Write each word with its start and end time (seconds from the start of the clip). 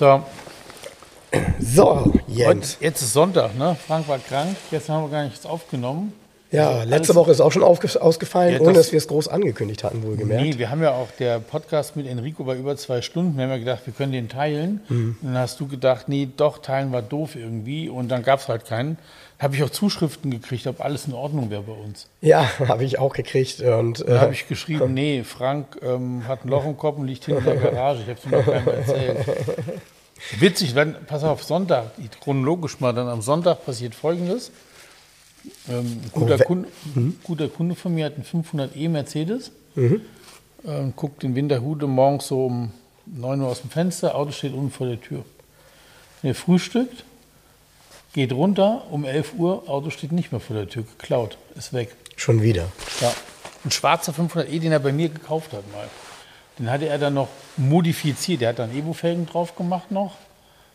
So, 0.00 0.24
So, 1.60 2.06
heute, 2.06 2.20
Jens. 2.26 2.78
jetzt 2.80 3.02
ist 3.02 3.12
Sonntag, 3.12 3.54
ne? 3.54 3.76
Frank 3.86 4.08
war 4.08 4.18
krank, 4.18 4.56
gestern 4.70 4.96
haben 4.96 5.04
wir 5.04 5.10
gar 5.10 5.24
nichts 5.24 5.44
aufgenommen. 5.44 6.14
Ja, 6.52 6.82
letzte 6.82 7.12
alles- 7.12 7.14
Woche 7.14 7.30
ist 7.30 7.40
auch 7.40 7.52
schon 7.52 7.62
ausgefallen, 7.62 8.54
Ja, 8.54 8.60
ohne 8.60 8.72
das- 8.72 8.86
dass 8.86 8.92
wir 8.92 8.96
es 8.98 9.06
groß 9.06 9.28
angekündigt 9.28 9.84
hatten, 9.84 10.02
wohlgemerkt. 10.02 10.42
Nee, 10.42 10.58
wir 10.58 10.68
haben 10.70 10.82
ja 10.82 10.92
auch, 10.92 11.08
der 11.18 11.38
Podcast 11.38 11.94
mit 11.96 12.06
Enrico 12.08 12.44
war 12.46 12.56
über 12.56 12.76
zwei 12.76 13.02
Stunden. 13.02 13.36
Wir 13.36 13.44
haben 13.44 13.50
ja 13.50 13.58
gedacht, 13.58 13.82
wir 13.84 13.92
können 13.92 14.12
den 14.12 14.28
teilen. 14.28 14.80
Mhm. 14.88 15.16
Dann 15.22 15.38
hast 15.38 15.60
du 15.60 15.68
gedacht, 15.68 16.08
nee, 16.08 16.28
doch, 16.36 16.58
teilen 16.58 16.90
war 16.92 17.02
doof 17.02 17.36
irgendwie. 17.36 17.88
Und 17.88 18.08
dann 18.08 18.22
gab 18.24 18.40
es 18.40 18.48
halt 18.48 18.66
keinen. 18.66 18.98
Habe 19.38 19.54
ich 19.54 19.62
auch 19.62 19.70
Zuschriften 19.70 20.30
gekriegt, 20.30 20.66
ob 20.66 20.80
alles 20.84 21.06
in 21.06 21.14
Ordnung 21.14 21.50
wäre 21.50 21.62
bei 21.62 21.72
uns. 21.72 22.08
Ja, 22.20 22.48
habe 22.68 22.84
ich 22.84 22.98
auch 22.98 23.12
gekriegt. 23.14 23.60
Und 23.60 24.00
Da 24.06 24.20
habe 24.20 24.30
äh, 24.30 24.34
ich 24.34 24.48
geschrieben, 24.48 24.92
nee, 24.94 25.22
Frank 25.22 25.78
ähm, 25.82 26.24
hat 26.26 26.44
ein 26.44 26.48
Loch 26.48 26.64
im 26.66 26.76
Kopf 26.76 26.98
und 26.98 27.06
liegt 27.06 27.26
hinter 27.26 27.42
der 27.42 27.56
Garage. 27.56 28.02
Ich 28.02 28.08
habe 28.08 28.18
es 28.18 28.24
ihm 28.24 28.30
noch 28.32 28.48
einmal 28.54 28.74
erzählt. 28.74 29.18
Witzig, 30.40 30.74
wenn, 30.74 30.94
pass 31.06 31.24
auf, 31.24 31.42
Sonntag, 31.44 31.92
chronologisch 32.20 32.78
mal, 32.80 32.92
dann 32.92 33.08
am 33.08 33.22
Sonntag 33.22 33.64
passiert 33.64 33.94
Folgendes. 33.94 34.50
Ähm, 35.68 36.00
ein 36.04 36.10
guter, 36.12 36.38
Oh, 36.40 36.44
Kunde, 36.44 36.68
guter 37.22 37.48
Kunde 37.48 37.74
von 37.74 37.94
mir 37.94 38.06
hat 38.06 38.14
einen 38.14 38.24
500e 38.24 38.88
Mercedes, 38.88 39.50
ähm, 39.76 40.92
guckt 40.96 41.24
in 41.24 41.34
Winterhude 41.34 41.86
morgens 41.86 42.26
so 42.26 42.46
um 42.46 42.72
9 43.06 43.40
Uhr 43.40 43.48
aus 43.48 43.62
dem 43.62 43.70
Fenster, 43.70 44.14
Auto 44.14 44.32
steht 44.32 44.52
unten 44.52 44.70
vor 44.70 44.86
der 44.86 45.00
Tür. 45.00 45.24
Er 46.22 46.34
frühstückt, 46.34 47.04
geht 48.12 48.32
runter, 48.32 48.82
um 48.90 49.04
11 49.04 49.34
Uhr, 49.38 49.68
Auto 49.68 49.90
steht 49.90 50.12
nicht 50.12 50.32
mehr 50.32 50.40
vor 50.40 50.56
der 50.56 50.68
Tür, 50.68 50.82
geklaut, 50.82 51.38
ist 51.56 51.72
weg. 51.72 51.96
schon 52.16 52.42
wieder. 52.42 52.66
Ja, 53.00 53.12
ein 53.64 53.70
schwarzer 53.70 54.12
500e, 54.12 54.58
den 54.60 54.72
er 54.72 54.80
bei 54.80 54.92
mir 54.92 55.08
gekauft 55.08 55.52
hat 55.52 55.70
mal. 55.72 55.88
Den 56.58 56.70
hatte 56.70 56.86
er 56.88 56.98
dann 56.98 57.14
noch 57.14 57.28
modifiziert. 57.56 58.42
Er 58.42 58.50
hat 58.50 58.58
dann 58.58 58.76
Evo-Felgen 58.76 59.24
drauf 59.24 59.56
gemacht 59.56 59.90
noch. 59.90 60.16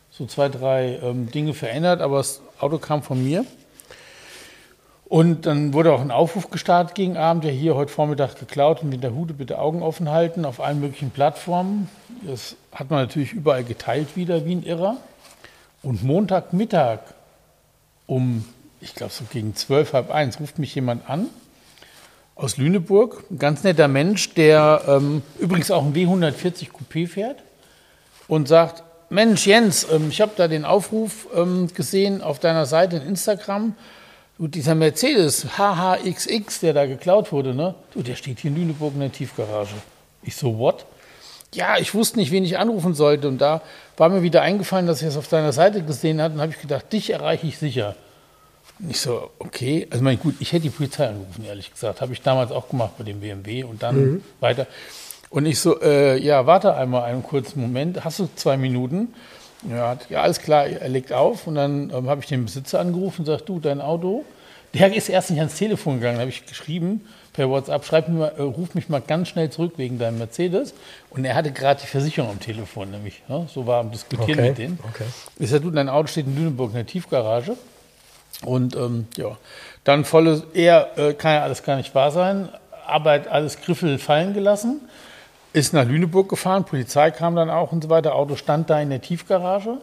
So 0.09 0.25
zwei, 0.25 0.49
drei 0.49 0.97
ähm, 1.03 1.29
Dinge 1.29 1.53
verändert, 1.53 2.01
aber 2.01 2.17
das 2.17 2.41
Auto 2.59 2.79
kam 2.79 3.03
von 3.03 3.23
mir. 3.23 3.45
Und 5.15 5.45
dann 5.45 5.71
wurde 5.71 5.93
auch 5.93 6.01
ein 6.01 6.11
Aufruf 6.11 6.49
gestartet 6.49 6.93
gegen 6.93 7.15
Abend, 7.15 7.45
der 7.45 7.53
hier 7.53 7.75
heute 7.75 7.89
Vormittag 7.89 8.37
geklaut 8.37 8.83
und 8.83 8.89
mit 8.89 9.01
der 9.01 9.15
Hude 9.15 9.33
bitte 9.33 9.59
Augen 9.59 9.81
offen 9.81 10.11
halten 10.11 10.43
auf 10.43 10.59
allen 10.59 10.81
möglichen 10.81 11.09
Plattformen. 11.09 11.87
Das 12.23 12.57
hat 12.73 12.89
man 12.89 12.99
natürlich 12.99 13.31
überall 13.31 13.63
geteilt 13.63 14.17
wieder 14.17 14.43
wie 14.43 14.55
ein 14.55 14.63
Irrer. 14.63 14.97
Und 15.81 16.03
Montagmittag 16.03 16.99
um, 18.07 18.43
ich 18.81 18.93
glaube 18.93 19.13
so 19.13 19.23
gegen 19.31 19.55
zwölf, 19.55 19.93
halb 19.93 20.11
eins, 20.11 20.41
ruft 20.41 20.59
mich 20.59 20.75
jemand 20.75 21.09
an 21.09 21.27
aus 22.35 22.57
Lüneburg. 22.57 23.23
Ein 23.31 23.39
ganz 23.39 23.63
netter 23.63 23.87
Mensch, 23.87 24.33
der 24.33 24.81
ähm, 24.85 25.21
übrigens 25.39 25.71
auch 25.71 25.85
ein 25.85 25.93
W140 25.93 26.71
Coupé 26.71 27.07
fährt 27.07 27.41
und 28.27 28.49
sagt, 28.49 28.83
Mensch 29.09 29.47
Jens, 29.47 29.87
ähm, 29.89 30.09
ich 30.09 30.19
habe 30.19 30.33
da 30.35 30.49
den 30.49 30.65
Aufruf 30.65 31.29
ähm, 31.33 31.69
gesehen 31.73 32.21
auf 32.21 32.39
deiner 32.39 32.65
Seite 32.65 32.97
in 32.97 33.03
Instagram. 33.03 33.75
Du, 34.37 34.47
dieser 34.49 34.75
Mercedes 34.75 35.57
HHXX, 35.57 36.59
der 36.59 36.73
da 36.73 36.85
geklaut 36.85 37.31
wurde, 37.31 37.53
ne? 37.53 37.73
Du, 37.93 38.01
der 38.01 38.15
steht 38.15 38.39
hier 38.39 38.51
in 38.51 38.57
Lüneburg 38.57 38.93
in 38.93 38.99
der 38.99 39.11
Tiefgarage. 39.11 39.75
Ich 40.23 40.35
so, 40.35 40.59
what? 40.59 40.85
Ja, 41.53 41.77
ich 41.77 41.93
wusste 41.93 42.19
nicht, 42.19 42.31
wen 42.31 42.43
ich 42.43 42.57
anrufen 42.57 42.93
sollte. 42.95 43.29
Und 43.29 43.37
da 43.37 43.61
war 43.95 44.09
mir 44.09 44.23
wieder 44.23 44.41
eingefallen, 44.41 44.87
dass 44.87 45.01
ich 45.01 45.07
es 45.07 45.15
auf 45.15 45.29
deiner 45.29 45.53
Seite 45.53 45.83
gesehen 45.83 46.21
hatte. 46.21 46.35
Und 46.35 46.41
habe 46.41 46.51
ich 46.51 46.59
gedacht, 46.59 46.91
dich 46.91 47.11
erreiche 47.11 47.47
ich 47.47 47.57
sicher. 47.57 47.95
Und 48.79 48.91
ich 48.91 48.99
so, 48.99 49.31
okay. 49.39 49.87
Also, 49.89 50.03
mein, 50.03 50.19
gut, 50.19 50.35
ich 50.41 50.51
hätte 50.51 50.63
die 50.63 50.69
Polizei 50.69 51.07
angerufen, 51.07 51.45
ehrlich 51.45 51.71
gesagt. 51.71 52.01
Habe 52.01 52.11
ich 52.11 52.21
damals 52.21 52.51
auch 52.51 52.67
gemacht 52.67 52.97
bei 52.97 53.05
dem 53.05 53.21
BMW 53.21 53.63
und 53.63 53.83
dann 53.83 54.21
weiter. 54.41 54.67
Und 55.29 55.45
ich 55.45 55.61
so, 55.61 55.81
äh, 55.81 56.17
ja, 56.21 56.45
warte 56.45 56.75
einmal 56.75 57.03
einen 57.03 57.23
kurzen 57.23 57.61
Moment. 57.61 58.03
Hast 58.03 58.19
du 58.19 58.27
zwei 58.35 58.57
Minuten? 58.57 59.13
Ja, 59.69 59.89
hat- 59.89 60.09
ja 60.09 60.21
alles 60.21 60.39
klar, 60.39 60.65
er 60.67 60.89
legt 60.89 61.11
auf. 61.13 61.47
Und 61.47 61.55
dann 61.55 61.91
ähm, 61.93 62.09
habe 62.09 62.21
ich 62.21 62.27
den 62.27 62.45
Besitzer 62.45 62.79
angerufen 62.79 63.21
und 63.21 63.25
sagt, 63.27 63.47
du, 63.49 63.59
dein 63.59 63.81
Auto. 63.81 64.23
Der 64.73 64.93
ist 64.93 65.07
erst 65.07 65.29
nicht 65.29 65.39
ans 65.39 65.55
Telefon 65.55 65.95
gegangen. 65.99 66.15
Da 66.17 66.21
habe 66.21 66.29
ich 66.31 66.45
geschrieben 66.45 67.07
per 67.31 67.49
WhatsApp, 67.49 67.85
schreib 67.85 68.09
mir 68.09 68.19
mal, 68.19 68.33
äh, 68.37 68.41
ruf 68.41 68.75
mich 68.75 68.89
mal 68.89 68.99
ganz 69.01 69.29
schnell 69.29 69.49
zurück 69.49 69.73
wegen 69.77 69.97
deinem 69.99 70.17
Mercedes. 70.17 70.73
Und 71.11 71.23
er 71.23 71.33
hatte 71.35 71.51
gerade 71.51 71.79
die 71.81 71.87
Versicherung 71.87 72.31
am 72.31 72.39
Telefon, 72.41 72.91
nämlich. 72.91 73.21
Ne? 73.29 73.47
So 73.53 73.65
war 73.67 73.79
am 73.79 73.91
Diskutieren 73.91 74.31
Okay, 74.39 74.49
mit 74.49 74.57
denen. 74.57 74.79
okay. 74.89 75.05
Ich 75.39 75.49
sag, 75.49 75.61
du, 75.61 75.71
dein 75.71 75.87
Auto 75.87 76.07
steht 76.07 76.25
in 76.27 76.35
Lüneburg 76.35 76.71
in 76.71 76.75
der 76.75 76.85
Tiefgarage. 76.85 77.55
Und 78.43 78.75
ähm, 78.75 79.07
ja, 79.15 79.37
dann 79.85 80.03
volle, 80.03 80.43
er 80.53 80.97
äh, 80.97 81.13
kann 81.13 81.33
ja 81.35 81.43
alles 81.43 81.63
gar 81.63 81.77
nicht 81.77 81.95
wahr 81.95 82.11
sein, 82.11 82.49
Arbeit 82.85 83.29
alles 83.29 83.61
Griffel 83.61 83.97
fallen 83.97 84.33
gelassen, 84.33 84.81
ist 85.55 85.73
nach 85.73 85.85
Lüneburg 85.85 86.29
gefahren, 86.29 86.65
Polizei 86.65 87.11
kam 87.11 87.35
dann 87.35 87.49
auch 87.49 87.71
und 87.71 87.83
so 87.83 87.89
weiter, 87.89 88.15
Auto 88.15 88.35
stand 88.35 88.69
da 88.69 88.79
in 88.81 88.89
der 88.89 89.01
Tiefgarage. 89.01 89.77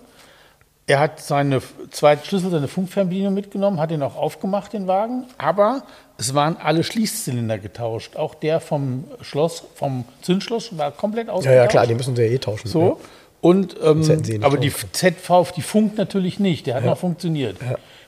Er 0.86 0.98
hat 0.98 1.20
seine 1.20 1.62
zwei 1.90 2.16
Schlüssel, 2.16 2.50
seine 2.50 2.68
Funkfernbedienung 2.68 3.32
mitgenommen, 3.34 3.80
hat 3.80 3.90
ihn 3.92 4.02
auch 4.02 4.16
aufgemacht, 4.16 4.72
den 4.72 4.86
Wagen, 4.88 5.24
aber 5.38 5.84
es 6.18 6.34
waren 6.34 6.56
alle 6.62 6.82
Schließzylinder 6.84 7.58
getauscht. 7.58 8.16
Auch 8.16 8.34
der 8.34 8.60
vom 8.60 9.04
Schloss, 9.20 9.64
vom 9.76 10.04
Zündschloss 10.22 10.76
war 10.76 10.90
komplett 10.90 11.28
Ja, 11.28 11.32
ausgetauscht. 11.32 11.56
ja, 11.56 11.66
klar, 11.68 11.86
die 11.86 11.94
müssen 11.94 12.16
sie 12.16 12.22
ja 12.22 12.32
eh 12.32 12.38
tauschen. 12.38 12.68
So. 12.68 13.00
Und, 13.40 13.76
ähm, 13.82 14.00
nicht 14.00 14.44
aber 14.44 14.56
die 14.58 14.72
ZV, 14.72 15.52
die 15.56 15.62
funkt 15.62 15.96
natürlich 15.98 16.38
nicht. 16.38 16.66
Der 16.66 16.74
hat 16.76 16.84
noch 16.84 16.98
funktioniert. 16.98 17.56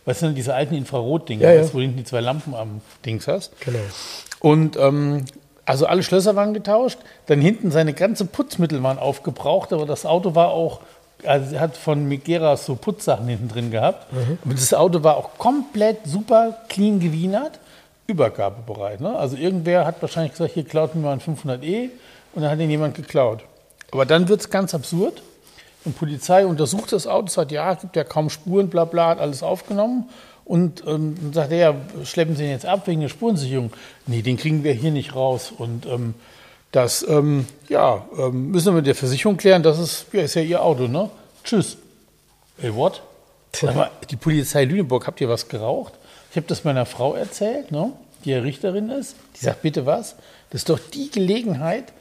Weißt 0.05 0.23
du, 0.23 0.31
diese 0.33 0.55
alten 0.55 0.75
Infrarotdinger, 0.75 1.43
Ja, 1.43 1.61
ja. 1.63 1.69
wo 1.73 1.79
du 1.79 1.83
hinten 1.83 1.97
die 1.97 2.05
zwei 2.05 2.21
Lampen 2.21 2.55
am 2.55 2.83
Dings 3.07 3.27
hast. 3.27 3.59
Genau. 3.61 3.79
Und 4.41 4.77
ähm, 4.77 5.25
also 5.67 5.87
alle 5.87 6.03
Schlösser 6.03 6.37
waren 6.37 6.55
getauscht. 6.55 6.99
Dann 7.27 7.41
hinten 7.41 7.71
seine 7.71 7.95
ganze 7.95 8.27
Putzmittel 8.27 8.83
waren 8.83 8.99
aufgebraucht, 8.99 9.73
aber 9.73 9.87
das 9.87 10.05
Auto 10.07 10.35
war 10.35 10.49
auch, 10.49 10.81
also 11.25 11.55
er 11.55 11.61
hat 11.61 11.77
von 11.77 12.07
Migeras 12.07 12.67
so 12.67 12.75
Putzsachen 12.75 13.27
hinten 13.27 13.49
drin 13.49 13.71
gehabt. 13.71 14.07
Aber 14.45 14.55
das 14.55 14.75
Auto 14.75 15.03
war 15.03 15.17
auch 15.17 15.39
komplett 15.39 15.99
super 16.07 16.59
clean 16.69 17.01
gewienert, 17.01 17.59
übergabebereit. 18.07 19.01
Ne? 19.01 19.17
Also 19.17 19.37
irgendwer 19.37 19.87
hat 19.87 20.03
wahrscheinlich 20.03 20.33
gesagt, 20.33 20.53
hier 20.53 20.65
klaut 20.65 20.95
mir 20.95 21.03
mal 21.03 21.13
ein 21.13 21.21
500e 21.21 21.91
und 22.35 22.43
dann 22.43 22.51
hat 22.51 22.59
ihn 22.59 22.71
jemand 22.71 22.95
geklaut. 22.95 23.41
Aber 23.91 24.05
dann 24.05 24.29
wird 24.29 24.41
es 24.41 24.51
ganz 24.51 24.75
absurd. 24.75 25.23
Und 25.85 25.99
Polizei 25.99 26.47
untersucht 26.47 26.93
das 26.93 27.07
Auto, 27.07 27.29
sagt, 27.29 27.53
ja, 27.53 27.75
gibt 27.75 27.95
ja 27.95 28.05
kaum 28.05 28.31
Spuren, 28.31 28.71
bla 28.71 28.87
bla, 28.87 29.09
hat 29.09 29.19
alles 29.21 29.43
aufgenommen. 29.43 30.09
Und 30.45 30.83
ähm, 30.87 31.17
dann 31.21 31.33
sagt 31.33 31.53
er, 31.53 31.59
ja, 31.59 31.75
schleppen 32.05 32.37
Sie 32.37 32.45
ihn 32.45 32.51
jetzt 32.51 32.67
ab 32.67 32.87
wegen 32.87 33.01
der 33.01 33.09
Spurensicherung. 33.09 33.73
Nee, 34.07 34.23
den 34.23 34.37
kriegen 34.37 34.63
wir 34.63 34.73
hier 34.73 34.91
nicht 34.91 35.15
raus. 35.15 35.53
Und 35.57 35.87
ähm, 35.87 36.15
das, 36.71 37.07
ähm, 37.09 37.47
ja, 37.69 38.05
ähm, 38.19 38.51
müssen 38.51 38.67
wir 38.67 38.73
mit 38.73 38.87
der 38.87 38.95
Versicherung 38.95 39.37
klären, 39.37 39.63
das 39.63 39.79
ist 39.79 40.07
ja, 40.13 40.23
ist 40.23 40.35
ja 40.35 40.43
Ihr 40.43 40.63
Auto, 40.63 40.87
ne? 40.87 41.09
Tschüss. 41.45 41.77
Ey, 42.61 42.75
what? 42.75 43.03
Aber 43.63 43.91
die 44.11 44.17
Polizei 44.17 44.65
Lüneburg, 44.65 45.07
habt 45.07 45.21
ihr 45.21 45.29
was 45.29 45.49
geraucht? 45.49 45.95
Ich 46.31 46.37
habe 46.37 46.47
das 46.49 46.65
meiner 46.65 46.87
Frau 46.87 47.15
erzählt, 47.15 47.71
ne? 47.71 47.93
die 48.25 48.31
ja 48.31 48.41
Richterin 48.41 48.91
ist. 48.91 49.15
Die 49.37 49.45
sagt, 49.45 49.63
bitte 49.63 49.87
was? 49.87 50.17
Das 50.51 50.63
ist 50.63 50.69
doch 50.69 50.79
die 50.79 51.11
Gelegenheit, 51.11 51.93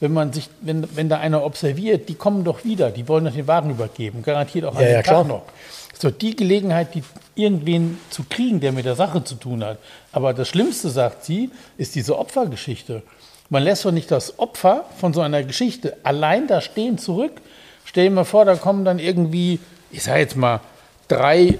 wenn 0.00 0.12
man 0.12 0.32
sich, 0.32 0.48
wenn, 0.60 0.86
wenn 0.96 1.08
da 1.08 1.18
einer 1.18 1.44
observiert, 1.44 2.08
die 2.08 2.14
kommen 2.14 2.44
doch 2.44 2.64
wieder, 2.64 2.90
die 2.90 3.08
wollen 3.08 3.24
doch 3.24 3.32
den 3.32 3.46
Wagen 3.46 3.70
übergeben, 3.70 4.22
garantiert 4.22 4.64
auch 4.64 4.74
an 4.74 4.82
Ja, 4.82 4.86
dem 4.88 4.92
ja, 4.92 5.02
Tag 5.02 5.04
klar. 5.04 5.24
noch. 5.24 5.42
Das 5.88 5.94
ist 5.94 6.04
doch 6.04 6.18
die 6.18 6.36
Gelegenheit, 6.36 6.94
die 6.94 7.02
irgendwen 7.38 7.98
zu 8.10 8.24
kriegen, 8.28 8.60
der 8.60 8.72
mit 8.72 8.84
der 8.84 8.96
Sache 8.96 9.24
zu 9.24 9.36
tun 9.36 9.64
hat. 9.64 9.78
Aber 10.12 10.34
das 10.34 10.48
Schlimmste, 10.48 10.90
sagt 10.90 11.24
sie, 11.24 11.50
ist 11.76 11.94
diese 11.94 12.18
Opfergeschichte. 12.18 13.02
Man 13.50 13.62
lässt 13.62 13.84
doch 13.84 13.92
nicht 13.92 14.10
das 14.10 14.38
Opfer 14.38 14.84
von 14.98 15.14
so 15.14 15.20
einer 15.20 15.42
Geschichte 15.42 15.96
allein 16.02 16.46
da 16.46 16.60
stehen 16.60 16.98
zurück. 16.98 17.32
Stell 17.84 18.04
dir 18.04 18.10
mal 18.10 18.24
vor, 18.24 18.44
da 18.44 18.56
kommen 18.56 18.84
dann 18.84 18.98
irgendwie, 18.98 19.58
ich 19.90 20.02
sage 20.02 20.20
jetzt 20.20 20.36
mal, 20.36 20.60
drei 21.08 21.58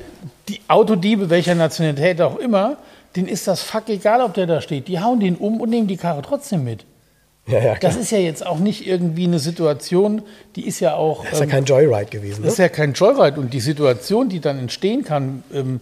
die 0.48 0.60
Autodiebe, 0.69 1.30
welcher 1.30 1.54
Nationalität 1.54 2.20
auch 2.20 2.36
immer, 2.36 2.76
denen 3.16 3.28
ist 3.28 3.46
das 3.46 3.62
fuck 3.62 3.88
egal, 3.88 4.20
ob 4.20 4.34
der 4.34 4.46
da 4.46 4.60
steht. 4.60 4.88
Die 4.88 5.00
hauen 5.00 5.20
den 5.20 5.36
um 5.36 5.60
und 5.60 5.70
nehmen 5.70 5.86
die 5.86 5.96
Karre 5.96 6.22
trotzdem 6.22 6.64
mit. 6.64 6.84
Ja, 7.48 7.60
ja. 7.60 7.74
Das 7.76 7.96
ist 7.96 8.10
ja 8.10 8.18
jetzt 8.18 8.44
auch 8.46 8.58
nicht 8.58 8.86
irgendwie 8.86 9.24
eine 9.24 9.38
Situation, 9.38 10.22
die 10.56 10.66
ist 10.66 10.80
ja 10.80 10.94
auch. 10.94 11.24
Das 11.24 11.34
ist 11.34 11.38
ja 11.40 11.44
ähm, 11.44 11.50
kein 11.50 11.64
Joyride 11.64 12.10
gewesen. 12.10 12.42
das 12.42 12.52
ist 12.54 12.58
Ne? 12.58 12.64
ja 12.66 12.68
kein 12.68 12.92
Joyride. 12.92 13.40
Und 13.40 13.52
die 13.54 13.60
Situation, 13.60 14.28
die 14.28 14.40
dann 14.40 14.58
entstehen 14.58 15.04
kann, 15.04 15.42
ähm, 15.52 15.80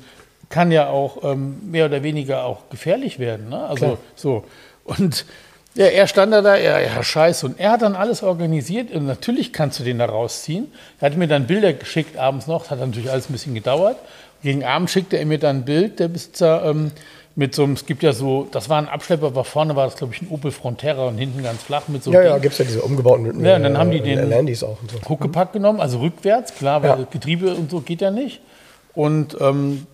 kann 0.49 0.71
ja 0.71 0.89
auch 0.89 1.25
ähm, 1.25 1.59
mehr 1.71 1.87
oder 1.87 2.03
weniger 2.03 2.45
auch 2.45 2.69
gefährlich 2.71 3.19
werden. 3.19 3.49
Ne? 3.49 3.65
Also 3.65 3.85
Klar. 3.87 3.99
so. 4.15 4.45
Und 4.85 5.27
Ja, 5.75 5.87
er 5.87 6.07
stand 6.07 6.33
da, 6.33 6.41
da, 6.41 6.57
ja, 6.57 6.79
ja, 6.79 7.03
scheiße. 7.03 7.45
Und 7.47 7.61
er 7.61 7.73
hat 7.73 7.83
dann 7.83 7.97
alles 7.97 8.23
organisiert 8.23 8.93
und 8.93 9.05
natürlich 9.07 9.53
kannst 9.53 9.79
du 9.79 9.85
den 9.85 9.99
da 9.99 10.07
rausziehen. 10.07 10.73
Er 11.01 11.11
hat 11.11 11.19
mir 11.19 11.27
dann 11.29 11.47
Bilder 11.47 11.73
geschickt 11.75 12.17
abends 12.17 12.47
noch, 12.47 12.63
das 12.63 12.71
hat 12.71 12.79
natürlich 12.81 13.11
alles 13.11 13.29
ein 13.29 13.33
bisschen 13.35 13.55
gedauert. 13.55 13.97
Gegen 14.43 14.65
Abend 14.65 14.89
schickte 14.89 15.19
er 15.19 15.27
mir 15.27 15.39
dann 15.39 15.57
ein 15.59 15.65
Bild, 15.67 15.99
der 15.99 16.09
Besitzer, 16.09 16.65
ähm, 16.65 16.93
mit 17.39 17.55
so 17.55 17.65
einem, 17.65 17.75
es 17.75 17.85
gibt 17.87 18.03
ja 18.03 18.13
so, 18.13 18.49
das 18.51 18.69
war 18.71 18.79
ein 18.79 18.89
Abschlepper, 18.89 19.27
aber 19.27 19.45
vorne 19.45 19.77
war 19.77 19.85
das, 19.85 19.97
glaube 19.97 20.15
ich, 20.15 20.23
ein 20.23 20.29
Opel 20.31 20.51
Frontera 20.51 21.07
und 21.07 21.19
hinten 21.19 21.43
ganz 21.43 21.63
flach 21.63 21.87
mit 21.89 22.03
so 22.03 22.11
Ja, 22.11 22.21
einem 22.21 22.29
ja, 22.29 22.33
Ding. 22.35 22.43
gibt 22.43 22.53
es 22.55 22.59
ja 22.59 22.65
diese 22.65 22.81
umgebauten 22.83 23.45
Ja, 23.45 23.57
und 23.57 23.63
dann 23.63 23.77
haben 23.79 23.91
die 23.91 24.01
den- 24.01 24.29
Landys 24.31 24.63
auch 24.65 24.79
und 24.81 24.91
so. 24.91 24.99
Huckepack 25.09 25.53
genommen, 25.53 25.81
also 25.81 25.99
rückwärts, 25.99 26.55
klar, 26.55 26.83
weil 26.83 26.89
Ja. 27.01 27.07
Getriebe 27.11 27.55
und 27.55 27.71
so 27.71 27.81
geht 27.81 28.01
ja 28.01 28.11
nicht. 28.11 28.41
Und 28.95 29.37
ähm, 29.41 29.87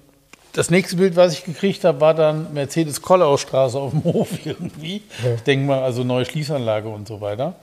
das 0.53 0.71
nächste 0.71 0.97
Bild, 0.97 1.17
was 1.17 1.33
ich 1.33 1.45
gekriegt 1.45 1.83
habe, 1.83 2.01
war 2.01 2.15
dann 2.15 2.53
Mercedes-Kollaustraße 2.55 3.77
auf 3.79 3.91
dem 3.91 4.05
Hof 4.05 4.29
irgendwie. 4.47 5.03
Ich 5.35 5.43
denke 5.43 5.67
mal, 5.67 5.83
also 5.83 6.05
neue 6.05 6.25
Schließanlage 6.25 6.89
und 6.89 7.09
so 7.09 7.21
weiter. 7.21 7.55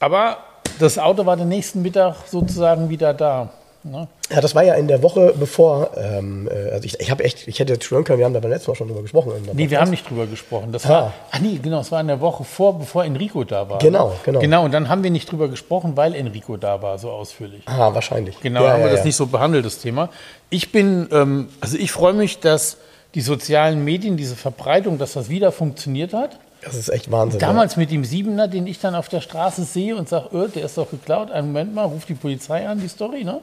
Aber 0.00 0.38
das 0.80 0.98
Auto 0.98 1.26
war 1.26 1.36
den 1.36 1.48
nächsten 1.48 1.82
Mittag 1.82 2.16
sozusagen 2.26 2.88
wieder 2.88 3.14
da. 3.14 3.50
Ne? 3.84 4.06
Ja, 4.30 4.40
das 4.40 4.54
war 4.54 4.62
ja 4.62 4.74
in 4.74 4.86
der 4.86 5.02
Woche 5.02 5.34
bevor, 5.38 5.90
ähm, 5.96 6.48
äh, 6.48 6.70
also 6.70 6.84
ich, 6.84 7.00
ich 7.00 7.10
habe 7.10 7.24
echt, 7.24 7.48
ich 7.48 7.58
hätte 7.58 7.72
jetzt 7.72 7.84
schwören 7.84 8.04
können, 8.04 8.18
wir 8.18 8.24
haben 8.26 8.32
da 8.34 8.38
beim 8.40 8.50
letzten 8.52 8.70
Mal 8.70 8.76
schon 8.76 8.86
drüber 8.88 9.02
gesprochen. 9.02 9.32
Nee, 9.54 9.70
wir 9.70 9.80
haben 9.80 9.90
nicht 9.90 10.08
drüber 10.08 10.26
gesprochen. 10.26 10.70
Das 10.72 10.86
Ah. 10.86 10.88
war, 10.88 11.12
ach 11.32 11.40
nee, 11.40 11.58
genau, 11.60 11.80
es 11.80 11.90
war 11.90 12.00
in 12.00 12.06
der 12.06 12.20
Woche 12.20 12.44
vor, 12.44 12.78
bevor 12.78 13.04
Enrico 13.04 13.42
da 13.44 13.68
war. 13.68 13.78
Genau, 13.78 14.14
genau. 14.24 14.38
Genau, 14.38 14.64
und 14.64 14.72
dann 14.72 14.88
haben 14.88 15.02
wir 15.02 15.10
nicht 15.10 15.30
drüber 15.30 15.48
gesprochen, 15.48 15.96
weil 15.96 16.14
Enrico 16.14 16.56
da 16.56 16.80
war, 16.80 16.98
so 16.98 17.10
ausführlich. 17.10 17.62
Ah, 17.66 17.92
wahrscheinlich. 17.92 18.38
Genau, 18.40 18.62
ja, 18.64 18.72
haben 18.72 18.80
ja, 18.80 18.86
wir 18.86 18.92
das 18.92 19.04
nicht 19.04 19.16
so 19.16 19.26
behandelt, 19.26 19.64
das 19.66 19.78
Thema. 19.78 20.10
Ich 20.48 20.70
bin, 20.70 21.08
ähm, 21.10 21.48
also 21.60 21.76
ich 21.76 21.90
freue 21.90 22.12
mich, 22.12 22.38
dass 22.40 22.76
die 23.14 23.20
sozialen 23.20 23.84
Medien, 23.84 24.16
diese 24.16 24.36
Verbreitung, 24.36 24.98
dass 24.98 25.14
das 25.14 25.28
wieder 25.28 25.50
funktioniert 25.52 26.12
hat. 26.14 26.38
Das 26.64 26.74
ist 26.74 26.88
echt 26.88 27.10
Wahnsinn. 27.10 27.40
Damals 27.40 27.76
mit 27.76 27.90
dem 27.90 28.04
Siebener, 28.04 28.48
den 28.48 28.66
ich 28.66 28.78
dann 28.78 28.94
auf 28.94 29.08
der 29.08 29.20
Straße 29.20 29.64
sehe 29.64 29.96
und 29.96 30.08
sage, 30.08 30.28
öh, 30.32 30.48
der 30.48 30.64
ist 30.64 30.78
doch 30.78 30.90
geklaut. 30.90 31.30
Einen 31.30 31.48
Moment 31.48 31.74
mal, 31.74 31.84
ruft 31.84 32.08
die 32.08 32.14
Polizei 32.14 32.66
an, 32.66 32.80
die 32.80 32.88
Story, 32.88 33.24
ne? 33.24 33.40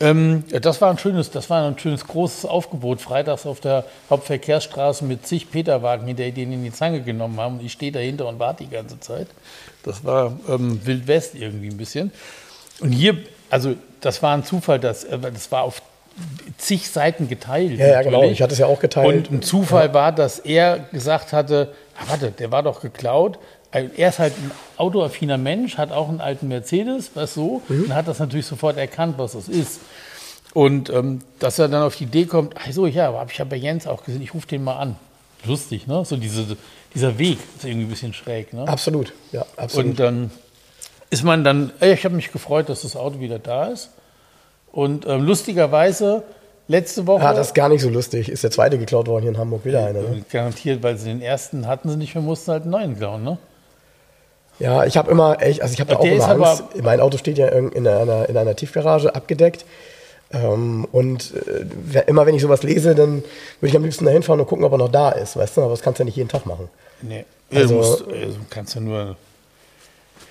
Ähm, 0.00 0.42
ja, 0.50 0.58
das 0.58 0.80
war 0.80 0.90
ein 0.90 0.98
schönes, 0.98 1.30
das 1.30 1.48
war 1.50 1.66
ein 1.66 1.78
schönes 1.78 2.06
großes 2.06 2.46
Aufgebot. 2.46 3.00
Freitags 3.00 3.46
auf 3.46 3.60
der 3.60 3.84
Hauptverkehrsstraße 4.10 5.04
mit 5.04 5.26
zig 5.26 5.50
Peterwagen, 5.50 6.06
hinter 6.06 6.28
denen 6.30 6.52
in 6.52 6.64
die 6.64 6.72
Zange 6.72 7.00
genommen 7.00 7.38
haben. 7.38 7.58
Und 7.58 7.64
ich 7.64 7.72
stehe 7.72 7.92
dahinter 7.92 8.26
und 8.26 8.40
warte 8.40 8.64
die 8.64 8.70
ganze 8.70 8.98
Zeit. 8.98 9.28
Das 9.84 10.04
war 10.04 10.32
ähm, 10.48 10.84
Wild 10.84 11.06
West 11.06 11.36
irgendwie 11.36 11.68
ein 11.68 11.76
bisschen. 11.76 12.10
Und 12.80 12.90
hier, 12.90 13.18
also 13.50 13.76
das 14.00 14.20
war 14.22 14.34
ein 14.36 14.44
Zufall, 14.44 14.80
dass, 14.80 15.04
äh, 15.04 15.18
das 15.18 15.52
war 15.52 15.62
auf 15.62 15.80
zig 16.58 16.88
Seiten 16.88 17.28
geteilt. 17.28 17.78
Ja, 17.78 17.86
ja, 17.86 18.02
genau. 18.02 18.24
Ich 18.24 18.42
hatte 18.42 18.52
es 18.52 18.58
ja 18.58 18.66
auch 18.66 18.80
geteilt. 18.80 19.06
Und 19.06 19.30
ein 19.30 19.42
Zufall 19.42 19.94
war, 19.94 20.12
dass 20.12 20.38
er 20.38 20.80
gesagt 20.92 21.32
hatte, 21.32 21.72
warte, 22.08 22.30
der 22.30 22.50
war 22.52 22.62
doch 22.62 22.80
geklaut. 22.80 23.38
Also 23.70 23.90
Er 23.96 24.08
ist 24.10 24.18
halt 24.18 24.34
ein 24.38 24.50
autoaffiner 24.76 25.36
Mensch, 25.38 25.76
hat 25.78 25.90
auch 25.92 26.08
einen 26.08 26.20
alten 26.20 26.48
Mercedes, 26.48 27.10
was 27.14 27.34
so, 27.34 27.62
Mhm. 27.68 27.84
und 27.84 27.94
hat 27.94 28.06
das 28.08 28.18
natürlich 28.18 28.46
sofort 28.46 28.76
erkannt, 28.76 29.16
was 29.18 29.32
das 29.32 29.48
ist. 29.48 29.80
Und 30.52 30.90
ähm, 30.90 31.20
dass 31.40 31.58
er 31.58 31.68
dann 31.68 31.82
auf 31.82 31.96
die 31.96 32.04
Idee 32.04 32.26
kommt, 32.26 32.54
ach 32.56 32.70
so, 32.70 32.86
ja, 32.86 33.12
habe 33.12 33.30
ich 33.32 33.38
ja 33.38 33.44
bei 33.44 33.56
Jens 33.56 33.86
auch 33.88 34.04
gesehen, 34.04 34.22
ich 34.22 34.32
rufe 34.34 34.46
den 34.46 34.62
mal 34.62 34.76
an. 34.76 34.96
Lustig, 35.44 35.86
ne? 35.88 36.04
So 36.04 36.16
diese, 36.16 36.56
dieser 36.94 37.18
Weg 37.18 37.38
ist 37.56 37.64
irgendwie 37.64 37.86
ein 37.86 37.90
bisschen 37.90 38.14
schräg, 38.14 38.52
ne? 38.52 38.66
Absolut, 38.68 39.12
ja, 39.32 39.44
absolut. 39.56 39.86
Und 39.90 40.00
dann 40.00 40.30
ist 41.10 41.24
man 41.24 41.42
dann, 41.44 41.72
ey, 41.80 41.92
ich 41.94 42.04
habe 42.04 42.14
mich 42.14 42.30
gefreut, 42.32 42.68
dass 42.68 42.82
das 42.82 42.94
Auto 42.96 43.18
wieder 43.20 43.38
da 43.40 43.66
ist. 43.66 43.90
Und 44.70 45.06
ähm, 45.06 45.24
lustigerweise, 45.24 46.22
letzte 46.68 47.06
Woche, 47.06 47.22
ja, 47.22 47.32
das 47.34 47.48
ist 47.48 47.54
gar 47.54 47.68
nicht 47.68 47.82
so 47.82 47.88
lustig. 47.88 48.28
Ist 48.28 48.42
der 48.42 48.50
zweite 48.50 48.78
geklaut 48.78 49.06
worden 49.06 49.22
hier 49.22 49.32
in 49.32 49.38
Hamburg 49.38 49.64
wieder 49.64 49.86
einer. 49.86 50.00
Ne? 50.00 50.24
garantiert, 50.30 50.82
weil 50.82 50.96
sie 50.96 51.08
den 51.08 51.22
ersten 51.22 51.66
hatten 51.66 51.88
sie 51.88 51.96
nicht 51.96 52.14
mehr, 52.14 52.22
mussten 52.22 52.52
halt 52.52 52.62
einen 52.62 52.72
neuen 52.72 52.96
klauen, 52.96 53.24
ne? 53.24 53.38
Ja, 54.60 54.84
ich 54.84 54.96
habe 54.96 55.10
immer, 55.10 55.42
echt, 55.42 55.62
also 55.62 55.74
ich 55.74 55.80
habe 55.80 55.90
da 55.90 55.98
auch 55.98 56.04
immer 56.04 56.28
Angst. 56.48 56.62
mein 56.82 57.00
Auto 57.00 57.18
steht 57.18 57.38
ja 57.38 57.48
in 57.48 57.70
in 57.72 57.88
einer, 57.88 58.28
in 58.28 58.36
einer 58.36 58.54
Tiefgarage 58.54 59.14
abgedeckt. 59.14 59.64
Ähm, 60.32 60.86
und 60.90 61.32
äh, 61.92 62.02
immer 62.06 62.26
wenn 62.26 62.34
ich 62.34 62.42
sowas 62.42 62.62
lese, 62.62 62.94
dann 62.94 63.22
würde 63.60 63.68
ich 63.70 63.76
am 63.76 63.84
liebsten 63.84 64.04
dahin 64.04 64.22
fahren 64.22 64.40
und 64.40 64.46
gucken, 64.46 64.64
ob 64.64 64.72
er 64.72 64.78
noch 64.78 64.90
da 64.90 65.10
ist, 65.10 65.36
weißt 65.36 65.56
du? 65.56 65.62
Aber 65.62 65.70
das 65.70 65.82
kannst 65.82 65.98
du 65.98 66.02
ja 66.02 66.06
nicht 66.06 66.16
jeden 66.16 66.28
Tag 66.28 66.46
machen. 66.46 66.68
Nee. 67.02 67.24
Also- 67.52 67.68
du 67.68 67.74
musst, 67.74 68.04
also 68.08 68.36
kannst 68.50 68.74
ja 68.74 68.80
nur. 68.80 69.16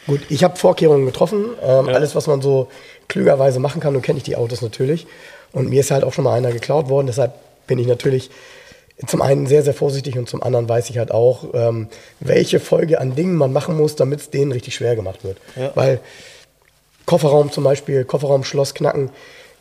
Gut, 0.08 0.20
ich 0.30 0.44
habe 0.44 0.58
Vorkehrungen 0.58 1.06
getroffen. 1.06 1.46
Ähm, 1.62 1.88
Alles, 1.88 2.14
was 2.16 2.28
man 2.28 2.42
so 2.42 2.68
klügerweise 3.08 3.60
machen 3.60 3.80
kann, 3.80 3.96
und 3.96 4.02
kenne 4.02 4.18
ich 4.18 4.24
die 4.24 4.36
Autos 4.36 4.62
natürlich. 4.62 5.08
Und 5.54 5.70
mir 5.70 5.80
ist 5.80 5.92
halt 5.92 6.04
auch 6.04 6.12
schon 6.14 6.26
mal 6.26 6.34
einer 6.36 6.52
geklaut 6.52 6.90
worden. 6.90 7.08
Deshalb 7.08 7.34
bin 7.68 7.80
ich 7.80 7.88
natürlich 7.88 8.30
zum 9.08 9.22
einen 9.22 9.48
sehr, 9.48 9.64
sehr 9.64 9.74
vorsichtig 9.74 10.18
und 10.18 10.28
zum 10.30 10.44
anderen 10.44 10.68
weiß 10.68 10.90
ich 10.90 10.98
halt 10.98 11.12
auch, 11.12 11.46
ähm, 11.54 11.88
welche 12.20 12.60
Folge 12.60 13.00
an 13.00 13.16
Dingen 13.16 13.36
man 13.36 13.54
machen 13.54 13.78
muss, 13.78 13.96
damit 13.96 14.20
es 14.20 14.30
denen 14.30 14.52
richtig 14.52 14.76
schwer 14.76 14.96
gemacht 14.96 15.24
wird. 15.24 15.38
Ja. 15.56 15.72
Weil 15.76 16.00
Kofferraum 17.06 17.52
zum 17.52 17.64
Beispiel, 17.64 18.04
Kofferraumschloss 18.06 18.74
knacken, 18.74 19.10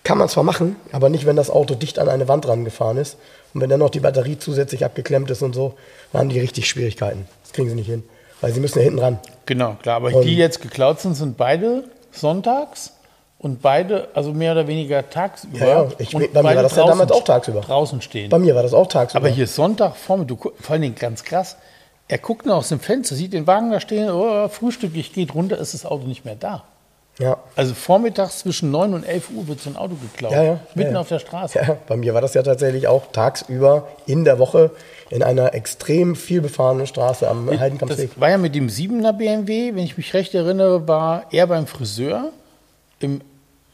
kann 0.04 0.18
man 0.18 0.28
zwar 0.28 0.42
machen, 0.44 0.76
aber 0.90 1.08
nicht, 1.08 1.26
wenn 1.26 1.36
das 1.36 1.50
Auto 1.50 1.74
dicht 1.74 1.98
an 1.98 2.08
eine 2.08 2.28
Wand 2.28 2.46
rangefahren 2.48 2.96
ist. 2.96 3.16
Und 3.54 3.60
wenn 3.60 3.70
dann 3.70 3.80
noch 3.80 3.90
die 3.90 4.00
Batterie 4.00 4.38
zusätzlich 4.38 4.84
abgeklemmt 4.84 5.30
ist 5.30 5.42
und 5.42 5.54
so, 5.54 5.74
dann 6.12 6.22
haben 6.22 6.28
die 6.28 6.40
richtig 6.40 6.68
Schwierigkeiten. 6.68 7.26
Das 7.42 7.52
kriegen 7.52 7.68
sie 7.68 7.74
nicht 7.74 7.86
hin. 7.88 8.02
Weil 8.40 8.52
sie 8.52 8.60
müssen 8.60 8.78
ja 8.78 8.84
hinten 8.84 8.98
ran. 8.98 9.18
Genau, 9.46 9.76
klar. 9.82 9.96
Aber 9.96 10.12
Und- 10.14 10.24
die 10.24 10.36
jetzt 10.36 10.60
geklaut 10.60 11.00
sind, 11.00 11.14
sind 11.14 11.36
beide 11.36 11.84
sonntags 12.10 12.92
und 13.42 13.60
beide, 13.60 14.08
also 14.14 14.32
mehr 14.32 14.52
oder 14.52 14.66
weniger 14.66 15.08
tagsüber. 15.10 15.58
Ja, 15.58 15.66
ja. 15.66 15.88
Ich- 15.98 16.14
und 16.14 16.32
bei 16.32 16.42
mir 16.42 16.54
war 16.54 16.62
das 16.62 16.76
ja 16.76 16.84
draußen- 16.84 16.88
damals 16.88 17.12
auch 17.12 17.24
tagsüber. 17.24 17.60
Draußen 17.60 18.00
stehen. 18.00 18.30
Bei 18.30 18.38
mir 18.38 18.54
war 18.54 18.62
das 18.62 18.72
auch 18.72 18.86
tagsüber. 18.86 19.24
Aber 19.24 19.28
hier 19.28 19.44
ist 19.44 19.54
Sonntag 19.56 19.96
vormittag, 19.96 20.40
du 20.40 20.52
vor 20.60 20.72
allen 20.72 20.82
Dingen 20.82 20.94
ganz 20.94 21.24
krass. 21.24 21.56
Er 22.08 22.18
guckt 22.18 22.46
nur 22.46 22.56
aus 22.56 22.68
dem 22.68 22.78
Fenster, 22.78 23.14
sieht 23.14 23.32
den 23.32 23.46
Wagen 23.46 23.70
da 23.70 23.80
stehen, 23.80 24.10
oh, 24.10 24.48
Frühstück, 24.48 24.94
ich 24.94 25.12
geht 25.12 25.34
runter, 25.34 25.58
ist 25.58 25.74
das 25.74 25.84
Auto 25.84 26.06
nicht 26.06 26.24
mehr 26.24 26.36
da. 26.36 26.62
Ja. 27.18 27.36
Also 27.56 27.74
vormittags 27.74 28.38
zwischen 28.38 28.70
9 28.70 28.94
und 28.94 29.04
11 29.04 29.30
Uhr 29.30 29.46
wird 29.48 29.60
so 29.60 29.70
ein 29.70 29.76
Auto 29.76 29.96
geklaut. 29.96 30.32
Ja, 30.32 30.42
ja. 30.42 30.60
Mitten 30.74 30.90
ja, 30.90 30.94
ja. 30.94 31.00
auf 31.00 31.08
der 31.08 31.18
Straße. 31.18 31.58
Ja, 31.58 31.76
bei 31.86 31.96
mir 31.96 32.14
war 32.14 32.20
das 32.20 32.34
ja 32.34 32.42
tatsächlich 32.42 32.88
auch 32.88 33.12
tagsüber 33.12 33.88
in 34.06 34.24
der 34.24 34.38
Woche 34.38 34.70
in 35.10 35.22
einer 35.22 35.52
extrem 35.52 36.16
viel 36.16 36.40
befahrenen 36.40 36.86
Straße 36.86 37.28
am 37.28 37.50
Heidenkampfweg. 37.50 38.10
Das 38.10 38.20
war 38.20 38.30
ja 38.30 38.38
mit 38.38 38.54
dem 38.54 38.68
7er 38.68 39.12
BMW, 39.12 39.74
wenn 39.74 39.84
ich 39.84 39.96
mich 39.98 40.14
recht 40.14 40.34
erinnere, 40.34 40.88
war 40.88 41.24
er 41.30 41.46
beim 41.46 41.66
Friseur, 41.66 42.30
im, 43.00 43.20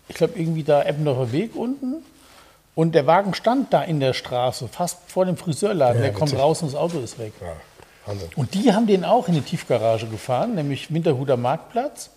ich 0.09 0.17
glaube 0.17 0.39
irgendwie 0.39 0.65
da 0.65 0.83
Eppendorfer 0.83 1.33
Weg 1.33 1.55
unten. 1.55 2.05
Und 2.75 2.95
der 2.95 3.07
Wagen 3.07 3.35
stand 3.35 3.73
da 3.73 3.83
in 3.83 3.99
der 3.99 4.13
Straße, 4.13 4.69
fast 4.69 4.99
vor 5.09 5.25
dem 5.25 5.37
Friseurladen. 5.37 5.97
Ja, 5.97 6.11
der 6.11 6.13
kommt 6.13 6.37
raus 6.39 6.63
und 6.63 6.73
das 6.73 6.81
Auto 6.81 7.01
ist 7.01 7.19
weg. 7.19 7.33
Ja, 7.41 7.55
Wahnsinn. 8.07 8.29
Und 8.37 8.55
die 8.55 8.73
haben 8.73 8.87
den 8.87 9.05
auch 9.05 9.27
in 9.29 9.35
die 9.35 9.41
Tiefgarage 9.41 10.07
gefahren, 10.07 10.55
nämlich 10.55 10.93
Winterhuder 10.93 11.37
Marktplatz. 11.37 12.11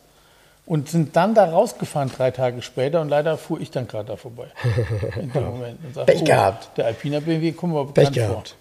Und 0.68 0.88
sind 0.88 1.16
dann 1.16 1.34
da 1.34 1.46
rausgefahren 1.46 2.12
drei 2.16 2.30
Tage 2.30 2.62
später 2.62 3.02
und 3.02 3.10
leider 3.10 3.38
fuhr 3.38 3.60
ich 3.60 3.72
dann 3.72 3.88
gerade 3.88 4.10
da 4.10 4.16
vorbei. 4.16 4.46
In 5.20 5.34
dem 5.34 5.44
Moment. 5.44 5.80
Und 5.84 5.96
sagte, 5.96 6.14
Pech 6.14 6.24
gehabt. 6.24 6.78
Der 6.78 6.86
Alpina 6.86 7.20
BMW 7.20 7.52
kommen 7.52 7.74
wir 7.74 7.84
Pech 7.86 7.94
bekannt 7.94 8.16
vor. 8.16 8.28
gehabt. 8.28 8.56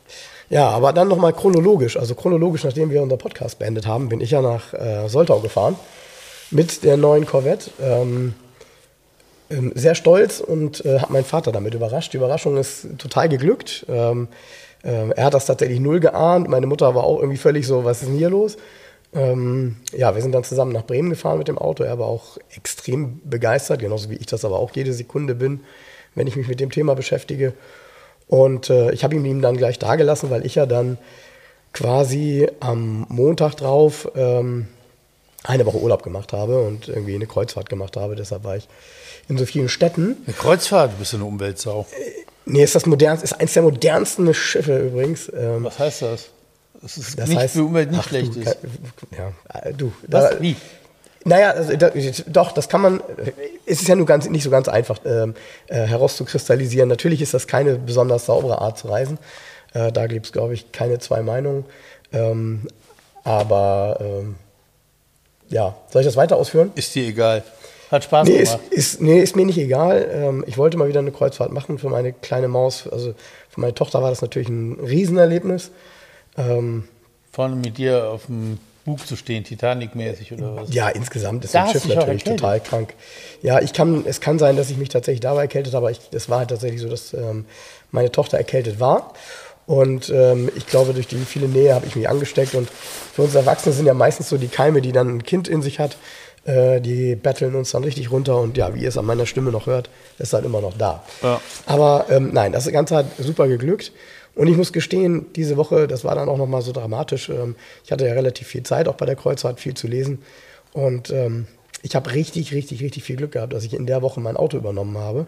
Ja, 0.49 0.71
aber 0.71 0.95
dann 0.95 1.09
nochmal 1.09 1.35
chronologisch. 1.35 1.99
Also 1.99 2.15
chronologisch, 2.15 2.65
nachdem 2.65 2.91
wir 2.91 3.03
unser 3.03 3.19
Podcast 3.19 3.59
beendet 3.59 3.87
haben, 3.87 4.09
bin 4.09 4.23
ich 4.23 4.31
ja 4.31 4.41
nach 4.41 4.73
äh, 4.73 5.09
Soltau 5.09 5.41
gefahren 5.41 5.77
mit 6.51 6.83
der 6.83 6.97
neuen 6.97 7.27
Corvette. 7.27 7.71
Ähm, 7.81 8.35
ähm, 9.51 9.73
sehr 9.75 9.95
stolz 9.95 10.41
und 10.41 10.85
äh, 10.85 11.01
habe 11.01 11.13
meinen 11.13 11.25
Vater 11.25 11.53
damit 11.53 11.75
überrascht. 11.75 12.13
Die 12.13 12.17
Überraschung 12.17 12.57
ist 12.57 12.87
total 12.99 13.29
geglückt. 13.29 13.85
Ähm, 13.89 14.29
äh, 14.83 15.11
er 15.11 15.25
hat 15.25 15.35
das 15.35 15.47
tatsächlich 15.47 15.81
null 15.81 16.01
geahnt. 16.01 16.49
Meine 16.49 16.67
Mutter 16.67 16.95
war 16.95 17.05
auch 17.05 17.19
irgendwie 17.19 17.39
völlig 17.39 17.67
so, 17.67 17.85
was 17.85 18.03
ist 18.03 18.09
denn 18.09 18.17
hier 18.17 18.31
los? 18.31 18.57
Ähm, 19.13 19.77
ja, 19.93 20.15
wir 20.15 20.23
sind 20.23 20.33
dann 20.33 20.45
zusammen 20.45 20.73
nach 20.73 20.87
Bremen 20.87 21.11
gefahren 21.11 21.39
mit 21.39 21.49
dem 21.49 21.59
Auto. 21.59 21.83
Er 21.83 21.99
war 21.99 22.07
auch 22.07 22.39
extrem 22.55 23.21
begeistert, 23.25 23.81
genauso 23.81 24.09
wie 24.09 24.17
ich 24.17 24.27
das 24.27 24.45
aber 24.45 24.59
auch 24.59 24.71
jede 24.75 24.93
Sekunde 24.93 25.35
bin, 25.35 25.61
wenn 26.15 26.27
ich 26.27 26.37
mich 26.37 26.49
mit 26.49 26.61
dem 26.61 26.71
Thema 26.71 26.95
beschäftige. 26.95 27.53
Und 28.29 28.71
äh, 28.71 28.93
ich 28.93 29.03
habe 29.03 29.17
ihm 29.17 29.43
dann 29.43 29.57
gleich 29.57 29.79
dagelassen, 29.79 30.31
weil 30.31 30.47
ich 30.47 30.55
ja 30.55 30.67
dann 30.67 30.99
quasi 31.73 32.49
am 32.61 33.07
Montag 33.09 33.57
drauf 33.57 34.11
ähm, 34.15 34.69
eine 35.45 35.67
Woche 35.67 35.79
Urlaub 35.79 36.03
gemacht 36.03 36.33
habe 36.33 36.63
und 36.63 36.89
irgendwie 36.89 37.15
eine 37.15 37.27
Kreuzfahrt 37.27 37.69
gemacht 37.69 37.97
habe. 37.97 38.17
Deshalb 38.17 38.45
war 38.45 38.57
ich 38.57 38.69
in 39.29 39.39
so 39.39 39.47
vielen 39.47 39.69
Städten. 39.69 40.17
Eine 40.27 40.35
Kreuzfahrt, 40.37 40.93
du 40.93 40.97
bist 40.97 41.15
eine 41.15 41.25
Umweltsau. 41.25 41.87
Nee, 42.47 42.63
ist 42.65 42.75
das 42.75 42.87
modernste, 42.87 43.25
ist 43.25 43.35
eins 43.35 43.53
der 43.53 43.63
modernsten 43.63 44.33
Schiffe 44.35 44.79
übrigens. 44.79 45.31
Ähm, 45.35 45.65
Was 45.65 45.79
heißt 45.79 46.03
das? 46.03 46.27
Das 46.83 46.97
ist 46.97 47.19
das 47.19 47.29
nicht 47.29 47.39
heißt, 47.39 47.55
für 47.55 47.65
Umwelt 47.65 47.91
nicht 47.91 48.01
ach, 48.01 48.09
schlecht 48.09 48.35
du, 48.35 48.41
ist. 48.41 48.57
Ja, 49.17 49.33
äh, 49.63 49.73
du. 49.75 49.93
Was? 50.09 50.31
da- 50.31 50.41
Wie? 50.41 50.57
Naja, 51.25 51.51
also, 51.51 51.77
da, 51.77 51.91
doch, 52.29 52.53
das 52.53 52.71
kann 52.71 52.81
man, 52.81 53.03
es 53.67 53.83
ist 53.83 53.89
ja 53.89 53.95
nur 53.95 54.07
ganz, 54.07 54.27
nicht 54.31 54.43
so 54.43 54.49
ganz 54.49 54.69
einfach 54.69 55.01
ähm, 55.05 55.35
äh, 55.67 55.83
herauszukristallisieren. 55.87 56.89
Natürlich 56.89 57.21
ist 57.21 57.35
das 57.35 57.47
keine 57.47 57.75
besonders 57.75 58.25
saubere 58.25 58.59
Art 58.63 58.79
zu 58.79 58.89
reisen. 58.89 59.19
Äh, 59.75 59.93
da 59.93 60.07
gibt 60.07 60.25
es, 60.27 60.33
glaube 60.33 60.55
ich, 60.55 60.73
keine 60.73 60.99
zwei 60.99 61.21
Meinungen. 61.21 61.67
Ähm, 62.15 62.67
aber 63.23 63.99
ähm, 64.01 64.37
ja, 65.51 65.77
soll 65.91 66.03
ich 66.03 66.07
das 66.07 66.17
weiter 66.17 66.37
ausführen? 66.37 66.73
Ist 66.75 66.95
dir 66.95 67.07
egal. 67.07 67.43
Hat 67.91 68.05
Spaß 68.05 68.29
Nee 68.29 68.37
ist, 68.37 68.53
gemacht. 68.53 68.73
ist, 68.73 69.01
nee, 69.01 69.21
ist 69.21 69.35
mir 69.37 69.45
nicht 69.45 69.59
egal. 69.59 70.09
Ähm, 70.13 70.45
ich 70.47 70.57
wollte 70.57 70.77
mal 70.77 70.89
wieder 70.89 71.01
eine 71.01 71.11
Kreuzfahrt 71.11 71.53
machen 71.53 71.79
für 71.79 71.89
meine 71.89 72.13
kleine 72.13 72.47
Maus. 72.47 72.87
Also 72.87 73.15
für 73.49 73.61
meine 73.61 73.75
Tochter 73.75 74.01
war 74.01 74.11
das 74.11 74.23
natürlich 74.23 74.49
ein 74.49 74.79
Riesenerlebnis. 74.81 75.73
Ähm, 76.39 76.85
Vorne 77.33 77.57
mit 77.57 77.79
dir 77.79 78.11
auf 78.11 78.27
dem 78.27 78.59
Bug 78.85 79.07
zu 79.07 79.17
stehen, 79.17 79.45
Titanic-mäßig 79.45 80.33
oder 80.33 80.57
was? 80.57 80.73
Ja, 80.73 80.89
insgesamt 80.89 81.45
ist 81.45 81.55
Da 81.55 81.65
das 81.65 81.73
Schiff 81.73 81.87
natürlich 81.87 82.25
total 82.25 82.61
krank. 82.61 82.95
Ja, 83.43 83.61
ich 83.61 83.73
kann, 83.73 84.05
es 84.07 84.21
kann 84.21 84.39
sein, 84.39 84.57
dass 84.57 84.71
ich 84.71 84.77
mich 84.79 84.89
tatsächlich 84.89 85.21
dabei 85.21 85.43
erkältet 85.43 85.75
habe, 85.75 85.89
aber 85.89 85.97
es 86.13 86.29
war 86.29 86.39
halt 86.39 86.51
tatsächlich 86.51 86.81
so, 86.81 86.89
dass 86.89 87.13
ähm, 87.13 87.45
meine 87.91 88.11
Tochter 88.11 88.39
erkältet 88.39 88.81
war. 88.81 89.13
Und 89.71 90.11
ähm, 90.11 90.51
ich 90.57 90.67
glaube, 90.67 90.95
durch 90.95 91.07
die 91.07 91.19
viele 91.19 91.47
Nähe 91.47 91.77
habe 91.77 91.87
ich 91.87 91.95
mich 91.95 92.09
angesteckt. 92.09 92.57
Und 92.57 92.69
für 92.69 93.23
uns 93.23 93.37
Erwachsene 93.37 93.73
sind 93.73 93.87
ja 93.87 93.95
meistens 93.95 94.29
so 94.29 94.37
die 94.37 94.49
Keime, 94.49 94.81
die 94.81 94.91
dann 94.91 95.19
ein 95.19 95.23
Kind 95.23 95.47
in 95.47 95.63
sich 95.63 95.79
hat, 95.79 95.97
äh, 96.45 96.81
die 96.81 97.15
betteln 97.15 97.55
uns 97.55 97.71
dann 97.71 97.85
richtig 97.85 98.11
runter. 98.11 98.41
Und 98.41 98.57
ja, 98.57 98.75
wie 98.75 98.81
ihr 98.81 98.89
es 98.89 98.99
an 98.99 99.05
meiner 99.05 99.27
Stimme 99.27 99.53
noch 99.53 99.67
hört, 99.67 99.89
ist 100.19 100.33
halt 100.33 100.45
immer 100.45 100.61
noch 100.61 100.77
da. 100.77 101.05
Ja. 101.23 101.41
Aber 101.67 102.07
ähm, 102.11 102.31
nein, 102.33 102.51
das 102.51 102.67
Ganze 102.73 102.97
hat 102.97 103.07
super 103.17 103.47
geglückt. 103.47 103.93
Und 104.35 104.49
ich 104.49 104.57
muss 104.57 104.73
gestehen, 104.73 105.27
diese 105.37 105.57
Woche, 105.57 105.87
das 105.87 106.03
war 106.03 106.17
dann 106.17 106.29
auch 106.29 106.39
nochmal 106.39 106.63
so 106.63 106.73
dramatisch. 106.73 107.29
Ähm, 107.29 107.55
ich 107.85 107.93
hatte 107.93 108.09
ja 108.09 108.15
relativ 108.15 108.49
viel 108.49 108.65
Zeit, 108.65 108.89
auch 108.89 108.97
bei 108.97 109.07
der 109.07 109.15
Kreuzfahrt 109.15 109.61
viel 109.61 109.75
zu 109.75 109.87
lesen. 109.87 110.19
Und 110.73 111.11
ähm, 111.11 111.47
ich 111.83 111.95
habe 111.95 112.13
richtig, 112.13 112.53
richtig, 112.53 112.83
richtig 112.83 113.05
viel 113.05 113.15
Glück 113.15 113.33
gehabt, 113.33 113.53
dass 113.53 113.65
ich 113.65 113.73
in 113.73 113.87
der 113.87 114.03
Woche 114.03 114.21
mein 114.21 114.37
Auto 114.37 114.57
übernommen 114.57 114.99
habe, 114.99 115.27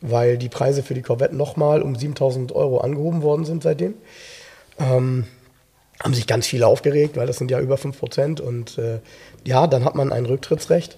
weil 0.00 0.38
die 0.38 0.48
Preise 0.48 0.82
für 0.82 0.94
die 0.94 1.02
Corvette 1.02 1.34
nochmal 1.34 1.82
um 1.82 1.96
7000 1.96 2.52
Euro 2.52 2.78
angehoben 2.78 3.22
worden 3.22 3.44
sind 3.44 3.62
seitdem. 3.62 3.94
Ähm, 4.78 5.24
haben 6.02 6.14
sich 6.14 6.26
ganz 6.26 6.46
viele 6.46 6.66
aufgeregt, 6.66 7.16
weil 7.16 7.26
das 7.26 7.38
sind 7.38 7.50
ja 7.50 7.60
über 7.60 7.76
5%. 7.76 8.40
Und 8.40 8.78
äh, 8.78 9.00
ja, 9.44 9.66
dann 9.66 9.84
hat 9.84 9.94
man 9.94 10.12
ein 10.12 10.26
Rücktrittsrecht. 10.26 10.96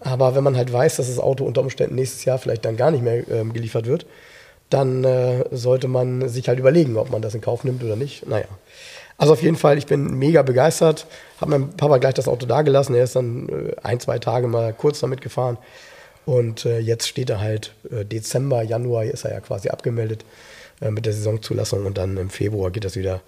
Aber 0.00 0.34
wenn 0.34 0.42
man 0.42 0.56
halt 0.56 0.72
weiß, 0.72 0.96
dass 0.96 1.08
das 1.08 1.18
Auto 1.18 1.44
unter 1.44 1.60
Umständen 1.60 1.94
nächstes 1.94 2.24
Jahr 2.24 2.38
vielleicht 2.38 2.64
dann 2.64 2.76
gar 2.76 2.90
nicht 2.90 3.04
mehr 3.04 3.28
ähm, 3.28 3.52
geliefert 3.52 3.86
wird, 3.86 4.06
dann 4.70 5.04
äh, 5.04 5.44
sollte 5.50 5.88
man 5.88 6.28
sich 6.28 6.48
halt 6.48 6.58
überlegen, 6.58 6.96
ob 6.96 7.10
man 7.10 7.22
das 7.22 7.34
in 7.34 7.40
Kauf 7.40 7.64
nimmt 7.64 7.82
oder 7.84 7.96
nicht. 7.96 8.26
Naja. 8.26 8.46
Also 9.18 9.34
auf 9.34 9.42
jeden 9.42 9.56
Fall, 9.56 9.76
ich 9.76 9.86
bin 9.86 10.18
mega 10.18 10.42
begeistert. 10.42 11.06
Habe 11.40 11.50
meinem 11.50 11.70
Papa 11.70 11.98
gleich 11.98 12.14
das 12.14 12.28
Auto 12.28 12.46
da 12.46 12.62
gelassen. 12.62 12.94
Er 12.94 13.04
ist 13.04 13.16
dann 13.16 13.48
äh, 13.48 13.76
ein, 13.82 14.00
zwei 14.00 14.18
Tage 14.18 14.48
mal 14.48 14.72
kurz 14.72 15.00
damit 15.00 15.20
gefahren. 15.20 15.58
Und 16.30 16.64
äh, 16.64 16.78
jetzt 16.78 17.08
steht 17.08 17.28
er 17.28 17.40
halt 17.40 17.72
äh, 17.90 18.04
Dezember, 18.04 18.62
Januar 18.62 19.02
ist 19.02 19.24
er 19.24 19.32
ja 19.32 19.40
quasi 19.40 19.68
abgemeldet 19.68 20.24
äh, 20.80 20.92
mit 20.92 21.04
der 21.04 21.12
Saisonzulassung. 21.12 21.84
Und 21.86 21.98
dann 21.98 22.16
im 22.16 22.30
Februar 22.30 22.70
geht 22.70 22.84
das 22.84 22.94
wieder 22.94 23.20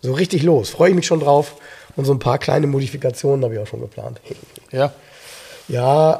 so 0.00 0.14
richtig 0.14 0.42
los. 0.42 0.70
Freue 0.70 0.88
ich 0.88 0.96
mich 0.96 1.04
schon 1.04 1.20
drauf. 1.20 1.56
Und 1.96 2.06
so 2.06 2.14
ein 2.14 2.18
paar 2.18 2.38
kleine 2.38 2.66
Modifikationen 2.66 3.44
habe 3.44 3.52
ich 3.52 3.60
auch 3.60 3.66
schon 3.66 3.82
geplant. 3.82 4.22
Ja. 4.72 4.94
Ja, 5.68 6.18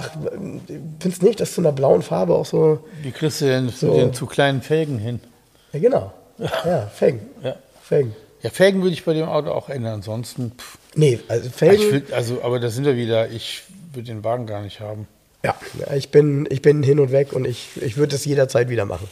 findest 1.00 1.22
nicht, 1.22 1.40
dass 1.40 1.54
zu 1.54 1.62
einer 1.62 1.72
blauen 1.72 2.02
Farbe 2.02 2.34
auch 2.34 2.44
so. 2.44 2.80
Wie 3.00 3.12
kriegst 3.12 3.40
du 3.40 3.46
denn 3.46 3.70
So. 3.70 3.94
den 3.96 4.12
zu 4.12 4.26
kleinen 4.26 4.60
Felgen 4.60 4.98
hin? 4.98 5.20
Ja, 5.72 5.78
genau. 5.80 6.12
Ja, 6.38 6.86
Felgen. 6.94 7.20
Ja. 7.42 7.56
Felgen. 7.82 8.14
Ja, 8.42 8.50
Felgen 8.50 8.82
würde 8.82 8.92
ich 8.92 9.06
bei 9.06 9.14
dem 9.14 9.26
Auto 9.26 9.52
auch 9.52 9.70
ändern. 9.70 9.94
Ansonsten, 9.94 10.52
pff. 10.58 10.76
Nee, 10.94 11.18
also 11.28 11.46
ich 11.46 11.54
Felgen. 11.54 11.92
würd, 11.92 12.12
also, 12.12 12.42
aber 12.42 12.60
da 12.60 12.68
sind 12.68 12.84
wir 12.84 12.96
wieder. 12.96 13.30
Ich 13.30 13.62
würde 13.94 14.08
den 14.08 14.22
Wagen 14.22 14.44
gar 14.46 14.60
nicht 14.60 14.80
haben. 14.80 15.08
Ja, 15.44 15.54
ich 15.94 16.10
bin, 16.10 16.46
ich 16.50 16.60
bin 16.62 16.82
hin 16.82 16.98
und 16.98 17.12
weg 17.12 17.32
und 17.32 17.44
ich, 17.46 17.68
ich 17.80 17.96
würde 17.96 18.16
es 18.16 18.24
jederzeit 18.24 18.68
wieder 18.68 18.84
machen. 18.84 19.08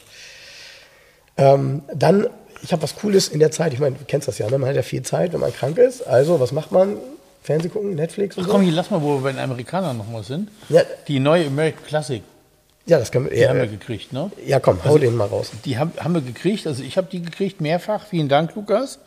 Ähm, 1.37 1.83
dann, 1.93 2.27
ich 2.63 2.73
habe 2.73 2.83
was 2.83 2.97
Cooles 2.97 3.29
in 3.29 3.41
der 3.41 3.51
Zeit. 3.51 3.73
Ich 3.73 3.81
meine, 3.81 3.97
du 3.97 4.05
kennst 4.07 4.29
das 4.29 4.39
ja, 4.39 4.49
ne? 4.51 4.59
man 4.59 4.69
hat 4.69 4.77
ja 4.77 4.83
viel 4.83 5.03
Zeit, 5.03 5.33
wenn 5.33 5.41
man 5.41 5.53
krank 5.53 5.79
ist. 5.79 6.03
Also, 6.03 6.41
was 6.41 6.53
macht 6.53 6.73
man? 6.73 6.97
Fernseh 7.43 7.69
gucken, 7.69 7.95
Netflix 7.95 8.37
und 8.37 8.45
Ach 8.45 8.47
so? 8.47 8.53
komm, 8.55 8.63
hier 8.63 8.73
lass 8.73 8.91
mal, 8.91 9.03
wo 9.03 9.17
wir 9.17 9.21
bei 9.23 9.33
den 9.33 9.41
Amerikanern 9.41 9.99
nochmal 9.99 10.23
sind. 10.25 10.49
Ja. 10.71 10.81
Die 11.09 11.21
neue 11.21 11.47
American 11.47 11.85
Classic, 11.85 12.23
Ja, 12.87 12.99
das 12.99 13.13
können 13.13 13.27
wir. 13.27 13.33
die 13.35 13.41
Ja, 13.41 13.51
haben 13.51 13.59
wir 13.59 13.67
gekriegt, 13.67 14.15
ne? 14.15 14.31
ja 14.47 14.61
komm, 14.61 14.83
hau 14.85 14.97
den 14.97 15.15
mal 15.15 15.27
raus. 15.27 15.51
Die 15.67 15.77
haben, 15.77 15.93
haben 15.99 16.15
wir 16.15 16.23
gekriegt, 16.23 16.67
also 16.67 16.83
ich 16.83 16.97
habe 16.97 17.07
die 17.13 17.21
gekriegt 17.21 17.61
mehrfach. 17.61 18.07
Vielen 18.07 18.31
Dank, 18.31 18.55
Lukas, 18.55 18.99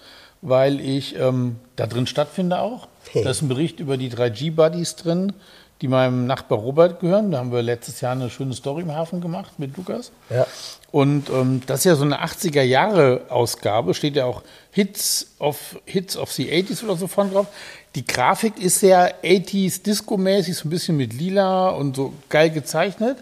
weil 0.44 0.80
ich 0.80 1.16
ähm, 1.20 1.56
da 1.78 1.88
drin 1.88 2.06
stattfinde 2.06 2.60
auch. 2.60 2.88
Hey. 3.12 3.24
Da 3.24 3.32
ist 3.32 3.42
ein 3.42 3.48
Bericht 3.48 3.80
über 3.80 3.98
die 3.98 4.12
3G-Buddies 4.12 4.98
drin, 4.98 5.34
die 5.82 5.88
meinem 5.88 6.26
Nachbar 6.26 6.58
Robert 6.58 7.00
gehören. 7.00 7.32
Da 7.32 7.40
haben 7.40 7.52
wir 7.52 7.62
letztes 7.62 8.02
Jahr 8.02 8.14
eine 8.14 8.30
schöne 8.30 8.54
Story 8.54 8.82
im 8.82 8.94
Hafen 8.94 9.22
gemacht 9.22 9.60
mit 9.60 9.78
Lukas. 9.78 10.12
Ja. 10.30 10.48
Und 10.92 11.30
ähm, 11.30 11.62
das 11.66 11.80
ist 11.80 11.86
ja 11.86 11.96
so 11.96 12.04
eine 12.04 12.24
80er-Jahre-Ausgabe, 12.24 13.94
steht 13.94 14.16
ja 14.16 14.26
auch 14.26 14.42
Hits 14.72 15.28
of, 15.40 15.80
Hits 15.86 16.18
of 16.18 16.32
the 16.32 16.50
80s 16.50 16.84
oder 16.84 16.96
so 16.96 17.08
vorne 17.08 17.32
drauf. 17.32 17.48
Die 17.96 18.06
Grafik 18.06 18.60
ist 18.60 18.80
sehr 18.80 19.24
80s 19.24 19.84
Disco-mäßig, 19.84 20.56
so 20.56 20.68
ein 20.68 20.72
bisschen 20.72 20.98
mit 20.98 21.14
lila 21.14 21.70
und 21.70 21.96
so 21.96 22.14
geil 22.30 22.50
gezeichnet. 22.50 23.18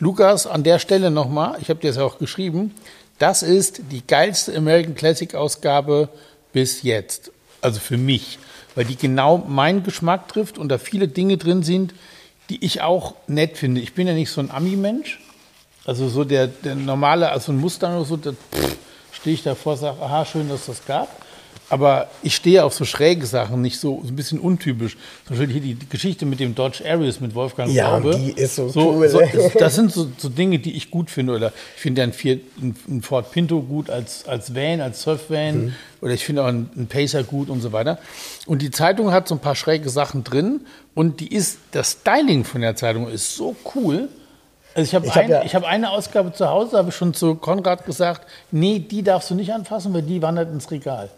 Lukas, 0.00 0.46
an 0.46 0.64
der 0.64 0.78
Stelle 0.78 1.10
nochmal, 1.10 1.56
ich 1.60 1.70
habe 1.70 1.80
dir 1.80 1.88
das 1.88 1.96
ja 1.96 2.04
auch 2.04 2.18
geschrieben, 2.18 2.74
das 3.18 3.42
ist 3.42 3.80
die 3.90 4.04
geilste 4.06 4.56
American 4.56 4.94
Classic-Ausgabe 4.94 6.08
bis 6.52 6.82
jetzt. 6.82 7.30
Also 7.60 7.80
für 7.80 7.96
mich, 7.96 8.38
weil 8.74 8.84
die 8.84 8.96
genau 8.96 9.38
meinen 9.38 9.82
Geschmack 9.82 10.28
trifft 10.28 10.58
und 10.58 10.68
da 10.68 10.78
viele 10.78 11.08
Dinge 11.08 11.36
drin 11.36 11.62
sind, 11.62 11.94
die 12.50 12.64
ich 12.64 12.82
auch 12.82 13.14
nett 13.26 13.56
finde. 13.56 13.80
Ich 13.80 13.94
bin 13.94 14.06
ja 14.06 14.14
nicht 14.14 14.30
so 14.30 14.40
ein 14.40 14.50
Ami-Mensch. 14.50 15.20
Also 15.84 16.08
so 16.08 16.24
der, 16.24 16.46
der 16.46 16.74
normale, 16.74 17.30
also 17.30 17.52
ein 17.52 17.58
Mustang 17.58 17.96
oder 17.96 18.04
so, 18.04 18.16
da 18.16 18.32
stehe 19.12 19.34
ich 19.34 19.42
davor 19.42 19.74
und 19.74 19.78
sage, 19.78 20.02
aha, 20.02 20.24
schön, 20.24 20.48
dass 20.48 20.66
das 20.66 20.84
gab. 20.86 21.23
Aber 21.70 22.08
ich 22.22 22.34
stehe 22.36 22.62
auf 22.62 22.74
so 22.74 22.84
schräge 22.84 23.24
Sachen, 23.24 23.62
nicht 23.62 23.80
so, 23.80 24.00
so 24.02 24.08
ein 24.08 24.16
bisschen 24.16 24.38
untypisch. 24.38 24.96
Zum 25.26 25.36
Beispiel 25.38 25.52
hier 25.60 25.74
die, 25.74 25.88
Geschichte 25.88 26.26
mit 26.26 26.38
dem 26.38 26.54
Dodge 26.54 26.84
Aries 26.86 27.20
mit 27.20 27.34
Wolfgang 27.34 27.70
Ja, 27.72 27.98
Glaube. 27.98 28.18
die 28.18 28.32
ist 28.32 28.56
so 28.56 28.68
so 28.68 28.92
cool, 28.92 29.08
So, 29.08 29.20
das 29.58 29.74
sind 29.74 29.90
so, 29.90 30.08
so 30.18 30.28
Dinge, 30.28 30.58
die 30.58 30.76
ich 30.76 30.90
gut 30.90 31.10
finde. 31.10 31.34
Oder 31.34 31.52
ich 31.74 31.80
finde 31.80 32.02
ja 32.02 32.06
ein, 32.06 32.12
Fiat, 32.12 32.40
ein, 32.60 32.76
ein 32.88 33.02
Ford 33.02 33.30
Pinto 33.32 33.60
gut 33.62 33.88
als, 33.88 34.28
als 34.28 34.54
Van, 34.54 34.80
als 34.82 35.00
Surf-Van. 35.02 35.64
Mhm. 35.66 35.74
Oder 36.02 36.12
ich 36.12 36.24
finde 36.24 36.42
auch 36.42 36.48
einen, 36.48 36.68
einen 36.76 36.86
Pacer 36.86 37.22
gut 37.24 37.48
und 37.48 37.62
so 37.62 37.72
weiter. 37.72 37.98
Und 38.46 38.60
die 38.60 38.70
Zeitung 38.70 39.10
hat 39.10 39.26
so 39.26 39.34
ein 39.34 39.40
paar 39.40 39.56
schräge 39.56 39.88
Sachen 39.88 40.22
drin. 40.22 40.60
Und 40.94 41.20
die 41.20 41.34
ist, 41.34 41.58
das 41.72 41.92
Styling 42.02 42.44
von 42.44 42.60
der 42.60 42.76
Zeitung 42.76 43.08
ist 43.08 43.34
so 43.36 43.56
cool. 43.74 44.08
Also 44.74 44.86
ich 44.88 44.94
habe 44.94 45.06
Ich 45.06 45.14
hab 45.16 45.22
ein, 45.24 45.30
ja- 45.30 45.42
ich 45.44 45.54
hab 45.54 45.64
eine 45.64 45.90
Ausgabe 45.90 46.32
zu 46.34 46.46
Hause, 46.48 46.76
habe 46.76 46.90
ich 46.90 46.94
schon 46.94 47.14
zu 47.14 47.36
Konrad 47.36 47.86
gesagt, 47.86 48.26
nee, 48.50 48.80
die 48.80 49.02
darfst 49.02 49.30
du 49.30 49.34
nicht 49.34 49.52
anfassen, 49.52 49.94
weil 49.94 50.02
die 50.02 50.20
wandert 50.20 50.52
ins 50.52 50.70
Regal. 50.70 51.08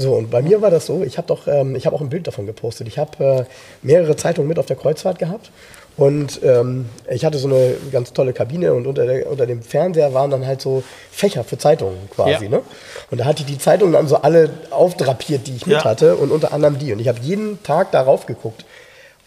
So, 0.00 0.14
und 0.14 0.30
bei 0.30 0.40
mir 0.40 0.62
war 0.62 0.70
das 0.70 0.86
so, 0.86 1.02
ich 1.02 1.18
habe 1.18 1.26
doch, 1.28 1.46
ähm, 1.46 1.76
ich 1.76 1.84
habe 1.84 1.94
auch 1.94 2.00
ein 2.00 2.08
Bild 2.08 2.26
davon 2.26 2.46
gepostet. 2.46 2.88
Ich 2.88 2.96
habe 2.98 3.22
äh, 3.22 3.44
mehrere 3.82 4.16
Zeitungen 4.16 4.48
mit 4.48 4.58
auf 4.58 4.64
der 4.64 4.76
Kreuzfahrt 4.76 5.18
gehabt 5.18 5.50
und 5.98 6.40
ähm, 6.42 6.86
ich 7.10 7.26
hatte 7.26 7.36
so 7.36 7.48
eine 7.48 7.74
ganz 7.92 8.14
tolle 8.14 8.32
Kabine 8.32 8.72
und 8.72 8.86
unter, 8.86 9.04
der, 9.04 9.30
unter 9.30 9.46
dem 9.46 9.60
Fernseher 9.60 10.14
waren 10.14 10.30
dann 10.30 10.46
halt 10.46 10.62
so 10.62 10.82
Fächer 11.10 11.44
für 11.44 11.58
Zeitungen 11.58 11.98
quasi. 12.14 12.44
Ja. 12.44 12.50
Ne? 12.50 12.62
Und 13.10 13.18
da 13.18 13.26
hatte 13.26 13.42
ich 13.42 13.46
die 13.46 13.58
Zeitungen 13.58 13.92
dann 13.92 14.08
so 14.08 14.16
alle 14.16 14.48
aufdrapiert, 14.70 15.46
die 15.46 15.56
ich 15.56 15.66
mit 15.66 15.76
Ja. 15.76 15.84
hatte 15.84 16.16
und 16.16 16.30
unter 16.30 16.54
anderem 16.54 16.78
die. 16.78 16.94
Und 16.94 17.00
ich 17.00 17.08
habe 17.08 17.18
jeden 17.20 17.62
Tag 17.62 17.92
darauf 17.92 18.24
geguckt. 18.24 18.64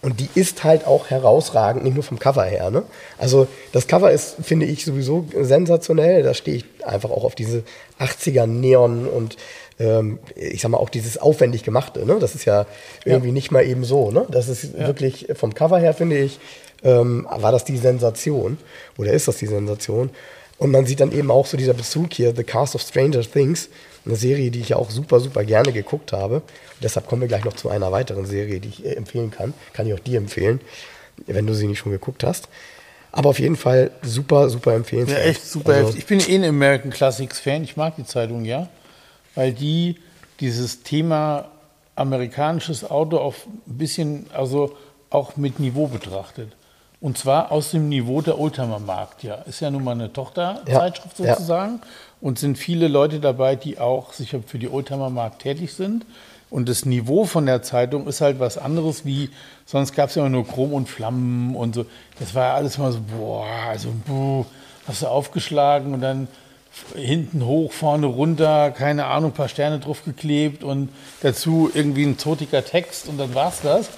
Und 0.01 0.20
die 0.20 0.27
ist 0.36 0.65
halt 0.65 0.86
auch 0.86 1.10
herausragend, 1.12 1.86
nicht 1.86 1.94
nur 1.94 2.03
vom 2.03 2.20
Cover 2.20 2.44
her. 2.44 2.70
Ne? 2.72 2.84
Also 3.18 3.48
das 3.72 3.88
Cover 3.88 4.12
ist, 4.12 4.36
finde 4.44 4.65
ich, 4.65 4.84
sowieso 4.84 5.25
sensationell. 5.39 6.24
Da 6.24 6.34
stehe 6.34 6.58
ich 6.58 6.65
einfach 6.84 7.10
auch 7.10 7.24
auf 7.24 7.36
diese 7.36 7.63
80er 8.00 8.46
Neon 8.46 9.08
und 9.08 9.38
ähm, 9.80 10.20
ich 10.36 10.62
sag 10.62 10.70
mal 10.70 10.77
auch 10.77 10.89
dieses 10.89 11.18
aufwendig 11.18 11.63
gemachte. 11.63 12.06
Ne? 12.06 12.18
Das 12.20 12.36
ist 12.36 12.46
ja 12.46 12.65
irgendwie 13.06 13.32
nicht 13.32 13.51
mal 13.51 13.65
eben 13.65 13.84
so. 13.84 14.12
Ne? 14.12 14.25
Das 14.30 14.48
ist 14.50 14.77
wirklich 14.77 15.27
vom 15.36 15.53
Cover 15.53 15.80
her, 15.80 15.94
finde 15.94 16.18
ich, 16.18 16.39
ähm, 16.84 17.27
war 17.30 17.51
das 17.51 17.63
die 17.65 17.77
Sensation 17.77 18.58
oder 18.98 19.12
ist 19.12 19.27
das 19.27 19.38
die 19.38 19.48
Sensation. 19.48 20.10
Und 20.58 20.72
man 20.72 20.86
sieht 20.86 21.00
dann 21.00 21.12
eben 21.12 21.32
auch 21.32 21.46
so 21.46 21.58
dieser 21.58 21.74
Bezug 21.74 22.13
hier, 22.13 22.36
The 22.36 22.44
Cast 22.44 22.75
of 22.75 22.82
Stranger 22.82 23.22
Things, 23.22 23.70
eine 24.06 24.15
Serie, 24.15 24.51
die 24.51 24.60
ich 24.62 24.70
ja 24.70 24.77
auch 24.77 24.92
super, 24.92 25.20
super 25.20 25.44
gerne 25.44 25.72
geguckt 25.72 26.13
habe. 26.13 26.36
Und 26.36 26.44
deshalb 26.84 27.08
kommen 27.08 27.22
wir 27.22 27.27
gleich 27.27 27.44
noch 27.44 27.53
zu 27.53 27.70
einer 27.70 27.92
weiteren 27.92 28.25
Serie, 28.25 28.60
die 28.60 28.70
ich 28.70 28.86
äh, 28.86 28.94
empfehlen 28.94 29.32
kann. 29.32 29.53
Kann 29.74 29.88
ich 29.88 29.94
auch 29.94 30.00
dir 30.00 30.18
empfehlen, 30.18 30.62
wenn 31.25 31.48
du 31.48 31.53
sie 31.53 31.68
nicht 31.68 31.80
schon 31.80 31.92
geguckt 31.92 32.24
hast. 32.24 32.50
Aber 33.12 33.30
auf 33.30 33.39
jeden 33.39 33.56
Fall 33.56 33.92
super, 34.01 34.50
super 34.50 34.72
Ja, 34.72 34.77
empfehlenswert. 34.77 35.25
echt 35.25 35.46
super 35.46 35.74
Also. 35.74 35.98
Ich 35.98 36.06
bin 36.06 36.20
eh 36.20 36.36
ein 36.36 36.44
American 36.44 36.92
Classics 36.92 37.39
Fan. 37.39 37.63
Ich 37.63 37.77
mag 37.77 37.96
die 37.96 38.06
Zeitung, 38.06 38.44
ja. 38.44 38.70
Weil 39.36 39.54
die 39.54 39.98
dieses 40.40 40.84
Thema 40.84 41.46
amerikanisches 41.96 42.90
Auto 42.90 43.18
auf 43.18 43.46
ein 43.68 43.78
bisschen, 43.78 44.25
also 44.34 44.75
auch 45.10 45.38
mit 45.38 45.60
Niveau 45.60 45.88
betrachtet. 45.88 46.52
Und 47.00 47.18
zwar 47.18 47.52
aus 47.52 47.72
dem 47.72 47.90
Niveau 47.90 48.22
der 48.22 48.40
Oldtimer-Markt, 48.40 49.24
ja. 49.24 49.36
Ist 49.36 49.60
ja 49.60 49.70
nun 49.70 49.84
mal 49.84 49.92
eine 49.92 50.13
Tochterzeitschrift 50.13 51.20
Ja, 51.20 51.25
ja. 51.25 51.34
sozusagen. 51.34 51.82
Und 52.22 52.40
sind 52.40 52.58
viele 52.58 52.88
Leute 52.88 53.20
dabei, 53.20 53.58
die 53.58 53.78
auch 53.78 54.13
sicher 54.13 54.40
für 54.46 54.58
die 54.58 54.70
Oldtimer-Markt 54.70 55.42
tätig 55.42 55.74
sind. 55.74 56.06
Und 56.50 56.70
das 56.70 56.86
Niveau 56.86 57.25
von 57.25 57.46
der 57.46 57.62
Zeitung 57.62 58.08
ist 58.08 58.22
halt 58.22 58.40
was 58.40 58.58
anderes 58.58 59.06
wie, 59.06 59.32
sonst 59.66 59.94
gab 59.94 60.10
es 60.10 60.16
ja 60.16 60.22
immer 60.22 60.30
nur 60.30 60.48
Chrom 60.48 60.72
und 60.72 60.88
Flammen 60.88 61.56
und 61.56 61.75
so. 61.75 61.86
Das 62.20 62.36
war 62.36 62.44
ja 62.50 62.54
alles 62.54 62.78
mal 62.78 62.92
so, 62.92 63.00
boah, 63.02 63.48
also, 63.70 63.90
buh, 64.06 64.46
hast 64.88 65.02
du 65.02 65.08
aufgeschlagen 65.08 65.94
und 65.94 66.02
dann 66.02 66.28
hinten 66.96 67.46
hoch, 67.46 67.72
vorne 67.72 68.08
runter, 68.08 68.72
keine 68.72 69.06
Ahnung, 69.06 69.32
ein 69.32 69.36
paar 69.36 69.48
Sterne 69.50 69.80
drauf 69.80 70.03
geklebt 70.06 70.63
und 70.63 70.89
dazu 71.22 71.70
irgendwie 71.74 72.03
ein 72.03 72.18
zotiger 72.18 72.63
Text 72.65 73.08
und 73.08 73.18
dann 73.18 73.34
war's 73.36 73.62
das. 73.62 73.89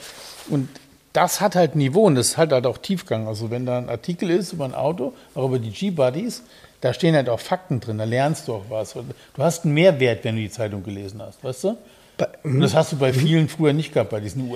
Und 0.49 0.69
das 1.13 1.39
hat 1.39 1.55
halt 1.55 1.75
Niveau 1.75 2.03
und 2.03 2.15
das 2.15 2.37
hat 2.37 2.51
halt 2.51 2.65
auch 2.67 2.77
Tiefgang. 2.77 3.27
Also 3.27 3.49
wenn 3.49 3.65
da 3.65 3.77
ein 3.77 3.89
Artikel 3.89 4.29
ist 4.29 4.53
über 4.53 4.65
ein 4.65 4.75
Auto, 4.75 5.13
auch 5.33 5.45
über 5.45 5.59
die 5.59 5.71
G-Buddies, 5.71 6.43
da 6.81 6.93
stehen 6.93 7.15
halt 7.15 7.29
auch 7.29 7.39
Fakten 7.39 7.79
drin, 7.79 7.97
da 7.97 8.03
lernst 8.03 8.47
du 8.47 8.53
auch 8.55 8.65
was. 8.69 8.93
Du 8.93 9.03
hast 9.37 9.63
einen 9.65 9.73
Mehrwert, 9.73 10.23
wenn 10.23 10.35
du 10.35 10.41
die 10.41 10.51
Zeitung 10.51 10.83
gelesen 10.83 11.21
hast, 11.21 11.43
weißt 11.43 11.63
du? 11.63 11.77
Bei- 12.17 12.27
Und 12.43 12.59
das 12.61 12.73
hast 12.75 12.91
du 12.91 12.97
bei 12.97 13.11
vielen 13.13 13.47
früher 13.49 13.73
nicht 13.73 13.93
gehabt, 13.93 14.09
bei 14.11 14.19
diesen 14.19 14.49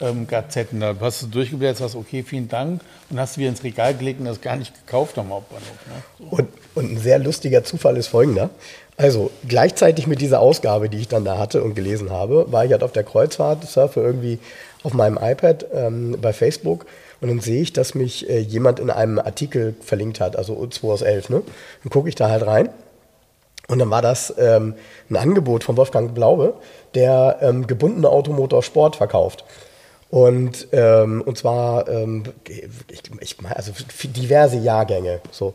US-Gazetten. 0.00 0.80
Da 0.80 0.94
hast 1.00 1.22
du 1.22 1.26
durchgeblättert, 1.26 1.78
sagst, 1.78 1.96
okay, 1.96 2.22
vielen 2.22 2.48
Dank. 2.48 2.80
Und 3.10 3.20
hast 3.20 3.36
du 3.36 3.40
wieder 3.40 3.50
ins 3.50 3.64
Regal 3.64 3.94
gelegt 3.94 4.20
und 4.20 4.26
das 4.26 4.40
gar 4.40 4.56
nicht 4.56 4.74
gekauft 4.86 5.18
am 5.18 5.30
Hauptbahnhof. 5.30 5.66
Ne? 5.86 6.02
So. 6.18 6.36
Und, 6.36 6.48
und 6.74 6.92
ein 6.92 6.98
sehr 6.98 7.18
lustiger 7.18 7.64
Zufall 7.64 7.96
ist 7.96 8.08
folgender. 8.08 8.50
Also 8.96 9.30
gleichzeitig 9.46 10.06
mit 10.06 10.20
dieser 10.20 10.40
Ausgabe, 10.40 10.88
die 10.88 10.98
ich 10.98 11.08
dann 11.08 11.24
da 11.24 11.38
hatte 11.38 11.62
und 11.62 11.74
gelesen 11.74 12.10
habe, 12.10 12.50
war 12.50 12.64
ich 12.64 12.72
halt 12.72 12.82
auf 12.82 12.92
der 12.92 13.04
Kreuzfahrt, 13.04 13.64
surfe 13.64 14.00
irgendwie 14.00 14.40
auf 14.82 14.92
meinem 14.92 15.18
iPad 15.22 15.66
ähm, 15.72 16.16
bei 16.20 16.32
Facebook 16.32 16.86
und 17.20 17.28
dann 17.28 17.40
sehe 17.40 17.62
ich, 17.62 17.72
dass 17.72 17.94
mich 17.94 18.28
äh, 18.28 18.38
jemand 18.38 18.80
in 18.80 18.90
einem 18.90 19.18
Artikel 19.18 19.74
verlinkt 19.80 20.20
hat, 20.20 20.36
also 20.36 20.66
2 20.66 20.88
aus 20.88 21.02
11. 21.02 21.30
Ne? 21.30 21.42
Dann 21.82 21.90
gucke 21.90 22.08
ich 22.08 22.16
da 22.16 22.28
halt 22.28 22.44
rein 22.44 22.70
und 23.68 23.78
dann 23.78 23.90
war 23.90 24.02
das 24.02 24.34
ähm, 24.38 24.74
ein 25.10 25.16
Angebot 25.16 25.62
von 25.62 25.76
Wolfgang 25.76 26.14
Blaube, 26.14 26.54
der 26.94 27.38
ähm, 27.40 27.66
gebundene 27.66 28.08
Automotorsport 28.08 28.96
verkauft. 28.96 29.44
Und, 30.10 30.68
ähm, 30.72 31.22
und 31.22 31.36
zwar, 31.36 31.88
ähm, 31.88 32.24
ich, 32.46 33.02
ich 33.20 33.36
also 33.50 33.72
diverse 34.04 34.56
Jahrgänge. 34.56 35.20
So. 35.30 35.54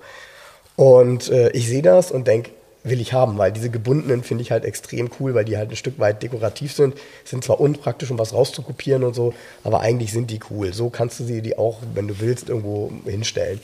Und 0.76 1.30
äh, 1.30 1.50
ich 1.52 1.68
sehe 1.68 1.82
das 1.82 2.12
und 2.12 2.28
denke, 2.28 2.52
will 2.84 3.00
ich 3.00 3.14
haben, 3.14 3.38
weil 3.38 3.52
diese 3.52 3.70
gebundenen 3.70 4.24
finde 4.24 4.42
ich 4.42 4.52
halt 4.52 4.66
extrem 4.66 5.10
cool, 5.20 5.34
weil 5.34 5.46
die 5.46 5.58
halt 5.58 5.70
ein 5.70 5.76
Stück 5.76 6.00
weit 6.00 6.22
dekorativ 6.22 6.74
sind. 6.74 6.96
Sind 7.24 7.44
zwar 7.44 7.60
unpraktisch, 7.60 8.12
um 8.12 8.20
was 8.20 8.34
rauszukopieren 8.34 9.04
und 9.04 9.16
so, 9.16 9.34
aber 9.64 9.80
eigentlich 9.80 10.12
sind 10.12 10.30
die 10.30 10.40
cool. 10.50 10.74
So 10.74 10.90
kannst 10.90 11.20
du 11.20 11.24
sie 11.24 11.42
die 11.42 11.58
auch, 11.58 11.80
wenn 11.94 12.08
du 12.08 12.20
willst, 12.20 12.50
irgendwo 12.50 12.92
hinstellen. 13.06 13.60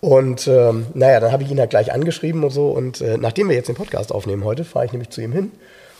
Und 0.00 0.46
ähm, 0.46 0.86
naja, 0.92 1.18
dann 1.18 1.32
habe 1.32 1.42
ich 1.42 1.50
ihn 1.50 1.58
halt 1.58 1.70
gleich 1.70 1.90
angeschrieben 1.90 2.44
und 2.44 2.50
so. 2.50 2.68
Und 2.68 3.00
äh, 3.00 3.16
nachdem 3.16 3.48
wir 3.48 3.56
jetzt 3.56 3.68
den 3.68 3.74
Podcast 3.74 4.12
aufnehmen 4.12 4.44
heute, 4.44 4.64
fahre 4.64 4.84
ich 4.84 4.92
nämlich 4.92 5.08
zu 5.08 5.22
ihm 5.22 5.32
hin 5.32 5.50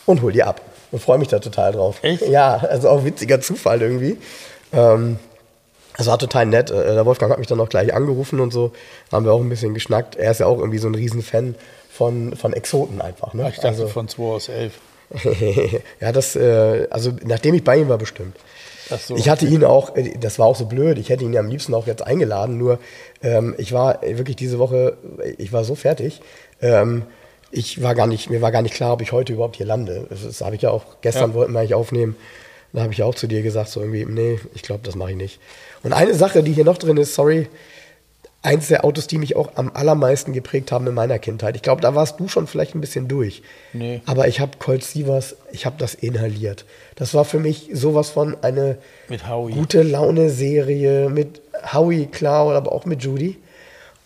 und 0.07 0.23
hol 0.23 0.33
die 0.33 0.43
ab. 0.43 0.61
Und 0.91 1.01
freue 1.01 1.19
mich 1.19 1.29
da 1.29 1.39
total 1.39 1.73
drauf. 1.73 1.99
Echt? 2.03 2.27
Ja, 2.29 2.57
also 2.57 2.89
auch 2.89 3.05
witziger 3.05 3.41
Zufall 3.41 3.83
irgendwie. 3.83 4.17
Ähm, 4.73 5.19
das 5.97 6.07
war 6.07 6.19
total 6.19 6.47
nett. 6.47 6.71
Äh, 6.71 6.95
Der 6.95 7.07
Wolfgang 7.07 7.33
hat 7.33 7.39
mich 7.39 7.49
dann 7.49 7.61
auch 7.61 7.69
gleich 7.69 7.95
angerufen 7.95 8.41
und 8.41 8.53
so. 8.53 8.73
Haben 9.11 9.25
wir 9.25 9.33
auch 9.33 9.41
ein 9.41 9.49
bisschen 9.49 9.75
geschnackt. 9.75 10.17
Er 10.17 10.31
ist 10.31 10.41
ja 10.41 10.47
auch 10.47 10.59
irgendwie 10.59 10.79
so 10.79 10.89
ein 10.89 10.95
Riesenfan 10.95 11.55
von, 11.91 12.37
von 12.37 12.53
Exoten 12.53 13.01
einfach. 13.01 13.35
Ne? 13.35 13.49
Ich 13.49 13.57
dachte 13.57 13.69
also, 13.69 13.89
von 13.89 14.09
2 14.09 14.23
aus 14.23 14.49
11. 14.49 14.73
ja, 16.01 16.13
das, 16.13 16.35
äh, 16.37 16.87
also 16.91 17.13
nachdem 17.25 17.55
ich 17.55 17.65
bei 17.65 17.77
ihm 17.77 17.89
war, 17.89 17.99
bestimmt. 17.99 18.37
Ach 18.91 18.99
so. 18.99 19.17
Ich 19.17 19.29
hatte 19.29 19.47
ihn 19.47 19.65
auch, 19.65 19.97
äh, 19.97 20.17
das 20.19 20.39
war 20.39 20.47
auch 20.47 20.57
so 20.57 20.67
blöd, 20.67 20.99
ich 20.99 21.09
hätte 21.09 21.25
ihn 21.25 21.33
ja 21.33 21.41
am 21.41 21.49
liebsten 21.49 21.75
auch 21.75 21.87
jetzt 21.87 22.03
eingeladen, 22.07 22.59
nur 22.59 22.79
ähm, 23.23 23.55
ich 23.59 23.73
war 23.73 24.01
wirklich 24.03 24.37
diese 24.37 24.59
Woche, 24.59 24.97
ich 25.39 25.53
war 25.53 25.65
so 25.65 25.75
fertig. 25.75 26.21
Ähm, 26.61 27.03
ich 27.55 27.83
war 27.83 27.95
gar 27.95 28.07
nicht, 28.07 28.31
mir 28.31 28.43
war 28.43 28.51
gar 28.53 28.63
nicht 28.63 28.75
klar, 28.75 28.93
ob 28.93 29.01
ich 29.03 29.13
heute 29.13 29.33
überhaupt 29.33 29.57
hier 29.57 29.67
lande. 29.67 30.07
Das, 30.11 30.25
das 30.25 30.41
habe 30.41 30.57
ich 30.57 30.63
ja 30.63 30.71
auch, 30.71 30.85
gestern 31.01 31.31
Ja. 31.31 31.35
wollten 31.35 31.53
wir 31.53 31.61
eigentlich 31.61 31.75
aufnehmen. 31.75 32.17
Da 32.73 32.83
habe 32.83 32.93
ich 32.93 33.03
auch 33.05 33.15
zu 33.15 33.29
dir 33.29 33.43
gesagt, 33.43 33.69
so 33.69 33.81
irgendwie, 33.81 34.05
nee, 34.05 34.41
ich 34.55 34.63
glaube, 34.63 34.83
das 34.85 34.97
mache 34.97 35.13
ich 35.13 35.17
nicht. 35.17 35.39
Und 35.85 35.93
eine 35.93 36.15
Sache, 36.15 36.43
die 36.43 36.53
hier 36.53 36.65
noch 36.65 36.77
drin 36.79 36.97
ist, 36.97 37.15
sorry, 37.15 37.49
eins 38.43 38.67
der 38.69 38.85
Autos, 38.85 39.07
die 39.07 39.17
mich 39.19 39.37
auch 39.37 39.53
am 39.55 39.71
allermeisten 39.73 40.33
geprägt 40.33 40.73
haben 40.73 40.87
in 40.89 40.95
meiner 40.95 41.19
Kindheit. 41.21 41.55
Ich 41.57 41.63
glaube, 41.63 41.81
da 41.81 41.95
warst 41.95 42.19
du 42.19 42.27
schon 42.29 42.47
vielleicht 42.49 42.75
ein 42.75 42.81
bisschen 42.81 43.07
durch. 43.07 43.43
Nee. 43.73 44.03
Aber 44.07 44.27
ich 44.27 44.41
habe 44.41 44.59
Colt 44.59 44.83
Sievers, 44.83 45.37
ich 45.53 45.65
habe 45.67 45.77
das 45.79 45.95
inhaliert. 45.95 46.65
Das 46.97 47.15
war 47.15 47.25
für 47.25 47.39
mich 47.39 47.71
sowas 47.73 48.11
von 48.11 48.37
eine 48.43 48.79
gute 49.55 49.83
Laune-Serie 49.83 51.09
mit 51.11 51.41
Howie, 51.73 52.07
klar, 52.07 52.53
aber 52.55 52.73
auch 52.73 52.85
mit 52.87 53.03
Judy. 53.03 53.37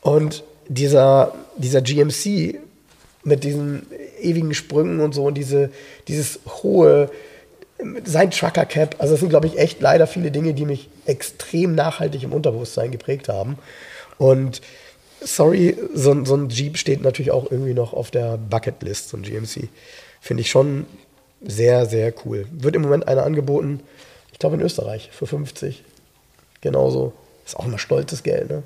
Und 0.02 0.44
dieser, 0.68 1.32
dieser 1.56 1.80
GMC 1.80 2.56
mit 3.24 3.44
diesen 3.44 3.86
ewigen 4.20 4.54
Sprüngen 4.54 5.00
und 5.00 5.14
so 5.14 5.24
und 5.24 5.34
diese, 5.34 5.70
dieses 6.06 6.40
hohe, 6.62 7.10
sein 8.04 8.30
Trucker 8.30 8.66
Cap, 8.66 8.96
also 8.98 9.14
das 9.14 9.20
sind, 9.20 9.28
glaube 9.28 9.46
ich, 9.46 9.58
echt 9.58 9.80
leider 9.80 10.06
viele 10.06 10.30
Dinge, 10.30 10.54
die 10.54 10.64
mich 10.64 10.88
extrem 11.06 11.74
nachhaltig 11.74 12.22
im 12.22 12.32
Unterbewusstsein 12.32 12.90
geprägt 12.90 13.28
haben. 13.28 13.58
Und 14.18 14.60
sorry, 15.20 15.76
so, 15.94 16.24
so 16.24 16.36
ein 16.36 16.48
Jeep 16.48 16.76
steht 16.76 17.02
natürlich 17.02 17.30
auch 17.30 17.50
irgendwie 17.50 17.74
noch 17.74 17.92
auf 17.92 18.10
der 18.10 18.36
Bucketlist, 18.36 19.10
so 19.10 19.16
ein 19.16 19.22
GMC. 19.22 19.68
Finde 20.20 20.40
ich 20.40 20.50
schon 20.50 20.86
sehr, 21.40 21.86
sehr 21.86 22.12
cool. 22.24 22.46
Wird 22.50 22.74
im 22.74 22.82
Moment 22.82 23.06
einer 23.06 23.24
angeboten, 23.24 23.80
ich 24.32 24.38
glaube 24.38 24.56
in 24.56 24.62
Österreich, 24.62 25.10
für 25.12 25.26
50. 25.26 25.84
Genauso. 26.60 27.12
Ist 27.46 27.56
auch 27.56 27.66
immer 27.66 27.78
stolzes 27.78 28.22
Geld, 28.22 28.50
ne? 28.50 28.62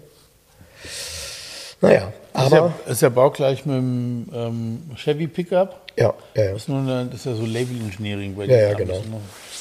Naja, 1.80 2.12
Das 2.34 2.44
ist, 2.46 2.52
ja, 2.52 2.58
aber. 2.64 2.72
ist 2.86 3.02
ja 3.02 3.08
baugleich 3.08 3.66
mit 3.66 3.76
dem 3.76 4.28
ähm, 4.34 4.82
Chevy 4.96 5.26
Pickup. 5.26 5.80
Ja, 5.96 6.14
ja, 6.34 6.44
ja. 6.44 6.52
Das 6.52 6.62
ist, 6.62 6.68
nur 6.68 6.78
eine, 6.78 7.06
das 7.06 7.20
ist 7.20 7.26
ja 7.26 7.34
so 7.34 7.44
Label 7.44 7.76
Engineering 7.76 8.34
bei 8.34 8.46
Ja, 8.46 8.56
ja, 8.70 8.74
genau. 8.74 9.00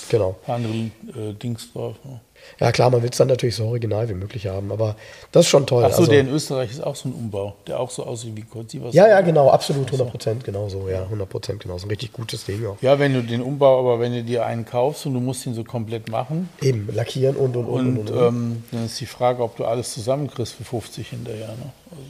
Genau. 0.09 0.29
Ein 0.29 0.45
paar 0.45 0.55
andere 0.55 0.73
äh, 0.73 1.33
Dings 1.41 1.71
drauf. 1.71 1.95
Ne? 2.03 2.19
Ja, 2.59 2.71
klar, 2.71 2.89
man 2.89 3.01
will 3.01 3.09
es 3.09 3.17
dann 3.17 3.27
natürlich 3.29 3.55
so 3.55 3.65
original 3.65 4.09
wie 4.09 4.13
möglich 4.13 4.47
haben, 4.47 4.71
aber 4.71 4.95
das 5.31 5.45
ist 5.45 5.49
schon 5.49 5.65
toll. 5.65 5.83
Achso, 5.85 5.99
Also- 5.99 6.11
der 6.11 6.21
in 6.21 6.29
Österreich 6.29 6.71
ist 6.71 6.83
auch 6.83 6.95
so 6.95 7.07
ein 7.09 7.13
Umbau, 7.13 7.55
der 7.67 7.79
auch 7.79 7.89
so 7.89 8.03
aussieht 8.05 8.35
wie 8.35 8.43
Sievers. 8.67 8.93
ja, 8.93 9.07
ja, 9.07 9.21
genau, 9.21 9.49
absolut, 9.49 9.85
100 9.87 10.09
Prozent, 10.11 10.43
genau 10.43 10.67
so, 10.67 10.89
ja, 10.89 11.03
100 11.03 11.29
Prozent, 11.29 11.61
genau 11.61 11.77
so. 11.77 11.85
Ein 11.85 11.91
richtig 11.91 12.11
gutes 12.13 12.43
Ding 12.45 12.65
auch. 12.65 12.77
Ja, 12.81 12.99
wenn 12.99 13.13
du 13.13 13.21
den 13.23 13.41
Umbau, 13.41 13.79
aber 13.79 13.99
wenn 13.99 14.11
du 14.13 14.23
dir 14.23 14.45
einen 14.45 14.65
kaufst 14.65 15.05
und 15.05 15.13
du 15.13 15.19
musst 15.21 15.45
ihn 15.45 15.53
so 15.53 15.63
komplett 15.63 16.09
machen, 16.09 16.49
Eben, 16.61 16.89
lackieren 16.93 17.35
und 17.37 17.55
und 17.55 17.65
und. 17.65 17.79
und, 17.87 17.97
und, 17.99 18.11
und. 18.11 18.27
ähm, 18.27 18.63
dann 18.71 18.85
ist 18.85 18.99
die 18.99 19.05
Frage, 19.05 19.43
ob 19.43 19.55
du 19.55 19.65
alles 19.65 19.93
zusammenkriegst 19.93 20.53
für 20.53 20.63
50 20.65 21.09
hinterher. 21.09 21.47
Ne? 21.47 21.71
Also, 21.91 22.03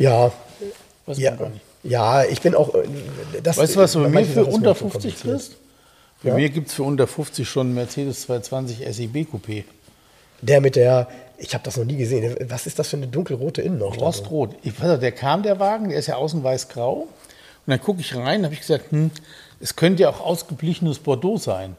ja, 0.00 0.32
weiß 1.06 1.18
ja, 1.18 1.34
gar 1.36 1.48
nicht. 1.50 1.60
ja, 1.84 2.24
ich 2.24 2.40
bin 2.40 2.54
auch. 2.54 2.74
äh, 2.74 2.82
Das, 3.42 3.56
Weißt 3.58 3.76
du, 3.76 3.80
was 3.80 3.92
du 3.92 4.02
bei 4.02 4.08
mir 4.08 4.24
für 4.24 4.40
ist 4.40 4.48
unter 4.54 4.70
mir 4.70 4.76
zu 4.76 4.88
50 4.90 4.92
kompliziert. 5.14 5.20
kriegst? 5.38 5.56
Bei 6.22 6.28
Ja. 6.30 6.34
mir 6.34 6.50
gibt 6.50 6.68
es 6.68 6.74
für 6.74 6.82
unter 6.82 7.06
50 7.06 7.48
schon 7.48 7.68
einen 7.68 7.74
Mercedes 7.74 8.22
220 8.22 8.78
SEB 8.94 9.26
Coupé. 9.32 9.64
Der 10.42 10.60
mit 10.60 10.76
der, 10.76 11.08
ich 11.38 11.52
habe 11.54 11.64
das 11.64 11.76
noch 11.76 11.84
nie 11.84 11.96
gesehen. 11.96 12.36
Was 12.48 12.66
ist 12.66 12.78
das 12.78 12.88
für 12.88 12.96
eine 12.96 13.06
dunkelrote 13.06 13.62
Innenleuchte? 13.62 14.00
Rostrot. 14.04 14.54
Ich 14.62 14.78
weiß 14.80 14.88
nicht, 14.90 15.02
der 15.02 15.12
kam, 15.12 15.42
der 15.42 15.58
Wagen, 15.60 15.88
der 15.90 15.98
ist 15.98 16.06
ja 16.06 16.16
außen 16.16 16.42
weiß-grau. 16.42 16.92
Und 17.02 17.08
dann 17.66 17.80
gucke 17.80 18.00
ich 18.00 18.14
rein, 18.16 18.44
habe 18.44 18.54
ich 18.54 18.60
gesagt, 18.60 18.90
hm, 18.90 19.10
es 19.60 19.76
könnte 19.76 20.02
ja 20.04 20.10
auch 20.10 20.20
ausgeblichenes 20.20 20.98
Bordeaux 20.98 21.36
sein. 21.38 21.70
Und 21.70 21.76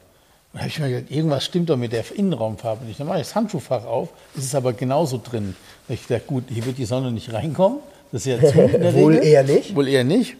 dann 0.54 0.60
habe 0.62 0.68
ich 0.68 0.78
mir 0.78 0.88
gedacht, 0.90 1.10
irgendwas 1.10 1.44
stimmt 1.44 1.70
doch 1.70 1.76
mit 1.76 1.92
der 1.92 2.04
Innenraumfarbe 2.14 2.84
nicht. 2.84 3.00
Dann 3.00 3.06
mache 3.08 3.18
ich 3.20 3.26
das 3.26 3.34
Handschuhfach 3.34 3.84
auf, 3.84 4.08
ist 4.36 4.44
es 4.44 4.54
aber 4.54 4.72
genauso 4.72 5.18
drin. 5.22 5.56
Da 5.86 5.92
habe 5.92 5.94
ich 5.94 6.06
gesagt, 6.06 6.26
gut, 6.28 6.44
hier 6.48 6.64
wird 6.66 6.78
die 6.78 6.84
Sonne 6.84 7.10
nicht 7.10 7.32
reinkommen. 7.32 7.78
Das 8.12 8.26
ist 8.26 8.42
ja 8.42 8.50
zu 8.50 8.60
in 8.74 8.80
der 8.80 8.94
Wohl 8.94 9.14
Regel. 9.14 9.28
eher 9.28 9.42
nicht. 9.44 9.74
Wohl 9.74 9.88
eher 9.88 10.04
nicht. 10.04 10.36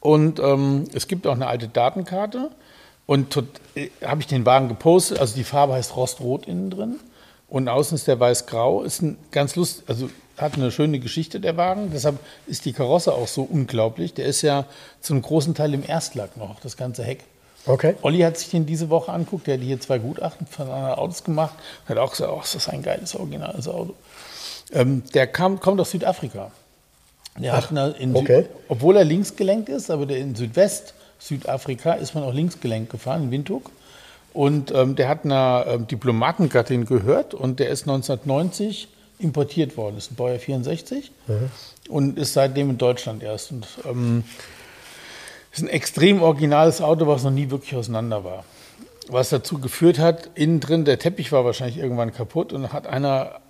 Und 0.00 0.40
ähm, 0.40 0.84
es 0.94 1.06
gibt 1.08 1.26
auch 1.26 1.34
eine 1.34 1.46
alte 1.46 1.68
Datenkarte. 1.68 2.50
Und 3.06 3.36
äh, 3.74 3.90
habe 4.04 4.20
ich 4.20 4.26
den 4.26 4.46
Wagen 4.46 4.68
gepostet. 4.68 5.18
Also 5.18 5.34
die 5.34 5.44
Farbe 5.44 5.74
heißt 5.74 5.96
Rostrot 5.96 6.46
innen 6.46 6.70
drin. 6.70 7.00
Und 7.48 7.68
außen 7.68 7.94
ist 7.96 8.06
der 8.06 8.18
weiß-grau. 8.18 8.82
Ist 8.82 9.02
ein 9.02 9.18
ganz 9.30 9.56
lustig, 9.56 9.84
also 9.88 10.08
hat 10.38 10.54
eine 10.54 10.70
schöne 10.70 10.98
Geschichte, 10.98 11.40
der 11.40 11.56
Wagen. 11.56 11.90
Deshalb 11.92 12.18
ist 12.46 12.64
die 12.64 12.72
Karosse 12.72 13.12
auch 13.12 13.28
so 13.28 13.42
unglaublich. 13.42 14.14
Der 14.14 14.26
ist 14.26 14.42
ja 14.42 14.64
zu 15.00 15.12
einem 15.12 15.22
großen 15.22 15.54
Teil 15.54 15.74
im 15.74 15.84
Erstlack 15.86 16.36
noch, 16.36 16.60
das 16.60 16.76
ganze 16.76 17.04
Heck. 17.04 17.24
Okay. 17.66 17.94
Olli 18.02 18.20
hat 18.20 18.38
sich 18.38 18.50
den 18.50 18.66
diese 18.66 18.90
Woche 18.90 19.12
anguckt, 19.12 19.46
der 19.46 19.54
hat 19.54 19.62
hier 19.62 19.78
zwei 19.80 19.98
Gutachten 19.98 20.46
von 20.46 20.68
anderen 20.68 20.94
Autos 20.94 21.22
gemacht 21.22 21.54
hat 21.86 21.96
auch 21.96 22.10
gesagt, 22.10 22.32
oh, 22.32 22.40
ist 22.42 22.56
das 22.56 22.68
ein 22.68 22.82
geiles, 22.82 23.14
originales 23.14 23.68
Auto. 23.68 23.94
Ähm, 24.72 25.04
der 25.14 25.28
kam, 25.28 25.60
kommt 25.60 25.80
aus 25.80 25.92
Südafrika. 25.92 26.50
Der 27.38 27.54
hat 27.54 27.70
eine, 27.70 27.90
in 27.98 28.14
okay. 28.14 28.46
obwohl 28.68 28.96
er 28.96 29.04
linksgelenkt 29.04 29.68
ist, 29.68 29.90
aber 29.90 30.06
der 30.06 30.18
in 30.18 30.34
Südwest 30.34 30.94
Südafrika 31.18 31.92
ist 31.92 32.14
man 32.14 32.24
auch 32.24 32.34
linksgelenkt 32.34 32.90
gefahren, 32.90 33.24
in 33.24 33.30
Windhoek. 33.30 33.70
Und 34.32 34.72
ähm, 34.72 34.96
der 34.96 35.08
hat 35.08 35.24
einer 35.24 35.64
ähm, 35.68 35.86
Diplomatengattin 35.86 36.84
gehört 36.86 37.34
und 37.34 37.60
der 37.60 37.68
ist 37.68 37.82
1990 37.82 38.88
importiert 39.18 39.76
worden. 39.76 39.94
Das 39.96 40.06
ist 40.06 40.12
ein 40.12 40.16
Baujahr 40.16 40.38
64 40.38 41.12
und 41.88 42.18
ist 42.18 42.32
seitdem 42.32 42.70
in 42.70 42.78
Deutschland 42.78 43.22
erst. 43.22 43.52
Und 43.52 43.66
ähm, 43.84 44.24
ist 45.52 45.62
ein 45.62 45.68
extrem 45.68 46.22
originales 46.22 46.80
Auto, 46.80 47.06
was 47.06 47.24
noch 47.24 47.30
nie 47.30 47.50
wirklich 47.50 47.76
auseinander 47.76 48.24
war. 48.24 48.44
Was 49.08 49.28
dazu 49.28 49.58
geführt 49.58 49.98
hat, 49.98 50.30
innen 50.34 50.60
drin, 50.60 50.84
der 50.84 50.98
Teppich 50.98 51.30
war 51.30 51.44
wahrscheinlich 51.44 51.78
irgendwann 51.78 52.12
kaputt 52.12 52.52
und 52.52 52.72
hat 52.72 52.86
einer 52.86 53.40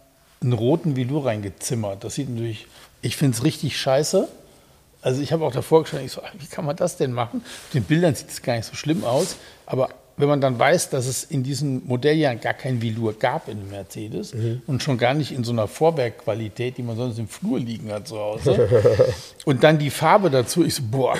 einen 0.42 0.52
roten 0.52 0.96
Velour 0.96 1.26
reingezimmert. 1.26 2.02
Das 2.04 2.16
sieht 2.16 2.28
natürlich, 2.28 2.66
ich 3.02 3.16
finde 3.16 3.36
es 3.36 3.44
richtig 3.44 3.76
scheiße. 3.78 4.28
Also 5.02 5.20
ich 5.20 5.32
habe 5.32 5.44
auch 5.44 5.52
davor 5.52 5.82
geschaut, 5.82 6.00
ich 6.04 6.12
so, 6.12 6.22
wie 6.38 6.46
kann 6.46 6.64
man 6.64 6.76
das 6.76 6.96
denn 6.96 7.12
machen? 7.12 7.42
Auf 7.44 7.72
den 7.74 7.82
Bildern 7.82 8.14
sieht 8.14 8.30
es 8.30 8.40
gar 8.40 8.56
nicht 8.56 8.66
so 8.66 8.74
schlimm 8.76 9.04
aus, 9.04 9.36
aber 9.66 9.88
wenn 10.16 10.28
man 10.28 10.40
dann 10.40 10.58
weiß, 10.58 10.90
dass 10.90 11.06
es 11.06 11.24
in 11.24 11.42
diesen 11.42 11.84
Modelljahren 11.86 12.38
gar 12.40 12.54
kein 12.54 12.80
Velour 12.80 13.14
gab 13.18 13.48
in 13.48 13.58
einem 13.58 13.70
Mercedes 13.70 14.32
und 14.66 14.82
schon 14.82 14.98
gar 14.98 15.14
nicht 15.14 15.32
in 15.32 15.42
so 15.42 15.50
einer 15.52 15.66
Vorwerkqualität, 15.66 16.76
die 16.78 16.82
man 16.82 16.96
sonst 16.96 17.18
im 17.18 17.26
Flur 17.28 17.58
liegen 17.58 17.90
hat 17.90 18.06
zu 18.06 18.18
Hause, 18.18 18.68
und 19.44 19.64
dann 19.64 19.78
die 19.78 19.90
Farbe 19.90 20.30
dazu, 20.30 20.64
ich 20.64 20.74
so, 20.76 20.82
boah. 20.88 21.16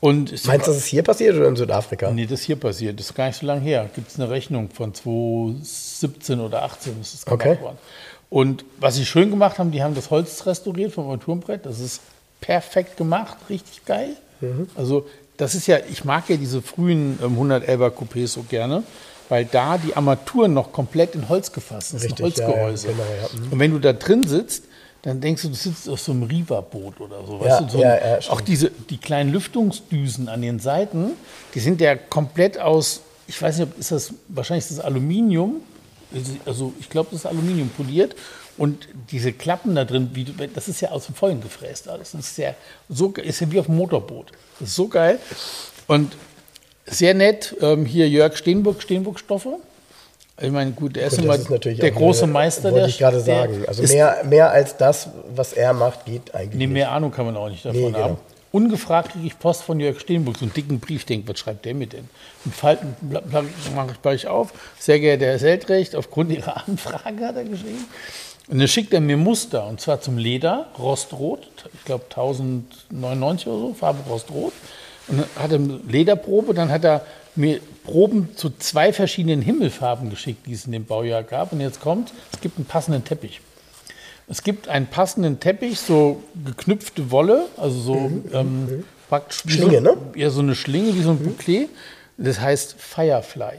Und 0.00 0.30
Meinst 0.46 0.66
du, 0.68 0.70
das 0.70 0.76
ist 0.76 0.86
hier 0.86 1.02
passiert 1.02 1.34
oder 1.36 1.48
in 1.48 1.56
Südafrika? 1.56 2.12
Nee, 2.12 2.24
das 2.26 2.40
ist 2.40 2.46
hier 2.46 2.54
passiert. 2.56 3.00
Das 3.00 3.06
ist 3.06 3.14
gar 3.16 3.26
nicht 3.26 3.40
so 3.40 3.44
lange 3.46 3.62
her. 3.62 3.90
Gibt 3.96 4.08
es 4.12 4.18
eine 4.20 4.30
Rechnung 4.30 4.70
von 4.70 4.94
2017 4.94 6.38
oder 6.40 6.62
18 6.62 7.00
ist 7.00 7.14
das 7.14 7.24
gemacht 7.24 7.40
Okay. 7.46 7.60
worden. 7.60 7.78
Und 8.30 8.64
was 8.78 8.96
sie 8.96 9.06
schön 9.06 9.30
gemacht 9.30 9.58
haben, 9.58 9.70
die 9.70 9.82
haben 9.82 9.94
das 9.94 10.10
Holz 10.10 10.44
restauriert 10.46 10.92
vom 10.92 11.04
Armaturenbrett. 11.04 11.64
Das 11.64 11.80
ist 11.80 12.00
perfekt 12.40 12.96
gemacht, 12.96 13.36
richtig 13.48 13.84
geil. 13.84 14.16
Mhm. 14.40 14.68
Also 14.74 15.06
das 15.36 15.54
ist 15.54 15.66
ja, 15.66 15.78
ich 15.90 16.04
mag 16.04 16.28
ja 16.28 16.36
diese 16.36 16.60
frühen 16.60 17.18
ähm, 17.22 17.38
111er 17.38 17.90
Coupés 17.90 18.28
so 18.28 18.42
gerne, 18.42 18.82
weil 19.28 19.44
da 19.44 19.78
die 19.78 19.96
Armaturen 19.96 20.52
noch 20.52 20.72
komplett 20.72 21.14
in 21.14 21.28
Holz 21.28 21.52
gefasst 21.52 21.90
sind. 21.90 22.02
Richtig, 22.02 22.36
ja, 22.36 22.48
ja, 22.48 22.54
Holzgehäuse. 22.54 22.88
genau, 22.88 23.02
ja. 23.02 23.40
Mhm. 23.40 23.52
Und 23.52 23.58
wenn 23.58 23.70
du 23.70 23.78
da 23.78 23.92
drin 23.92 24.26
sitzt, 24.26 24.64
dann 25.02 25.20
denkst 25.20 25.42
du, 25.42 25.48
du 25.48 25.54
sitzt 25.54 25.88
auf 25.88 26.00
so 26.00 26.12
einem 26.12 26.24
Riva-Boot 26.24 27.00
oder 27.00 27.24
so. 27.24 27.38
Ja, 27.38 27.44
weißt 27.44 27.60
du, 27.60 27.68
so 27.68 27.78
ja, 27.78 27.92
ein, 27.94 28.20
ja, 28.20 28.30
auch 28.30 28.40
diese 28.40 28.70
die 28.90 28.98
kleinen 28.98 29.32
Lüftungsdüsen 29.32 30.28
an 30.28 30.42
den 30.42 30.58
Seiten, 30.58 31.12
die 31.54 31.60
sind 31.60 31.80
ja 31.80 31.94
komplett 31.94 32.58
aus, 32.58 33.02
ich 33.26 33.40
weiß 33.40 33.58
nicht, 33.58 33.68
ob 33.68 33.78
ist 33.78 33.92
das, 33.92 34.12
wahrscheinlich 34.28 34.64
ist 34.68 34.78
das 34.78 34.84
Aluminium, 34.84 35.60
also 36.46 36.72
ich 36.80 36.88
glaube, 36.88 37.08
das 37.12 37.20
ist 37.20 37.26
Aluminium 37.26 37.68
poliert. 37.70 38.14
Und 38.56 38.88
diese 39.12 39.32
Klappen 39.32 39.76
da 39.76 39.84
drin, 39.84 40.10
wie 40.14 40.24
das 40.52 40.66
ist 40.66 40.80
ja 40.80 40.90
aus 40.90 41.06
dem 41.06 41.14
Vollen 41.14 41.40
gefräst 41.40 41.88
alles. 41.88 42.10
Das 42.12 42.22
ist 42.22 42.38
ja, 42.38 42.54
so, 42.88 43.12
ist 43.12 43.40
ja 43.40 43.50
wie 43.52 43.60
auf 43.60 43.66
dem 43.66 43.76
Motorboot. 43.76 44.32
Das 44.58 44.70
ist 44.70 44.74
so 44.74 44.88
geil. 44.88 45.20
Und 45.86 46.16
sehr 46.84 47.14
nett, 47.14 47.54
ähm, 47.60 47.86
hier 47.86 48.08
Jörg 48.08 48.36
Steenburg, 48.36 48.82
Steenburg 48.82 49.20
Stoffe. 49.20 49.58
Ich 50.40 50.50
meine, 50.50 50.72
gut, 50.72 50.96
er 50.96 51.06
ist 51.08 51.16
Gut, 51.16 51.24
immer 51.24 51.34
ist 51.36 51.50
natürlich 51.50 51.78
der 51.80 51.90
große 51.92 52.24
eine- 52.24 52.32
Meister. 52.32 52.72
Wollte 52.72 52.88
ich 52.88 52.98
gerade 52.98 53.20
sagen. 53.20 53.64
Also 53.66 53.82
mehr, 53.84 54.22
mehr 54.24 54.50
als 54.50 54.76
das, 54.76 55.08
was 55.34 55.52
er 55.52 55.72
macht, 55.72 56.04
geht 56.06 56.34
eigentlich 56.34 56.58
Nee, 56.58 56.66
mehr 56.66 56.90
Ahnung 56.90 57.10
kann 57.12 57.26
man 57.26 57.36
auch 57.36 57.48
nicht 57.48 57.64
davon 57.64 57.78
Nee, 57.80 57.86
genau. 57.86 57.98
haben. 57.98 58.16
Ungefragt 58.50 59.12
kriege 59.12 59.26
ich 59.26 59.38
Post 59.38 59.62
von 59.62 59.78
Jörg 59.78 60.00
Steenburg, 60.00 60.38
so 60.38 60.44
einen 60.44 60.54
dicken 60.54 60.80
Brief, 60.80 61.04
denke, 61.04 61.28
was 61.28 61.38
schreibt 61.38 61.64
der 61.66 61.74
mir 61.74 61.86
denn? 61.86 62.08
Und 62.44 62.54
Falten 62.54 62.96
mache 63.74 63.92
ich 63.92 64.02
gleich 64.02 64.26
auf. 64.26 64.52
Sehr 64.78 65.00
geehrter 65.00 65.26
Herr 65.26 65.38
Seltrecht, 65.38 65.94
aufgrund 65.94 66.32
Ihrer 66.32 66.66
Anfrage 66.66 67.26
hat 67.26 67.36
er 67.36 67.44
geschrieben. 67.44 67.84
Und 68.48 68.58
dann 68.58 68.68
schickt 68.68 68.94
er 68.94 69.00
mir 69.00 69.18
Muster, 69.18 69.66
und 69.66 69.80
zwar 69.80 70.00
zum 70.00 70.16
Leder, 70.16 70.68
Rostrot, 70.78 71.46
ich 71.74 71.84
glaube 71.84 72.04
1099 72.04 73.46
oder 73.48 73.58
so, 73.58 73.74
Farbe 73.74 74.08
Rostrot. 74.08 74.54
Und 75.08 75.18
dann 75.18 75.42
hat 75.42 75.52
er 75.52 75.58
eine 75.58 75.80
Lederprobe, 75.86 76.54
dann 76.54 76.70
hat 76.70 76.84
er 76.84 77.04
mir 77.36 77.60
Proben 77.84 78.34
zu 78.36 78.50
zwei 78.58 78.92
verschiedenen 78.94 79.42
Himmelfarben 79.42 80.08
geschickt, 80.08 80.46
die 80.46 80.54
es 80.54 80.64
in 80.64 80.72
dem 80.72 80.86
Baujahr 80.86 81.22
gab. 81.22 81.52
Und 81.52 81.60
jetzt 81.60 81.80
kommt, 81.80 82.12
es 82.32 82.40
gibt 82.40 82.56
einen 82.56 82.66
passenden 82.66 83.04
Teppich. 83.04 83.40
Es 84.28 84.42
gibt 84.42 84.68
einen 84.68 84.86
passenden 84.86 85.40
Teppich, 85.40 85.80
so 85.80 86.22
geknüpfte 86.44 87.10
Wolle, 87.10 87.46
also 87.56 87.80
so 87.80 87.94
ähm, 88.32 88.84
praktisch 89.08 89.46
wie 89.46 89.52
Schlinge, 89.52 89.78
so, 89.78 89.80
ne? 89.80 89.96
Ja, 90.14 90.30
so 90.30 90.40
eine 90.40 90.54
Schlinge, 90.54 90.94
wie 90.94 91.02
so 91.02 91.10
ein 91.10 91.18
Bouclet. 91.18 91.68
Das 92.18 92.40
heißt 92.40 92.74
Firefly. 92.78 93.58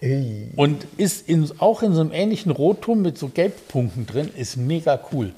Ey, 0.00 0.50
Und 0.56 0.86
ist 0.96 1.28
in, 1.28 1.48
auch 1.60 1.82
in 1.82 1.94
so 1.94 2.00
einem 2.00 2.12
ähnlichen 2.12 2.50
Rotton 2.50 3.00
mit 3.00 3.16
so 3.16 3.28
Gelbpunkten 3.28 4.06
drin, 4.06 4.30
ist 4.36 4.56
mega 4.56 5.00
cool. 5.12 5.32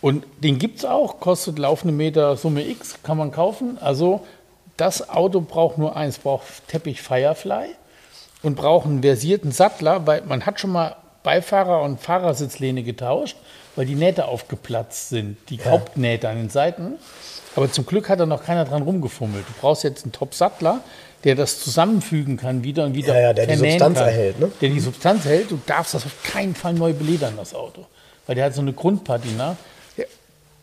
Und 0.00 0.24
den 0.42 0.58
gibt 0.58 0.78
es 0.78 0.84
auch, 0.84 1.20
kostet 1.20 1.58
laufende 1.58 1.94
Meter 1.94 2.36
Summe 2.36 2.66
X, 2.66 2.96
kann 3.02 3.16
man 3.16 3.30
kaufen. 3.30 3.78
Also 3.80 4.26
das 4.76 5.08
Auto 5.08 5.40
braucht 5.40 5.78
nur 5.78 5.96
eins, 5.96 6.18
braucht 6.18 6.44
Teppich 6.68 7.00
Firefly 7.00 7.68
und 8.42 8.56
braucht 8.56 8.86
einen 8.86 9.02
versierten 9.02 9.52
Sattler, 9.52 10.06
weil 10.06 10.22
man 10.22 10.46
hat 10.46 10.58
schon 10.58 10.72
mal 10.72 10.96
Beifahrer- 11.22 11.82
und 11.82 12.00
Fahrersitzlehne 12.00 12.82
getauscht, 12.82 13.36
weil 13.76 13.86
die 13.86 13.94
Nähte 13.94 14.26
aufgeplatzt 14.26 15.10
sind, 15.10 15.36
die 15.48 15.62
Hauptnähte 15.62 16.28
an 16.28 16.36
den 16.36 16.50
Seiten. 16.50 16.94
Aber 17.56 17.70
zum 17.70 17.86
Glück 17.86 18.08
hat 18.08 18.20
da 18.20 18.26
noch 18.26 18.44
keiner 18.44 18.64
dran 18.64 18.82
rumgefummelt. 18.82 19.44
Du 19.46 19.52
brauchst 19.60 19.84
jetzt 19.84 20.04
einen 20.04 20.12
Top-Sattler, 20.12 20.80
der 21.24 21.34
das 21.34 21.60
zusammenfügen 21.60 22.36
kann, 22.36 22.62
wieder 22.64 22.84
und 22.84 22.94
wieder 22.94 23.14
Ja, 23.14 23.20
ja, 23.20 23.32
der 23.32 23.46
die 23.46 23.56
Substanz 23.56 23.98
kann. 23.98 24.06
erhält, 24.08 24.40
ne? 24.40 24.50
Der 24.60 24.68
die 24.68 24.80
Substanz 24.80 25.24
hält. 25.24 25.50
Du 25.50 25.58
darfst 25.66 25.94
das 25.94 26.06
auf 26.06 26.22
keinen 26.22 26.54
Fall 26.54 26.74
neu 26.74 26.92
beledern, 26.92 27.34
das 27.36 27.54
Auto. 27.54 27.86
Weil 28.26 28.36
der 28.36 28.46
hat 28.46 28.54
so 28.54 28.60
eine 28.60 28.72
Grundpatina. 28.72 29.56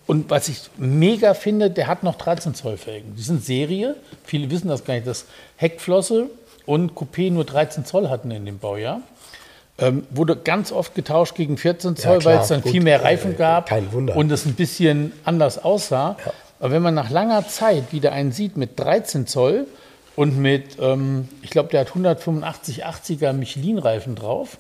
Und 0.05 0.29
was 0.29 0.47
ich 0.47 0.61
mega 0.77 1.33
finde, 1.33 1.69
der 1.69 1.87
hat 1.87 2.03
noch 2.03 2.15
13 2.15 2.55
Zoll 2.55 2.77
Felgen. 2.77 3.15
Die 3.17 3.21
sind 3.21 3.43
Serie. 3.43 3.95
Viele 4.23 4.49
wissen 4.49 4.69
das 4.69 4.85
gar 4.85 4.93
nicht, 4.93 5.05
dass 5.05 5.25
Heckflosse 5.57 6.29
und 6.65 6.93
Coupé 6.93 7.29
nur 7.29 7.43
13 7.43 7.83
Zoll 7.83 8.09
hatten 8.09 8.31
in 8.31 8.45
dem 8.45 8.57
Baujahr. 8.57 9.01
Ähm, 9.79 10.07
wurde 10.09 10.35
ganz 10.35 10.71
oft 10.71 10.95
getauscht 10.95 11.35
gegen 11.35 11.55
14 11.57 11.95
Zoll, 11.95 12.17
klar, 12.19 12.33
weil 12.33 12.41
es 12.41 12.47
dann 12.47 12.61
gut, 12.61 12.71
viel 12.71 12.81
mehr 12.81 12.99
äh, 12.99 13.03
Reifen 13.03 13.37
gab 13.37 13.69
kein 13.69 13.93
Wunder. 13.93 14.15
und 14.15 14.31
es 14.31 14.45
ein 14.47 14.55
bisschen 14.55 15.11
anders 15.23 15.63
aussah. 15.63 16.17
Aber 16.59 16.71
wenn 16.71 16.81
man 16.81 16.95
nach 16.95 17.11
langer 17.11 17.47
Zeit 17.47 17.91
wieder 17.91 18.11
einen 18.11 18.31
sieht 18.31 18.57
mit 18.57 18.79
13 18.79 19.27
Zoll 19.27 19.67
und 20.15 20.39
mit, 20.39 20.79
ähm, 20.81 21.29
ich 21.43 21.51
glaube, 21.51 21.69
der 21.69 21.81
hat 21.81 21.89
185 21.89 22.87
80er 22.87 23.33
Michelin-Reifen 23.33 24.15
drauf, 24.15 24.57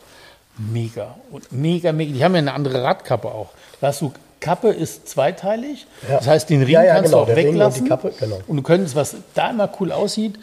mega. 0.57 1.15
Und 1.31 1.51
mega, 1.51 1.91
mega. 1.91 2.13
Die 2.13 2.23
haben 2.23 2.33
ja 2.33 2.39
eine 2.39 2.53
andere 2.53 2.83
Radkappe 2.83 3.27
auch. 3.27 3.49
Da 3.81 3.87
hast 3.87 4.01
du, 4.01 4.13
Kappe 4.39 4.69
ist 4.69 5.09
zweiteilig. 5.09 5.87
Ja. 6.07 6.17
Das 6.17 6.27
heißt, 6.27 6.49
den 6.51 6.61
Ring 6.61 6.73
Ja, 6.73 6.83
ja, 6.83 6.93
kannst 6.93 7.05
genau, 7.11 7.17
du 7.17 7.21
auch 7.23 7.25
der 7.27 7.37
Ring 7.37 7.47
und 7.47 7.53
die 7.53 7.59
weglassen. 7.59 7.89
Kappe, 7.89 8.13
genau. 8.19 8.39
Und 8.45 8.57
du 8.57 8.61
könntest, 8.61 8.95
was 8.95 9.15
da 9.33 9.49
immer 9.49 9.69
cool 9.79 9.91
aussieht, 9.91 10.37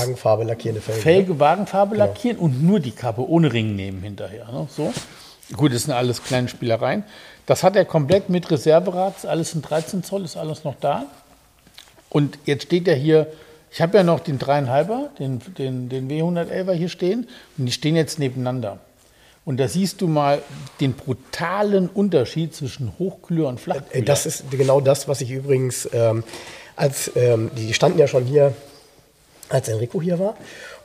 Wagenfarbe, 0.00 0.44
lackierende 0.44 0.80
Felgen. 0.80 0.98
ne? 0.98 1.02
Felge, 1.02 1.40
Wagenfarbe 1.40 1.96
lackieren 1.96 2.38
und 2.38 2.62
nur 2.62 2.80
die 2.80 2.92
Kappe 2.92 3.28
ohne 3.28 3.52
Ring 3.52 3.76
nehmen 3.76 4.02
hinterher. 4.02 4.46
Ne? 4.52 4.66
So. 4.74 4.92
Gut, 5.56 5.74
das 5.74 5.82
sind 5.84 5.92
alles 5.92 6.22
kleine 6.22 6.48
Spielereien. 6.48 7.04
Das 7.46 7.62
hat 7.62 7.76
er 7.76 7.84
komplett 7.84 8.28
mit 8.28 8.50
Reserverad, 8.50 9.26
alles 9.26 9.54
in 9.54 9.62
13 9.62 10.02
Zoll, 10.02 10.24
ist 10.24 10.36
alles 10.36 10.64
noch 10.64 10.76
da. 10.80 11.06
Und 12.08 12.38
jetzt 12.44 12.64
steht 12.64 12.86
er 12.88 12.94
hier, 12.94 13.26
ich 13.70 13.80
habe 13.80 13.96
ja 13.96 14.02
noch 14.04 14.20
den 14.20 14.38
3,5er, 14.38 15.08
den, 15.18 15.40
den, 15.58 15.88
den 15.88 16.08
W111er 16.10 16.72
hier 16.72 16.88
stehen, 16.88 17.26
und 17.58 17.66
die 17.66 17.72
stehen 17.72 17.96
jetzt 17.96 18.18
nebeneinander. 18.18 18.78
Und 19.44 19.58
da 19.58 19.66
siehst 19.66 20.00
du 20.00 20.06
mal 20.06 20.40
den 20.80 20.92
brutalen 20.92 21.88
Unterschied 21.88 22.54
zwischen 22.54 22.92
Hochkühler 22.98 23.48
und 23.48 23.58
Flachkühler. 23.60 23.94
Ey, 23.96 24.04
Das 24.04 24.24
ist 24.24 24.50
genau 24.50 24.80
das, 24.80 25.08
was 25.08 25.20
ich 25.20 25.30
übrigens, 25.32 25.88
ähm, 25.92 26.22
als 26.76 27.10
ähm, 27.16 27.50
die 27.56 27.74
standen 27.74 27.98
ja 27.98 28.06
schon 28.06 28.24
hier, 28.24 28.54
als 29.52 29.68
Enrico 29.68 30.00
hier 30.02 30.18
war. 30.18 30.34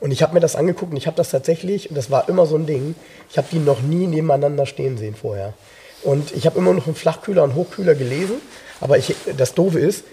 Und 0.00 0.10
ich 0.12 0.22
habe 0.22 0.34
mir 0.34 0.40
das 0.40 0.56
angeguckt 0.56 0.92
und 0.92 0.96
ich 0.96 1.06
habe 1.06 1.16
das 1.16 1.30
tatsächlich, 1.30 1.88
und 1.90 1.96
das 1.96 2.10
war 2.10 2.28
immer 2.28 2.46
so 2.46 2.56
ein 2.56 2.66
Ding, 2.66 2.94
ich 3.30 3.38
habe 3.38 3.48
die 3.50 3.58
noch 3.58 3.80
nie 3.82 4.06
nebeneinander 4.06 4.66
stehen 4.66 4.98
sehen 4.98 5.14
vorher. 5.14 5.54
Und 6.02 6.32
ich 6.32 6.46
habe 6.46 6.58
immer 6.58 6.72
noch 6.72 6.86
einen 6.86 6.94
Flachkühler 6.94 7.42
und 7.44 7.54
Hochkühler 7.54 7.94
gelesen. 7.94 8.36
Aber 8.80 8.98
ich, 8.98 9.14
das 9.36 9.54
Doofe 9.54 9.80
ist, 9.80 10.04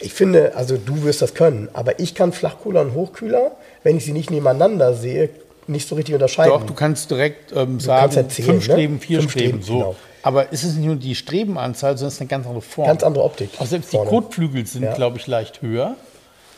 ich 0.00 0.12
finde, 0.12 0.54
also 0.56 0.76
du 0.76 1.04
wirst 1.04 1.22
das 1.22 1.34
können, 1.34 1.68
aber 1.72 1.98
ich 2.00 2.14
kann 2.14 2.32
Flachkühler 2.32 2.82
und 2.82 2.94
Hochkühler, 2.94 3.52
wenn 3.84 3.96
ich 3.96 4.04
sie 4.04 4.12
nicht 4.12 4.30
nebeneinander 4.30 4.92
sehe, 4.94 5.30
nicht 5.66 5.88
so 5.88 5.94
richtig 5.94 6.14
unterscheiden. 6.14 6.50
Doch, 6.52 6.66
du 6.66 6.74
kannst 6.74 7.10
direkt 7.10 7.52
ähm, 7.56 7.80
sagen, 7.80 8.00
kannst 8.02 8.16
erzählen, 8.18 8.48
fünf 8.48 8.68
ne? 8.68 8.74
Streben, 8.74 9.00
vier 9.00 9.20
Fünf 9.20 9.30
Streben, 9.30 9.62
Streben, 9.62 9.62
so. 9.62 9.78
genau. 9.78 9.96
Aber 10.22 10.52
es 10.52 10.64
ist 10.64 10.76
nicht 10.76 10.86
nur 10.86 10.96
die 10.96 11.14
Strebenanzahl, 11.14 11.96
sondern 11.96 12.08
es 12.08 12.14
ist 12.14 12.20
eine 12.20 12.28
ganz 12.28 12.46
andere 12.46 12.62
Form. 12.62 12.86
Ganz 12.86 13.02
andere 13.02 13.24
Optik 13.24 13.50
Auch 13.58 13.66
selbst 13.66 13.92
die 13.92 13.96
vorne. 13.96 14.10
Kotflügel 14.10 14.66
sind, 14.66 14.82
Ja. 14.82 14.94
glaube 14.94 15.16
ich, 15.18 15.26
leicht 15.26 15.62
höher. 15.62 15.96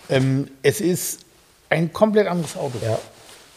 Ähm, 0.09 0.49
es 0.63 0.81
ist 0.81 1.21
ein 1.71 1.93
komplett 1.93 2.27
anderes 2.27 2.57
Auto. 2.57 2.79
Ja. 2.83 2.99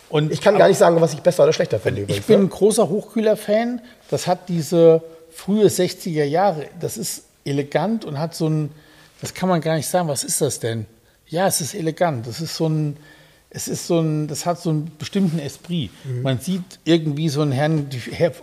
Und 0.10 0.32
Ich 0.32 0.42
kann 0.42 0.58
gar 0.58 0.68
nicht 0.68 0.78
sagen, 0.78 1.00
was 1.02 1.14
ich 1.14 1.22
besser 1.22 1.44
oder 1.44 1.54
schlechter 1.54 1.80
finde. 1.80 2.02
ich 2.02 2.08
übrigens, 2.08 2.26
bin 2.26 2.40
ne? 2.40 2.46
ein 2.46 2.50
großer 2.50 2.90
Hochkühler-Fan. 2.90 3.82
Das 4.10 4.26
hat 4.28 4.50
diese 4.50 5.04
frühe 5.32 5.68
60er 5.68 6.24
Jahre. 6.24 6.68
Das 6.80 6.98
ist 6.98 7.24
elegant 7.46 8.06
und 8.06 8.18
hat 8.18 8.34
so 8.34 8.48
ein, 8.50 8.72
das 9.22 9.34
kann 9.34 9.50
man 9.50 9.62
gar 9.62 9.76
nicht 9.76 9.88
sagen. 9.88 10.08
Was 10.08 10.24
ist 10.24 10.42
das 10.42 10.60
denn? 10.60 10.86
Ja, 11.28 11.48
es 11.48 11.62
ist 11.62 11.76
elegant. 11.76 12.26
Das 12.26 12.42
ist 12.42 12.56
so 12.56 12.68
ein, 12.68 12.98
es 13.52 13.68
ist 13.68 13.88
so 13.88 14.00
ein, 14.00 14.28
das 14.28 14.46
hat 14.46 14.62
so 14.62 14.70
einen 14.70 14.92
bestimmten 15.00 15.40
Esprit. 15.40 15.90
Mhm. 16.06 16.22
Man 16.22 16.40
sieht 16.40 16.62
irgendwie 16.86 17.30
so 17.30 17.42
einen 17.42 17.52
Herrn 17.52 17.88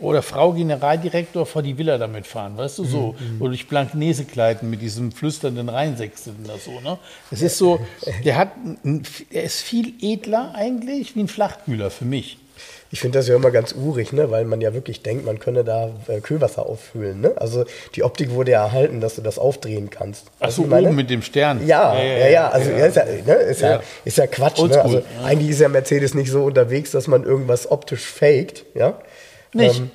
oder 0.00 0.20
Frau 0.22 0.52
Generaldirektor 0.52 1.46
vor 1.46 1.62
die 1.62 1.78
Villa 1.78 1.96
damit 1.96 2.26
fahren, 2.26 2.56
weißt 2.56 2.78
du, 2.78 2.84
so. 2.84 3.14
Mhm, 3.18 3.40
Oder 3.40 3.50
durch 3.50 3.68
Blankenese 3.68 4.24
kleiden 4.24 4.68
mit 4.68 4.82
diesem 4.82 5.12
flüsternden 5.12 5.68
Rheinsechsten 5.68 6.34
da 6.44 6.58
so, 6.58 6.80
ne? 6.80 6.98
Es 7.30 7.40
ist 7.42 7.56
so, 7.56 7.78
der 8.24 8.36
hat, 8.36 8.50
ein- 8.84 9.02
er 9.30 9.44
ist 9.44 9.62
viel 9.62 9.94
edler 10.00 10.52
eigentlich 10.56 11.14
wie 11.14 11.20
ein 11.20 11.28
Flachkühler 11.28 11.90
für 11.90 12.04
mich. 12.04 12.38
Ich 12.90 13.00
finde 13.00 13.18
das 13.18 13.28
ja 13.28 13.34
immer 13.36 13.50
ganz 13.50 13.74
urig, 13.74 14.12
ne? 14.12 14.30
weil 14.30 14.44
man 14.44 14.60
ja 14.60 14.72
wirklich 14.74 15.02
denkt, 15.02 15.24
man 15.24 15.38
könne 15.38 15.64
da 15.64 15.90
äh, 16.08 16.20
Kühlwasser 16.20 16.66
auffüllen. 16.66 17.20
Ne? 17.20 17.32
Also 17.36 17.64
die 17.94 18.02
Optik 18.02 18.30
wurde 18.30 18.52
ja 18.52 18.64
erhalten, 18.64 19.00
dass 19.00 19.16
du 19.16 19.22
das 19.22 19.38
aufdrehen 19.38 19.90
kannst. 19.90 20.26
Ach 20.38 20.46
Weißt 20.46 20.56
so, 20.56 20.62
du, 20.62 20.68
wie 20.68 20.70
ich 20.70 20.74
meine? 20.74 20.86
oben 20.88 20.96
mit 20.96 21.10
dem 21.10 21.22
Stern. 21.22 21.66
Ja, 21.66 21.96
ja, 22.00 22.28
ja, 22.28 22.48
also 22.48 22.70
ja, 22.70 22.86
ist, 22.86 22.96
ja, 22.96 23.04
ne, 23.04 23.34
ist, 23.34 23.60
ja. 23.60 23.70
Ja. 23.70 23.82
ist 24.04 24.18
ja 24.18 24.26
Quatsch. 24.26 24.62
Ne? 24.62 24.80
Also, 24.80 24.98
ja. 24.98 25.04
Eigentlich 25.24 25.50
ist 25.50 25.60
ja 25.60 25.68
Mercedes 25.68 26.14
nicht 26.14 26.30
so 26.30 26.44
unterwegs, 26.44 26.92
dass 26.92 27.08
man 27.08 27.24
irgendwas 27.24 27.70
optisch 27.70 28.04
faked. 28.04 28.64
Ja? 28.74 28.98
Nicht? 29.52 29.80
Ähm, 29.80 29.90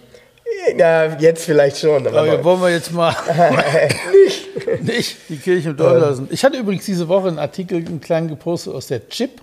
na, 0.75 1.17
jetzt 1.19 1.45
vielleicht 1.45 1.77
schon. 1.77 2.05
Aber 2.07 2.19
Aber 2.21 2.43
wollen 2.43 2.61
wir 2.61 2.69
jetzt 2.69 2.91
mal 2.91 3.15
nicht. 4.11 4.83
nicht 4.83 5.17
die 5.29 5.37
Kirche 5.37 5.69
im 5.69 5.77
Dorf 5.77 5.99
lassen. 5.99 6.27
Ich 6.31 6.43
hatte 6.43 6.57
übrigens 6.57 6.85
diese 6.85 7.07
Woche 7.07 7.29
einen 7.29 7.39
Artikel, 7.39 7.77
einen 7.77 8.01
kleinen 8.01 8.27
gepostet 8.27 8.73
aus 8.73 8.87
der 8.87 9.07
Chip, 9.09 9.41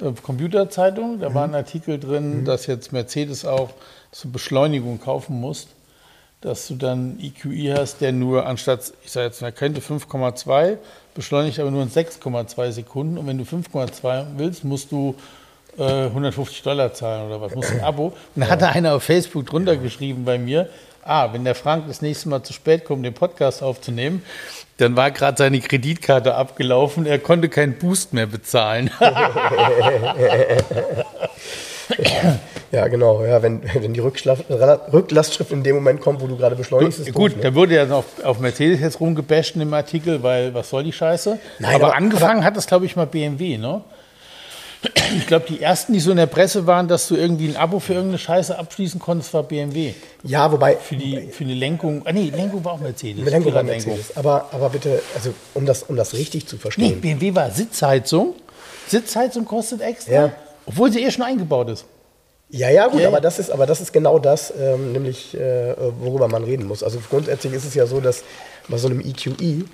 äh, 0.00 0.12
Computerzeitung. 0.22 1.20
Da 1.20 1.34
war 1.34 1.44
ein 1.44 1.54
Artikel 1.54 1.98
drin, 1.98 2.44
dass 2.44 2.66
jetzt 2.66 2.92
Mercedes 2.92 3.44
auch 3.44 3.70
zur 4.12 4.32
Beschleunigung 4.32 5.00
kaufen 5.00 5.40
muss. 5.40 5.68
Dass 6.40 6.68
du 6.68 6.74
dann 6.74 7.18
EQI 7.20 7.72
hast, 7.74 8.00
der 8.00 8.12
nur 8.12 8.46
anstatt, 8.46 8.92
ich 9.02 9.12
sage 9.12 9.26
jetzt, 9.26 9.40
man 9.40 9.54
könnte 9.54 9.80
5,2, 9.80 10.76
beschleunigt 11.14 11.58
aber 11.58 11.70
nur 11.70 11.82
in 11.82 11.90
6,2 11.90 12.70
Sekunden. 12.70 13.16
Und 13.16 13.26
wenn 13.26 13.38
du 13.38 13.44
5,2 13.44 14.26
willst, 14.36 14.62
musst 14.62 14.92
du 14.92 15.14
äh, 15.78 16.04
150 16.04 16.62
Dollar 16.62 16.92
zahlen 16.92 17.26
oder 17.26 17.40
was, 17.40 17.54
musst 17.54 17.70
du 17.70 17.74
ein 17.74 17.84
Abo. 17.84 18.12
Und 18.34 18.42
da 18.42 18.48
hatte 18.48 18.68
einer 18.68 18.94
auf 18.94 19.04
Facebook 19.04 19.46
drunter 19.46 19.76
geschrieben 19.76 20.24
bei 20.24 20.38
mir, 20.38 20.68
ah, 21.04 21.32
wenn 21.32 21.44
der 21.44 21.54
Frank 21.54 21.84
das 21.88 22.02
nächste 22.02 22.28
Mal 22.28 22.42
zu 22.42 22.52
spät 22.52 22.84
kommt, 22.84 23.04
den 23.04 23.14
Podcast 23.14 23.62
aufzunehmen, 23.62 24.22
dann 24.78 24.96
war 24.96 25.10
gerade 25.10 25.38
seine 25.38 25.60
Kreditkarte 25.60 26.34
abgelaufen, 26.34 27.06
er 27.06 27.18
konnte 27.18 27.48
keinen 27.48 27.78
Boost 27.78 28.12
mehr 28.12 28.26
bezahlen. 28.26 28.90
Ja, 32.72 32.88
genau. 32.88 33.24
Ja, 33.24 33.42
wenn, 33.42 33.62
wenn 33.74 33.92
die 33.92 34.00
Rücklastschrift 34.00 35.52
in 35.52 35.62
dem 35.62 35.76
Moment 35.76 36.00
kommt, 36.00 36.20
wo 36.20 36.26
du 36.26 36.36
gerade 36.36 36.56
beschleunigst, 36.56 36.98
ist 36.98 37.12
Gut, 37.12 37.32
doof, 37.32 37.36
ne? 37.36 37.42
da 37.42 37.54
wurde 37.54 37.74
ja 37.76 37.88
auf, 37.88 38.04
auf 38.24 38.40
Mercedes 38.40 38.80
jetzt 38.80 39.00
rumgebasht 39.00 39.54
dem 39.54 39.72
Artikel, 39.72 40.22
weil 40.22 40.52
was 40.54 40.70
soll 40.70 40.82
die 40.82 40.92
Scheiße? 40.92 41.38
Nein, 41.60 41.74
aber, 41.74 41.86
aber- 41.86 41.96
angefangen 41.96 42.44
hat 42.44 42.56
das, 42.56 42.66
glaube 42.66 42.86
ich, 42.86 42.96
mal 42.96 43.06
BMW, 43.06 43.58
ne? 43.58 43.82
Ich 45.18 45.26
glaube, 45.26 45.46
die 45.48 45.60
ersten, 45.62 45.92
die 45.92 46.00
so 46.00 46.10
in 46.10 46.16
der 46.16 46.26
Presse 46.26 46.66
waren, 46.66 46.88
dass 46.88 47.08
du 47.08 47.16
irgendwie 47.16 47.48
ein 47.48 47.56
Abo 47.56 47.78
für 47.78 47.94
irgendeine 47.94 48.18
Scheiße 48.18 48.58
abschließen 48.58 49.00
konntest, 49.00 49.32
war 49.34 49.42
BMW. 49.42 49.94
Ja, 50.22 50.50
wobei, 50.50 50.76
Für 50.76 50.96
die, 50.96 51.28
für 51.30 51.44
die 51.44 51.54
Lenkung. 51.54 52.02
Ah, 52.04 52.12
nee, 52.12 52.30
Lenkung 52.34 52.64
war 52.64 52.72
auch 52.72 52.80
Mercedes. 52.80 53.24
Lenkung 53.28 53.54
war. 53.54 53.62
Mercedes. 53.62 54.16
Aber, 54.16 54.48
aber 54.52 54.68
bitte, 54.70 55.00
also 55.14 55.32
um 55.54 55.66
das, 55.66 55.84
um 55.84 55.96
das 55.96 56.14
richtig 56.14 56.46
zu 56.46 56.56
Nee, 56.56 56.60
verstehen. 56.62 57.00
BMW 57.00 57.34
war 57.34 57.50
Sitzheizung. 57.50 58.34
Sitzheizung 58.88 59.44
kostet 59.44 59.80
extra, 59.80 60.12
Ja. 60.12 60.32
obwohl 60.66 60.92
sie 60.92 61.02
eh 61.02 61.10
schon 61.10 61.22
eingebaut 61.24 61.68
ist. 61.70 61.84
Ja, 62.50 62.68
ja, 62.70 62.86
gut, 62.88 63.00
Ja, 63.00 63.08
aber 63.08 63.20
das 63.20 63.38
ist, 63.38 63.50
aber 63.50 63.66
das 63.66 63.80
ist 63.80 63.92
genau 63.92 64.18
das, 64.18 64.52
ähm, 64.60 64.92
nämlich 64.92 65.34
äh, 65.34 65.74
worüber 66.00 66.28
man 66.28 66.44
reden 66.44 66.66
muss. 66.66 66.82
Also 66.82 66.98
grundsätzlich 67.08 67.52
ist 67.54 67.64
es 67.64 67.74
ja 67.74 67.86
so, 67.86 68.00
dass 68.00 68.22
bei 68.68 68.76
so 68.76 68.88
einem 68.88 69.00
EQI 69.00 69.64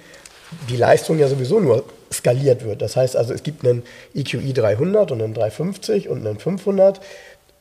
die 0.68 0.76
Leistung 0.76 1.18
ja 1.18 1.28
sowieso 1.28 1.58
nur 1.60 1.84
skaliert 2.12 2.64
wird. 2.64 2.82
Das 2.82 2.96
heißt 2.96 3.16
also, 3.16 3.32
es 3.34 3.42
gibt 3.42 3.64
einen 3.64 3.82
EQI 4.14 4.52
300 4.52 5.12
und 5.12 5.22
einen 5.22 5.34
350 5.34 6.08
und 6.08 6.26
einen 6.26 6.38
500 6.38 7.00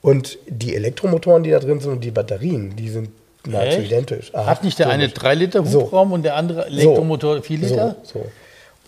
und 0.02 0.38
die 0.48 0.76
Elektromotoren, 0.76 1.44
die 1.44 1.52
da 1.52 1.60
drin 1.60 1.80
sind 1.80 1.92
und 1.92 2.04
die 2.04 2.12
Batterien, 2.12 2.76
die 2.76 2.90
sind 2.90 3.10
nahezu 3.46 3.80
Echt? 3.80 3.88
identisch. 3.92 4.32
Ah, 4.34 4.46
Hat 4.46 4.64
nicht 4.64 4.80
der 4.80 4.90
eine 4.90 5.04
logisch. 5.04 5.20
3 5.20 5.36
Liter 5.36 5.66
So. 5.66 5.82
Hubraum 5.84 6.12
und 6.14 6.24
der 6.24 6.36
andere 6.36 6.66
Elektromotor 6.68 7.42
4 7.42 7.58
Liter? 7.58 7.96
So, 8.04 8.14
so. 8.20 8.26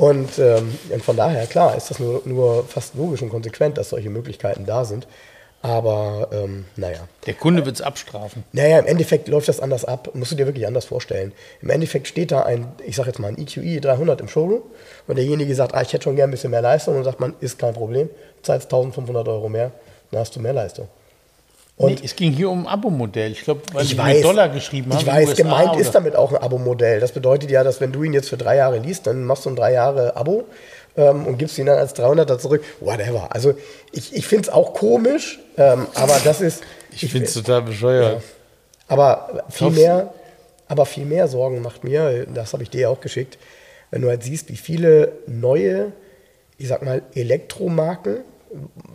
Und, 0.06 0.40
ähm, 0.40 0.74
und 0.90 1.04
von 1.04 1.16
daher, 1.16 1.46
klar, 1.46 1.76
ist 1.78 1.92
das 1.92 2.00
nur, 2.00 2.22
nur 2.26 2.64
fast 2.66 2.96
logisch 2.96 3.22
und 3.22 3.30
konsequent, 3.30 3.78
dass 3.78 3.90
solche 3.90 4.10
Möglichkeiten 4.10 4.66
da 4.66 4.84
sind. 4.84 5.06
Aber 5.64 6.30
ähm, 6.32 6.66
naja. 6.76 7.08
Der 7.28 7.36
Kunde 7.36 7.66
wird 7.66 7.76
es 7.76 7.82
abstrafen. 7.82 8.44
Naja, 8.52 8.80
im 8.80 8.88
Endeffekt 8.88 9.28
läuft 9.28 9.48
das 9.48 9.60
anders 9.60 9.86
ab. 9.86 10.10
Musst 10.14 10.32
du 10.32 10.36
dir 10.36 10.48
wirklich 10.48 10.66
anders 10.66 10.86
vorstellen. 10.86 11.34
Im 11.62 11.70
Endeffekt 11.70 12.08
steht 12.08 12.32
da 12.32 12.42
ein, 12.42 12.68
ich 12.86 12.96
sag 12.96 13.06
jetzt 13.06 13.20
mal, 13.20 13.28
ein 13.28 13.38
E 13.38 13.44
EQI 13.44 13.80
300 13.80 14.22
im 14.22 14.28
Showroom 14.28 14.64
und 15.08 15.16
derjenige 15.18 15.54
sagt, 15.54 15.76
ah, 15.76 15.82
ich 15.82 15.94
hätte 15.94 16.06
schon 16.06 16.16
gern 16.16 16.30
ein 16.30 16.32
bisschen 16.32 16.52
mehr 16.52 16.62
Leistung 16.64 16.98
und 16.98 17.04
sagt 17.04 17.20
man, 17.20 17.36
ist 17.42 17.60
kein 17.60 17.74
Problem, 17.76 18.10
zahlst 18.42 18.66
1500 18.74 19.28
Euro 19.28 19.50
mehr, 19.50 19.72
dann 20.10 20.22
hast 20.22 20.36
du 20.36 20.40
mehr 20.40 20.54
Leistung. 20.54 20.88
Und 21.78 22.00
nee, 22.00 22.06
es 22.06 22.16
ging 22.16 22.32
hier 22.32 22.50
um 22.50 22.68
ein 22.68 22.68
Abo-Modell. 22.68 23.32
Ich 23.32 23.42
glaube, 23.44 23.62
weil 23.74 23.84
ich 23.84 23.92
die 23.92 23.98
weiß, 23.98 24.22
Dollar 24.22 24.50
geschrieben 24.50 24.92
haben. 24.92 25.00
ich 25.00 25.08
weiß, 25.08 25.30
USA 25.30 25.44
gemeint 25.44 25.70
oder- 25.72 25.80
ist 25.80 25.96
damit 25.96 26.16
auch 26.16 26.32
ein 26.32 26.38
Abo-Modell. 26.38 27.00
Das 27.00 27.12
bedeutet 27.12 27.50
ja, 27.50 27.64
dass 27.64 27.82
wenn 27.82 27.92
du 27.92 28.04
ihn 28.04 28.14
jetzt 28.14 28.30
für 28.30 28.38
drei 28.38 28.58
Jahre 28.58 28.78
liest, 28.78 29.08
dann 29.08 29.24
machst 29.24 29.46
du 29.46 29.50
ein 29.50 29.56
drei 29.56 29.74
Jahre 29.74 30.16
Abo 30.16 30.44
ähm, 30.98 31.26
und 31.26 31.38
gibst 31.38 31.58
ihn 31.58 31.66
dann 31.66 31.78
als 31.78 31.96
300er 31.96 32.38
zurück. 32.38 32.64
Whatever. 32.80 33.34
Also 33.34 33.54
ich, 33.92 34.16
ich 34.16 34.28
finde 34.28 34.50
es 34.50 34.54
auch 34.54 34.74
komisch, 34.74 35.40
ähm, 35.58 35.88
aber 35.94 36.20
das 36.24 36.42
ist... 36.42 36.64
Ich 36.92 37.12
finde 37.12 37.28
es 37.28 37.34
total 37.34 37.62
bescheuert. 37.62 38.22
Aber 38.88 39.46
viel 39.50 39.70
mehr, 39.72 40.14
aber 40.68 40.86
viel 40.86 41.06
mehr 41.06 41.28
Sorgen 41.28 41.62
macht 41.62 41.84
mir, 41.84 42.26
das 42.34 42.52
habe 42.52 42.64
ich 42.64 42.70
dir 42.70 42.82
ja 42.82 42.90
auch 42.90 43.00
geschickt, 43.00 43.38
wenn 43.90 44.02
du 44.02 44.10
halt 44.10 44.24
siehst, 44.24 44.50
wie 44.50 44.58
viele 44.58 45.14
neue, 45.28 45.94
ich 46.58 46.68
sag 46.68 46.84
mal, 46.84 47.02
Elektromarken, 47.14 48.20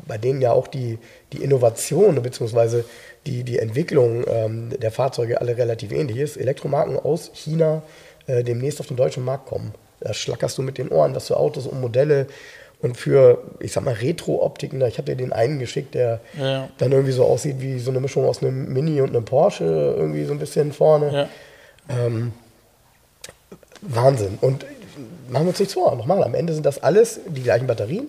bei 0.06 0.18
denen 0.18 0.42
ja 0.42 0.52
auch 0.52 0.66
die, 0.66 0.98
die 1.32 1.42
Innovation 1.42 2.20
bzw. 2.20 2.82
Die, 3.26 3.42
die 3.42 3.59
Entwicklung 3.59 4.24
ähm, 4.28 4.70
der 4.78 4.90
Fahrzeuge 4.90 5.40
alle 5.40 5.56
relativ 5.56 5.92
ähnlich 5.92 6.18
ist, 6.18 6.37
Elektromarken 6.37 6.98
aus 6.98 7.30
China 7.35 7.82
äh, 8.26 8.44
demnächst 8.44 8.80
auf 8.80 8.87
den 8.87 8.96
deutschen 8.96 9.24
Markt 9.24 9.46
kommen. 9.46 9.72
Da 10.00 10.12
schlackerst 10.12 10.59
du 10.59 10.62
mit 10.62 10.78
den 10.78 10.88
Ohren, 10.90 11.14
dass 11.14 11.28
für 11.28 11.37
Autos 11.37 11.66
und 11.66 11.80
Modelle 11.80 12.26
und 12.82 12.96
für, 12.96 13.42
ich 13.61 13.72
sag 13.72 13.85
mal, 13.85 13.94
Retro-Optiken, 13.94 14.80
ich 14.82 14.98
habe 14.98 15.06
dir 15.06 15.16
den 15.16 15.32
einen 15.32 15.59
geschickt, 15.59 15.94
der 15.94 16.20
Ja. 16.38 16.68
dann 16.78 16.92
irgendwie 16.92 17.12
so 17.12 17.24
aussieht 17.24 17.56
wie 17.61 17.78
so 17.78 17.90
eine 17.90 18.00
Mischung 18.00 18.26
aus 18.26 18.42
einem 18.42 18.72
Mini 18.72 19.00
und 19.00 19.11
einem 19.11 19.24
Porsche, 19.24 19.64
irgendwie 19.64 20.24
so 20.24 20.32
ein 20.32 20.38
bisschen 20.38 20.72
vorne. 20.72 21.28
Ja. 21.88 21.96
Ähm, 22.06 22.32
Wahnsinn. 23.82 24.38
Und 24.40 24.64
machen 25.28 25.44
wir 25.46 25.48
uns 25.50 25.59
nichts 25.59 25.74
vor. 25.74 25.94
Nochmal, 25.96 26.22
am 26.22 26.35
Ende 26.35 26.52
sind 26.52 26.66
das 26.66 26.82
alles 26.82 27.20
die 27.26 27.42
gleichen 27.42 27.66
Batterien, 27.66 28.09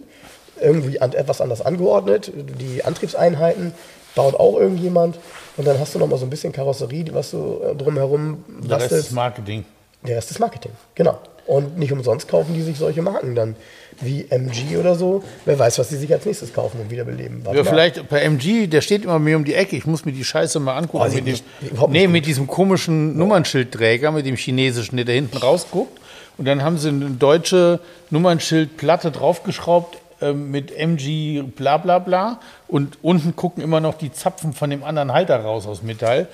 irgendwie 0.62 1.00
an, 1.02 1.14
etwas 1.14 1.42
anders 1.42 1.62
angeordnet. 1.62 2.32
Die 2.60 2.84
Antriebseinheiten 2.84 3.74
baut 4.16 4.36
auch 4.36 4.58
irgendjemand. 4.60 5.18
Und 5.58 5.66
dann 5.68 5.80
hast 5.80 5.96
du 5.96 6.00
nochmal 6.00 6.20
so 6.20 6.26
ein 6.26 6.30
bisschen 6.30 6.52
Karosserie, 6.52 7.06
was 7.14 7.32
du 7.32 7.62
äh, 7.64 7.76
drumherum 7.76 8.44
Der 8.48 8.78
Rest 8.78 8.86
ist 8.86 8.90
bastelst. 8.90 9.12
Marketing. 9.14 9.66
Der 10.06 10.18
Rest 10.18 10.32
ist 10.32 10.40
Marketing, 10.40 10.72
genau. 10.96 11.20
Und 11.48 11.78
nicht 11.80 11.92
umsonst 11.94 12.28
kaufen 12.28 12.54
die 12.54 12.62
sich 12.62 12.78
solche 12.78 13.02
Marken 13.02 13.34
dann, 13.34 13.56
wie 14.02 14.26
MG 14.30 14.78
oder 14.78 14.96
so. 14.96 15.24
Wer 15.46 15.58
weiß, 15.58 15.80
was 15.80 15.88
die 15.90 15.96
sich 15.96 16.12
als 16.14 16.26
nächstes 16.26 16.54
kaufen 16.54 16.80
und 16.82 16.92
wiederbeleben. 16.92 17.44
Warte 17.46 17.58
Ja, 17.58 17.64
mal. 17.64 17.70
vielleicht 17.70 18.10
bei 18.10 18.20
MG, 18.22 18.68
der 18.68 18.82
steht 18.82 19.06
immer 19.06 19.18
mir 19.18 19.38
um 19.38 19.46
die 19.46 19.54
Ecke. 19.56 19.76
Ich 19.78 19.86
muss 19.86 20.04
mir 20.06 20.12
die 20.12 20.26
Scheiße 20.26 20.60
mal 20.60 20.76
angucken. 20.78 21.06
Oh, 21.10 21.16
mit, 21.16 21.24
nicht- 21.26 21.46
dem, 21.62 21.92
nee, 21.92 22.08
mit 22.08 22.26
diesem 22.26 22.48
komischen 22.48 23.18
Nummernschildträger, 23.18 24.12
mit 24.12 24.26
dem 24.26 24.36
chinesischen, 24.36 24.98
der 24.98 25.06
da 25.06 25.14
hinten 25.14 25.38
rausguckt. 25.38 26.00
Und 26.38 26.46
dann 26.46 26.62
haben 26.64 26.78
sie 26.78 26.90
eine 26.90 27.10
deutsche 27.12 27.80
Nummernschildplatte 28.12 29.10
draufgeschraubt 29.12 29.98
ähm, 30.22 30.52
mit 30.52 30.72
MG 30.76 31.42
bla 31.44 31.78
bla 31.78 32.00
bla. 32.00 32.40
Und 32.68 32.98
unten 33.02 33.36
gucken 33.38 33.64
immer 33.64 33.80
noch 33.80 33.96
die 33.96 34.12
Zapfen 34.12 34.52
von 34.54 34.70
dem 34.70 34.84
anderen 34.84 35.14
Halter 35.14 35.38
raus 35.40 35.66
aus 35.66 35.82
Metall. 35.82 36.28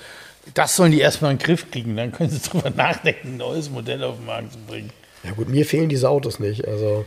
Das 0.55 0.75
sollen 0.75 0.91
die 0.91 0.99
erstmal 0.99 1.31
in 1.31 1.37
den 1.37 1.45
Griff 1.45 1.69
kriegen. 1.71 1.95
Dann 1.95 2.11
können 2.11 2.31
sie 2.31 2.39
drüber 2.49 2.71
nachdenken, 2.71 3.35
ein 3.35 3.37
neues 3.37 3.69
Modell 3.69 4.03
auf 4.03 4.15
den 4.17 4.25
Markt 4.25 4.51
zu 4.53 4.57
bringen. 4.67 4.89
Ja 5.23 5.31
gut, 5.31 5.49
mir 5.49 5.65
fehlen 5.65 5.89
diese 5.89 6.09
Autos 6.09 6.39
nicht. 6.39 6.67
Also 6.67 7.05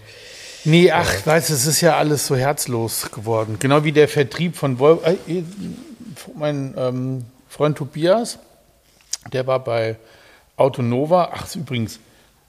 Nee, 0.68 0.90
ach, 0.90 1.24
weißt 1.24 1.50
du, 1.50 1.54
es 1.54 1.64
ist 1.64 1.80
ja 1.80 1.96
alles 1.96 2.26
so 2.26 2.34
herzlos 2.34 3.12
geworden. 3.12 3.56
Genau 3.60 3.84
wie 3.84 3.92
der 3.92 4.08
Vertrieb 4.08 4.56
von 4.56 4.80
Volvo. 4.80 5.00
Äh, 5.04 5.44
mein 6.34 6.74
ähm, 6.76 7.24
Freund 7.48 7.78
Tobias, 7.78 8.40
der 9.32 9.46
war 9.46 9.60
bei 9.60 9.94
Autonova. 10.56 11.30
Ach, 11.32 11.54
übrigens, 11.54 12.00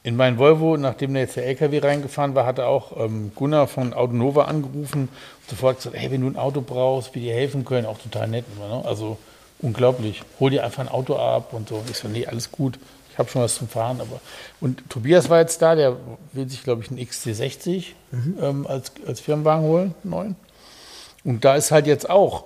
in 0.02 0.16
mein 0.16 0.40
Volvo, 0.40 0.78
nachdem 0.78 1.14
da 1.14 1.20
jetzt 1.20 1.36
der 1.36 1.46
LKW 1.46 1.78
reingefahren 1.78 2.34
war, 2.34 2.48
hatte 2.48 2.66
auch 2.66 2.98
ähm, 2.98 3.34
Gunnar 3.36 3.68
von 3.68 3.94
Autonova 3.94 4.46
angerufen 4.46 5.10
und 5.10 5.50
sofort 5.50 5.78
gesagt, 5.78 5.96
hey, 5.96 6.10
wenn 6.10 6.22
du 6.22 6.28
ein 6.28 6.38
Auto 6.38 6.62
brauchst, 6.62 7.14
wir 7.14 7.22
dir 7.22 7.36
helfen 7.36 7.66
können, 7.66 7.86
auch 7.86 8.00
total 8.00 8.28
nett. 8.30 8.46
immer, 8.56 8.78
Ne? 8.78 8.86
Also 8.86 9.20
unglaublich. 9.60 10.24
Hol 10.40 10.50
dir 10.50 10.64
einfach 10.64 10.82
ein 10.82 10.90
Auto 10.90 11.18
ab 11.18 11.54
und 11.54 11.70
so. 11.70 11.84
Ich 11.92 11.98
so, 11.98 12.08
nee, 12.08 12.26
alles 12.26 12.52
gut. 12.52 12.80
Ich 13.18 13.20
habe 13.20 13.32
schon 13.32 13.42
was 13.42 13.56
zum 13.56 13.68
Fahren, 13.68 14.00
aber. 14.00 14.22
Und 14.62 14.88
Tobias 14.92 15.28
war 15.28 15.40
jetzt 15.40 15.60
da, 15.64 15.74
der 15.74 15.98
will 16.34 16.48
sich, 16.48 16.64
glaube 16.64 16.84
ich, 16.84 16.92
einen 16.92 17.00
XC60 17.00 17.86
ähm, 18.40 18.68
als, 18.68 18.92
als 19.08 19.22
Firmenwagen 19.22 19.64
holen, 19.66 19.96
neuen. 20.04 20.36
Und 21.24 21.44
da 21.44 21.56
ist 21.56 21.72
halt 21.72 21.88
jetzt 21.88 22.12
auch, 22.12 22.44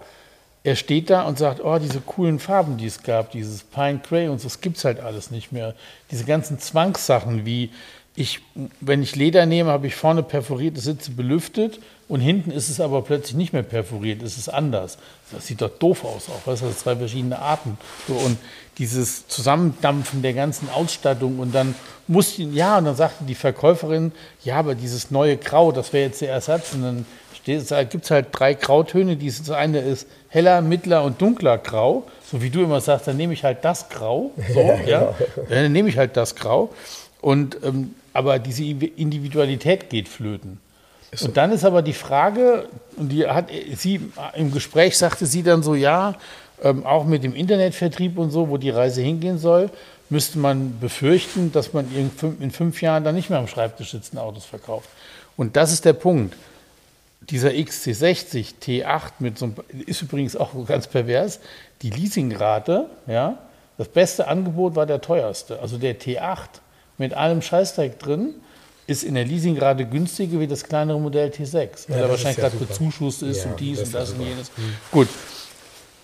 er 0.63 0.77
steht 0.77 1.09
da 1.09 1.23
und 1.23 1.37
sagt, 1.37 1.61
oh, 1.61 1.77
diese 1.77 1.99
coolen 1.99 2.39
Farben, 2.39 2.77
die 2.77 2.85
es 2.85 3.03
gab, 3.03 3.31
dieses 3.31 3.63
Pine 3.63 3.99
Grey 3.99 4.29
und 4.29 4.39
so, 4.39 4.45
das 4.47 4.61
gibt 4.61 4.77
es 4.77 4.85
halt 4.85 5.01
alles 5.01 5.29
nicht 5.29 5.51
mehr. 5.51 5.75
Diese 6.09 6.23
ganzen 6.23 6.57
Zwangssachen 6.57 7.45
wie, 7.45 7.69
ich, 8.15 8.39
wenn 8.79 9.03
ich 9.03 9.17
Leder 9.17 9.45
nehme, 9.45 9.71
habe 9.71 9.87
ich 9.87 9.95
vorne 9.95 10.23
perforierte 10.23 10.79
Sitze 10.79 11.11
belüftet 11.11 11.79
und 12.07 12.21
hinten 12.21 12.51
ist 12.51 12.69
es 12.69 12.79
aber 12.79 13.01
plötzlich 13.01 13.35
nicht 13.35 13.51
mehr 13.51 13.63
perforiert, 13.63 14.21
es 14.21 14.37
ist 14.37 14.47
anders. 14.47 14.97
Das 15.31 15.47
sieht 15.47 15.61
doch 15.61 15.69
doof 15.69 16.05
aus 16.05 16.29
auch, 16.29 16.47
weißt 16.47 16.61
du, 16.61 16.65
das 16.67 16.75
sind 16.75 16.79
zwei 16.79 16.95
verschiedene 16.95 17.39
Arten. 17.39 17.77
So, 18.07 18.13
und 18.13 18.37
dieses 18.81 19.27
Zusammendampfen 19.27 20.23
der 20.23 20.33
ganzen 20.33 20.67
Ausstattung 20.71 21.37
und 21.37 21.53
dann 21.53 21.75
musste, 22.07 22.41
ja, 22.41 22.79
und 22.79 22.85
dann 22.85 22.95
sagte 22.95 23.23
die 23.25 23.35
Verkäuferin, 23.35 24.11
ja, 24.43 24.55
aber 24.55 24.73
dieses 24.73 25.11
neue 25.11 25.37
Grau, 25.37 25.71
das 25.71 25.93
wäre 25.93 26.07
jetzt 26.07 26.21
der 26.21 26.31
Ersatz 26.31 26.73
und 26.73 26.81
dann 26.81 27.05
gibt 27.43 28.05
es 28.05 28.11
halt 28.11 28.27
drei 28.31 28.55
Grautöne. 28.55 29.17
Das 29.17 29.51
eine 29.51 29.81
ist 29.81 30.07
heller, 30.29 30.61
mittler 30.61 31.03
und 31.03 31.21
dunkler 31.21 31.59
Grau. 31.59 32.07
So 32.23 32.41
wie 32.41 32.49
du 32.49 32.63
immer 32.63 32.81
sagst, 32.81 33.07
dann 33.07 33.17
nehme 33.17 33.33
ich 33.33 33.43
halt 33.43 33.63
das 33.63 33.87
Grau. 33.89 34.31
So, 34.51 34.79
ja, 34.87 35.13
Dann 35.49 35.71
nehme 35.71 35.89
ich 35.89 35.97
halt 35.97 36.17
das 36.17 36.35
Grau. 36.35 36.73
Und, 37.21 37.57
ähm, 37.63 37.93
aber 38.13 38.39
diese 38.39 38.63
Individualität 38.63 39.91
geht 39.91 40.09
flöten. 40.09 40.59
Und 41.21 41.35
dann 41.37 41.51
ist 41.51 41.65
aber 41.65 41.81
die 41.81 41.93
Frage, 41.93 42.67
und 42.95 43.09
die 43.09 43.27
hat 43.27 43.49
sie 43.75 43.99
im 44.33 44.51
Gespräch 44.51 44.97
sagte 44.97 45.25
sie 45.25 45.43
dann 45.43 45.61
so, 45.61 45.75
ja, 45.75 46.15
ähm, 46.61 46.85
auch 46.85 47.05
mit 47.05 47.23
dem 47.23 47.35
Internetvertrieb 47.35 48.17
und 48.17 48.31
so, 48.31 48.49
wo 48.49 48.57
die 48.57 48.69
Reise 48.69 49.01
hingehen 49.01 49.37
soll, 49.37 49.69
müsste 50.09 50.39
man 50.39 50.79
befürchten, 50.79 51.51
dass 51.51 51.73
man 51.73 51.93
in 51.95 52.11
fünf, 52.11 52.41
in 52.41 52.51
fünf 52.51 52.81
Jahren 52.81 53.03
dann 53.03 53.15
nicht 53.15 53.29
mehr 53.29 53.39
am 53.39 53.47
Schreibtisch 53.47 53.91
sitzen 53.91 54.17
Autos 54.17 54.45
verkauft. 54.45 54.89
Und 55.37 55.55
das 55.55 55.71
ist 55.71 55.85
der 55.85 55.93
Punkt 55.93 56.35
dieser 57.29 57.49
XC60 57.49 58.53
T8 58.61 59.11
mit 59.19 59.37
so 59.37 59.45
einem, 59.45 59.55
ist 59.85 60.01
übrigens 60.01 60.35
auch 60.35 60.51
ganz 60.65 60.87
pervers, 60.87 61.39
die 61.81 61.89
Leasingrate, 61.89 62.87
ja, 63.07 63.37
das 63.77 63.87
beste 63.87 64.27
Angebot 64.27 64.75
war 64.75 64.85
der 64.85 65.01
teuerste. 65.01 65.59
Also 65.59 65.77
der 65.77 65.99
T8 65.99 66.47
mit 66.97 67.13
allem 67.13 67.41
Scheißdreck 67.41 67.99
drin 67.99 68.35
ist 68.85 69.03
in 69.03 69.15
der 69.15 69.25
Leasingrate 69.25 69.85
günstiger 69.85 70.39
wie 70.39 70.47
das 70.47 70.63
kleinere 70.63 70.99
Modell 70.99 71.29
T6, 71.29 71.53
weil 71.53 71.63
Ja, 71.87 71.95
er 71.95 72.01
das 72.01 72.09
wahrscheinlich 72.09 72.37
ja 72.37 72.49
gerade 72.49 72.57
bezuschusst 72.57 73.23
ist 73.23 73.45
Ja, 73.45 73.51
und 73.51 73.59
dies 73.59 73.79
das 73.79 73.87
und 73.87 73.93
ja 73.93 73.99
das 73.99 74.11
und 74.11 74.21
jenes. 74.21 74.51
Gut. 74.91 75.07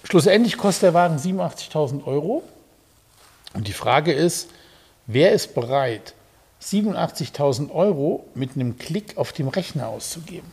Schlussendlich 0.10 0.58
kostet 0.58 0.84
der 0.84 0.94
Wagen 0.94 1.18
87.000 1.18 2.06
Euro. 2.06 2.42
Und 3.54 3.68
die 3.68 3.74
Frage 3.74 4.14
ist, 4.14 4.50
wer 5.06 5.34
ist 5.34 5.54
bereit, 5.54 6.14
87.000 6.64 7.72
Euro 7.72 8.26
mit 8.34 8.56
einem 8.56 8.78
Klick 8.78 9.18
auf 9.18 9.34
dem 9.34 9.50
Rechner 9.50 9.90
auszugeben? 9.90 10.50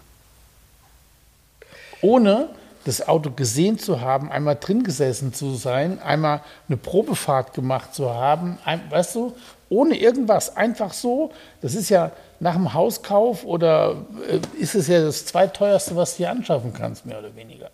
Ohne 2.03 2.49
das 2.85 3.07
Auto 3.07 3.31
gesehen 3.31 3.79
zu 3.79 4.01
haben, 4.01 4.29
einmal 4.29 4.57
drin 4.57 4.83
gesessen 4.83 5.33
zu 5.33 5.55
sein, 5.55 6.03
einmal 6.03 6.43
eine 6.69 6.77
Probefahrt 6.77 7.55
gemacht 7.55 7.95
zu 7.95 8.13
haben, 8.13 8.59
ein, 8.65 8.91
weißt 8.91 9.15
du, 9.15 9.37
ohne 9.69 9.97
irgendwas, 9.97 10.57
einfach 10.57 10.93
so. 10.93 11.31
Das 11.63 11.77
ist 11.77 11.91
ja 11.91 12.11
nach 12.41 12.55
dem 12.55 12.75
Hauskauf 12.75 13.45
oder 13.45 14.05
äh, 14.29 14.41
ist 14.61 14.75
es 14.75 14.89
ja 14.89 15.01
das 15.01 15.25
zweiteuerste, 15.27 15.95
was 15.95 16.17
du 16.17 16.25
dir 16.25 16.31
anschaffen 16.31 16.73
kannst, 16.75 17.07
mehr 17.07 17.21
oder 17.21 17.37
weniger. 17.37 17.71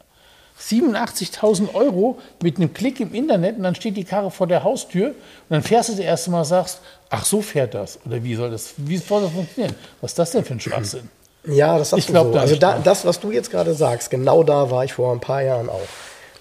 87.000 0.60 1.74
Euro 1.74 2.18
mit 2.42 2.56
einem 2.56 2.72
Klick 2.74 3.00
im 3.00 3.14
Internet 3.14 3.56
und 3.56 3.62
dann 3.62 3.74
steht 3.74 3.96
die 3.96 4.04
Karre 4.04 4.30
vor 4.30 4.46
der 4.46 4.62
Haustür 4.62 5.08
und 5.08 5.14
dann 5.48 5.62
fährst 5.62 5.88
du 5.88 5.92
das 5.94 6.00
erste 6.00 6.30
Mal 6.30 6.40
und 6.40 6.44
sagst, 6.44 6.80
ach 7.08 7.24
so 7.24 7.40
fährt 7.40 7.74
das 7.74 7.98
oder 8.04 8.22
wie 8.22 8.34
soll 8.34 8.50
das, 8.50 8.74
wie 8.76 8.96
soll 8.96 9.22
das 9.22 9.32
funktionieren? 9.32 9.74
Was 10.00 10.12
ist 10.12 10.18
das 10.18 10.30
denn 10.32 10.44
für 10.44 10.54
ein 10.54 10.60
Schwachsinn? 10.60 11.08
Ja, 11.44 11.78
das 11.78 11.92
Ich 11.94 12.06
glaub 12.06 12.26
du 12.26 12.32
so. 12.32 12.34
da 12.34 12.40
Also 12.40 12.56
da, 12.56 12.78
das, 12.78 13.04
was 13.04 13.18
du 13.18 13.30
jetzt 13.30 13.50
gerade 13.50 13.72
sagst, 13.74 14.10
genau 14.10 14.42
da 14.42 14.70
war 14.70 14.84
ich 14.84 14.92
vor 14.92 15.12
ein 15.12 15.20
paar 15.20 15.42
Jahren 15.42 15.70
auch. 15.70 15.80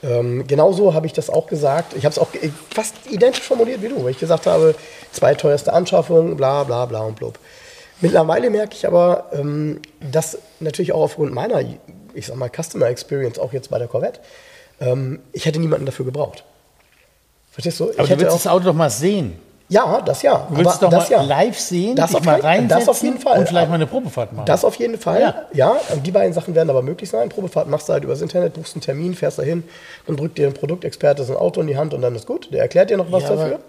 Ähm, 0.02 0.46
genauso 0.48 0.94
habe 0.94 1.08
ich 1.08 1.14
das 1.14 1.30
auch 1.30 1.48
gesagt. 1.48 1.94
Ich 1.94 2.06
habe 2.06 2.14
es 2.14 2.20
auch 2.20 2.30
fast 2.74 2.96
identisch 3.10 3.44
formuliert 3.44 3.82
wie 3.82 3.90
du, 3.90 4.04
weil 4.04 4.12
ich 4.12 4.20
gesagt 4.20 4.46
habe, 4.46 4.76
zweiteuerste 5.12 5.74
Anschaffung, 5.74 6.38
bla 6.38 6.64
bla 6.64 6.86
bla 6.86 7.02
und 7.02 7.16
blub. 7.16 7.40
Mittlerweile 8.02 8.50
merke 8.50 8.76
ich 8.76 8.88
aber, 8.88 9.30
ähm, 9.34 9.82
dass 10.00 10.38
natürlich 10.60 10.94
auch 10.94 11.02
aufgrund 11.02 11.34
meiner, 11.34 11.62
ich 12.14 12.28
sag 12.28 12.36
mal, 12.36 12.50
Customer 12.50 12.88
Experience, 12.88 13.40
auch 13.40 13.54
jetzt 13.54 13.70
bei 13.70 13.78
der 13.80 13.88
Corvette, 13.88 14.20
ähm, 14.82 15.20
ich 15.34 15.46
hätte 15.46 15.60
niemanden 15.60 15.86
dafür 15.86 16.06
gebraucht. 16.06 16.44
Verstehst 17.52 17.80
du? 17.80 17.86
Aber 17.86 17.92
ich 17.92 17.98
du 17.98 18.04
hätte 18.04 18.20
willst 18.22 18.32
auch, 18.34 18.38
das 18.44 18.48
Auto 18.48 18.66
doch 18.66 18.74
mal 18.74 18.90
sehen. 18.90 19.38
ja, 19.68 20.02
das 20.02 20.22
ja. 20.22 20.48
Du 20.50 20.58
willst 20.58 20.72
aber 20.84 20.86
doch 20.86 20.92
mal 20.92 20.98
das 21.00 21.10
ja. 21.10 21.22
live 21.22 21.60
sehen, 21.60 21.96
Das 21.96 22.16
auf 22.16 22.24
mal 22.24 22.40
reinsetzen 22.40 22.80
das 22.80 22.88
auf 22.90 23.02
jeden 23.04 23.20
Fall. 23.20 23.40
und 23.40 23.48
vielleicht 23.48 23.68
mal 23.70 23.76
eine 23.76 23.88
Probefahrt 23.88 24.32
machen. 24.34 24.46
Das 24.46 24.64
auf 24.64 24.76
jeden 24.76 24.98
Fall, 24.98 25.22
Ja. 25.22 25.36
ja. 25.54 25.78
Die 26.06 26.12
beiden 26.12 26.34
Sachen 26.34 26.56
werden 26.56 26.70
aber 26.70 26.82
möglich 26.82 27.10
sein. 27.10 27.28
Probefahrt 27.30 27.68
machst 27.68 27.90
du 27.90 27.94
halt 27.94 28.04
übers 28.04 28.22
Internet, 28.22 28.54
buchst 28.54 28.76
einen 28.76 28.82
Termin, 28.82 29.14
fährst 29.16 29.40
dahin, 29.40 29.64
dann 30.08 30.16
drückt 30.16 30.38
dir 30.38 30.48
ein 30.48 30.54
Produktexperte 30.54 31.24
so 31.24 31.34
ein 31.34 31.40
Auto 31.40 31.60
in 31.62 31.68
die 31.68 31.78
Hand 31.78 31.94
und 31.94 32.02
dann 32.02 32.16
ist 32.16 32.26
gut. 32.28 32.50
Der 32.54 32.62
erklärt 32.62 32.90
dir 32.90 32.98
noch 32.98 33.12
was 33.12 33.24
Ja, 33.24 33.30
aber- 33.32 33.42
dafür. 33.42 33.60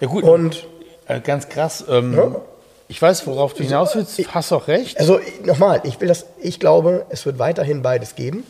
ja 0.00 0.06
gut, 0.08 0.24
Und 0.24 0.66
äh, 1.06 1.20
ganz 1.20 1.48
krass. 1.48 1.84
Ähm, 1.88 2.14
Ja. 2.16 2.40
Ich 2.88 3.00
weiß, 3.00 3.26
worauf 3.26 3.52
du 3.52 3.62
hinaus 3.62 3.94
willst, 3.94 4.18
hast 4.34 4.50
auch 4.52 4.66
recht. 4.66 4.98
also 4.98 5.20
nochmal, 5.44 5.82
ich 5.84 6.00
will 6.00 6.08
das, 6.08 6.24
ich 6.40 6.58
glaube, 6.58 7.04
es 7.10 7.26
wird 7.26 7.38
weiterhin 7.38 7.82
beides 7.82 8.14
geben. 8.14 8.44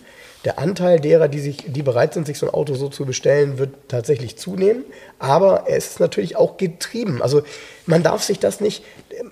Der 0.44 0.60
Anteil 0.60 1.00
derer, 1.00 1.26
die, 1.26 1.40
sich, 1.40 1.64
die 1.66 1.82
bereit 1.82 2.14
sind, 2.14 2.26
sich 2.26 2.38
so 2.38 2.46
ein 2.46 2.54
Auto 2.54 2.74
so 2.74 2.88
zu 2.88 3.04
bestellen, 3.04 3.58
wird 3.58 3.74
tatsächlich 3.88 4.38
zunehmen. 4.38 4.84
Aber 5.18 5.64
es 5.66 5.88
ist 5.88 6.00
natürlich 6.00 6.36
auch 6.36 6.56
getrieben. 6.56 7.20
Also 7.20 7.42
man 7.86 8.04
darf 8.04 8.22
sich 8.22 8.38
das 8.38 8.60
nicht, 8.60 8.84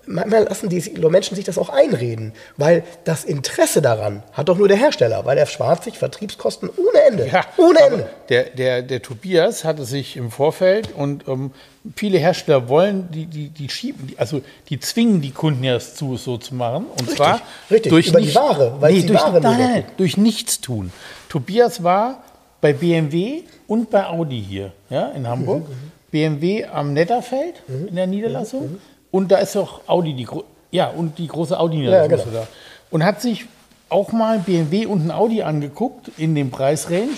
manchmal 0.07 0.43
lassen 0.45 0.69
die 0.69 0.83
Menschen 1.09 1.37
sich 1.37 1.45
das 1.45 1.59
auch 1.59 1.69
einreden, 1.69 2.33
weil 2.57 2.83
das 3.05 3.25
Interesse 3.25 3.83
daran 3.83 4.25
hat 4.33 4.49
doch 4.49 4.59
nur 4.59 4.67
der 4.67 4.77
Hersteller, 4.77 5.25
weil 5.25 5.39
er 5.39 5.47
spart 5.47 5.85
sich 5.85 5.97
Vertriebskosten 5.97 6.71
ohne 6.77 7.01
Ende. 7.03 7.29
Ja, 7.29 7.45
ohne 7.57 7.79
Ende. 7.81 8.11
Der, 8.29 8.45
der, 8.51 8.83
der 8.83 9.01
Tobias 9.01 9.63
hatte 9.63 9.85
sich 9.85 10.17
im 10.17 10.33
Vorfeld 10.33 10.93
und 10.93 11.29
ähm, 11.29 11.53
viele 11.95 12.19
Hersteller 12.19 12.69
wollen, 12.69 13.09
die, 13.13 13.27
die, 13.27 13.49
die 13.49 13.69
schieben, 13.69 14.07
die, 14.09 14.19
also 14.19 14.43
die 14.69 14.81
zwingen 14.81 15.21
die 15.21 15.31
Kunden 15.31 15.63
ja 15.65 15.79
zu, 15.79 16.17
so 16.17 16.37
zu 16.39 16.55
machen. 16.55 16.87
Und 16.87 17.01
Richtig, 17.03 17.17
zwar 17.17 17.41
richtig, 17.71 17.91
durch 17.91 18.09
über 18.09 18.21
die 18.21 18.27
nicht- 18.27 18.37
Ware, 18.37 18.77
weil 18.81 18.93
nee, 18.93 19.01
die 19.03 19.07
durch, 19.07 19.21
Ware 19.23 19.41
nein, 19.41 19.85
durch 19.97 20.17
nichts 20.17 20.61
tun. 20.61 20.93
Tobias 21.29 21.83
war 21.83 22.23
bei 22.61 22.73
BMW 22.73 23.43
und 23.67 23.91
bei 23.91 24.07
Audi 24.07 24.43
hier 24.43 24.73
ja, 24.91 25.09
in 25.09 25.27
Hamburg. 25.29 25.69
Mhm, 25.69 25.93
BMW 26.11 26.65
am 26.65 26.93
Netterfeld 26.93 27.55
in 27.69 27.95
der 27.97 28.07
Niederlassung. 28.07 28.79
Und 29.11 29.31
da 29.31 29.39
ist 29.39 29.57
auch 29.57 29.81
Audi, 29.87 30.15
die, 30.15 30.27
ja, 30.71 30.89
und 30.89 31.19
die 31.19 31.27
große 31.27 31.59
Audi-Niederlassung. 31.59 32.11
Ja, 32.11 32.25
genau. 32.25 32.41
da. 32.43 32.47
Und 32.91 33.05
hat 33.05 33.21
sich 33.21 33.47
auch 33.89 34.13
mal 34.13 34.39
BMW 34.39 34.87
und 34.87 35.07
ein 35.07 35.11
Audi 35.11 35.43
angeguckt 35.43 36.11
in 36.17 36.35
dem 36.35 36.51
Preisrange. 36.51 37.09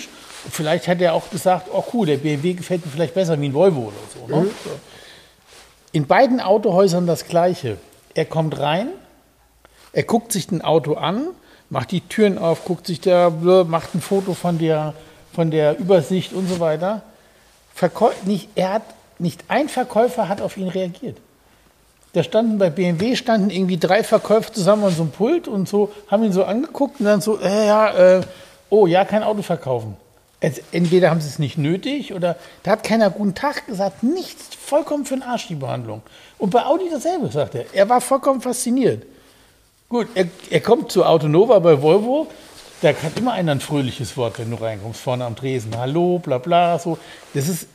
Vielleicht 0.49 0.87
hat 0.87 1.01
er 1.01 1.13
auch 1.13 1.29
gesagt, 1.29 1.67
oh 1.73 1.83
cool, 1.93 2.07
der 2.07 2.17
BMW 2.17 2.53
gefällt 2.53 2.85
mir 2.85 2.91
vielleicht 2.91 3.13
besser 3.13 3.39
wie 3.39 3.49
ein 3.49 3.53
Volvo 3.53 3.91
oder 3.91 3.97
so. 4.13 4.35
Mhm. 4.35 4.43
Ne? 4.43 4.51
In 5.91 6.07
beiden 6.07 6.39
Autohäusern 6.39 7.07
das 7.07 7.27
Gleiche. 7.27 7.77
Er 8.13 8.25
kommt 8.25 8.59
rein, 8.59 8.89
er 9.91 10.03
guckt 10.03 10.31
sich 10.31 10.51
ein 10.51 10.61
Auto 10.61 10.93
an, 10.93 11.27
macht 11.69 11.91
die 11.91 12.01
Türen 12.01 12.37
auf, 12.37 12.65
guckt 12.65 12.87
sich 12.87 13.01
da, 13.01 13.29
macht 13.29 13.95
ein 13.95 14.01
Foto 14.01 14.33
von 14.33 14.57
der, 14.57 14.93
von 15.33 15.51
der 15.51 15.77
Übersicht 15.79 16.33
und 16.33 16.47
so 16.47 16.59
weiter. 16.59 17.01
Verkäu 17.73 18.11
nicht, 18.25 18.49
er 18.55 18.73
hat, 18.73 18.83
nicht 19.19 19.45
ein 19.47 19.69
Verkäufer 19.69 20.27
hat 20.27 20.41
auf 20.41 20.57
ihn 20.57 20.67
reagiert. 20.67 21.17
Da 22.13 22.23
standen 22.23 22.57
bei 22.57 22.69
BMW 22.69 23.15
standen 23.15 23.51
irgendwie 23.51 23.77
drei 23.77 24.03
Verkäufer 24.03 24.51
zusammen 24.51 24.85
an 24.85 24.95
so 24.95 25.03
einem 25.03 25.11
Pult 25.11 25.47
und 25.47 25.69
so 25.69 25.91
haben 26.09 26.23
ihn 26.23 26.33
so 26.33 26.43
angeguckt 26.43 26.99
und 26.99 27.05
dann 27.05 27.21
so, 27.21 27.39
äh, 27.39 27.67
ja, 27.67 28.17
äh, 28.17 28.21
oh 28.69 28.87
ja, 28.87 29.05
kein 29.05 29.21
Auto 29.21 29.43
verkaufen. 29.43 29.95
Es, 30.41 30.61
entweder 30.71 31.09
haben 31.09 31.19
sie 31.19 31.27
es 31.27 31.39
nicht 31.39 31.57
nötig 31.57 32.13
oder 32.13 32.37
da 32.63 32.71
hat 32.71 32.83
keiner 32.83 33.09
guten 33.09 33.35
Tag 33.35 33.67
gesagt, 33.67 34.03
nichts, 34.03 34.55
vollkommen 34.55 35.05
für 35.05 35.15
den 35.15 35.23
Arsch 35.23 35.47
die 35.47 35.55
Behandlung. 35.55 36.01
Und 36.37 36.51
bei 36.51 36.63
Audi 36.63 36.85
dasselbe, 36.89 37.29
sagt 37.29 37.55
er. 37.55 37.65
Er 37.73 37.89
war 37.89 37.99
vollkommen 37.99 38.39
fasziniert. 38.39 39.05
Gut, 39.89 40.07
er, 40.15 40.27
er 40.49 40.61
kommt 40.61 40.91
zu 40.91 41.05
Autonova 41.05 41.59
bei 41.59 41.81
Volvo. 41.81 42.27
Da 42.81 42.89
hat 42.89 43.17
immer 43.17 43.33
einer 43.33 43.51
ein 43.51 43.59
fröhliches 43.59 44.15
Wort, 44.15 44.39
wenn 44.39 44.51
du 44.51 44.55
reinkommst, 44.55 45.01
vorne 45.01 45.25
am 45.25 45.35
Tresen. 45.35 45.77
Hallo, 45.77 46.19
bla 46.19 46.37
bla, 46.37 46.79
so. 46.79 46.97
Das 47.33 47.49
ist, 47.49 47.67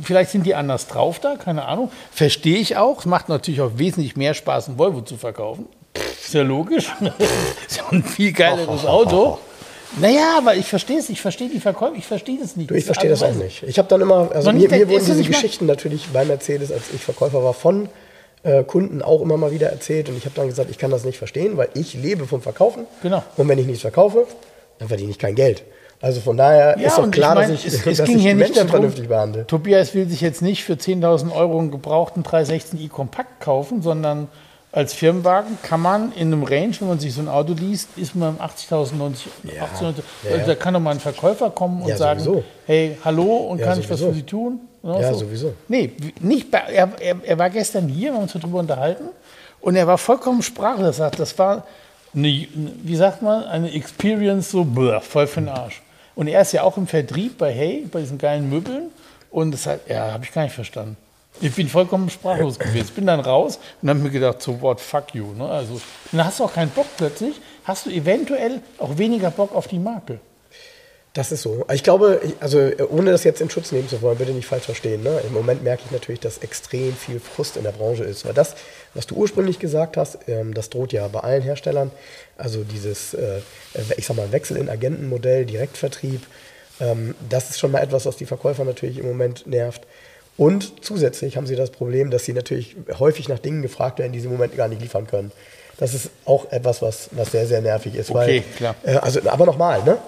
vielleicht 0.00 0.30
sind 0.30 0.46
die 0.46 0.54
anders 0.54 0.86
drauf 0.86 1.18
da, 1.18 1.34
keine 1.36 1.64
Ahnung. 1.64 1.90
Verstehe 2.12 2.58
ich 2.58 2.76
auch. 2.76 3.00
Es 3.00 3.06
macht 3.06 3.28
natürlich 3.28 3.60
auch 3.60 3.72
wesentlich 3.76 4.14
mehr 4.14 4.34
Spaß, 4.34 4.68
ein 4.68 4.78
Volvo 4.78 5.00
zu 5.00 5.16
verkaufen. 5.16 5.66
Ist 5.94 6.34
ja 6.34 6.42
logisch. 6.42 6.92
ist 7.66 7.78
ja 7.78 7.84
ein 7.90 8.04
viel 8.04 8.32
geileres 8.32 8.84
Auto. 8.86 9.38
Naja, 10.00 10.36
aber 10.38 10.54
ich 10.56 10.66
verstehe 10.66 10.98
es, 10.98 11.08
ich 11.08 11.20
verstehe 11.20 11.48
die 11.48 11.60
Verkäufer, 11.60 11.94
ich 11.96 12.06
verstehe 12.06 12.38
das 12.40 12.56
nicht. 12.56 12.70
Du, 12.70 12.74
ich 12.74 12.84
verstehe 12.84 13.10
das 13.10 13.22
auch 13.22 13.32
nicht. 13.34 13.62
Ich 13.62 13.78
habe 13.78 13.88
dann 13.88 14.00
immer, 14.00 14.30
also 14.32 14.52
mir, 14.52 14.68
mir 14.68 14.88
wurden 14.88 14.90
ist 14.90 15.08
ja 15.08 15.14
diese 15.14 15.14
nicht 15.14 15.30
mal- 15.30 15.34
Geschichten 15.40 15.66
natürlich 15.66 16.06
bei 16.12 16.24
Mercedes, 16.24 16.70
als 16.72 16.82
ich 16.94 17.00
Verkäufer 17.02 17.42
war, 17.42 17.54
von 17.54 17.88
äh, 18.42 18.62
Kunden 18.64 19.00
auch 19.02 19.22
immer 19.22 19.36
mal 19.36 19.50
wieder 19.52 19.68
erzählt. 19.70 20.08
Und 20.08 20.16
ich 20.18 20.24
habe 20.24 20.34
dann 20.34 20.48
gesagt, 20.48 20.70
ich 20.70 20.78
kann 20.78 20.90
das 20.90 21.04
nicht 21.04 21.18
verstehen, 21.18 21.56
weil 21.56 21.68
ich 21.74 21.94
lebe 21.94 22.26
vom 22.26 22.42
Verkaufen. 22.42 22.86
Genau. 23.02 23.22
Und 23.36 23.48
wenn 23.48 23.58
ich 23.58 23.66
nichts 23.66 23.80
verkaufe, 23.82 24.26
dann 24.78 24.88
verdiene 24.88 25.10
ich 25.10 25.18
kein 25.18 25.34
Geld. 25.34 25.64
Also 26.02 26.20
von 26.20 26.36
daher 26.36 26.76
Ja, 26.78 26.88
ist 26.88 26.98
doch 26.98 27.10
klar, 27.10 27.32
ich 27.32 27.48
mein, 27.48 27.50
dass 27.52 27.64
ich, 27.64 27.66
es, 27.66 27.86
es 27.86 27.96
dass 27.98 28.06
ging 28.06 28.16
ich 28.18 28.22
hier 28.22 28.32
die 28.32 28.36
nicht 28.38 28.48
Menschen 28.48 28.54
darum, 28.54 28.70
vernünftig 28.70 29.08
behandle. 29.08 29.46
Tobias 29.46 29.94
will 29.94 30.06
sich 30.08 30.20
jetzt 30.20 30.42
nicht 30.42 30.62
für 30.62 30.74
10.000 30.74 31.34
Euro 31.34 31.58
einen 31.58 31.70
gebrauchten 31.70 32.22
316i 32.22 32.90
Kompakt 32.90 33.40
kaufen, 33.40 33.80
sondern 33.80 34.28
als 34.76 34.92
Firmenwagen 34.92 35.56
kann 35.62 35.80
man 35.80 36.12
in 36.12 36.30
einem 36.34 36.42
Range, 36.42 36.74
wenn 36.80 36.88
man 36.88 36.98
sich 36.98 37.14
so 37.14 37.22
ein 37.22 37.28
Auto 37.28 37.54
liest, 37.54 37.88
ist 37.96 38.14
man 38.14 38.36
im 38.36 38.42
80.000, 38.42 38.94
90, 38.94 39.32
80, 39.58 39.80
90, 39.80 40.04
ja, 40.22 40.36
ja. 40.36 40.44
da 40.44 40.54
kann 40.54 40.74
doch 40.74 40.80
mal 40.80 40.90
ein 40.90 41.00
Verkäufer 41.00 41.48
kommen 41.48 41.80
und 41.80 41.88
Ja, 41.88 41.96
sagen, 41.96 42.20
sowieso. 42.20 42.44
hey, 42.66 42.98
hallo, 43.02 43.22
und 43.22 43.58
Ja, 43.58 43.68
kann 43.68 43.80
ich 43.80 43.88
was 43.88 44.00
für 44.00 44.12
Sie 44.12 44.22
tun? 44.22 44.60
Genau 44.82 45.00
Ja, 45.00 45.14
sowieso. 45.14 45.54
Nee, 45.68 45.92
nicht 46.20 46.50
bei, 46.50 46.58
er, 46.58 46.90
er, 47.00 47.16
er 47.24 47.38
war 47.38 47.48
gestern 47.48 47.88
hier, 47.88 48.10
wir 48.10 48.16
haben 48.16 48.24
uns 48.24 48.34
darüber 48.34 48.58
unterhalten, 48.58 49.04
und 49.62 49.76
er 49.76 49.86
war 49.86 49.96
vollkommen 49.96 50.42
sprachlos. 50.42 50.86
Er 50.86 50.92
sagt, 50.92 51.20
das 51.20 51.38
war, 51.38 51.64
eine, 52.14 52.46
wie 52.82 52.96
sagt 52.96 53.22
man, 53.22 53.44
eine 53.44 53.72
Experience 53.72 54.50
so 54.50 54.62
bläh, 54.62 55.00
voll 55.00 55.26
für 55.26 55.40
den 55.40 55.48
Arsch. 55.48 55.80
Und 56.14 56.28
er 56.28 56.42
ist 56.42 56.52
ja 56.52 56.62
auch 56.62 56.76
im 56.76 56.86
Vertrieb 56.86 57.38
bei 57.38 57.50
Hey, 57.50 57.86
bei 57.90 58.00
diesen 58.00 58.18
geilen 58.18 58.50
Möbeln. 58.50 58.90
Und 59.30 59.52
das 59.52 59.66
hat, 59.66 59.80
ja, 59.88 60.12
habe 60.12 60.24
ich 60.24 60.32
gar 60.32 60.42
nicht 60.42 60.54
verstanden. 60.54 60.98
Ich 61.40 61.54
bin 61.54 61.68
vollkommen 61.68 62.10
sprachlos 62.10 62.58
gewesen. 62.58 62.86
Ich 62.88 62.92
bin 62.92 63.06
dann 63.06 63.20
raus 63.20 63.58
und 63.82 63.88
habe 63.88 64.00
mir 64.00 64.10
gedacht, 64.10 64.42
so 64.42 64.60
what, 64.60 64.80
fuck 64.80 65.14
you. 65.14 65.32
Ne? 65.32 65.48
Also, 65.48 65.80
dann 66.12 66.24
hast 66.24 66.40
du 66.40 66.44
auch 66.44 66.52
keinen 66.52 66.70
Bock 66.70 66.86
plötzlich, 66.96 67.40
hast 67.64 67.86
du 67.86 67.90
eventuell 67.90 68.60
auch 68.78 68.98
weniger 68.98 69.30
Bock 69.30 69.54
auf 69.54 69.68
die 69.68 69.78
Marke. 69.78 70.20
Das 71.16 71.32
ist 71.32 71.40
so. 71.40 71.64
Ich 71.72 71.82
glaube, 71.82 72.20
also 72.40 72.70
ohne 72.90 73.10
das 73.10 73.24
jetzt 73.24 73.40
in 73.40 73.48
Schutz 73.48 73.72
nehmen 73.72 73.88
zu 73.88 74.02
wollen, 74.02 74.18
bitte 74.18 74.32
nicht 74.32 74.46
falsch 74.46 74.64
verstehen. 74.64 75.02
Ne? 75.02 75.18
Im 75.26 75.32
Moment 75.32 75.64
merke 75.64 75.82
ich 75.86 75.90
natürlich, 75.90 76.20
dass 76.20 76.38
extrem 76.38 76.92
viel 76.94 77.20
Frust 77.20 77.56
in 77.56 77.62
der 77.62 77.72
Branche 77.72 78.04
ist. 78.04 78.26
Weil 78.26 78.34
das, 78.34 78.54
was 78.92 79.06
du 79.06 79.14
ursprünglich 79.14 79.58
gesagt 79.58 79.96
hast, 79.96 80.18
ähm, 80.28 80.52
das 80.52 80.68
droht 80.68 80.92
ja 80.92 81.08
bei 81.08 81.20
allen 81.20 81.40
Herstellern. 81.40 81.90
Also 82.36 82.64
dieses, 82.64 83.14
äh, 83.14 83.40
ich 83.96 84.06
sag 84.06 84.18
mal, 84.18 84.30
Wechsel 84.30 84.58
in 84.58 84.68
Agentenmodell, 84.68 85.46
Direktvertrieb, 85.46 86.20
ähm, 86.80 87.14
das 87.30 87.48
ist 87.48 87.60
schon 87.60 87.70
mal 87.70 87.82
etwas, 87.82 88.04
was 88.04 88.16
die 88.16 88.26
Verkäufer 88.26 88.66
natürlich 88.66 88.98
im 88.98 89.06
Moment 89.06 89.46
nervt. 89.46 89.86
Und 90.36 90.84
zusätzlich 90.84 91.36
haben 91.36 91.46
sie 91.46 91.56
das 91.56 91.70
Problem, 91.70 92.10
dass 92.10 92.24
sie 92.24 92.32
natürlich 92.32 92.76
häufig 92.98 93.28
nach 93.28 93.38
Dingen 93.38 93.62
gefragt 93.62 93.98
werden, 93.98 94.12
die 94.12 94.20
sie 94.20 94.26
im 94.26 94.32
Moment 94.32 94.56
gar 94.56 94.68
nicht 94.68 94.82
liefern 94.82 95.06
können. 95.06 95.32
Das 95.78 95.94
ist 95.94 96.10
auch 96.24 96.50
etwas, 96.50 96.82
was, 96.82 97.08
was 97.12 97.32
sehr, 97.32 97.46
sehr 97.46 97.60
nervig 97.60 97.94
ist. 97.94 98.10
Okay, 98.10 98.16
weil, 98.18 98.40
klar. 98.56 98.74
Äh, 98.82 98.96
also, 98.96 99.20
aber 99.28 99.46
nochmal, 99.46 99.82
ne? 99.84 99.98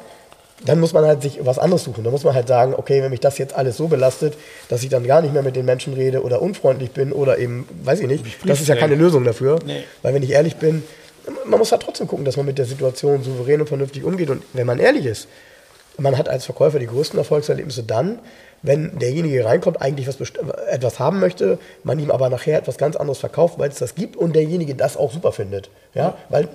dann 0.64 0.80
muss 0.80 0.92
man 0.92 1.04
halt 1.04 1.22
sich 1.22 1.38
was 1.44 1.58
anderes 1.58 1.84
suchen. 1.84 2.04
Da 2.04 2.10
muss 2.10 2.24
man 2.24 2.34
halt 2.34 2.48
sagen, 2.48 2.74
okay, 2.76 3.02
wenn 3.02 3.10
mich 3.10 3.20
das 3.20 3.38
jetzt 3.38 3.54
alles 3.54 3.76
so 3.76 3.88
belastet, 3.88 4.34
dass 4.68 4.82
ich 4.82 4.88
dann 4.88 5.06
gar 5.06 5.22
nicht 5.22 5.32
mehr 5.32 5.42
mit 5.42 5.56
den 5.56 5.64
Menschen 5.64 5.94
rede 5.94 6.22
oder 6.22 6.42
unfreundlich 6.42 6.90
bin 6.90 7.12
oder 7.12 7.38
eben, 7.38 7.68
weiß 7.84 8.00
ich 8.00 8.06
nicht, 8.06 8.24
das 8.44 8.60
ist 8.60 8.68
ja 8.68 8.76
keine 8.76 8.94
Lösung 8.94 9.24
dafür. 9.24 9.58
Nee. 9.64 9.84
Weil 10.02 10.14
wenn 10.14 10.22
ich 10.22 10.30
ehrlich 10.30 10.56
bin, 10.56 10.82
man 11.44 11.58
muss 11.58 11.70
halt 11.70 11.82
trotzdem 11.82 12.08
gucken, 12.08 12.24
dass 12.24 12.36
man 12.36 12.46
mit 12.46 12.58
der 12.58 12.64
Situation 12.64 13.22
souverän 13.22 13.60
und 13.60 13.68
vernünftig 13.68 14.02
umgeht. 14.04 14.30
Und 14.30 14.42
wenn 14.52 14.66
man 14.66 14.78
ehrlich 14.78 15.06
ist, 15.06 15.28
man 15.96 16.16
hat 16.16 16.28
als 16.28 16.44
Verkäufer 16.44 16.78
die 16.78 16.86
größten 16.86 17.18
Erfolgserlebnisse 17.18 17.82
dann, 17.82 18.18
wenn 18.62 18.98
derjenige 18.98 19.44
reinkommt, 19.44 19.80
eigentlich 19.80 20.08
was 20.08 20.16
etwas 20.70 20.98
haben 20.98 21.20
möchte, 21.20 21.58
man 21.84 21.98
ihm 21.98 22.10
aber 22.10 22.28
nachher 22.28 22.58
etwas 22.58 22.76
ganz 22.78 22.96
anderes 22.96 23.18
verkauft, 23.18 23.58
weil 23.58 23.70
es 23.70 23.76
das 23.78 23.94
gibt 23.94 24.16
und 24.16 24.34
derjenige 24.34 24.74
das 24.74 24.96
auch 24.96 25.12
super 25.12 25.32
findet. 25.32 25.70
Ja? 25.94 26.16
Weil, 26.28 26.48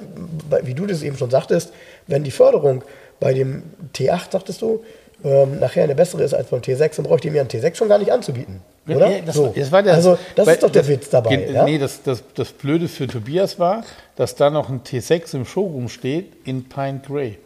wie 0.63 0.73
du 0.73 0.85
das 0.85 1.01
eben 1.01 1.17
schon 1.17 1.29
sagtest, 1.29 1.71
wenn 2.07 2.23
die 2.23 2.31
Förderung 2.31 2.83
bei 3.19 3.33
dem 3.33 3.63
T8, 3.95 4.31
sagtest 4.31 4.61
du, 4.61 4.83
ähm, 5.23 5.59
nachher 5.59 5.83
eine 5.85 5.95
bessere 5.95 6.23
ist 6.23 6.33
als 6.33 6.49
beim 6.49 6.59
T6, 6.59 6.97
dann 6.97 7.05
bräuchte 7.05 7.29
ich 7.29 7.33
mir 7.33 7.39
einen 7.39 7.49
T6 7.49 7.75
schon 7.75 7.87
gar 7.87 7.97
nicht 7.99 8.11
anzubieten. 8.11 8.59
Oder? 8.85 9.09
Ja, 9.09 9.19
das, 9.25 9.35
So. 9.35 9.53
das 9.55 9.71
war 9.71 9.81
der, 9.81 9.93
also, 9.93 10.17
das 10.35 10.45
weil 10.45 10.55
ist 10.55 10.63
doch 10.63 10.69
der 10.69 10.85
Witz 10.85 11.09
dabei. 11.09 11.37
Gen- 11.37 11.53
ja? 11.53 11.63
Nee, 11.63 11.77
das, 11.77 12.03
das, 12.03 12.21
das 12.35 12.51
Blöde 12.51 12.89
für 12.89 13.07
Tobias 13.07 13.57
war, 13.57 13.85
dass 14.17 14.35
da 14.35 14.49
noch 14.49 14.67
ein 14.69 14.81
T6 14.83 15.35
im 15.35 15.45
Showroom 15.45 15.87
steht 15.87 16.33
in 16.45 16.67
Pine 16.67 16.99
Grey. 17.07 17.37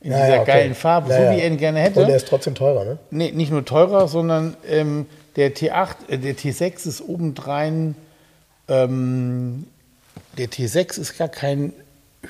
In 0.00 0.12
Ja, 0.12 0.24
dieser 0.24 0.40
okay. 0.40 0.52
geilen 0.52 0.74
Farbe, 0.74 1.10
Ja, 1.10 1.16
so 1.16 1.36
wie 1.36 1.40
er 1.40 1.46
ihn 1.46 1.58
gerne 1.58 1.80
hätte. 1.80 2.00
Und 2.00 2.06
der 2.08 2.16
ist 2.16 2.28
trotzdem 2.28 2.54
teurer, 2.54 2.84
ne? 2.84 2.98
Nee, 3.10 3.32
nicht 3.32 3.50
nur 3.50 3.64
teurer, 3.64 4.08
sondern 4.08 4.56
ähm, 4.68 5.06
der 5.36 5.54
T8, 5.54 6.08
äh, 6.08 6.18
der 6.18 6.36
T6 6.36 6.88
ist 6.88 7.02
obendrein, 7.06 7.94
ähm, 8.68 9.66
der 10.38 10.48
T6 10.48 10.98
ist 10.98 11.18
gar 11.18 11.28
kein 11.28 11.72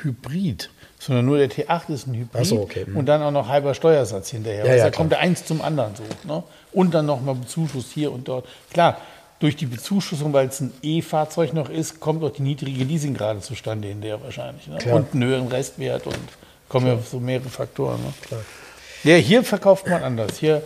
Hybrid, 0.03 0.71
sondern 0.99 1.27
nur 1.27 1.39
der 1.39 1.51
T8 1.51 1.91
ist 1.91 2.07
ein 2.07 2.15
Hybrid 2.15 2.45
so, 2.45 2.61
okay. 2.61 2.85
Mhm. 2.87 2.97
und 2.97 3.07
dann 3.07 3.23
auch 3.23 3.31
noch 3.31 3.49
halber 3.49 3.75
Steuersatz 3.75 4.31
hinterher. 4.31 4.65
Ja, 4.65 4.71
also 4.71 4.77
ja, 4.79 4.85
da 4.85 4.91
klar. 4.91 4.99
kommt 4.99 5.13
der 5.13 5.21
eins 5.21 5.45
zum 5.45 5.63
anderen 5.63 5.95
so. 5.95 6.03
Ne? 6.27 6.43
Und 6.73 6.93
dann 6.95 7.07
nochmal 7.07 7.37
Bezuschuss 7.37 7.91
hier 7.93 8.13
und 8.13 8.27
dort. 8.29 8.47
Klar, 8.73 8.99
durch 9.39 9.57
die 9.57 9.67
Bezuschussung, 9.67 10.33
weil 10.33 10.49
es 10.49 10.61
ein 10.61 10.73
E-Fahrzeug 10.83 11.55
noch 11.55 11.71
ist, 11.71 11.99
kommt 12.01 12.23
auch 12.23 12.31
die 12.31 12.43
niedrige 12.43 12.85
Leasingrate 12.85 13.41
zustande 13.41 13.89
hinterher 13.89 14.23
wahrscheinlich. 14.23 14.67
Ne? 14.67 14.79
Und 14.93 15.15
einen 15.15 15.25
höheren 15.25 15.49
Restwert 15.49 16.07
und 16.07 16.17
kommen 16.71 16.87
ja 16.87 16.99
so 16.99 17.21
mehrere 17.21 17.51
Faktoren. 17.51 18.01
Ne? 18.01 18.13
Klar. 18.27 18.41
Ja, 19.05 19.17
hier 19.17 19.45
verkauft 19.45 19.87
man 19.87 20.03
anders. 20.03 20.39
Hier, 20.39 20.63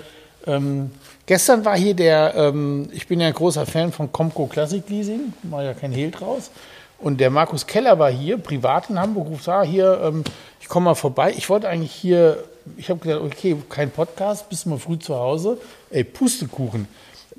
ähm, 0.46 0.90
gestern 1.26 1.64
war 1.64 1.76
hier 1.76 1.94
der, 1.94 2.34
ähm, 2.36 2.88
ich 2.92 3.08
bin 3.08 3.20
ja 3.20 3.26
ein 3.28 3.32
großer 3.34 3.66
Fan 3.66 3.90
von 3.90 4.12
Comco 4.12 4.46
Classic 4.46 4.82
Leasing, 4.88 5.32
mal 5.42 5.64
ja 5.64 5.74
kein 5.74 5.90
Hehl 5.92 6.10
draus. 6.12 6.50
Und 6.98 7.18
der 7.20 7.30
Markus 7.30 7.66
Keller 7.66 7.98
war 7.98 8.10
hier, 8.10 8.38
privat 8.38 8.88
in 8.90 8.98
Hamburg, 8.98 9.28
ruft, 9.28 9.48
ah, 9.48 9.62
hier, 9.62 10.00
ähm, 10.04 10.24
ich 10.60 10.68
komme 10.68 10.84
mal 10.84 10.94
vorbei. 10.94 11.34
Ich 11.36 11.48
wollte 11.50 11.68
eigentlich 11.68 11.92
hier, 11.92 12.44
ich 12.76 12.88
habe 12.88 13.00
gedacht, 13.00 13.20
okay, 13.22 13.56
kein 13.68 13.90
Podcast, 13.90 14.48
bist 14.48 14.64
du 14.64 14.70
mal 14.70 14.78
früh 14.78 14.98
zu 14.98 15.14
Hause. 15.14 15.58
Ey, 15.90 16.04
Pustekuchen. 16.04 16.86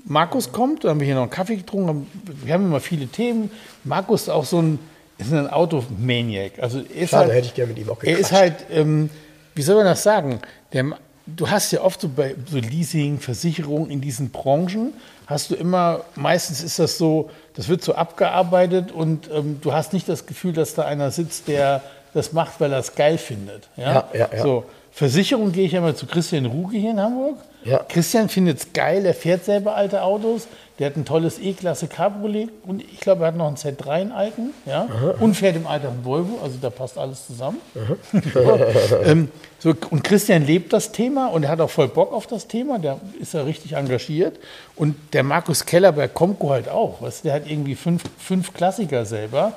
Markus 0.07 0.51
kommt, 0.51 0.84
dann 0.84 0.91
haben 0.91 0.99
wir 0.99 1.05
hier 1.05 1.16
noch 1.16 1.24
einen 1.24 1.32
Kaffee 1.32 1.55
getrunken, 1.55 1.88
haben- 1.88 2.07
wir 2.43 2.53
haben 2.53 2.66
immer 2.66 2.80
viele 2.80 3.07
Themen. 3.07 3.49
Markus 3.84 4.24
ist 4.24 4.30
auch 4.30 4.45
so 4.45 4.61
ein, 4.61 4.78
ist 5.18 5.34
ein 5.34 5.49
Automaniac. 5.49 6.59
Also 6.59 6.80
ist 6.80 7.11
Schade, 7.11 7.26
halt, 7.26 7.34
hätte 7.36 7.47
ich 7.47 7.53
gerne 7.53 7.74
mit 7.74 7.82
ihm 7.82 7.89
auch 7.89 8.01
er 8.03 8.18
ist 8.18 8.30
gequatscht. 8.30 8.34
halt, 8.34 8.55
ähm, 8.72 9.09
wie 9.53 9.61
soll 9.61 9.76
man 9.76 9.86
das 9.86 10.03
sagen? 10.03 10.39
Der, 10.74 10.86
du 11.26 11.49
hast 11.49 11.72
ja 11.72 11.82
oft 11.82 12.01
so 12.01 12.09
bei 12.09 12.36
so 12.49 12.57
Leasing, 12.57 13.20
Versicherung 13.20 13.89
in 13.89 14.01
diesen 14.01 14.30
Branchen, 14.30 14.93
hast 15.28 15.51
du 15.51 15.55
immer, 15.55 16.01
meistens 16.16 16.61
ist 16.61 16.80
das 16.80 16.97
so, 16.97 17.30
das 17.55 17.68
wird 17.68 17.84
so 17.84 17.95
abgearbeitet 17.95 18.91
und 18.91 19.30
ähm, 19.32 19.59
du 19.61 19.74
hast 19.74 19.93
nicht 19.93 20.07
das 20.09 20.26
Gefühl, 20.26 20.53
dass 20.53 20.76
da 20.76 20.84
einer 20.84 21.11
sitzt, 21.11 21.47
der 21.47 21.82
das 22.13 22.32
macht, 22.34 22.59
weil 22.59 22.72
er 22.72 22.80
es 22.80 22.95
geil 22.95 23.18
findet. 23.18 23.70
Ja, 23.76 23.84
Ja, 23.93 24.09
ja, 24.13 24.30
ja. 24.34 24.41
So, 24.41 24.66
Versicherung 24.96 25.52
gehe 25.52 25.66
ich 25.66 25.74
ja 25.74 25.82
mal 25.82 25.93
zu 25.93 26.06
Christian 26.06 26.46
Ruge 26.46 26.78
hier 26.78 26.91
in 26.91 27.02
Hamburg. 27.02 27.36
Ja. 27.66 27.80
Christian 27.80 28.30
findet 28.30 28.60
es 28.60 28.72
geil, 28.72 29.06
er 29.06 29.14
fährt 29.14 29.43
selber 29.43 29.76
alte 29.76 30.02
Autos, 30.04 30.48
der 30.80 30.88
hat 30.88 30.96
ein 30.96 31.04
tolles 31.04 31.38
E-Klasse 31.38 31.88
Cabriolet 31.88 32.48
und 32.66 32.82
ich 32.82 33.02
glaube, 33.02 33.24
er 33.24 33.28
hat 33.28 33.36
noch 33.36 33.48
einen 33.48 33.58
Z3 33.58 33.89
einen 33.89 34.12
alten, 34.14 34.52
ja, 34.66 34.88
und 35.20 35.34
fährt 35.34 35.58
im 35.58 35.68
Alter 35.68 35.89
einen 35.89 36.06
Volvo, 36.06 36.39
also 36.41 36.58
da 36.62 36.70
passt 36.70 36.98
alles 36.98 37.28
zusammen. 37.28 37.58
ähm, 39.04 39.28
so, 39.60 39.74
und 39.89 40.06
Christian 40.06 40.46
lebt 40.46 40.72
das 40.72 40.93
Thema 40.93 41.28
und 41.28 41.43
er 41.43 41.50
hat 41.50 41.60
auch 41.60 41.70
voll 41.70 41.89
Bock 41.89 42.14
auf 42.14 42.26
das 42.26 42.48
Thema, 42.48 42.80
der 42.80 43.02
ist 43.20 43.34
ja 43.34 43.41
richtig 43.41 43.74
engagiert. 43.74 44.38
Und 44.78 44.96
der 45.12 45.24
Markus 45.24 45.66
Keller 45.66 45.91
bei 45.91 46.08
Comco 46.08 46.52
halt 46.52 46.70
auch, 46.70 47.02
weißt, 47.02 47.26
der 47.26 47.34
hat 47.34 47.50
irgendwie 47.50 47.76
fünf, 47.76 48.04
fünf 48.18 48.54
Klassiker 48.54 49.06
selber 49.06 49.54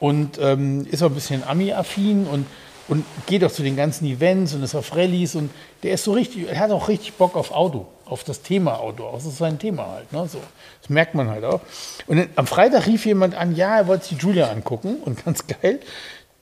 und 0.00 0.38
ähm, 0.42 0.84
ist 0.90 1.02
auch 1.04 1.10
ein 1.10 1.14
bisschen 1.14 1.44
Ami-affin 1.44 2.26
und, 2.26 2.46
und 2.90 3.04
geht 3.26 3.42
auch 3.44 3.50
zu 3.50 3.62
den 3.62 3.76
ganzen 3.76 4.04
Events 4.04 4.52
und 4.52 4.62
ist 4.62 4.74
auf 4.74 4.94
Rallyes 4.94 5.36
und 5.36 5.50
der 5.82 5.94
ist 5.94 6.04
so 6.04 6.12
richtig, 6.12 6.48
er 6.48 6.58
hat 6.58 6.70
auch 6.70 6.88
richtig 6.88 7.14
Bock 7.14 7.36
auf 7.36 7.52
Auto, 7.52 7.86
auf 8.04 8.24
das 8.24 8.42
Thema 8.42 8.78
Auto, 8.78 9.10
das 9.12 9.24
ist 9.24 9.38
sein 9.38 9.58
Thema 9.58 9.86
halt. 9.86 10.12
Ne? 10.12 10.28
So, 10.28 10.40
das 10.82 10.90
merkt 10.90 11.14
man 11.14 11.30
halt 11.30 11.44
auch. 11.44 11.60
Und 12.06 12.18
dann, 12.18 12.28
am 12.36 12.46
Freitag 12.46 12.86
rief 12.86 13.06
jemand 13.06 13.34
an, 13.34 13.56
ja, 13.56 13.78
er 13.78 13.86
wollte 13.86 14.06
sich 14.06 14.18
die 14.18 14.24
Julia 14.26 14.50
angucken 14.50 14.96
und 15.04 15.24
ganz 15.24 15.46
geil, 15.46 15.80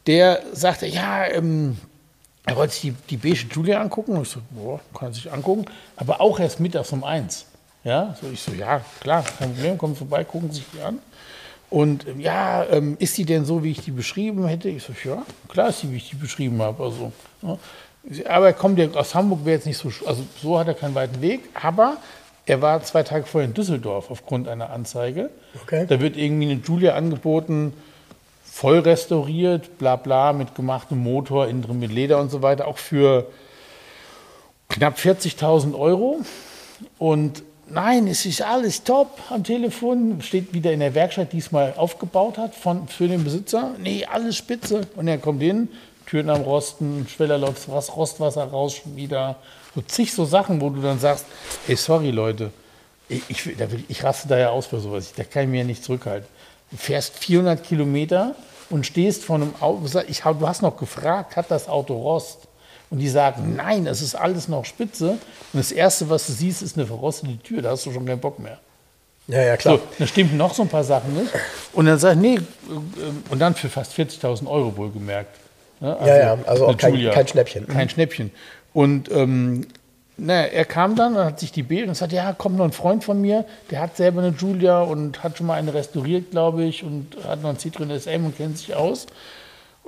der 0.06 0.42
sagte, 0.52 0.86
ja, 0.86 1.26
ähm, 1.26 1.76
er 2.46 2.56
wollte 2.56 2.72
sich 2.72 2.82
die, 2.82 2.94
die 3.10 3.16
beige 3.18 3.46
Julia 3.52 3.80
angucken. 3.80 4.16
Und 4.16 4.22
ich 4.22 4.30
so, 4.30 4.40
boah, 4.50 4.80
kann 4.94 5.08
er 5.08 5.14
sich 5.14 5.30
angucken. 5.30 5.66
Aber 5.96 6.20
auch 6.22 6.40
erst 6.40 6.60
mittags 6.60 6.92
um 6.92 7.04
eins. 7.04 7.44
Ja, 7.84 8.16
so 8.20 8.28
ich 8.32 8.40
so, 8.40 8.52
ja, 8.52 8.80
klar, 9.00 9.22
kein 9.38 9.54
Problem, 9.54 9.78
kommen 9.78 9.94
vorbei, 9.94 10.24
gucken 10.24 10.50
sich 10.50 10.64
die 10.72 10.80
an. 10.80 10.98
Und 11.70 12.06
ähm, 12.06 12.20
ja, 12.20 12.64
ähm, 12.64 12.96
ist 12.98 13.18
die 13.18 13.24
denn 13.24 13.44
so, 13.44 13.62
wie 13.62 13.70
ich 13.70 13.82
die 13.82 13.90
beschrieben 13.90 14.46
hätte? 14.46 14.68
Ich 14.68 14.84
so, 14.84 14.92
ja, 15.04 15.22
klar 15.48 15.68
ist 15.68 15.82
die, 15.82 15.92
wie 15.92 15.96
ich 15.96 16.10
die 16.10 16.16
beschrieben 16.16 16.60
habe. 16.62 16.82
Also, 16.82 17.12
ne? 17.42 17.58
Aber 18.26 18.46
er 18.46 18.52
kommt 18.54 18.78
ja 18.78 18.88
aus 18.94 19.14
Hamburg, 19.14 19.44
wäre 19.44 19.56
jetzt 19.56 19.66
nicht 19.66 19.76
so, 19.76 19.90
also 20.06 20.24
so 20.40 20.58
hat 20.58 20.68
er 20.68 20.74
keinen 20.74 20.94
weiten 20.94 21.20
Weg. 21.20 21.40
Aber 21.54 21.98
er 22.46 22.62
war 22.62 22.82
zwei 22.82 23.02
Tage 23.02 23.26
vorher 23.26 23.46
in 23.46 23.54
Düsseldorf 23.54 24.10
aufgrund 24.10 24.48
einer 24.48 24.70
Anzeige. 24.70 25.30
Okay. 25.62 25.84
Da 25.86 26.00
wird 26.00 26.16
irgendwie 26.16 26.50
eine 26.50 26.60
Julia 26.60 26.94
angeboten, 26.94 27.74
voll 28.42 28.78
restauriert, 28.78 29.76
bla 29.78 29.96
bla, 29.96 30.32
mit 30.32 30.54
gemachtem 30.54 30.98
Motor, 30.98 31.48
innen 31.48 31.62
drin 31.62 31.78
mit 31.78 31.92
Leder 31.92 32.18
und 32.18 32.30
so 32.30 32.40
weiter, 32.40 32.66
auch 32.66 32.78
für 32.78 33.26
knapp 34.70 34.96
40.000 34.96 35.78
Euro. 35.78 36.20
Und 36.98 37.42
nein, 37.70 38.06
es 38.06 38.26
ist 38.26 38.42
alles 38.42 38.84
top 38.84 39.18
am 39.30 39.44
Telefon, 39.44 40.20
steht 40.22 40.52
wieder 40.52 40.72
in 40.72 40.80
der 40.80 40.94
Werkstatt, 40.94 41.32
die 41.32 41.38
es 41.38 41.52
mal 41.52 41.74
aufgebaut 41.76 42.38
hat 42.38 42.54
von, 42.54 42.88
für 42.88 43.08
den 43.08 43.24
Besitzer. 43.24 43.74
Nee, 43.78 44.04
alles 44.04 44.36
spitze. 44.36 44.82
Und 44.96 45.08
er 45.08 45.18
kommt 45.18 45.42
hin, 45.42 45.68
Türen 46.06 46.30
am 46.30 46.42
Rosten, 46.42 47.06
Schweller 47.08 47.38
läuft 47.38 47.70
was, 47.70 47.94
Rostwasser 47.94 48.44
raus 48.44 48.76
schon 48.76 48.96
wieder. 48.96 49.36
So 49.74 49.82
zig 49.82 50.12
so 50.12 50.24
Sachen, 50.24 50.60
wo 50.60 50.70
du 50.70 50.80
dann 50.80 50.98
sagst, 50.98 51.26
ey, 51.66 51.76
sorry 51.76 52.10
Leute, 52.10 52.50
ich, 53.08 53.22
ich, 53.28 53.50
ich 53.88 54.04
raste 54.04 54.28
da 54.28 54.38
ja 54.38 54.50
aus 54.50 54.66
für 54.66 54.80
sowas, 54.80 55.12
da 55.14 55.24
kann 55.24 55.44
ich 55.44 55.48
mir 55.48 55.58
ja 55.58 55.64
nicht 55.64 55.84
zurückhalten. 55.84 56.28
Du 56.70 56.76
fährst 56.76 57.16
400 57.18 57.62
Kilometer 57.62 58.34
und 58.70 58.84
stehst 58.84 59.24
vor 59.24 59.36
einem 59.36 59.54
Auto, 59.60 59.84
ich, 60.08 60.20
du 60.20 60.48
hast 60.48 60.62
noch 60.62 60.76
gefragt, 60.76 61.36
hat 61.36 61.50
das 61.50 61.68
Auto 61.68 61.94
Rost? 61.94 62.47
Und 62.90 62.98
die 63.00 63.08
sagen, 63.08 63.54
nein, 63.56 63.86
es 63.86 64.00
ist 64.00 64.14
alles 64.14 64.48
noch 64.48 64.64
spitze. 64.64 65.10
Und 65.10 65.18
das 65.54 65.72
Erste, 65.72 66.08
was 66.08 66.26
du 66.26 66.32
siehst, 66.32 66.62
ist 66.62 66.76
eine 66.78 66.86
verrostete 66.86 67.36
Tür, 67.38 67.60
da 67.62 67.70
hast 67.70 67.84
du 67.86 67.92
schon 67.92 68.06
keinen 68.06 68.20
Bock 68.20 68.38
mehr. 68.38 68.58
Ja, 69.26 69.42
ja, 69.42 69.56
klar. 69.58 69.76
So, 69.76 69.82
dann 69.98 70.08
stimmen 70.08 70.36
noch 70.38 70.54
so 70.54 70.62
ein 70.62 70.68
paar 70.68 70.84
Sachen 70.84 71.12
nicht. 71.14 71.30
Und 71.74 71.84
dann 71.84 71.98
sag 71.98 72.14
ich, 72.14 72.18
nee, 72.20 72.34
äh, 72.36 72.40
und 73.30 73.38
dann 73.38 73.54
für 73.54 73.68
fast 73.68 73.92
40.000 73.92 74.46
Euro 74.48 74.74
wohlgemerkt. 74.76 75.36
Ne? 75.80 75.96
Ja, 76.00 76.16
ja, 76.18 76.38
also 76.46 76.64
auch 76.64 76.68
eine 76.68 76.76
kein- 76.78 77.10
kein 77.10 77.28
Schnäppchen. 77.28 77.66
Kein 77.68 77.90
Schnäppchen. 77.90 78.30
Und 78.72 79.10
ähm, 79.12 79.66
na, 80.16 80.46
er 80.46 80.64
kam 80.64 80.96
dann 80.96 81.14
und 81.14 81.24
hat 81.24 81.38
sich 81.40 81.52
die 81.52 81.62
Bild 81.62 81.88
und 81.88 81.94
sagte, 81.94 82.16
ja, 82.16 82.32
kommt 82.32 82.56
noch 82.56 82.64
ein 82.64 82.72
Freund 82.72 83.04
von 83.04 83.20
mir, 83.20 83.44
der 83.70 83.80
hat 83.80 83.96
selber 83.98 84.20
eine 84.22 84.32
Giulia 84.32 84.80
und 84.80 85.22
hat 85.22 85.36
schon 85.36 85.46
mal 85.46 85.54
eine 85.54 85.74
restauriert, 85.74 86.30
glaube 86.30 86.64
ich, 86.64 86.82
und 86.82 87.16
hat 87.24 87.42
noch 87.42 87.50
einen 87.50 87.58
Citroën 87.58 87.96
SM 88.00 88.24
und 88.24 88.36
kennt 88.36 88.56
sich 88.58 88.74
aus. 88.74 89.06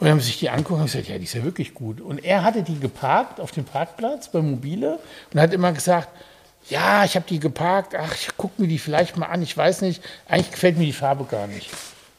Und 0.01 0.07
dann 0.07 0.13
haben 0.13 0.21
sie 0.21 0.29
sich 0.29 0.39
die 0.39 0.49
angeguckt 0.49 0.81
und 0.81 0.87
gesagt, 0.87 1.09
ja, 1.09 1.19
die 1.19 1.25
ist 1.25 1.35
ja 1.35 1.45
wirklich 1.45 1.75
gut. 1.75 2.01
Und 2.01 2.25
er 2.25 2.43
hatte 2.43 2.63
die 2.63 2.81
geparkt 2.81 3.39
auf 3.39 3.53
dem 3.53 3.65
Parkplatz 3.65 4.33
bei 4.33 4.41
Mobile 4.41 4.99
und 5.31 5.41
hat 5.41 5.53
immer 5.53 5.73
gesagt, 5.73 6.09
ja, 6.71 7.05
ich 7.05 7.17
habe 7.17 7.27
die 7.29 7.39
geparkt, 7.39 7.95
ach, 7.95 8.15
ich 8.15 8.35
gucke 8.39 8.63
mir 8.63 8.69
die 8.69 8.79
vielleicht 8.79 9.19
mal 9.19 9.27
an, 9.27 9.43
ich 9.43 9.55
weiß 9.55 9.83
nicht, 9.83 10.03
eigentlich 10.27 10.53
gefällt 10.53 10.79
mir 10.79 10.87
die 10.87 10.95
Farbe 10.95 11.25
gar 11.25 11.47
nicht. 11.47 11.69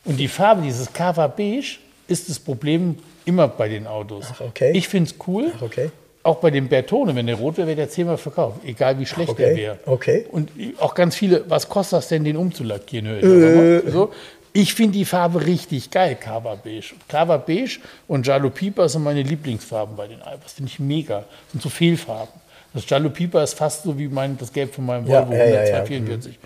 Und 0.06 0.18
die 0.18 0.28
Farbe, 0.28 0.62
dieses 0.62 0.94
Cava 0.94 1.26
Beige, 1.26 1.80
ist 2.08 2.30
das 2.30 2.38
Problem 2.38 2.98
immer 3.26 3.48
bei 3.48 3.68
den 3.68 3.88
Autos. 3.88 4.28
Ach, 4.32 4.42
okay. 4.42 4.74
Ich 4.76 4.88
finde 4.88 5.10
es 5.10 5.16
cool. 5.28 5.52
Ach, 5.58 5.64
okay. 5.64 5.90
Auch 6.22 6.38
bei 6.38 6.52
dem 6.52 6.68
Bertone, 6.68 7.16
wenn 7.16 7.26
der 7.26 7.36
rot 7.36 7.58
wäre, 7.58 7.66
wäre 7.66 7.78
der 7.78 7.90
zehnmal 7.90 8.18
verkauft, 8.18 8.60
egal 8.64 9.00
wie 9.00 9.08
schlecht 9.08 9.32
okay. 9.32 9.46
der 9.46 9.56
wäre. 9.56 9.80
Okay. 9.88 10.28
Und 10.32 10.52
auch 10.78 10.94
ganz 10.94 11.16
viele, 11.16 11.50
was 11.50 11.68
kostet 11.68 11.98
das 11.98 12.10
denn, 12.10 12.24
den 12.24 12.38
umzulackieren? 12.38 13.08
Äh. 13.08 13.90
so. 13.90 14.12
Ich 14.54 14.74
finde 14.74 14.98
die 14.98 15.06
Farbe 15.06 15.46
richtig 15.46 15.92
geil, 15.92 16.16
Cava 16.16 16.56
Beige. 16.56 16.94
Cava 17.08 17.38
Beige 17.38 17.80
und 18.08 18.28
Jalo 18.28 18.50
Pipa 18.50 18.90
sind 18.90 19.04
meine 19.04 19.24
Lieblingsfarben 19.24 19.96
bei 19.96 20.08
den 20.08 20.22
Albers. 20.22 20.54
Finde 20.54 20.70
ich 20.72 20.80
mega. 20.80 21.20
Das 21.20 21.52
sind 21.54 21.62
so 21.62 21.70
Fehlfarben. 21.70 22.34
Das 22.74 22.90
Jalo 22.90 23.10
Pipa 23.10 23.44
ist 23.44 23.54
fast 23.54 23.84
so 23.84 23.98
wie 23.98 24.08
mein, 24.08 24.38
das 24.38 24.52
Gelb 24.52 24.74
von 24.74 24.86
meinem 24.86 25.08
Ja, 25.08 25.22
Volvo 25.22 25.34
ja, 25.34 25.46
ja, 25.46 25.64
ja. 25.64 25.86
244. 25.86 26.38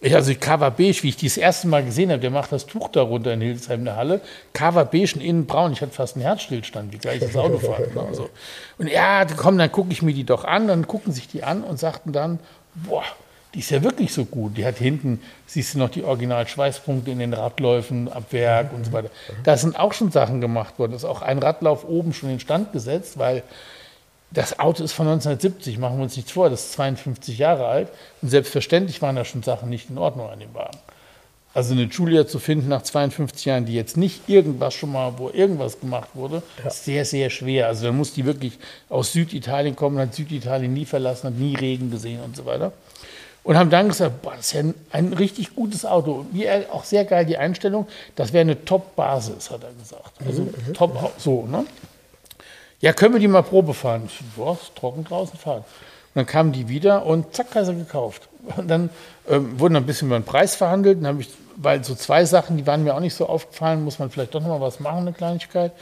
Ich, 0.00 0.14
also 0.14 0.34
Cava 0.38 0.70
Beige, 0.70 1.02
wie 1.02 1.08
ich 1.08 1.16
die 1.16 1.26
das 1.26 1.36
erste 1.36 1.68
Mal 1.68 1.84
gesehen 1.84 2.10
habe, 2.10 2.20
der 2.20 2.30
macht 2.30 2.52
das 2.52 2.66
Tuch 2.66 2.88
darunter 2.88 3.32
in 3.32 3.40
Hildesheim 3.40 3.80
in 3.80 3.84
der 3.86 3.96
Halle. 3.96 4.20
Cava 4.52 4.84
Beige 4.84 5.14
und 5.16 5.22
innen 5.22 5.46
braun. 5.46 5.72
Ich 5.72 5.80
hatte 5.80 5.92
fast 5.92 6.16
einen 6.16 6.22
Herzstillstand, 6.22 6.92
wie 6.92 6.98
gleich 6.98 7.20
das 7.20 7.36
Auto 7.36 7.58
fahren. 7.58 7.84
Ne? 7.94 8.06
So. 8.12 8.28
Und 8.78 8.90
ja, 8.90 9.24
komm, 9.24 9.56
dann 9.58 9.72
gucke 9.72 9.92
ich 9.92 10.02
mir 10.02 10.12
die 10.12 10.24
doch 10.24 10.44
an. 10.44 10.68
Dann 10.68 10.86
gucken 10.86 11.12
sich 11.12 11.28
die 11.28 11.42
an 11.42 11.64
und 11.64 11.78
sagten 11.78 12.12
dann, 12.12 12.38
boah, 12.74 13.04
die 13.56 13.60
ist 13.60 13.70
ja 13.70 13.82
wirklich 13.82 14.12
so 14.12 14.26
gut. 14.26 14.58
Die 14.58 14.66
hat 14.66 14.76
hinten, 14.76 15.18
siehst 15.46 15.74
du 15.74 15.78
noch 15.78 15.88
die 15.88 16.04
Original-Schweißpunkte 16.04 17.10
in 17.10 17.20
den 17.20 17.32
Radläufen 17.32 18.12
ab 18.12 18.24
Werk 18.30 18.70
und 18.74 18.84
so 18.84 18.92
weiter. 18.92 19.08
Da 19.44 19.56
sind 19.56 19.78
auch 19.80 19.94
schon 19.94 20.10
Sachen 20.12 20.42
gemacht 20.42 20.78
worden. 20.78 20.92
Da 20.92 20.96
ist 20.98 21.06
auch 21.06 21.22
ein 21.22 21.38
Radlauf 21.38 21.88
oben 21.88 22.12
schon 22.12 22.28
in 22.28 22.38
Stand 22.38 22.74
gesetzt, 22.74 23.18
weil 23.18 23.42
das 24.30 24.58
Auto 24.58 24.84
ist 24.84 24.92
von 24.92 25.06
1970, 25.06 25.78
machen 25.78 25.96
wir 25.96 26.02
uns 26.02 26.16
nichts 26.16 26.32
vor, 26.32 26.50
das 26.50 26.64
ist 26.66 26.72
52 26.74 27.38
Jahre 27.38 27.66
alt. 27.66 27.88
Und 28.20 28.28
selbstverständlich 28.28 29.00
waren 29.00 29.16
da 29.16 29.24
schon 29.24 29.42
Sachen 29.42 29.70
nicht 29.70 29.88
in 29.88 29.96
Ordnung 29.96 30.28
an 30.28 30.38
dem 30.38 30.52
Wagen. 30.52 30.76
Also 31.54 31.72
eine 31.72 31.84
Julia 31.84 32.26
zu 32.26 32.38
finden 32.38 32.68
nach 32.68 32.82
52 32.82 33.46
Jahren, 33.46 33.64
die 33.64 33.72
jetzt 33.72 33.96
nicht 33.96 34.28
irgendwas 34.28 34.74
schon 34.74 34.92
mal, 34.92 35.14
wo 35.16 35.30
irgendwas 35.30 35.80
gemacht 35.80 36.10
wurde, 36.12 36.42
ja. 36.58 36.66
ist 36.66 36.84
sehr, 36.84 37.06
sehr 37.06 37.30
schwer. 37.30 37.68
Also 37.68 37.86
dann 37.86 37.96
muss 37.96 38.12
die 38.12 38.26
wirklich 38.26 38.58
aus 38.90 39.14
Süditalien 39.14 39.74
kommen, 39.74 39.98
hat 39.98 40.14
Süditalien 40.14 40.74
nie 40.74 40.84
verlassen, 40.84 41.28
hat 41.28 41.34
nie 41.36 41.54
Regen 41.54 41.90
gesehen 41.90 42.20
und 42.22 42.36
so 42.36 42.44
weiter. 42.44 42.72
Und 43.46 43.56
haben 43.56 43.70
dann 43.70 43.88
gesagt, 43.88 44.22
boah, 44.22 44.32
das 44.36 44.46
ist 44.46 44.52
ja 44.54 44.64
ein, 44.90 45.12
richtig 45.12 45.54
gutes 45.54 45.86
Auto. 45.86 46.26
Wie 46.32 46.44
er, 46.44 46.64
auch 46.72 46.82
sehr 46.82 47.04
geil 47.04 47.24
die 47.24 47.38
Einstellung, 47.38 47.86
das 48.16 48.32
wäre 48.32 48.40
eine 48.40 48.64
Top-Basis, 48.64 49.50
hat 49.50 49.62
er 49.62 49.72
gesagt. 49.72 50.12
Also 50.26 50.42
mhm, 50.42 50.48
mhm 50.66 50.74
top, 50.74 51.00
mhm. 51.00 51.06
so, 51.16 51.46
ne? 51.46 51.64
Ja, 52.80 52.92
können 52.92 53.14
wir 53.14 53.20
die 53.20 53.28
mal 53.28 53.42
Probe 53.42 53.72
fahren? 53.72 54.02
Ich, 54.06 54.20
boah, 54.34 54.58
trocken 54.74 55.04
draußen 55.04 55.38
fahren. 55.38 55.60
Und 55.60 55.64
dann 56.14 56.26
kamen 56.26 56.50
die 56.52 56.68
wieder 56.68 57.06
und 57.06 57.34
zack, 57.34 57.54
hat 57.54 57.68
er 57.68 57.74
gekauft. 57.74 58.28
Und 58.56 58.68
dann 58.68 58.90
ähm, 59.28 59.58
wurden 59.60 59.76
ein 59.76 59.86
bisschen 59.86 60.08
über 60.08 60.18
den 60.18 60.24
Preis 60.24 60.56
verhandelt. 60.56 60.98
Dann 60.98 61.06
habe 61.06 61.20
ich 61.20 61.28
weil 61.56 61.82
so 61.84 61.94
zwei 61.94 62.24
Sachen, 62.24 62.56
die 62.56 62.66
waren 62.66 62.84
mir 62.84 62.94
auch 62.94 63.00
nicht 63.00 63.14
so 63.14 63.26
aufgefallen, 63.26 63.82
muss 63.82 63.98
man 63.98 64.10
vielleicht 64.10 64.34
doch 64.34 64.40
noch 64.40 64.48
mal 64.48 64.60
was 64.60 64.80
machen, 64.80 64.98
eine 64.98 65.12
Kleinigkeit. 65.12 65.72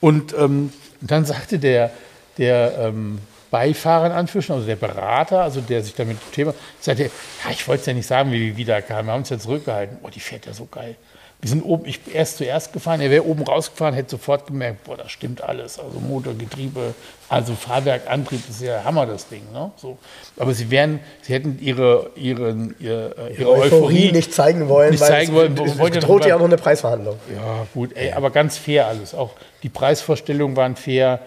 Und 0.00 0.34
ähm, 0.34 0.72
dann 1.00 1.24
sagte 1.24 1.58
der, 1.58 1.90
der 2.38 2.78
ähm, 2.78 3.20
Beifahrer 3.50 4.06
in 4.06 4.12
Anführungsstrichen, 4.12 4.54
also 4.54 4.66
der 4.66 4.76
Berater, 4.76 5.42
also 5.42 5.60
der 5.60 5.82
sich 5.82 5.94
damit 5.94 6.18
Thema, 6.32 6.54
sagte, 6.80 7.04
ja, 7.04 7.50
ich 7.50 7.66
wollte 7.66 7.80
es 7.80 7.86
ja 7.86 7.92
nicht 7.92 8.06
sagen, 8.06 8.32
wie 8.32 8.40
wir 8.40 8.56
wieder 8.56 8.80
kamen, 8.82 9.08
wir 9.08 9.12
haben 9.12 9.20
uns 9.20 9.30
ja 9.30 9.38
zurückgehalten. 9.38 9.98
Oh, 10.02 10.08
die 10.08 10.20
fährt 10.20 10.46
ja 10.46 10.52
so 10.52 10.66
geil. 10.70 10.96
Wir 11.40 11.48
sind 11.48 11.62
oben, 11.62 11.86
ich 11.86 12.02
bin 12.02 12.14
erst 12.14 12.36
zuerst 12.36 12.74
gefahren, 12.74 13.00
er 13.00 13.10
wäre 13.10 13.24
oben 13.24 13.42
rausgefahren, 13.42 13.94
hätte 13.94 14.10
sofort 14.10 14.46
gemerkt, 14.46 14.84
boah, 14.84 14.98
das 14.98 15.10
stimmt 15.10 15.42
alles. 15.42 15.78
Also 15.78 15.98
Motor, 15.98 16.34
Getriebe, 16.34 16.94
also 17.30 17.54
Fahrwerk, 17.54 18.10
Antrieb, 18.10 18.42
das 18.46 18.56
ist 18.56 18.62
ja 18.62 18.84
Hammer, 18.84 19.06
das 19.06 19.26
Ding. 19.26 19.40
Ne? 19.50 19.70
So. 19.76 19.96
Aber 20.36 20.52
sie 20.52 20.70
wären, 20.70 21.00
sie 21.22 21.32
hätten 21.32 21.58
ihre, 21.58 22.10
ihre, 22.14 22.50
ihre, 22.50 22.74
ihre, 22.78 23.30
ihre 23.30 23.50
Euphorie, 23.50 23.74
Euphorie, 23.74 24.12
nicht 24.12 24.34
zeigen 24.34 24.68
wollen, 24.68 24.90
nicht 24.90 25.02
zeigen 25.02 25.32
wollen. 25.32 25.56
Es, 25.56 25.72
es, 25.72 25.96
es 25.96 26.04
droht 26.04 26.26
ja 26.26 26.34
auch 26.34 26.40
noch 26.40 26.46
eine 26.46 26.58
Preisverhandlung. 26.58 27.16
Ja, 27.34 27.66
gut, 27.72 27.96
ey, 27.96 28.12
aber 28.12 28.30
ganz 28.30 28.58
fair 28.58 28.86
alles. 28.86 29.14
Auch 29.14 29.30
die 29.62 29.70
Preisvorstellungen 29.70 30.56
waren 30.56 30.76
fair. 30.76 31.20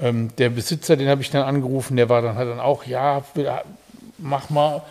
Ähm, 0.00 0.30
der 0.38 0.50
Besitzer, 0.50 0.96
den 0.96 1.08
habe 1.08 1.22
ich 1.22 1.30
dann 1.30 1.42
angerufen, 1.42 1.96
der 1.96 2.08
war 2.08 2.22
dann, 2.22 2.36
hat 2.36 2.46
dann 2.46 2.60
auch, 2.60 2.84
ja, 2.84 3.22
mach 4.18 4.50
mal. 4.50 4.82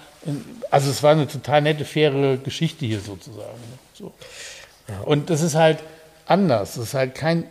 Also 0.71 0.89
es 0.89 1.03
war 1.03 1.11
eine 1.11 1.27
total 1.27 1.61
nette, 1.61 1.85
faire 1.85 2.37
Geschichte 2.37 2.85
hier 2.85 2.99
sozusagen. 2.99 3.47
Ne? 3.47 3.77
So. 3.93 4.13
Und 5.05 5.29
das 5.29 5.41
ist 5.41 5.55
halt 5.55 5.79
anders. 6.25 6.75
Das 6.75 6.85
ist 6.85 6.93
halt 6.93 7.15
kein. 7.15 7.45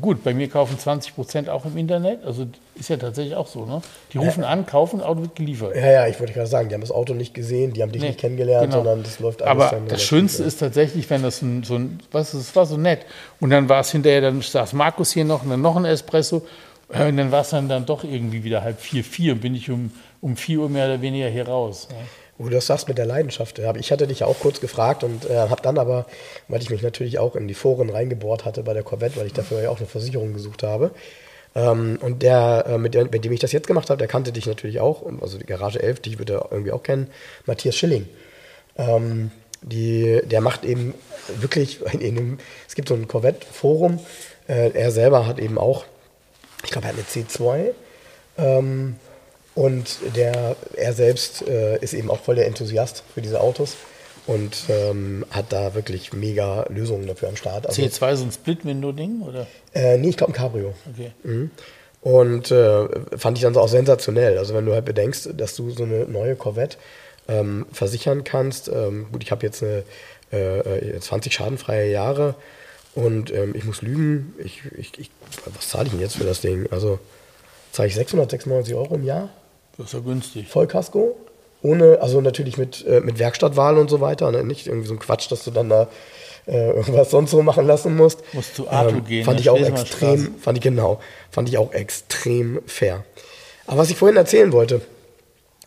Gut, 0.00 0.22
bei 0.22 0.34
mir 0.34 0.48
kaufen 0.48 0.78
20 0.78 1.16
Prozent 1.16 1.48
auch 1.48 1.64
im 1.64 1.76
Internet. 1.76 2.24
Also 2.24 2.46
ist 2.76 2.90
ja 2.90 2.96
tatsächlich 2.96 3.34
auch 3.34 3.48
so. 3.48 3.66
Ne? 3.66 3.82
Die 4.12 4.18
rufen 4.18 4.44
ja. 4.44 4.48
an, 4.48 4.64
kaufen, 4.64 5.00
Auto 5.00 5.22
wird 5.22 5.34
geliefert. 5.34 5.74
Ja, 5.74 5.90
ja, 5.90 6.06
ich 6.06 6.20
wollte 6.20 6.32
gerade 6.32 6.46
sagen, 6.46 6.68
die 6.68 6.76
haben 6.76 6.80
das 6.80 6.92
Auto 6.92 7.12
nicht 7.12 7.34
gesehen, 7.34 7.72
die 7.72 7.82
haben 7.82 7.90
dich 7.90 8.00
nee, 8.00 8.08
nicht 8.08 8.20
kennengelernt, 8.20 8.70
genau. 8.70 8.84
sondern 8.84 9.02
das 9.02 9.18
läuft 9.18 9.42
alles 9.42 9.72
Aber 9.72 9.80
das 9.88 10.04
Schönste 10.04 10.44
ist 10.44 10.60
tatsächlich, 10.60 11.10
wenn 11.10 11.24
das 11.24 11.42
ein, 11.42 11.64
so 11.64 11.74
ein, 11.74 11.98
was, 12.12 12.30
das 12.30 12.54
war 12.54 12.66
so 12.66 12.76
nett. 12.76 13.00
Und 13.40 13.50
dann 13.50 13.68
war 13.68 13.80
es 13.80 13.90
hinterher, 13.90 14.20
dann 14.20 14.40
saß 14.40 14.74
Markus 14.74 15.10
hier 15.10 15.24
noch 15.24 15.42
und 15.42 15.50
dann 15.50 15.60
noch 15.60 15.74
ein 15.74 15.84
Espresso. 15.84 16.46
Und 16.92 17.16
dann 17.16 17.30
war 17.30 17.42
es 17.42 17.50
dann, 17.50 17.68
dann 17.68 17.86
doch 17.86 18.02
irgendwie 18.02 18.42
wieder 18.42 18.62
halb 18.62 18.80
vier, 18.80 19.04
vier. 19.04 19.32
Und 19.34 19.40
bin 19.40 19.54
ich 19.54 19.70
um, 19.70 19.92
um 20.20 20.36
vier 20.36 20.60
Uhr 20.60 20.68
mehr 20.68 20.86
oder 20.86 21.00
weniger 21.00 21.28
hier 21.28 21.46
raus. 21.46 21.88
Ja. 21.90 21.96
Wo 22.36 22.44
du 22.44 22.50
das 22.50 22.66
sagst 22.66 22.88
mit 22.88 22.98
der 22.98 23.06
Leidenschaft. 23.06 23.60
Ich 23.78 23.92
hatte 23.92 24.06
dich 24.06 24.20
ja 24.20 24.26
auch 24.26 24.40
kurz 24.40 24.60
gefragt 24.60 25.04
und 25.04 25.28
äh, 25.28 25.36
habe 25.36 25.60
dann 25.62 25.78
aber, 25.78 26.06
weil 26.48 26.62
ich 26.62 26.70
mich 26.70 26.82
natürlich 26.82 27.18
auch 27.18 27.36
in 27.36 27.48
die 27.48 27.54
Foren 27.54 27.90
reingebohrt 27.90 28.44
hatte 28.44 28.62
bei 28.62 28.72
der 28.72 28.82
Corvette, 28.82 29.18
weil 29.18 29.26
ich 29.26 29.34
dafür 29.34 29.62
ja 29.62 29.70
auch 29.70 29.76
eine 29.76 29.86
Versicherung 29.86 30.32
gesucht 30.32 30.62
habe. 30.62 30.90
Ähm, 31.54 31.98
und 32.00 32.22
der, 32.22 32.64
äh, 32.66 32.78
mit, 32.78 32.94
der, 32.94 33.04
mit 33.04 33.24
dem 33.24 33.32
ich 33.32 33.40
das 33.40 33.52
jetzt 33.52 33.66
gemacht 33.66 33.90
habe, 33.90 33.98
der 33.98 34.08
kannte 34.08 34.32
dich 34.32 34.46
natürlich 34.46 34.80
auch, 34.80 35.04
also 35.20 35.38
die 35.38 35.46
Garage 35.46 35.82
11, 35.82 36.00
die 36.00 36.18
würde 36.18 36.34
er 36.34 36.48
irgendwie 36.50 36.72
auch 36.72 36.82
kennen, 36.82 37.08
Matthias 37.46 37.76
Schilling. 37.76 38.08
Ähm, 38.78 39.30
die, 39.62 40.22
der 40.24 40.40
macht 40.40 40.64
eben 40.64 40.94
wirklich, 41.40 41.80
in, 41.92 42.00
in 42.00 42.38
es 42.66 42.74
gibt 42.74 42.88
so 42.88 42.94
ein 42.94 43.08
Corvette-Forum, 43.08 44.00
äh, 44.48 44.70
er 44.70 44.90
selber 44.90 45.26
hat 45.26 45.38
eben 45.38 45.58
auch, 45.58 45.84
ich 46.64 46.70
glaube, 46.70 46.86
er 46.86 46.92
hat 46.92 46.98
eine 46.98 47.24
C2. 47.24 47.72
Ähm, 48.38 48.96
und 49.54 49.98
der, 50.16 50.56
er 50.76 50.92
selbst 50.92 51.46
äh, 51.46 51.78
ist 51.80 51.92
eben 51.92 52.10
auch 52.10 52.20
voll 52.20 52.36
der 52.36 52.46
Enthusiast 52.46 53.02
für 53.12 53.20
diese 53.20 53.40
Autos 53.40 53.76
und 54.26 54.64
ähm, 54.68 55.26
hat 55.30 55.46
da 55.52 55.74
wirklich 55.74 56.12
mega 56.12 56.66
Lösungen 56.68 57.06
dafür 57.06 57.28
am 57.28 57.36
Start. 57.36 57.66
Also, 57.66 57.82
C2 57.82 58.16
so 58.16 58.24
ein 58.24 58.32
Split-Window-Ding? 58.32 59.22
Äh, 59.74 59.98
nee, 59.98 60.10
ich 60.10 60.16
glaube 60.16 60.32
ein 60.32 60.36
Cabrio. 60.36 60.74
Okay. 60.92 61.12
Mhm. 61.24 61.50
Und 62.02 62.50
äh, 62.50 62.86
fand 63.18 63.36
ich 63.36 63.42
dann 63.42 63.54
so 63.54 63.60
auch 63.60 63.68
sensationell. 63.68 64.38
Also 64.38 64.54
wenn 64.54 64.64
du 64.64 64.72
halt 64.72 64.84
bedenkst, 64.84 65.30
dass 65.36 65.56
du 65.56 65.70
so 65.70 65.82
eine 65.82 66.06
neue 66.06 66.36
Corvette 66.36 66.78
ähm, 67.28 67.66
versichern 67.72 68.24
kannst. 68.24 68.68
Ähm, 68.68 69.08
gut, 69.12 69.22
ich 69.22 69.30
habe 69.30 69.44
jetzt 69.44 69.62
eine, 69.62 69.84
äh, 70.30 70.98
20 70.98 71.34
schadenfreie 71.34 71.90
Jahre 71.90 72.36
und 72.94 73.32
ähm, 73.32 73.54
ich 73.54 73.64
muss 73.64 73.82
lügen. 73.82 74.34
Ich, 74.38 74.62
ich, 74.76 74.98
ich 74.98 75.10
was 75.54 75.68
zahle 75.68 75.86
ich 75.86 75.92
denn 75.92 76.00
jetzt 76.00 76.16
für 76.16 76.24
das 76.24 76.40
Ding? 76.40 76.66
Also 76.70 76.98
zahle 77.72 77.88
ich 77.88 77.94
696 77.94 78.74
Euro 78.74 78.94
im 78.94 79.04
Jahr? 79.04 79.28
Das 79.76 79.86
ist 79.86 79.92
ja 79.92 80.00
günstig. 80.00 80.48
Vollkasko. 80.48 81.16
Ohne, 81.62 81.98
also 82.00 82.20
natürlich 82.20 82.56
mit, 82.56 82.86
äh, 82.86 83.00
mit 83.00 83.18
Werkstattwahl 83.18 83.76
und 83.78 83.90
so 83.90 84.00
weiter. 84.00 84.30
Ne? 84.32 84.44
Nicht 84.44 84.66
irgendwie 84.66 84.88
so 84.88 84.94
ein 84.94 84.98
Quatsch, 84.98 85.30
dass 85.30 85.44
du 85.44 85.50
dann 85.50 85.68
da 85.68 85.88
äh, 86.46 86.70
irgendwas 86.70 87.10
sonst 87.10 87.30
so 87.30 87.42
machen 87.42 87.66
lassen 87.66 87.96
musst. 87.96 88.22
Musst 88.32 88.56
zu 88.56 88.68
Arto 88.68 88.96
ähm, 88.96 89.04
gehen. 89.04 89.24
Fand 89.24 89.40
ich 89.40 89.50
auch 89.50 89.58
extrem, 89.58 90.34
fand 90.38 90.58
ich 90.58 90.64
genau, 90.64 91.00
fand 91.30 91.48
ich 91.48 91.58
auch 91.58 91.72
extrem 91.72 92.60
fair. 92.66 93.04
Aber 93.66 93.78
was 93.78 93.90
ich 93.90 93.96
vorhin 93.96 94.16
erzählen 94.16 94.52
wollte, 94.52 94.80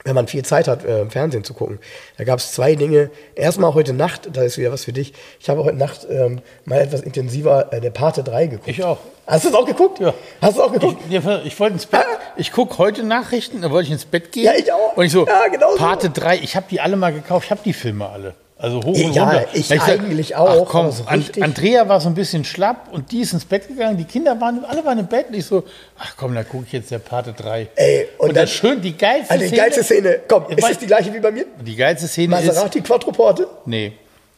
wenn 0.04 0.16
man 0.16 0.28
viel 0.28 0.43
Zeit 0.43 0.68
hat, 0.68 0.84
äh, 0.86 1.10
Fernsehen 1.10 1.43
zu 1.43 1.54
gucken. 1.54 1.80
Da 2.18 2.24
gab 2.24 2.39
es 2.39 2.51
zwei 2.51 2.76
Dinge. 2.76 3.10
Erstmal 3.36 3.74
heute 3.74 3.93
Nacht, 3.93 4.30
da 4.34 4.43
ist 4.43 4.58
wieder 4.58 4.72
was 4.72 4.86
für 4.86 4.93
dich. 4.93 5.14
Ich 5.39 5.49
habe 5.49 5.64
heute 5.64 5.78
Nacht 5.78 6.08
ähm, 6.10 6.41
mal 6.66 6.80
etwas 6.80 7.01
intensiver 7.01 7.72
äh, 7.72 7.80
der 7.80 7.91
Pate 7.91 8.24
3 8.24 8.47
geguckt. 8.47 8.68
Ich 8.68 8.84
auch. 8.84 8.97
Hast 9.26 9.45
du 9.45 9.49
es 9.49 9.56
auch 9.56 9.66
geguckt? 9.66 9.99
Ja. 9.99 10.14
Hast 10.41 10.58
du 10.58 10.62
es 10.62 10.68
auch 10.68 10.74
geguckt? 10.74 11.01
Ich, 11.10 11.16
ich 11.16 11.60
wollte 11.60 11.74
ins 11.74 11.86
Bett. 11.86 12.01
Ah. 12.04 12.20
Ich 12.36 12.51
gucke 12.51 12.78
heute 12.78 13.04
Nachrichten, 13.04 13.62
da 13.62 13.72
wollte 13.72 13.88
ich 13.88 13.93
ins 13.93 14.06
Bett 14.06 14.32
gehen. 14.32 14.43
Ja, 14.43 14.54
ich 14.54 14.72
auch. 14.74 14.97
Und 14.97 15.06
ich 15.06 15.12
so, 15.12 15.26
ja, 15.26 15.47
genau 15.47 15.76
Pate 15.76 16.08
so. 16.08 16.22
3, 16.22 16.39
ich 16.39 16.56
habe 16.56 16.66
die 16.70 16.82
alle 16.82 16.97
mal 16.97 17.14
gekauft, 17.14 17.45
ich 17.45 17.51
habe 17.51 17.62
die 17.64 17.74
Filme 17.74 18.10
alle. 18.10 18.34
Also 18.58 18.78
hoch 18.78 18.88
und 18.88 19.14
ja, 19.14 19.24
runter. 19.24 19.47
Ich, 19.54 19.72
ich 19.72 19.82
eigentlich 19.82 20.30
sag, 20.30 20.38
auch. 20.38 20.66
Ach 20.66 20.70
komm, 20.70 20.91
so 20.91 21.04
Andrea 21.06 21.89
war 21.89 21.99
so 21.99 22.08
ein 22.08 22.16
bisschen 22.16 22.45
schlapp 22.45 22.88
und 22.91 23.12
die 23.12 23.22
ist 23.22 23.34
ins 23.34 23.45
Bett 23.45 23.68
gegangen. 23.68 23.97
Die 23.97 24.06
Kinder 24.06 24.39
waren, 24.39 24.64
alle 24.66 24.86
waren 24.86 24.99
im 24.99 25.08
Bett. 25.08 25.28
Und 25.30 25.36
ich 25.36 25.45
so, 25.45 25.64
ach 25.97 26.16
komm, 26.16 26.36
da 26.36 26.43
gucke 26.43 26.66
ich 26.68 26.74
jetzt 26.74 26.91
der 26.91 26.99
Pate 26.99 27.34
3. 27.34 27.68
Ey, 27.76 28.08
und, 28.18 28.30
und 28.30 28.38
dann, 28.38 28.47
schön, 28.47 28.82
die 28.82 28.95
geilste 28.95 29.34
also 29.34 29.45
die 29.45 29.56
geilste 29.56 29.84
Szene, 29.84 30.20
komm, 30.28 30.45
ist 30.49 30.62
das 30.62 30.78
die 30.78 30.86
gleiche 30.86 31.14
wie 31.14 31.20
bei 31.20 31.32
mir? 31.32 31.45
Die 31.62 31.76
geilste 31.76 32.08
Szene 32.08 32.30
Maserati 32.30 32.49
ist... 32.49 32.56
Maserati 32.56 32.82
Quattroporte? 32.82 33.47
Nee. 33.66 33.93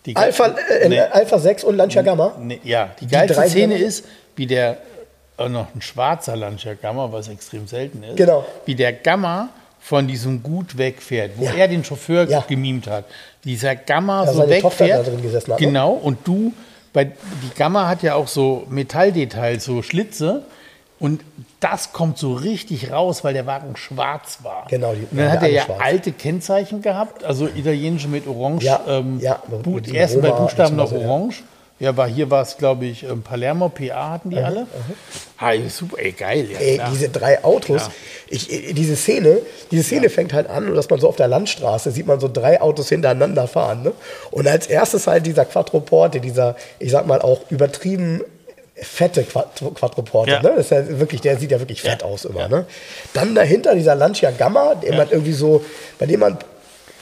Die 0.05 0.15
Alpha, 0.15 0.55
äh, 0.69 0.87
nee. 0.87 0.99
Alpha 0.99 1.37
6 1.37 1.63
und 1.63 1.77
Lancia 1.77 2.01
Gamma? 2.01 2.35
Nee, 2.39 2.61
ja, 2.63 2.89
die 2.99 3.07
geilste 3.07 3.41
die 3.41 3.49
Szene 3.49 3.73
Gamma? 3.75 3.87
ist, 3.87 4.05
wie 4.35 4.47
der, 4.47 4.77
auch 5.37 5.49
noch 5.49 5.67
ein 5.75 5.81
schwarzer 5.81 6.35
Lancia 6.35 6.73
Gamma, 6.75 7.11
was 7.11 7.27
extrem 7.27 7.67
selten 7.67 8.03
ist. 8.03 8.15
Genau. 8.15 8.45
Wie 8.65 8.75
der 8.75 8.93
Gamma 8.93 9.49
von 9.85 10.07
diesem 10.07 10.41
Gut 10.41 10.79
wegfährt, 10.79 11.33
wo 11.35 11.45
ja. 11.45 11.53
er 11.53 11.67
den 11.67 11.83
Chauffeur 11.83 12.27
ja. 12.27 12.43
gemimt 12.47 12.87
hat. 12.87 13.05
Dieser 13.43 13.75
Gamma 13.75 14.25
ja, 14.25 14.33
so 14.33 14.49
wegfährt. 14.49 15.05
Hat, 15.05 15.47
ne? 15.47 15.55
genau, 15.59 15.91
und 15.91 16.27
du, 16.27 16.53
bei, 16.91 17.05
die 17.05 17.55
Gamma 17.55 17.87
hat 17.87 18.01
ja 18.01 18.15
auch 18.15 18.27
so 18.27 18.65
Metalldetails, 18.67 19.63
so 19.63 19.83
Schlitze. 19.83 20.41
Und 20.97 21.21
das 21.59 21.93
kommt 21.93 22.17
so 22.17 22.33
richtig 22.33 22.91
raus, 22.91 23.23
weil 23.23 23.35
der 23.35 23.45
Wagen 23.45 23.75
schwarz 23.75 24.39
war. 24.41 24.65
Genau. 24.69 24.93
Die, 24.93 25.05
und 25.11 25.17
dann 25.19 25.31
hat 25.31 25.43
er 25.43 25.51
ja 25.51 25.65
schwarz. 25.65 25.81
alte 25.83 26.11
Kennzeichen 26.13 26.81
gehabt, 26.81 27.23
also 27.23 27.45
italienische 27.47 28.07
mit 28.07 28.25
Orange. 28.25 28.65
Ja, 28.65 28.81
ähm, 28.87 29.19
ja, 29.19 29.39
ersten 29.93 30.21
bei 30.21 30.31
Buchstaben 30.31 30.77
noch 30.77 30.91
Orange. 30.91 31.43
Ja, 31.77 31.97
war, 31.97 32.07
hier 32.07 32.31
war 32.31 32.41
es, 32.41 32.55
glaube 32.55 32.85
ich, 32.85 33.03
ähm, 33.03 33.21
Palermo, 33.21 33.67
PA 33.67 34.11
hatten 34.11 34.29
die 34.29 34.37
aha, 34.37 34.45
alle. 34.45 34.61
Aha. 34.61 35.49
Ah, 35.57 35.69
super, 35.69 35.99
ey, 35.99 36.13
geil. 36.13 36.47
Ja, 36.51 36.59
ey, 36.59 36.81
diese 36.91 37.09
drei 37.09 37.43
Autos, 37.43 37.89
ich, 38.29 38.47
diese 38.73 38.95
Szene, 38.95 39.39
diese 39.71 39.83
Szene 39.83 40.03
ja. 40.03 40.09
fängt 40.09 40.31
halt 40.31 40.49
an, 40.49 40.73
dass 40.73 40.89
man 40.89 41.01
so 41.01 41.09
auf 41.09 41.17
der 41.17 41.27
Landstraße 41.27 41.91
sieht 41.91 42.07
man 42.07 42.21
so 42.21 42.29
drei 42.29 42.61
Autos 42.61 42.87
hintereinander 42.87 43.47
fahren. 43.49 43.83
Ne? 43.83 43.91
Und 44.31 44.47
als 44.47 44.67
erstes 44.67 45.05
halt 45.07 45.25
dieser 45.25 45.43
Quattroporte, 45.43 46.21
dieser, 46.21 46.55
ich 46.79 46.91
sag 46.91 47.07
mal 47.07 47.21
auch 47.21 47.41
übertrieben 47.51 48.21
fette 48.75 49.23
Quattroporte. 49.23 50.31
Ja. 50.31 50.41
Ne? 50.41 50.53
Das 50.55 50.65
ist 50.65 50.71
ja 50.71 50.99
wirklich, 50.99 51.21
der 51.21 51.37
sieht 51.37 51.51
ja 51.51 51.59
wirklich 51.59 51.81
fett 51.81 52.01
ja. 52.01 52.07
aus 52.07 52.23
immer. 52.25 52.41
Ja. 52.41 52.47
Ne? 52.47 52.65
Dann 53.13 53.35
dahinter 53.35 53.75
dieser 53.75 53.95
Lancia 53.95 54.31
Gamma, 54.31 54.75
der 54.75 54.95
man 54.95 55.09
irgendwie 55.09 55.33
so, 55.33 55.63
bei 55.99 56.05
dem 56.05 56.21
man 56.21 56.37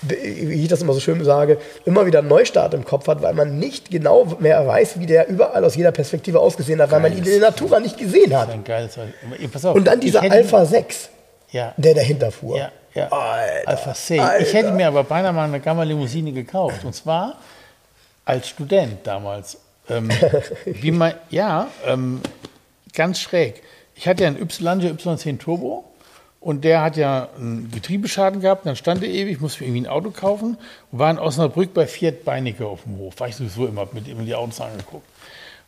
wie 0.07 0.63
ich 0.63 0.67
das 0.67 0.81
immer 0.81 0.93
so 0.93 0.99
schön 0.99 1.23
sage, 1.23 1.57
immer 1.85 2.05
wieder 2.05 2.19
einen 2.19 2.27
Neustart 2.27 2.73
im 2.73 2.85
Kopf 2.85 3.07
hat, 3.07 3.21
weil 3.21 3.33
man 3.33 3.59
nicht 3.59 3.89
genau 3.91 4.25
mehr 4.39 4.65
weiß, 4.65 4.99
wie 4.99 5.05
der 5.05 5.27
überall 5.27 5.63
aus 5.63 5.75
jeder 5.75 5.91
Perspektive 5.91 6.39
ausgesehen 6.39 6.81
hat, 6.81 6.91
weil 6.91 6.99
man 6.99 7.11
ihn 7.11 7.19
in 7.19 7.25
der 7.25 7.39
Natura 7.39 7.79
nicht 7.79 7.97
gesehen 7.97 8.35
hat. 8.35 8.49
Ein 8.49 8.63
geiles, 8.63 8.97
pass 9.51 9.65
auf, 9.65 9.75
Und 9.75 9.85
dann 9.85 9.99
dieser 9.99 10.21
Alpha 10.21 10.65
6, 10.65 11.09
ja. 11.51 11.73
der 11.77 11.95
dahinter 11.95 12.31
fuhr. 12.31 12.57
Ja, 12.57 12.71
ja. 12.93 13.07
Alter, 13.11 13.67
Alpha 13.67 13.93
C. 13.93 14.19
Alter. 14.19 14.45
Ich 14.45 14.53
hätte 14.53 14.71
mir 14.71 14.87
aber 14.87 15.03
beinahe 15.03 15.33
mal 15.33 15.45
eine 15.45 15.59
Gamma-Limousine 15.59 16.31
gekauft. 16.31 16.83
Und 16.83 16.93
zwar 16.93 17.37
als 18.25 18.47
Student 18.49 19.05
damals. 19.05 19.57
Ähm, 19.89 20.09
wie 20.65 20.91
man, 20.91 21.13
ja, 21.29 21.67
ähm, 21.85 22.21
ganz 22.93 23.19
schräg. 23.19 23.61
Ich 23.95 24.07
hatte 24.07 24.23
ja 24.23 24.29
einen 24.29 24.41
Y, 24.41 24.81
Y10 24.81 25.39
Turbo 25.39 25.85
Und 26.43 26.65
der 26.65 26.81
hat 26.81 26.97
ja 26.97 27.29
einen 27.37 27.71
Getriebeschaden 27.71 28.41
gehabt, 28.41 28.65
dann 28.65 28.75
stand 28.75 29.01
er 29.01 29.07
ewig, 29.07 29.39
musste 29.39 29.61
mir 29.61 29.69
irgendwie 29.69 29.87
ein 29.87 29.89
Auto 29.89 30.11
kaufen 30.11 30.57
und 30.91 30.99
war 30.99 31.09
in 31.09 31.17
Osnabrück 31.17 31.73
bei 31.73 31.87
Fiat 31.87 32.25
Beinecke 32.25 32.65
auf 32.65 32.83
dem 32.83 32.97
Hof. 32.97 33.17
War 33.17 33.29
ich 33.29 33.37
sowieso 33.37 33.65
immer, 33.65 33.87
mit 33.93 34.09
ihm 34.09 34.25
die 34.25 34.35
Autos 34.35 34.59
angeguckt. 34.59 35.07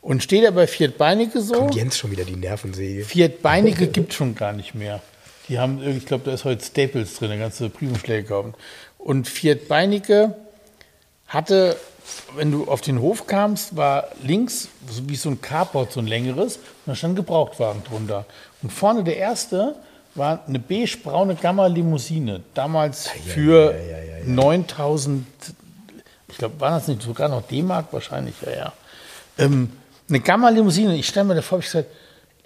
Und 0.01 0.21
steht 0.21 0.43
er 0.43 0.51
bei 0.51 0.67
Fiat 0.67 0.97
Beinecke 0.97 1.39
so. 1.39 1.53
Kommt 1.53 1.76
Jens 1.76 1.97
schon 1.97 2.11
wieder 2.11 2.26
die 2.26 2.36
Nervensäge. 2.36 3.05
Fiat 3.05 3.41
Beinecke 3.41 3.88
gibt 3.88 4.09
es 4.09 4.17
schon 4.17 4.36
gar 4.36 4.51
nicht 4.51 4.76
mehr. 4.76 4.99
Die 5.47 5.59
haben, 5.59 5.82
ich 5.82 6.05
glaube, 6.05 6.26
da 6.26 6.34
ist 6.34 6.43
heute 6.43 6.65
Staples 6.65 7.15
drin, 7.15 7.32
eine 7.32 7.39
ganze 7.39 7.69
Prüfungsschläge 7.69 8.23
gekauft. 8.23 8.55
Und 8.97 9.30
Fiat 9.30 9.69
Beinecke 9.69 10.36
hatte, 11.28 11.78
wenn 12.36 12.51
du 12.51 12.65
auf 12.65 12.82
den 12.82 12.99
Hof 12.99 13.28
kamst, 13.28 13.78
war 13.78 14.09
links 14.21 14.67
so 14.89 15.07
wie 15.07 15.15
so 15.15 15.30
ein 15.30 15.39
Carport, 15.39 15.93
so 15.93 16.01
ein 16.01 16.07
längeres, 16.07 16.57
und 16.57 16.63
da 16.88 16.95
stand 16.95 17.13
ein 17.13 17.15
Gebrauchtwagen 17.15 17.82
drunter. 17.86 18.26
Und 18.61 18.73
vorne 18.73 19.05
der 19.05 19.15
erste 19.15 19.76
war 20.16 20.43
eine 20.47 20.59
beige-braune 20.59 21.36
Gamma-Limousine, 21.36 22.41
damals 22.53 23.09
für 23.09 23.76
9000, 24.26 25.26
ich 26.30 26.38
glaube, 26.38 26.59
waren 26.59 26.74
das 26.74 26.88
nicht 26.88 27.01
sogar 27.01 27.30
noch 27.30 27.43
D-Mark 27.43 27.91
wahrscheinlich, 27.91 28.36
ja, 28.45 28.51
ja. 28.51 28.74
Ähm, 29.38 29.72
eine 30.07 30.20
Gamma-Limousine, 30.20 30.95
ich 30.95 31.07
stelle 31.07 31.26
mir 31.26 31.36
davor, 31.36 31.59
ich 31.59 31.66
gesagt, 31.66 31.89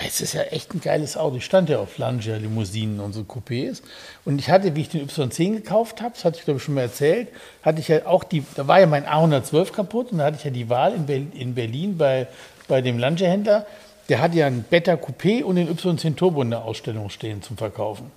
es 0.01 0.22
ist 0.22 0.34
ja 0.34 0.43
echt 0.43 0.74
ein 0.74 0.80
geiles 0.80 1.17
Auto. 1.17 1.36
Ich 1.36 1.45
stand 1.45 1.70
ja 1.70 1.80
auf 1.80 1.97
Lancia, 1.97 2.38
Limousinen 2.38 3.01
und 3.01 3.11
so 3.11 3.22
Coupés. 3.22 3.82
Und 4.24 4.39
ich 4.39 4.49
hatte, 4.49 4.76
wie 4.76 4.82
ich 4.82 4.89
den 4.89 5.07
Y10 5.07 5.55
gekauft 5.55 6.01
habe, 6.01 6.13
das 6.13 6.24
hatte 6.24 6.38
ich 6.39 6.45
glaube 6.45 6.57
ich 6.57 6.63
schon 6.63 6.76
mal 6.76 6.82
erzählt, 6.82 7.28
hatte 7.63 7.82
ich 7.82 7.89
ja 7.89 8.05
auch 8.05 8.24
die, 8.24 8.43
da 8.55 8.65
war 8.67 8.80
ja 8.80 8.86
mein 8.86 9.05
A112 9.05 9.72
kaputt 9.72 10.11
und 10.11 10.20
da 10.20 10.26
hatte 10.26 10.38
ich 10.38 10.45
ja 10.45 10.51
die 10.51 10.70
Wahl 10.70 10.93
in, 10.93 11.05
Berlin, 11.05 11.32
in 11.34 11.53
Berlin 11.53 11.97
bei, 11.97 12.28
bei 12.67 12.82
dem 12.82 12.97
Lancia-Händler. 12.97 13.65
Der 14.10 14.20
hat 14.20 14.34
ja 14.34 14.47
ein 14.47 14.64
Beta 14.64 14.93
Coupé 14.93 15.43
und 15.43 15.55
den 15.55 15.70
Y10 15.74 16.16
Turbo 16.16 16.41
in 16.41 16.49
der 16.49 16.66
Ausstellung 16.66 17.10
stehen 17.10 17.41
zum 17.41 17.57
Verkaufen. 17.57 18.12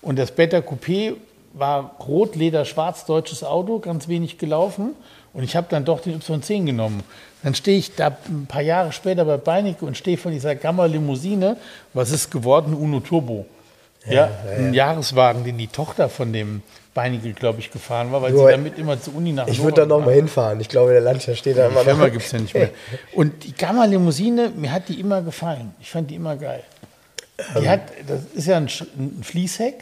Und 0.00 0.18
das 0.18 0.32
Beta 0.32 0.58
Coupé 0.58 1.14
war 1.52 1.96
Rotleder, 2.06 2.64
schwarz 2.64 3.04
deutsches 3.04 3.44
Auto, 3.44 3.78
ganz 3.78 4.08
wenig 4.08 4.38
gelaufen. 4.38 4.94
Und 5.32 5.42
ich 5.42 5.54
habe 5.54 5.66
dann 5.68 5.84
doch 5.84 6.00
den 6.00 6.20
Y10 6.20 6.64
genommen. 6.64 7.02
Dann 7.42 7.54
stehe 7.54 7.78
ich 7.78 7.94
da 7.94 8.16
ein 8.28 8.46
paar 8.46 8.62
Jahre 8.62 8.92
später 8.92 9.24
bei 9.24 9.36
Beinecke 9.36 9.84
und 9.84 9.96
stehe 9.96 10.16
vor 10.16 10.30
dieser 10.30 10.54
Gamma-Limousine. 10.54 11.58
Was 11.92 12.10
ist 12.10 12.30
geworden? 12.30 12.74
Uno 12.74 13.00
Turbo. 13.00 13.44
Ja, 14.06 14.12
ja, 14.12 14.20
ja, 14.22 14.56
ein 14.56 14.74
Jahreswagen, 14.74 15.44
den 15.44 15.58
die 15.58 15.66
Tochter 15.66 16.08
von 16.08 16.32
dem 16.32 16.62
Beinecke, 16.96 17.32
glaube 17.34 17.60
ich, 17.60 17.70
gefahren 17.70 18.10
war, 18.10 18.22
weil 18.22 18.32
Nur, 18.32 18.46
sie 18.46 18.52
damit 18.52 18.78
immer 18.78 18.98
zur 19.00 19.14
Uni 19.16 19.32
nach 19.32 19.46
Ich 19.46 19.62
würde 19.62 19.82
da 19.82 19.86
noch 19.86 20.04
mal 20.04 20.14
hinfahren. 20.14 20.58
Ich 20.60 20.68
glaube, 20.70 20.92
der 20.92 21.02
Landschaftschaft 21.02 21.38
steht 21.40 21.58
da 21.58 21.68
Die 21.68 21.74
immer 21.90 22.06
noch. 22.06 22.10
gibt 22.10 22.24
es 22.24 22.32
ja 22.32 22.38
nicht 22.40 22.54
mehr. 22.54 22.70
Und 23.14 23.44
die 23.44 23.52
Gamma-Limousine, 23.52 24.50
mir 24.56 24.72
hat 24.72 24.88
die 24.88 24.98
immer 24.98 25.20
gefallen. 25.20 25.74
Ich 25.80 25.90
fand 25.90 26.10
die 26.10 26.14
immer 26.14 26.36
geil. 26.36 26.62
Die 27.60 27.68
hat, 27.68 27.82
das 28.08 28.20
ist 28.34 28.46
ja 28.46 28.56
ein, 28.56 28.68
ein 28.98 29.22
Fließheck 29.22 29.74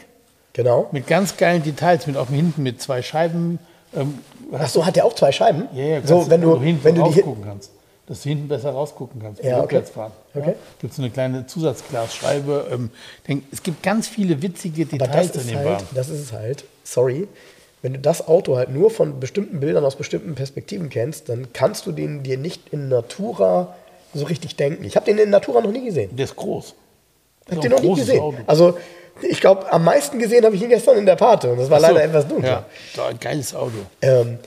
Genau. 0.54 0.88
mit 0.92 1.06
ganz 1.06 1.36
geilen 1.36 1.62
Details, 1.62 2.06
mit 2.08 2.16
auch 2.16 2.28
hinten 2.28 2.62
mit 2.64 2.82
zwei 2.82 3.00
Scheiben. 3.02 3.58
Ähm, 3.94 4.18
Ach 4.52 4.68
so, 4.68 4.84
hat 4.84 4.96
der 4.96 5.04
auch 5.04 5.14
zwei 5.14 5.30
Scheiben? 5.32 5.68
Ja, 5.72 5.84
ja, 5.84 6.00
so, 6.04 6.28
wenn 6.28 6.40
du, 6.40 6.60
hinten 6.60 6.82
wenn 6.84 6.94
du 6.96 7.02
die 7.04 7.08
rausgucken 7.20 7.44
kannst. 7.44 7.70
Dass 8.06 8.22
du 8.22 8.28
hinten 8.28 8.48
besser 8.48 8.70
rausgucken 8.72 9.22
kannst, 9.22 9.42
Ja, 9.42 9.52
okay. 9.54 9.60
rückwärts 9.62 9.90
fahren. 9.90 10.12
Okay. 10.34 10.54
Gibt 10.80 10.92
es 10.92 10.98
eine 10.98 11.10
kleine 11.10 11.46
Zusatzglasscheibe. 11.46 12.68
Ähm, 12.72 12.90
denk, 13.26 13.44
es 13.50 13.62
gibt 13.62 13.82
ganz 13.82 14.08
viele 14.08 14.42
witzige 14.42 14.84
Details 14.84 15.32
das 15.32 15.42
in 15.44 15.48
dem 15.50 15.58
halt, 15.60 15.84
das 15.94 16.08
ist 16.10 16.20
es 16.20 16.32
halt, 16.32 16.64
sorry, 16.85 17.26
wenn 17.82 17.95
du 17.95 17.99
das 17.99 18.26
Auto 18.26 18.57
halt 18.57 18.70
nur 18.70 18.91
von 18.91 19.20
bestimmten 19.20 19.61
Bildern 19.61 19.85
aus 19.85 19.97
bestimmten 19.97 20.35
Perspektiven 20.35 20.89
kennst, 20.89 21.28
dann 21.28 21.53
kannst 21.53 21.87
du 21.87 21.93
den 21.93 22.22
dir 22.22 22.39
nicht 22.39 22.72
in 22.72 22.89
Natura 22.89 23.74
so 24.14 24.24
richtig 24.24 24.57
denken. 24.57 24.85
Ich 24.85 24.97
habe 24.97 25.05
den 25.07 25.18
in 25.18 25.30
Natura 25.30 25.61
noch 25.61 25.72
nie 25.72 25.85
gesehen. 25.85 26.16
Der 26.16 26.24
ist 26.24 26.37
groß. 26.37 26.74
Ich 27.47 27.51
habe 27.53 27.61
den 27.61 27.72
noch 27.72 27.80
nie 27.80 27.89
großes 27.89 28.07
gesehen. 28.07 28.20
Auto. 28.20 28.39
Also 28.47 28.78
ich 29.22 29.41
glaube, 29.41 29.70
am 29.72 29.85
meisten 29.85 30.18
gesehen 30.18 30.45
habe 30.45 30.57
ich 30.57 30.62
ihn 30.62 30.68
gestern 30.68 30.97
in 30.99 31.07
der 31.07 31.16
Pate 31.16 31.53
und 31.53 31.59
das 31.59 31.70
war 31.70 31.80
so. 31.80 31.87
leider 31.87 32.05
etwas 32.05 32.26
dunkler. 32.26 32.66
Ja, 32.97 33.07
ein 33.07 33.20
geiles 33.20 33.55
Auto. 33.55 33.76
Ähm, 34.01 34.39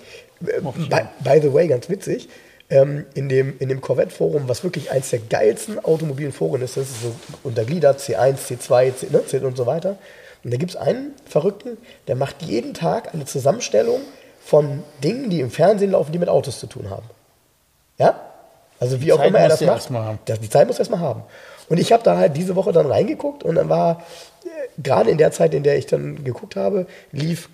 äh, 0.46 0.60
by, 0.62 1.02
by 1.24 1.40
the 1.42 1.54
way, 1.54 1.68
ganz 1.68 1.90
witzig, 1.90 2.28
ähm, 2.70 3.06
in 3.14 3.30
dem, 3.30 3.58
in 3.60 3.70
dem 3.70 3.82
Corvette-Forum, 3.82 4.44
was 4.48 4.64
wirklich 4.64 4.92
eins 4.92 5.10
der 5.10 5.20
geilsten 5.20 5.84
automobilen 5.84 6.34
Foren 6.34 6.62
ist, 6.62 6.76
das 6.76 6.90
ist 6.90 7.02
so 7.02 7.16
untergliedert, 7.44 8.00
C1, 8.00 8.38
C2, 8.38 8.96
C, 8.96 9.08
ne, 9.10 9.26
C 9.26 9.38
und 9.40 9.56
so 9.56 9.66
weiter. 9.66 9.98
Und 10.44 10.52
da 10.52 10.58
gibt 10.58 10.72
es 10.72 10.78
einen 10.78 11.14
Verrückten, 11.26 11.78
der 12.08 12.16
macht 12.16 12.42
jeden 12.42 12.74
Tag 12.74 13.14
eine 13.14 13.26
Zusammenstellung 13.26 14.02
von 14.40 14.84
Dingen, 15.04 15.30
die 15.30 15.42
im 15.42 15.52
Fernsehen 15.52 15.92
laufen, 15.92 16.12
die 16.12 16.20
mit 16.20 16.30
Autos 16.30 16.60
zu 16.60 16.68
tun 16.68 16.90
haben. 16.90 17.06
Ja? 17.98 18.20
Also 18.80 19.02
wie 19.02 19.12
auch 19.12 19.18
Zeit 19.18 19.28
immer 19.28 19.40
er 19.40 19.50
das 19.50 19.62
macht. 19.62 19.76
erst 19.76 19.92
mal 19.92 20.06
haben. 20.06 20.20
Die 20.28 20.50
Zeit 20.50 20.68
muss 20.68 20.78
er 20.78 20.82
erst 20.82 20.92
mal 20.92 21.00
haben. 21.00 21.24
Und 21.70 21.80
ich 21.80 21.92
habe 21.92 22.04
da 22.04 22.18
halt 22.18 22.38
diese 22.38 22.56
Woche 22.56 22.72
dann 22.72 22.86
reingeguckt 22.86 23.44
und 23.44 23.56
dann 23.56 23.70
war, 23.70 24.04
äh, 24.46 24.82
gerade 24.82 25.10
in 25.10 25.18
der 25.18 25.32
Zeit, 25.32 25.54
in 25.54 25.64
der 25.64 25.78
ich 25.78 25.86
dann 25.86 26.24
geguckt 26.24 26.56
habe, 26.56 26.88
lief 27.12 27.50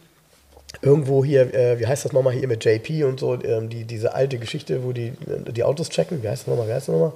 irgendwo 0.82 1.24
hier, 1.24 1.54
äh, 1.54 1.80
wie 1.80 1.88
heißt 1.88 2.06
das 2.06 2.14
nochmal 2.14 2.34
hier 2.34 2.48
mit 2.48 2.64
JP 2.64 3.06
und 3.06 3.20
so, 3.20 3.42
ähm, 3.42 3.70
die, 3.70 3.86
diese 3.86 4.14
alte 4.14 4.38
Geschichte, 4.38 4.84
wo 4.84 4.92
die 4.92 5.08
äh, 5.08 5.52
die 5.52 5.64
Autos 5.64 5.90
checken. 5.90 6.22
Wie 6.22 6.30
heißt 6.30 6.44
das 6.44 6.48
nochmal? 6.48 6.68
Wie 6.68 6.74
heißt 6.74 6.88
das 6.88 6.94
nochmal? 6.94 7.14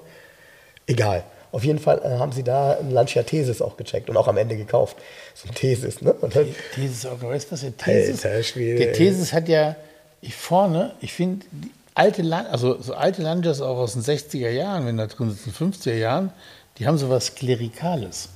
Egal. 0.88 1.24
Auf 1.52 1.64
jeden 1.64 1.80
Fall 1.80 2.02
äh, 2.04 2.20
haben 2.20 2.32
sie 2.32 2.44
da 2.44 2.78
ein 2.78 2.92
Lancia 2.92 3.24
Thesis 3.24 3.62
auch 3.62 3.78
gecheckt 3.78 4.10
und 4.10 4.18
auch 4.18 4.28
am 4.28 4.38
Ende 4.38 4.58
gekauft. 4.58 4.98
So 5.34 5.48
ein 5.48 5.56
Thesis, 5.56 6.02
ne? 6.02 6.14
Und 6.14 6.36
dann, 6.36 6.48
Thesis 6.76 7.06
auch, 7.06 7.22
weißt 7.22 7.48
du 7.48 7.52
was, 7.54 7.62
der 7.62 7.76
Thesis, 7.78 8.26
Alter 8.26 8.44
Schwede, 8.44 8.78
der. 8.86 8.94
Thesis 8.94 9.34
hat 9.34 9.48
ja, 9.48 9.76
ich 10.22 10.36
vorne, 10.36 10.94
ich 11.02 11.14
finde, 11.14 11.46
alte 11.96 12.22
Land, 12.22 12.50
also 12.50 12.80
so 12.82 12.94
alte 12.94 13.22
Landers 13.22 13.62
auch 13.62 13.78
aus 13.78 13.94
den 13.94 14.04
60er 14.04 14.50
Jahren, 14.50 14.86
wenn 14.86 14.98
da 14.98 15.08
drin 15.08 15.32
sitzen, 15.32 15.52
50er 15.52 15.94
Jahren, 15.96 16.32
die 16.78 16.86
haben 16.88 16.98
so 16.98 17.10
was 17.10 17.34
Klerikales. 17.36 18.30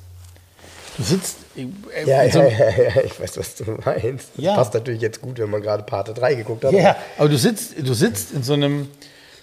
Du 0.98 1.04
sitzt 1.04 1.38
äh, 1.56 1.68
ja, 2.06 2.30
so 2.30 2.40
ja, 2.40 2.48
ja, 2.50 2.70
ja, 2.96 3.02
ich 3.04 3.20
weiß, 3.20 3.38
was 3.38 3.56
du 3.56 3.64
meinst. 3.86 4.30
Das 4.36 4.44
Ja. 4.44 4.56
passt 4.56 4.74
natürlich 4.74 5.02
jetzt 5.02 5.22
gut, 5.22 5.40
wenn 5.40 5.50
man 5.50 5.62
gerade 5.62 5.84
Pate 5.84 6.14
3 6.14 6.36
geguckt 6.36 6.66
hat. 6.66 6.74
Ja, 6.74 6.96
aber 7.18 7.30
du 7.30 7.38
sitzt, 7.38 7.76
du 7.80 7.94
sitzt 7.94 8.32
in 8.34 8.44
so 8.44 8.54
einem, 8.54 8.90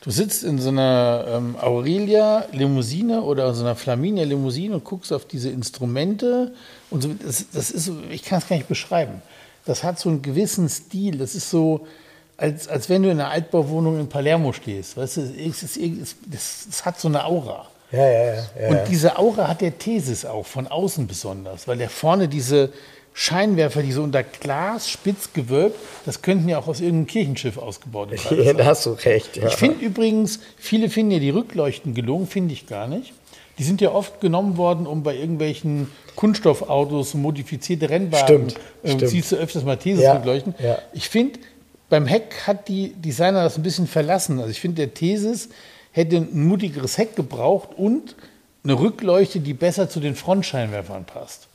du 0.00 0.10
sitzt 0.10 0.44
in 0.44 0.58
so 0.58 0.68
einer 0.68 1.24
ähm, 1.28 1.56
Aurelia 1.60 2.44
Limousine 2.52 3.22
oder 3.22 3.52
so 3.54 3.64
einer 3.64 3.76
Flaminia 3.76 4.24
Limousine 4.24 4.74
und 4.74 4.84
guckst 4.84 5.12
auf 5.12 5.24
diese 5.24 5.50
Instrumente 5.50 6.52
und 6.90 7.02
so. 7.02 7.10
Das, 7.14 7.46
das 7.52 7.70
ist, 7.70 7.90
ich 8.10 8.22
kann 8.22 8.38
es 8.38 8.48
gar 8.48 8.56
nicht 8.56 8.68
beschreiben. 8.68 9.22
Das 9.64 9.84
hat 9.84 9.98
so 9.98 10.08
einen 10.08 10.22
gewissen 10.22 10.68
Stil. 10.68 11.18
Das 11.18 11.34
ist 11.34 11.50
so, 11.50 11.86
als, 12.36 12.68
als 12.68 12.88
wenn 12.88 13.02
du 13.02 13.10
in 13.10 13.20
einer 13.20 13.30
Altbauwohnung 13.30 14.00
in 14.00 14.08
Palermo 14.08 14.52
stehst. 14.52 14.96
Weißt 14.96 15.18
du, 15.18 15.20
es 15.22 15.62
ist, 15.62 15.76
es, 15.76 16.16
das, 16.26 16.66
das 16.66 16.84
hat 16.84 16.98
so 16.98 17.08
eine 17.08 17.24
Aura. 17.24 17.68
Ja, 17.90 18.06
ja, 18.06 18.24
ja. 18.24 18.34
ja, 18.34 18.68
Und 18.68 18.88
diese 18.88 19.18
Aura 19.18 19.48
hat 19.48 19.60
der 19.60 19.78
Thesis 19.78 20.24
auch, 20.24 20.46
von 20.46 20.66
außen 20.66 21.06
besonders, 21.06 21.66
weil 21.66 21.78
der 21.78 21.88
vorne 21.88 22.28
diese 22.28 22.70
Scheinwerfer, 23.20 23.82
die 23.82 23.90
so 23.90 24.04
unter 24.04 24.22
Glas 24.22 24.88
spitz 24.88 25.32
gewölbt, 25.32 25.74
das 26.06 26.22
könnten 26.22 26.48
ja 26.48 26.56
auch 26.60 26.68
aus 26.68 26.78
irgendeinem 26.80 27.08
Kirchenschiff 27.08 27.58
ausgebaute 27.58 28.14
Teile 28.14 28.44
Ja, 28.44 28.52
da 28.52 28.64
hast 28.64 28.86
du 28.86 28.90
recht. 28.92 29.36
Ja. 29.36 29.48
Ich 29.48 29.54
finde 29.56 29.84
übrigens, 29.84 30.38
viele 30.56 30.88
finden 30.88 31.10
ja 31.10 31.18
die 31.18 31.30
Rückleuchten 31.30 31.94
gelungen, 31.94 32.28
finde 32.28 32.52
ich 32.54 32.68
gar 32.68 32.86
nicht. 32.86 33.12
Die 33.58 33.64
sind 33.64 33.80
ja 33.80 33.90
oft 33.90 34.20
genommen 34.20 34.56
worden, 34.56 34.86
um 34.86 35.02
bei 35.02 35.16
irgendwelchen 35.16 35.90
Kunststoffautos 36.14 37.14
modifizierte 37.14 37.90
Rennwagen, 37.90 38.24
Stimmt, 38.50 38.54
ähm, 38.84 38.90
stimmt. 38.98 39.10
siehst 39.10 39.32
du 39.32 39.36
öfters 39.36 39.64
mal 39.64 39.76
Thesis 39.76 40.04
Ja, 40.04 40.12
rückleuchten. 40.12 40.54
ja. 40.62 40.78
Ich 40.92 41.08
finde, 41.08 41.40
beim 41.88 42.06
Heck 42.06 42.46
hat 42.46 42.68
die 42.68 42.90
Designer 42.94 43.42
das 43.42 43.56
ein 43.58 43.64
bisschen 43.64 43.88
verlassen. 43.88 44.38
Also 44.38 44.52
ich 44.52 44.60
finde, 44.60 44.76
der 44.76 44.94
Thesis 44.94 45.48
hätte 45.90 46.18
ein 46.18 46.46
mutigeres 46.46 46.96
Heck 46.98 47.16
gebraucht 47.16 47.70
und 47.76 48.14
eine 48.62 48.78
Rückleuchte, 48.78 49.40
die 49.40 49.54
besser 49.54 49.88
zu 49.90 49.98
den 49.98 50.14
Frontscheinwerfern 50.14 51.04
passt. 51.04 51.47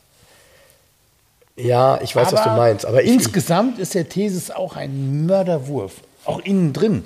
Ja, 1.56 2.00
ich 2.02 2.16
weiß, 2.16 2.32
was 2.34 2.44
du 2.44 2.50
meinst. 2.50 2.86
Aber 2.86 3.02
insgesamt 3.04 3.80
ist 3.80 3.94
der 3.94 4.10
Thesis 4.10 4.52
auch 4.52 4.76
ein 4.76 5.26
Mörderwurf. 5.26 5.94
Auch 6.26 6.40
innen 6.40 6.74
drin. 6.74 7.04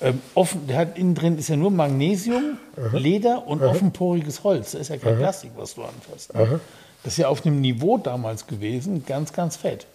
Ähm, 0.00 0.20
offen, 0.34 0.66
der 0.68 0.76
hat 0.76 0.98
innen 0.98 1.14
drin 1.16 1.38
ist 1.38 1.48
ja 1.48 1.56
nur 1.56 1.70
Magnesium, 1.72 2.58
Leder 2.92 3.46
und 3.48 3.62
offenporiges 3.62 4.44
Holz. 4.44 4.72
Das 4.72 4.82
ist 4.82 4.90
ja 4.90 4.96
kein 4.96 5.16
Plastik, 5.18 5.50
was 5.56 5.74
du 5.74 5.82
anfasst. 5.82 6.32
ne? 6.34 6.60
Das 7.02 7.14
ist 7.14 7.18
ja 7.18 7.28
auf 7.28 7.44
einem 7.44 7.60
Niveau 7.60 7.98
damals 7.98 8.46
gewesen, 8.46 9.04
ganz, 9.06 9.32
ganz 9.32 9.56
fett. 9.56 9.86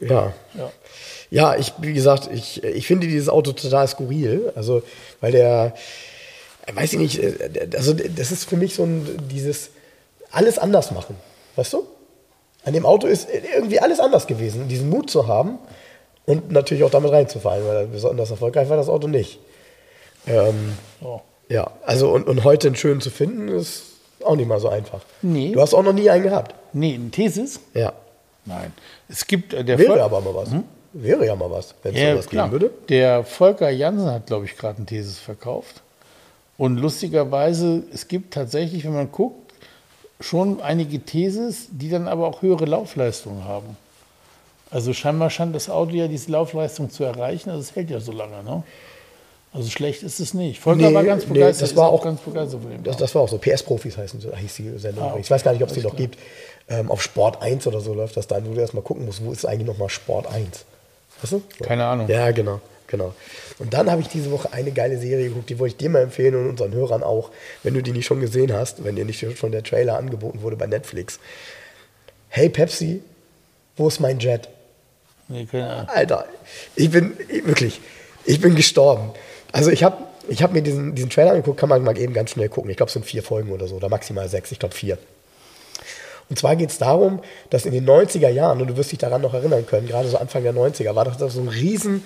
ja. 0.00 0.32
Ja. 0.54 0.70
Ja, 1.30 1.56
ich, 1.56 1.72
wie 1.78 1.92
gesagt, 1.92 2.28
ich, 2.32 2.62
ich 2.62 2.86
finde 2.86 3.06
dieses 3.06 3.28
Auto 3.28 3.52
total 3.52 3.86
skurril. 3.88 4.52
Also, 4.54 4.82
weil 5.20 5.32
der, 5.32 5.74
weiß 6.72 6.92
ich 6.94 6.98
nicht, 6.98 7.22
äh, 7.22 7.68
also 7.76 7.92
das 7.92 8.32
ist 8.32 8.48
für 8.48 8.56
mich 8.56 8.74
so 8.74 8.84
ein, 8.84 9.06
dieses 9.30 9.70
alles 10.30 10.58
anders 10.58 10.90
machen. 10.90 11.16
Weißt 11.56 11.72
du? 11.72 11.86
An 12.68 12.74
dem 12.74 12.84
Auto 12.84 13.06
ist 13.06 13.28
irgendwie 13.30 13.80
alles 13.80 13.98
anders 13.98 14.26
gewesen, 14.26 14.68
diesen 14.68 14.90
Mut 14.90 15.08
zu 15.10 15.26
haben 15.26 15.58
und 16.26 16.52
natürlich 16.52 16.84
auch 16.84 16.90
damit 16.90 17.10
reinzufallen, 17.12 17.66
weil 17.66 17.86
besonders 17.86 18.30
erfolgreich 18.30 18.68
war 18.68 18.76
das 18.76 18.90
Auto 18.90 19.08
nicht. 19.08 19.38
Ähm, 20.26 20.74
So. 21.00 21.22
ja, 21.48 21.70
also 21.86 22.10
und, 22.10 22.26
und 22.28 22.44
heute 22.44 22.68
einen 22.68 22.76
schönen 22.76 23.00
zu 23.00 23.08
finden, 23.10 23.48
ist 23.48 23.84
auch 24.22 24.36
nicht 24.36 24.46
mal 24.48 24.60
so 24.60 24.68
einfach. 24.68 25.00
Nee. 25.22 25.52
Du 25.52 25.60
hast 25.62 25.72
auch 25.72 25.82
noch 25.82 25.94
nie 25.94 26.10
einen 26.10 26.24
gehabt. 26.24 26.54
Nee, 26.74 26.94
ein 26.94 27.10
Thesis? 27.10 27.60
Ja. 27.72 27.94
Nein. 28.44 28.72
Es 29.08 29.26
gibt 29.26 29.54
äh, 29.54 29.64
der 29.64 29.78
Wäre 29.78 29.94
Vol- 29.94 30.00
aber 30.00 30.20
mal 30.20 30.34
was. 30.34 30.50
Wäre 30.92 31.24
ja 31.26 31.36
mal 31.36 31.50
was, 31.50 31.74
wenn 31.82 31.94
es 31.94 32.00
Hm? 32.00 32.06
Ja, 32.06 32.12
sowas 32.14 32.26
klar. 32.28 32.48
geben 32.50 32.60
würde. 32.60 32.74
Der 32.90 33.24
Volker 33.24 33.70
Jansen 33.70 34.10
hat, 34.10 34.26
glaube 34.26 34.44
ich, 34.44 34.56
gerade 34.58 34.76
einen 34.78 34.86
Thesis 34.86 35.18
verkauft. 35.18 35.80
Und 36.58 36.76
lustigerweise, 36.78 37.84
es 37.94 38.08
gibt 38.08 38.34
tatsächlich, 38.34 38.84
wenn 38.84 38.92
man 38.94 39.10
guckt, 39.12 39.47
schon 40.20 40.60
einige 40.60 41.00
Thesis, 41.00 41.68
die 41.70 41.88
dann 41.90 42.08
aber 42.08 42.26
auch 42.26 42.42
höhere 42.42 42.64
Laufleistungen 42.64 43.44
haben. 43.44 43.76
Also 44.70 44.92
scheinbar 44.92 45.30
scheint 45.30 45.54
das 45.54 45.70
Auto 45.70 45.92
ja 45.92 46.08
diese 46.08 46.30
Laufleistung 46.30 46.90
zu 46.90 47.04
erreichen, 47.04 47.50
also 47.50 47.60
es 47.62 47.74
hält 47.74 47.88
ja 47.90 48.00
so 48.00 48.12
lange. 48.12 48.42
Ne? 48.42 48.62
Also 49.52 49.70
schlecht 49.70 50.02
ist 50.02 50.20
es 50.20 50.34
nicht. 50.34 50.60
Volker 50.60 50.88
Nee, 50.88 50.94
war 50.94 51.04
ganz 51.04 51.26
nee, 51.26 51.34
begeistert. 51.34 51.70
das 51.70 51.76
war 51.76 51.88
ist 51.88 51.94
auch- 51.94 52.04
ganz 52.04 52.20
begeistert 52.20 52.60
von 52.62 52.70
dem. 52.70 52.82
Das, 52.84 52.96
das 52.98 53.14
war 53.14 53.22
auch 53.22 53.28
so. 53.28 53.38
PS-Profis 53.38 53.96
heißen 53.96 54.20
hieß 54.20 54.54
die 54.56 54.78
Sendung. 54.78 55.04
Ah, 55.04 55.10
okay. 55.12 55.20
Ich 55.22 55.30
weiß 55.30 55.42
gar 55.42 55.52
nicht, 55.52 55.62
ob 55.62 55.68
es 55.70 55.74
die 55.74 55.80
noch 55.80 55.96
gibt. 55.96 56.18
Ähm, 56.68 56.90
auf 56.90 57.00
Sport 57.02 57.40
1 57.40 57.66
oder 57.66 57.80
so 57.80 57.94
läuft 57.94 58.18
das 58.18 58.26
dann, 58.26 58.46
wo 58.46 58.52
du 58.52 58.60
erstmal 58.60 58.82
gucken 58.82 59.06
musst, 59.06 59.24
wo 59.24 59.32
ist 59.32 59.46
eigentlich 59.46 59.66
nochmal 59.66 59.88
Sport 59.88 60.26
1. 60.26 60.64
Weißt 61.22 61.32
du? 61.32 61.42
So. 61.58 61.64
Keine 61.64 61.86
Ahnung. 61.86 62.08
Ja, 62.08 62.30
genau. 62.32 62.60
Genau. 62.88 63.14
Und 63.58 63.74
dann 63.74 63.90
habe 63.90 64.00
ich 64.00 64.08
diese 64.08 64.32
Woche 64.32 64.52
eine 64.52 64.72
geile 64.72 64.98
Serie 64.98 65.28
geguckt, 65.28 65.48
die 65.48 65.58
wollte 65.58 65.74
ich 65.74 65.76
dir 65.76 65.90
mal 65.90 66.02
empfehlen 66.02 66.34
und 66.34 66.48
unseren 66.48 66.72
Hörern 66.72 67.04
auch, 67.04 67.30
wenn 67.62 67.74
du 67.74 67.82
die 67.82 67.92
nicht 67.92 68.06
schon 68.06 68.20
gesehen 68.20 68.52
hast, 68.52 68.82
wenn 68.82 68.96
dir 68.96 69.04
nicht 69.04 69.24
schon 69.38 69.52
der 69.52 69.62
Trailer 69.62 69.96
angeboten 69.96 70.42
wurde 70.42 70.56
bei 70.56 70.66
Netflix. 70.66 71.20
Hey 72.28 72.48
Pepsi, 72.48 73.02
wo 73.76 73.86
ist 73.88 74.00
mein 74.00 74.18
Jet? 74.18 74.48
Nee, 75.28 75.46
keine 75.46 75.70
Ahnung. 75.70 75.88
Alter, 75.88 76.26
ich 76.74 76.90
bin 76.90 77.16
ich, 77.28 77.46
wirklich, 77.46 77.80
ich 78.24 78.40
bin 78.40 78.56
gestorben. 78.56 79.10
Also 79.52 79.70
ich 79.70 79.84
habe 79.84 80.08
ich 80.28 80.42
hab 80.42 80.52
mir 80.52 80.62
diesen, 80.62 80.94
diesen 80.94 81.10
Trailer 81.10 81.30
angeguckt, 81.30 81.58
kann 81.58 81.68
man 81.68 81.82
mal 81.82 81.96
eben 81.96 82.12
ganz 82.12 82.30
schnell 82.30 82.48
gucken. 82.48 82.70
Ich 82.70 82.76
glaube, 82.76 82.88
es 82.88 82.94
sind 82.94 83.06
vier 83.06 83.22
Folgen 83.22 83.50
oder 83.50 83.66
so, 83.66 83.76
oder 83.76 83.88
maximal 83.88 84.28
sechs, 84.28 84.52
ich 84.52 84.58
glaube 84.58 84.74
vier. 84.74 84.98
Und 86.28 86.38
zwar 86.38 86.56
geht 86.56 86.70
es 86.70 86.78
darum, 86.78 87.20
dass 87.48 87.64
in 87.64 87.72
den 87.72 87.88
90er 87.88 88.28
Jahren, 88.28 88.60
und 88.60 88.68
du 88.68 88.76
wirst 88.76 88.92
dich 88.92 88.98
daran 88.98 89.22
noch 89.22 89.32
erinnern 89.32 89.66
können, 89.66 89.86
gerade 89.86 90.08
so 90.08 90.18
Anfang 90.18 90.42
der 90.42 90.52
90er, 90.52 90.94
war 90.94 91.04
das 91.06 91.32
so 91.32 91.40
ein 91.40 91.48
riesen 91.48 92.04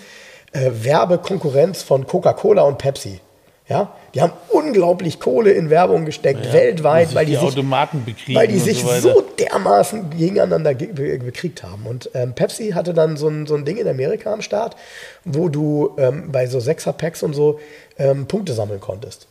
äh, 0.52 0.70
Werbekonkurrenz 0.72 1.82
von 1.82 2.06
Coca-Cola 2.06 2.62
und 2.62 2.78
Pepsi. 2.78 3.20
Ja? 3.68 3.94
Die 4.14 4.20
haben 4.20 4.32
unglaublich 4.50 5.18
Kohle 5.18 5.52
in 5.52 5.70
Werbung 5.70 6.04
gesteckt, 6.04 6.44
Ja, 6.46 6.52
weltweit, 6.52 7.14
weil 7.14 7.26
die, 7.26 7.32
die 7.32 7.38
sich, 7.38 8.34
weil 8.34 8.48
die 8.48 8.58
sich 8.58 8.82
so 8.82 9.14
so 9.14 9.20
dermaßen 9.38 10.10
gegeneinander 10.10 10.74
ge 10.74 10.92
be 10.92 11.18
bekriegt 11.18 11.62
haben. 11.62 11.86
Und 11.86 12.10
ähm, 12.14 12.34
Pepsi 12.34 12.70
hatte 12.70 12.92
dann 12.92 13.16
so 13.16 13.28
ein, 13.28 13.46
so 13.46 13.54
ein 13.54 13.64
Ding 13.64 13.78
in 13.78 13.88
Amerika 13.88 14.32
am 14.32 14.42
Start, 14.42 14.76
wo 15.24 15.48
du 15.48 15.94
ähm, 15.96 16.30
bei 16.30 16.46
so 16.46 16.60
Sechser-Packs 16.60 17.22
und 17.22 17.34
so 17.34 17.60
ähm, 17.98 18.26
Punkte 18.26 18.52
sammeln 18.52 18.80
konntest. 18.80 19.26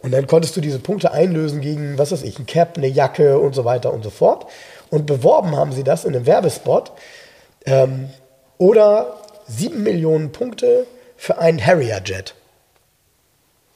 Und 0.00 0.12
dann 0.12 0.26
konntest 0.26 0.56
du 0.56 0.60
diese 0.60 0.78
Punkte 0.78 1.12
einlösen 1.12 1.60
gegen, 1.60 1.96
was 1.98 2.10
weiß 2.10 2.22
ich, 2.22 2.38
ein 2.38 2.46
Cap, 2.46 2.76
eine 2.76 2.88
Jacke 2.88 3.38
und 3.38 3.54
so 3.54 3.64
weiter 3.64 3.92
und 3.92 4.02
so 4.02 4.10
fort. 4.10 4.46
Und 4.90 5.06
beworben 5.06 5.56
haben 5.56 5.72
sie 5.72 5.84
das 5.84 6.04
in 6.04 6.14
einem 6.14 6.26
Werbespot. 6.26 6.92
Ähm, 7.66 8.08
oder 8.58 9.21
sieben 9.56 9.82
Millionen 9.82 10.32
Punkte 10.32 10.86
für 11.16 11.38
einen 11.38 11.64
Harrier-Jet. 11.64 12.34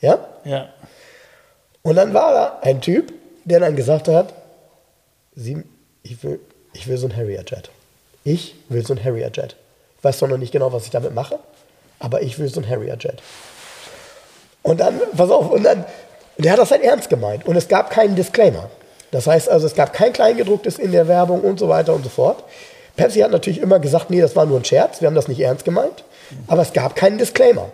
Ja? 0.01 0.19
Ja. 0.45 0.69
Und 1.83 1.97
dann 1.97 2.15
war 2.15 2.33
da 2.33 2.59
ein 2.63 2.81
Typ, 2.81 3.13
der 3.45 3.61
dann 3.61 3.77
gesagt 3.77 4.09
hat, 4.09 4.33
sieben, 5.35 5.65
ich, 6.03 6.23
will, 6.25 6.41
ich 6.73 6.89
will 6.89 6.99
so 6.99 7.07
ein 7.07 7.17
Harrier-Jet. 7.17 7.71
Ich 8.25 8.57
will 8.69 8.85
so 8.85 8.95
ein 8.95 9.03
Harrier-Jet. 9.03 9.57
Ich 9.99 10.05
weiß 10.05 10.19
doch 10.19 10.29
noch 10.29 10.39
nicht 10.39 10.53
genau, 10.53 10.73
was 10.73 10.85
ich 10.85 10.91
damit 10.91 11.15
mache, 11.15 11.39
aber 11.99 12.23
ich 12.23 12.39
will 12.39 12.49
so 12.49 12.61
ein 12.61 12.69
Harrier-Jet. 12.69 13.23
Und 14.63 14.81
dann, 14.81 15.01
pass 15.17 15.31
auf, 15.31 15.51
und 15.51 15.63
dann, 15.63 15.85
der 16.39 16.53
hat 16.53 16.59
das 16.59 16.73
halt 16.73 16.83
ernst 16.83 17.09
gemeint. 17.09 17.47
Und 17.47 17.55
es 17.57 17.69
gab 17.69 17.91
keinen 17.91 18.17
Disclaimer. 18.17 18.69
Das 19.13 19.29
heißt 19.29 19.49
also, 19.49 19.67
es 19.67 19.75
gab 19.75 19.93
kein 19.93 20.13
Kleingedrucktes 20.13 20.79
in 20.79 20.91
der 20.91 21.07
Werbung 21.07 21.43
und 21.43 21.61
so 21.61 21.69
weiter 21.69 21.95
und 21.95 22.03
so 22.03 22.09
fort. 22.09 22.43
Pepsi 22.97 23.21
hat 23.21 23.31
natürlich 23.31 23.61
immer 23.61 23.79
gesagt, 23.79 24.11
nee, 24.11 24.21
das 24.21 24.37
war 24.37 24.47
nur 24.47 24.59
ein 24.59 24.65
Scherz, 24.65 25.01
wir 25.01 25.07
haben 25.07 25.15
das 25.15 25.29
nicht 25.29 25.41
ernst 25.41 25.65
gemeint. 25.65 26.05
Aber 26.47 26.63
es 26.63 26.73
gab 26.73 26.97
keinen 26.97 27.19
Disclaimer. 27.19 27.71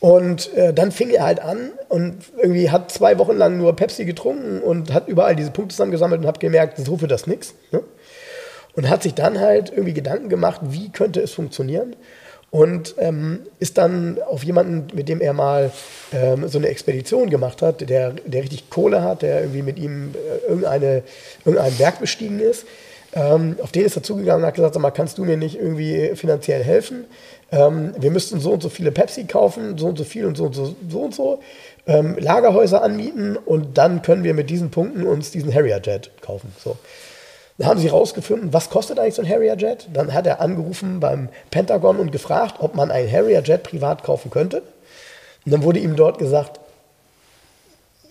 Und 0.00 0.52
äh, 0.54 0.72
dann 0.72 0.92
fing 0.92 1.10
er 1.10 1.24
halt 1.24 1.40
an 1.40 1.72
und 1.90 2.24
irgendwie 2.38 2.70
hat 2.70 2.90
zwei 2.90 3.18
Wochen 3.18 3.36
lang 3.36 3.58
nur 3.58 3.76
Pepsi 3.76 4.06
getrunken 4.06 4.62
und 4.62 4.94
hat 4.94 5.08
überall 5.08 5.36
diese 5.36 5.50
Punkte 5.50 5.74
zusammengesammelt 5.74 6.22
und 6.22 6.26
hat 6.26 6.40
gemerkt, 6.40 6.78
so 6.78 7.00
wird 7.02 7.10
das 7.10 7.26
nichts. 7.26 7.54
Ne? 7.70 7.82
Und 8.74 8.88
hat 8.88 9.02
sich 9.02 9.14
dann 9.14 9.38
halt 9.38 9.70
irgendwie 9.70 9.92
Gedanken 9.92 10.30
gemacht, 10.30 10.60
wie 10.64 10.88
könnte 10.88 11.20
es 11.20 11.32
funktionieren. 11.32 11.96
Und 12.50 12.94
ähm, 12.98 13.40
ist 13.58 13.78
dann 13.78 14.18
auf 14.22 14.42
jemanden, 14.42 14.88
mit 14.96 15.08
dem 15.08 15.20
er 15.20 15.34
mal 15.34 15.70
ähm, 16.12 16.48
so 16.48 16.58
eine 16.58 16.68
Expedition 16.68 17.28
gemacht 17.30 17.62
hat, 17.62 17.88
der, 17.88 18.10
der 18.10 18.42
richtig 18.42 18.70
Kohle 18.70 19.02
hat, 19.02 19.22
der 19.22 19.40
irgendwie 19.40 19.62
mit 19.62 19.78
ihm 19.78 20.14
äh, 20.14 20.48
irgendeine, 20.48 21.02
irgendeinen 21.44 21.76
Berg 21.76 22.00
bestiegen 22.00 22.40
ist. 22.40 22.64
Ähm, 23.12 23.56
auf 23.60 23.72
den 23.72 23.84
ist 23.84 23.96
er 23.96 24.02
zugegangen 24.02 24.42
und 24.42 24.46
hat 24.46 24.54
gesagt, 24.54 24.74
sag 24.74 24.80
mal, 24.80 24.90
kannst 24.90 25.18
du 25.18 25.24
mir 25.24 25.36
nicht 25.36 25.56
irgendwie 25.58 26.12
finanziell 26.14 26.62
helfen? 26.62 27.06
Ähm, 27.50 27.92
wir 27.98 28.10
müssten 28.10 28.38
so 28.40 28.52
und 28.52 28.62
so 28.62 28.68
viele 28.68 28.92
Pepsi 28.92 29.24
kaufen, 29.24 29.76
so 29.78 29.88
und 29.88 29.98
so 29.98 30.04
viel 30.04 30.26
und 30.26 30.36
so 30.36 30.44
und 30.44 30.54
so, 30.54 30.76
so 30.88 31.00
und 31.00 31.14
so, 31.14 31.40
ähm, 31.86 32.16
Lagerhäuser 32.18 32.82
anmieten 32.82 33.36
und 33.36 33.76
dann 33.78 34.02
können 34.02 34.22
wir 34.22 34.34
mit 34.34 34.48
diesen 34.48 34.70
Punkten 34.70 35.04
uns 35.06 35.32
diesen 35.32 35.52
Harrier-Jet 35.52 36.12
kaufen. 36.20 36.52
So. 36.62 36.76
Dann 37.58 37.68
haben 37.68 37.80
sie 37.80 37.88
rausgefunden, 37.88 38.52
was 38.52 38.70
kostet 38.70 38.98
eigentlich 38.98 39.16
so 39.16 39.22
ein 39.22 39.28
Harrier-Jet? 39.28 39.88
Dann 39.92 40.14
hat 40.14 40.26
er 40.26 40.40
angerufen 40.40 41.00
beim 41.00 41.28
Pentagon 41.50 41.98
und 41.98 42.12
gefragt, 42.12 42.56
ob 42.60 42.76
man 42.76 42.92
einen 42.92 43.10
Harrier-Jet 43.10 43.64
privat 43.64 44.04
kaufen 44.04 44.30
könnte. 44.30 44.62
Und 45.44 45.52
dann 45.52 45.62
wurde 45.64 45.80
ihm 45.80 45.96
dort 45.96 46.18
gesagt, 46.18 46.60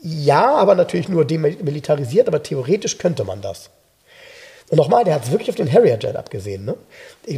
ja, 0.01 0.55
aber 0.55 0.75
natürlich 0.75 1.09
nur 1.09 1.25
demilitarisiert, 1.25 2.27
aber 2.27 2.43
theoretisch 2.43 2.97
könnte 2.97 3.23
man 3.23 3.41
das. 3.41 3.69
Und 4.69 4.77
nochmal, 4.77 5.03
der 5.03 5.15
hat 5.15 5.23
es 5.23 5.31
wirklich 5.31 5.49
auf 5.49 5.55
den 5.55 5.71
Harrier-Jet 5.71 6.15
abgesehen. 6.15 6.65
Ne? 6.65 6.75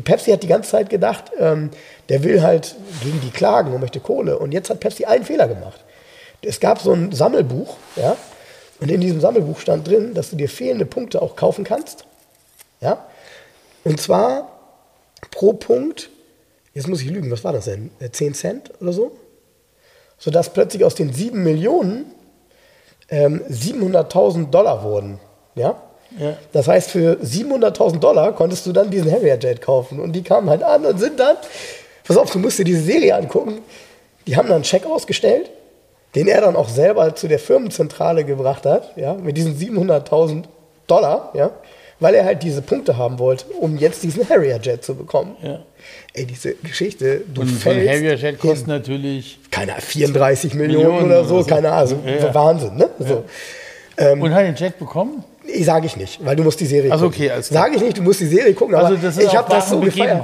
Pepsi 0.02 0.32
hat 0.32 0.44
die 0.44 0.48
ganze 0.48 0.72
Zeit 0.72 0.90
gedacht, 0.90 1.32
ähm, 1.40 1.70
der 2.10 2.24
will 2.24 2.42
halt 2.42 2.76
gegen 3.04 3.22
die 3.22 3.32
klagen 3.32 3.74
und 3.74 3.80
möchte 3.80 4.02
Kohle. 4.02 4.38
Und 4.38 4.52
jetzt 4.52 4.70
hat 4.70 4.82
Pepsi 4.82 5.06
einen 5.06 5.24
Fehler 5.24 5.48
gemacht. 5.48 5.80
Es 6.42 6.60
gab 6.60 6.82
so 6.82 6.92
ein 6.92 7.12
Sammelbuch, 7.12 7.78
ja, 7.96 8.18
und 8.82 8.90
in 8.90 9.00
diesem 9.00 9.22
Sammelbuch 9.22 9.60
stand 9.60 9.88
drin, 9.88 10.16
dass 10.16 10.32
du 10.32 10.36
dir 10.36 10.50
fehlende 10.50 10.88
Punkte 10.88 11.22
auch 11.22 11.36
kaufen 11.36 11.64
kannst. 11.64 12.06
Ja? 12.82 13.06
Und 13.84 14.02
zwar 14.02 14.60
pro 15.30 15.54
Punkt, 15.54 16.10
jetzt 16.74 16.88
muss 16.88 17.02
ich 17.02 17.10
lügen, 17.10 17.30
was 17.30 17.44
war 17.44 17.54
das 17.54 17.66
denn? 17.66 17.92
Äh, 18.00 18.10
10 18.10 18.34
Cent 18.34 18.82
oder 18.82 18.92
so? 18.92 19.12
Sodass 20.18 20.52
plötzlich 20.52 20.84
aus 20.84 20.96
den 20.96 21.14
7 21.14 21.44
Millionen 21.44 22.12
ähm, 23.10 23.42
700.000 23.48 24.50
Dollar 24.50 24.84
wurden. 24.84 25.20
Ja? 25.54 25.82
Ja. 26.20 26.38
Das 26.52 26.68
heißt, 26.68 26.92
für 26.92 27.18
700.000 27.24 28.00
Dollar 28.00 28.34
konntest 28.34 28.66
du 28.66 28.72
dann 28.74 28.90
diesen 28.90 29.12
Harrier-Jet 29.12 29.62
kaufen. 29.62 30.00
Und 30.00 30.14
die 30.14 30.24
kamen 30.24 30.50
halt 30.50 30.64
an 30.64 30.86
und 30.86 31.00
sind 31.00 31.20
dann, 31.20 31.38
pass 32.04 32.18
auf, 32.18 32.32
du 32.32 32.40
musst 32.40 32.60
dir 32.60 32.66
diese 32.66 32.82
Serie 32.84 33.16
angucken, 33.16 33.60
die 34.28 34.36
haben 34.36 34.48
dann 34.48 34.56
einen 34.56 34.64
Scheck 34.66 34.86
ausgestellt, 34.86 35.50
den 36.16 36.28
er 36.28 36.42
dann 36.42 36.56
auch 36.56 36.70
selber 36.70 37.16
zu 37.16 37.28
der 37.28 37.40
Firmenzentrale 37.40 38.26
gebracht 38.26 38.66
hat, 38.66 38.92
ja, 38.98 39.14
mit 39.14 39.38
diesen 39.38 39.56
700.000 39.58 40.44
Dollar, 40.88 41.32
ja, 41.34 41.52
weil 42.02 42.16
er 42.16 42.26
halt 42.26 42.44
diese 42.44 42.62
Punkte 42.62 42.98
haben 42.98 43.18
wollte, 43.20 43.46
um 43.60 43.78
jetzt 43.78 44.04
diesen 44.04 44.28
Harrier-Jet 44.28 44.84
zu 44.84 44.96
bekommen. 44.96 45.38
Ja. 45.42 45.60
Ey, 46.14 46.26
diese 46.26 46.56
Geschichte, 46.56 47.22
du 47.34 47.42
Und 47.42 47.48
so 47.48 47.54
ein 47.54 47.60
fällst 47.60 47.90
Harrier-Jet 47.90 48.40
kostet 48.40 48.68
natürlich. 48.68 49.40
keine 49.50 49.72
Ahnung, 49.74 49.84
34 49.86 50.54
Millionen, 50.56 50.86
Millionen 50.86 51.06
oder 51.06 51.24
so, 51.24 51.36
oder 51.36 51.44
so. 51.44 51.50
keine 51.50 51.72
Ahnung, 51.72 51.80
also 51.80 51.98
Ja, 52.06 52.16
ja. 52.28 52.34
Wahnsinn, 52.36 52.76
ne? 52.76 52.90
So. 53.00 53.24
Ähm, 53.98 54.22
Und 54.22 54.34
hat 54.34 54.44
den 54.44 54.56
Jet 54.56 54.78
bekommen? 54.80 55.24
Sage 55.64 55.86
ich 55.88 55.98
nicht, 55.98 56.24
weil 56.26 56.36
du 56.36 56.44
musst 56.44 56.60
die 56.60 56.66
Serie 56.66 56.92
Ach 56.94 57.00
so, 57.00 57.06
gucken. 57.10 57.22
okay, 57.26 57.28
klar. 57.30 57.44
Sage 57.44 57.76
ich 57.76 57.82
nicht, 57.82 57.98
du 57.98 58.02
musst 58.04 58.20
die 58.20 58.26
Serie 58.28 58.54
gucken, 58.54 58.76
Also 58.76 58.96
das 58.96 59.18
ist 59.18 59.24
ich 59.26 59.36
habe 59.36 59.50
das 59.50 59.70
so 59.70 59.80
gefeiert. 59.80 60.22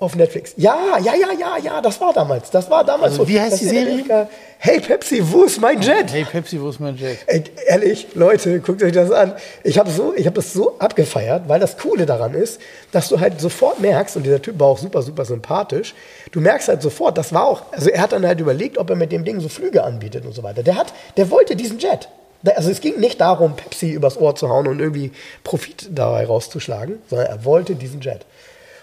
Auf 0.00 0.14
Netflix. 0.14 0.54
Ja, 0.56 0.76
ja, 1.02 1.12
ja, 1.16 1.26
ja, 1.36 1.56
ja, 1.60 1.80
das 1.80 2.00
war 2.00 2.12
damals. 2.12 2.52
Das 2.52 2.70
war 2.70 2.84
damals 2.84 3.12
Also 3.12 3.24
so. 3.24 3.28
wie 3.28 3.40
heißt 3.40 3.54
Das 3.54 3.58
die 3.60 3.66
Serie? 3.66 4.28
Hey 4.60 4.78
Pepsi, 4.78 5.20
wo 5.32 5.42
ist 5.42 5.60
mein 5.60 5.80
Jet? 5.80 6.12
Hey 6.12 6.24
Pepsi, 6.24 6.60
wo 6.60 6.68
ist 6.68 6.78
mein 6.78 6.96
Jet? 6.96 7.18
Ey, 7.26 7.42
ehrlich, 7.66 8.06
Leute, 8.14 8.60
guckt 8.60 8.80
euch 8.82 8.92
das 8.92 9.10
an. 9.10 9.32
Ich 9.64 9.76
habe 9.76 9.90
so, 9.90 10.14
ich 10.16 10.26
hab 10.26 10.34
das 10.34 10.52
so 10.52 10.78
abgefeiert, 10.78 11.48
weil 11.48 11.58
das 11.58 11.78
Coole 11.78 12.06
daran 12.06 12.34
ist, 12.34 12.60
dass 12.92 13.08
du 13.08 13.18
halt 13.18 13.40
sofort 13.40 13.80
merkst, 13.80 14.16
und 14.16 14.22
dieser 14.24 14.40
Typ 14.40 14.60
war 14.60 14.68
auch 14.68 14.78
super, 14.78 15.02
super 15.02 15.24
sympathisch, 15.24 15.94
du 16.30 16.40
merkst 16.40 16.68
halt 16.68 16.80
sofort, 16.82 17.18
das 17.18 17.32
war 17.32 17.44
auch, 17.44 17.62
also 17.72 17.90
er 17.90 18.00
hat 18.02 18.12
dann 18.12 18.24
halt 18.26 18.38
überlegt, 18.40 18.78
ob 18.78 18.90
er 18.90 18.96
mit 18.96 19.10
dem 19.10 19.24
Ding 19.24 19.40
so 19.40 19.48
Flüge 19.48 19.82
anbietet 19.82 20.24
und 20.24 20.32
so 20.34 20.42
weiter. 20.44 20.62
Der 20.62 20.76
hat, 20.76 20.92
der 21.16 21.28
wollte 21.30 21.56
diesen 21.56 21.78
Jet. 21.80 22.08
Also 22.44 22.70
es 22.70 22.80
ging 22.80 23.00
nicht 23.00 23.20
darum, 23.20 23.56
Pepsi 23.56 23.90
übers 23.90 24.16
Ohr 24.16 24.34
zu 24.36 24.48
hauen 24.48 24.68
und 24.68 24.80
irgendwie 24.80 25.12
Profit 25.44 25.88
dabei 25.90 26.24
rauszuschlagen, 26.26 26.98
sondern 27.08 27.26
er 27.26 27.44
wollte 27.44 27.74
diesen 27.74 28.00
Jet. 28.00 28.24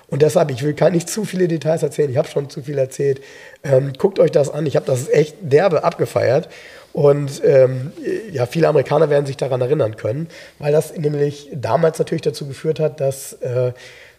Und 0.08 0.22
deshalb, 0.22 0.51
ich 0.51 0.62
will 0.62 0.74
gar 0.74 0.89
nicht 0.89 1.10
zu 1.10 1.26
viele 1.26 1.47
Details 1.47 1.82
erzählen, 1.82 2.12
ich 2.12 2.18
habe 2.18 2.28
schon 2.28 2.49
zu 2.49 2.62
viel 2.62 2.78
erzählt. 2.78 3.22
Ähm, 3.64 3.93
guckt 3.97 4.20
euch 4.20 4.32
das 4.32 4.49
an, 4.49 4.66
ich 4.66 4.76
habe 4.76 4.86
das 4.86 5.10
echt 5.10 5.38
derbe 5.41 5.84
abgefeiert. 5.84 6.49
Und 6.93 7.43
ähm, 7.43 7.91
ja, 8.32 8.45
viele 8.45 8.68
Amerikaner 8.68 9.10
werden 9.10 9.26
sich 9.26 9.36
daran 9.36 9.60
erinnern 9.62 9.97
können, 9.97 10.30
weil 10.60 10.72
das 10.72 10.95
nämlich 10.95 11.49
damals 11.53 11.99
natürlich 11.99 12.22
dazu 12.22 12.47
geführt 12.47 12.80
hat, 12.80 13.01
dass 13.01 13.34
äh, 13.34 13.74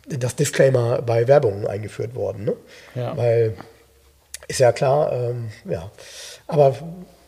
das 0.06 0.36
Disclaimer 0.36 1.00
bei 1.02 1.26
Werbungen 1.26 1.66
eingeführt 1.66 2.14
wurden. 2.14 2.44
Ne? 2.44 2.52
Ja. 2.94 3.16
Weil 3.16 3.54
ist 4.48 4.60
ja 4.60 4.72
klar, 4.72 5.12
ähm, 5.12 5.48
ja. 5.64 5.90
Aber 6.46 6.76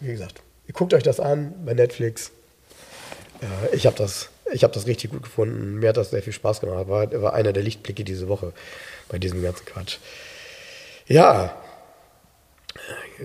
wie 0.00 0.12
gesagt, 0.12 0.42
ihr 0.68 0.74
guckt 0.74 0.94
euch 0.94 1.02
das 1.02 1.18
an 1.18 1.54
bei 1.64 1.74
Netflix. 1.74 2.30
Äh, 3.40 3.74
ich 3.74 3.86
habe 3.86 3.96
das, 3.96 4.28
ich 4.52 4.62
hab 4.62 4.72
das 4.72 4.86
richtig 4.86 5.10
gut 5.10 5.24
gefunden. 5.24 5.80
Mir 5.80 5.88
hat 5.88 5.96
das 5.96 6.10
sehr 6.10 6.22
viel 6.22 6.32
Spaß 6.32 6.60
gemacht. 6.60 6.88
War, 6.88 7.10
war 7.20 7.32
einer 7.34 7.52
der 7.52 7.64
Lichtblicke 7.64 8.04
diese 8.04 8.28
Woche 8.28 8.52
bei 9.08 9.18
diesem 9.18 9.42
ganzen 9.42 9.66
Quatsch. 9.66 9.98
Ja, 11.08 11.56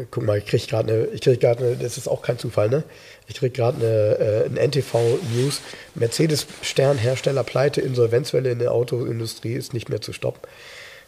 guck 0.10 0.24
mal, 0.24 0.38
ich 0.38 0.46
kriege 0.46 0.66
gerade 0.66 0.94
eine, 0.94 1.06
ich 1.08 1.22
kriege 1.22 1.38
gerade 1.38 1.66
eine, 1.66 1.76
das 1.76 1.98
ist 1.98 2.08
auch 2.08 2.22
kein 2.22 2.40
Zufall, 2.40 2.70
ne? 2.70 2.84
Ich 3.28 3.36
kriege 3.36 3.52
gerade 3.52 3.78
eine, 3.78 4.18
äh, 4.18 4.46
ein 4.46 4.58
NTV-News. 4.58 5.62
Mercedes-Sternhersteller 5.96 7.44
pleite, 7.44 7.82
Insolvenzwelle 7.82 8.52
in 8.52 8.60
der 8.60 8.72
Autoindustrie 8.72 9.54
ist 9.54 9.74
nicht 9.74 9.90
mehr 9.90 10.02
zu 10.02 10.14
stoppen. 10.14 10.42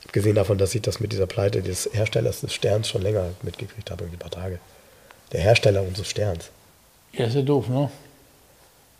Abgesehen 0.05 0.35
davon, 0.35 0.57
dass 0.57 0.75
ich 0.75 0.81
das 0.81 0.99
mit 0.99 1.11
dieser 1.11 1.25
Pleite 1.25 1.61
des 1.61 1.89
Herstellers 1.91 2.41
des 2.41 2.53
Sterns 2.53 2.87
schon 2.87 3.01
länger 3.01 3.31
mitgekriegt 3.41 3.89
habe, 3.89 4.05
ein 4.05 4.19
paar 4.19 4.31
Tage. 4.31 4.59
Der 5.35 5.43
Hersteller 5.43 5.81
unseres 5.81 6.07
Sterns. 6.09 6.49
Ja, 7.11 7.25
ist 7.25 7.35
ja 7.35 7.41
doof, 7.41 7.67
ne? 7.67 7.89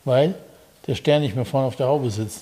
Weil 0.04 0.34
der 0.86 0.96
Stern 0.96 1.22
nicht 1.22 1.34
mehr 1.34 1.46
vorne 1.46 1.68
auf 1.68 1.78
der 1.78 1.88
Haube 1.88 2.10
sitzt. 2.12 2.42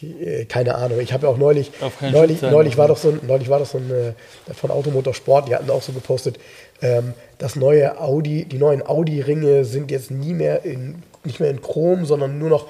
Äh, 0.00 0.46
keine 0.46 0.74
Ahnung. 0.74 0.98
Ich 1.00 1.12
habe 1.12 1.26
ja 1.26 1.32
auch 1.32 1.36
neulich, 1.36 1.70
neulich, 2.12 2.40
neulich 2.50 2.78
war 2.78 2.88
doch 2.88 2.96
so 2.96 3.10
ein, 3.10 3.20
neulich 3.26 3.50
war 3.50 3.58
doch 3.58 3.66
so 3.66 3.76
ein 3.76 3.90
äh, 3.90 4.54
von 4.54 4.70
Automotorsport, 4.70 5.48
die 5.48 5.54
hatten 5.54 5.68
auch 5.70 5.82
so 5.82 5.92
gepostet, 5.92 6.38
ähm, 6.80 7.12
das 7.36 7.56
neue 7.56 8.00
Audi, 8.00 8.46
die 8.46 8.56
neuen 8.56 8.84
Audi-Ringe 8.84 9.66
sind 9.66 9.90
jetzt 9.90 10.10
nie 10.10 10.32
mehr 10.32 10.64
in, 10.64 11.02
nicht 11.24 11.40
mehr 11.40 11.50
in 11.50 11.60
Chrom, 11.60 12.06
sondern 12.06 12.38
nur 12.38 12.48
noch 12.48 12.68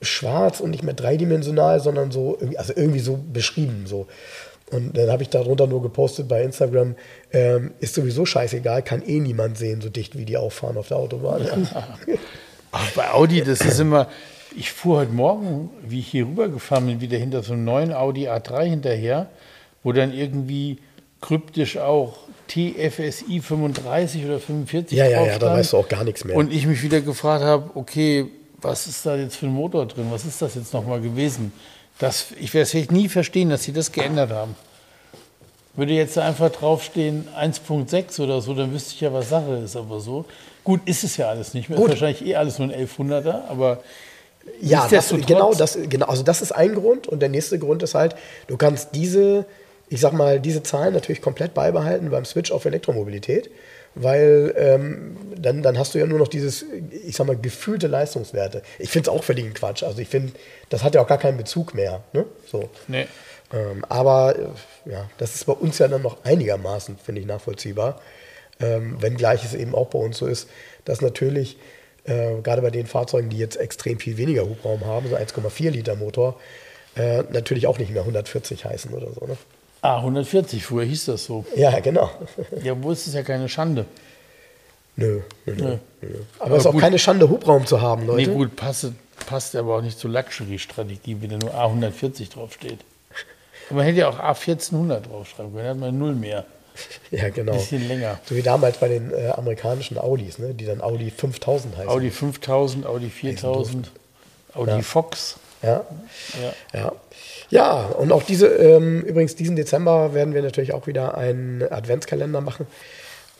schwarz 0.00 0.60
und 0.60 0.70
nicht 0.70 0.84
mehr 0.84 0.94
dreidimensional, 0.94 1.80
sondern 1.80 2.12
so, 2.12 2.36
irgendwie- 2.40 2.58
also 2.58 2.72
irgendwie 2.76 3.00
so 3.00 3.18
beschrieben 3.32 3.86
so. 3.88 4.06
Und 4.72 4.96
dann 4.96 5.10
habe 5.10 5.22
ich 5.22 5.28
darunter 5.28 5.66
nur 5.66 5.82
gepostet 5.82 6.28
bei 6.28 6.42
Instagram, 6.42 6.96
ähm, 7.32 7.72
ist 7.78 7.94
sowieso 7.94 8.24
scheißegal, 8.24 8.82
kann 8.82 9.02
eh 9.02 9.20
niemand 9.20 9.58
sehen, 9.58 9.80
so 9.80 9.90
dicht 9.90 10.16
wie 10.16 10.24
die 10.24 10.36
auffahren 10.36 10.76
auf 10.78 10.88
der 10.88 10.96
Autobahn. 10.96 11.68
Ach, 12.72 12.90
bei 12.92 13.10
Audi, 13.10 13.42
das 13.42 13.60
ist 13.60 13.78
immer. 13.78 14.08
Ich 14.56 14.72
fuhr 14.72 14.98
heute 14.98 15.12
Morgen, 15.12 15.70
wie 15.86 16.00
ich 16.00 16.08
hier 16.08 16.26
rübergefahren 16.26 16.86
bin, 16.86 17.00
wieder 17.00 17.18
hinter 17.18 17.42
so 17.42 17.52
einem 17.52 17.64
neuen 17.64 17.92
Audi 17.92 18.28
A3 18.28 18.64
hinterher, 18.64 19.28
wo 19.82 19.92
dann 19.92 20.12
irgendwie 20.12 20.78
kryptisch 21.20 21.78
auch 21.78 22.14
TFSI 22.48 23.40
35 23.40 24.24
oder 24.24 24.38
45 24.38 24.98
Ja, 24.98 25.06
ja, 25.06 25.24
ja, 25.24 25.38
da 25.38 25.52
weißt 25.52 25.72
du 25.72 25.78
auch 25.78 25.88
gar 25.88 26.04
nichts 26.04 26.24
mehr. 26.24 26.36
Und 26.36 26.52
ich 26.52 26.66
mich 26.66 26.82
wieder 26.82 27.00
gefragt 27.00 27.44
habe, 27.44 27.70
okay, 27.74 28.26
was 28.60 28.86
ist 28.86 29.04
da 29.06 29.16
jetzt 29.16 29.36
für 29.36 29.46
ein 29.46 29.52
Motor 29.52 29.86
drin? 29.86 30.06
Was 30.10 30.24
ist 30.24 30.40
das 30.40 30.54
jetzt 30.54 30.72
nochmal 30.72 31.00
gewesen? 31.00 31.52
Das, 32.02 32.26
ich 32.40 32.52
werde 32.52 32.68
es 32.68 32.90
nie 32.90 33.08
verstehen, 33.08 33.50
dass 33.50 33.62
sie 33.62 33.72
das 33.72 33.92
geändert 33.92 34.32
haben. 34.32 34.56
Würde 35.76 35.92
jetzt 35.92 36.18
einfach 36.18 36.50
draufstehen 36.50 37.28
1.6 37.38 38.20
oder 38.20 38.40
so, 38.40 38.54
dann 38.54 38.72
wüsste 38.72 38.94
ich 38.94 39.00
ja, 39.02 39.12
was 39.12 39.28
Sache 39.28 39.62
ist. 39.64 39.76
Aber 39.76 40.00
so 40.00 40.24
gut 40.64 40.80
ist 40.84 41.04
es 41.04 41.16
ja 41.16 41.28
alles 41.28 41.54
nicht 41.54 41.68
mehr. 41.68 41.78
Gut. 41.78 41.86
Ist 41.86 42.00
wahrscheinlich 42.00 42.26
eh 42.26 42.34
alles 42.34 42.58
nur 42.58 42.72
ein 42.72 42.88
1100er, 42.88 43.48
aber 43.48 43.78
Ja, 44.60 44.88
das, 44.90 45.14
genau, 45.26 45.54
das, 45.54 45.78
genau, 45.88 46.06
also 46.06 46.24
das 46.24 46.42
ist 46.42 46.50
ein 46.50 46.74
Grund 46.74 47.06
und 47.06 47.20
der 47.20 47.28
nächste 47.28 47.60
Grund 47.60 47.84
ist 47.84 47.94
halt, 47.94 48.16
du 48.48 48.56
kannst 48.56 48.88
diese, 48.96 49.44
ich 49.88 50.00
sag 50.00 50.12
mal, 50.12 50.40
diese 50.40 50.64
Zahlen 50.64 50.94
natürlich 50.94 51.22
komplett 51.22 51.54
beibehalten 51.54 52.10
beim 52.10 52.24
Switch 52.24 52.50
auf 52.50 52.64
Elektromobilität, 52.64 53.48
weil 53.94 54.54
ähm, 54.56 55.16
dann, 55.36 55.62
dann 55.62 55.78
hast 55.78 55.94
du 55.94 55.98
ja 55.98 56.06
nur 56.06 56.18
noch 56.18 56.28
dieses, 56.28 56.64
ich 57.04 57.16
sag 57.16 57.26
mal, 57.26 57.36
gefühlte 57.36 57.86
Leistungswerte. 57.86 58.62
Ich 58.78 58.90
finde 58.90 59.10
es 59.10 59.16
auch 59.16 59.24
völligen 59.24 59.54
Quatsch. 59.54 59.82
Also 59.82 60.00
ich 60.00 60.08
finde, 60.08 60.32
das 60.70 60.82
hat 60.82 60.94
ja 60.94 61.02
auch 61.02 61.06
gar 61.06 61.18
keinen 61.18 61.36
Bezug 61.36 61.74
mehr. 61.74 62.02
Ne? 62.12 62.24
So. 62.50 62.70
nee. 62.88 63.06
Ähm, 63.52 63.84
aber 63.88 64.36
äh, 64.38 64.90
ja, 64.90 65.10
das 65.18 65.34
ist 65.34 65.44
bei 65.44 65.52
uns 65.52 65.78
ja 65.78 65.88
dann 65.88 66.02
noch 66.02 66.24
einigermaßen, 66.24 66.96
finde 66.96 67.20
ich, 67.20 67.26
nachvollziehbar. 67.26 68.00
Ähm, 68.60 69.00
wenngleich 69.00 69.44
es 69.44 69.54
eben 69.54 69.74
auch 69.74 69.88
bei 69.88 69.98
uns 69.98 70.18
so 70.18 70.26
ist, 70.26 70.48
dass 70.84 71.00
natürlich 71.00 71.58
äh, 72.04 72.40
gerade 72.42 72.62
bei 72.62 72.70
den 72.70 72.86
Fahrzeugen, 72.86 73.28
die 73.28 73.38
jetzt 73.38 73.56
extrem 73.56 73.98
viel 73.98 74.16
weniger 74.16 74.42
Hubraum 74.48 74.84
haben, 74.86 75.08
so 75.08 75.16
1,4 75.16 75.70
Liter 75.70 75.96
Motor, 75.96 76.40
äh, 76.96 77.22
natürlich 77.30 77.66
auch 77.66 77.78
nicht 77.78 77.90
mehr 77.90 78.02
140 78.02 78.64
heißen 78.64 78.92
oder 78.92 79.12
so. 79.12 79.26
Ne? 79.26 79.36
Ah, 79.82 79.96
140, 79.98 80.64
früher 80.64 80.84
hieß 80.84 81.06
das 81.06 81.24
so. 81.24 81.44
Ja, 81.56 81.78
genau. 81.80 82.08
Ja, 82.62 82.80
wo 82.80 82.92
ist 82.92 83.06
es 83.08 83.14
ja 83.14 83.22
keine 83.22 83.48
Schande. 83.48 83.84
nö, 84.96 85.20
nö, 85.44 85.54
nö, 85.54 85.62
Nö. 85.64 85.78
nö. 86.02 86.08
Aber 86.38 86.54
es 86.54 86.62
ist 86.62 86.66
auch 86.68 86.72
gut. 86.72 86.80
keine 86.80 86.98
Schande, 86.98 87.28
Hubraum 87.28 87.66
zu 87.66 87.80
haben, 87.80 88.02
Nee, 88.06 88.24
Leute. 88.24 88.30
gut, 88.32 88.54
passt, 88.56 88.86
passt 89.26 89.56
aber 89.56 89.76
auch 89.76 89.82
nicht 89.82 89.98
zur 89.98 90.10
Luxury-Strategie, 90.10 91.16
wenn 91.20 91.30
da 91.30 91.38
nur 91.38 91.52
A140 91.54 92.30
draufsteht. 92.32 92.78
Aber 93.68 93.78
man 93.78 93.86
hätte 93.86 93.98
ja 93.98 94.08
auch 94.08 94.18
A1400 94.20 95.00
draufschreiben 95.00 95.52
können, 95.52 95.64
dann 95.64 95.70
hat 95.70 95.78
man 95.80 95.98
null 95.98 96.14
mehr. 96.14 96.44
Ja, 97.10 97.28
genau. 97.28 97.52
Bisschen 97.52 97.86
länger. 97.86 98.18
So 98.24 98.34
wie 98.36 98.42
damals 98.42 98.78
bei 98.78 98.88
den 98.88 99.12
äh, 99.12 99.28
amerikanischen 99.30 99.98
Audis, 99.98 100.38
ne? 100.38 100.54
die 100.54 100.64
dann 100.64 100.80
Audi 100.80 101.10
5000 101.10 101.76
heißen. 101.76 101.88
Audi 101.90 102.10
5000, 102.10 102.86
Audi 102.86 103.10
4000, 103.10 103.90
Audi 104.54 104.70
Ja. 104.70 104.82
Fox. 104.82 105.36
Ja. 105.62 105.84
Ja. 106.72 106.80
Ja. 106.80 106.92
Ja, 107.52 107.82
und 107.82 108.12
auch 108.12 108.22
diese, 108.22 108.46
ähm, 108.46 109.02
übrigens 109.02 109.36
diesen 109.36 109.56
Dezember 109.56 110.14
werden 110.14 110.32
wir 110.32 110.40
natürlich 110.40 110.72
auch 110.72 110.86
wieder 110.86 111.18
einen 111.18 111.62
Adventskalender 111.62 112.40
machen. 112.40 112.66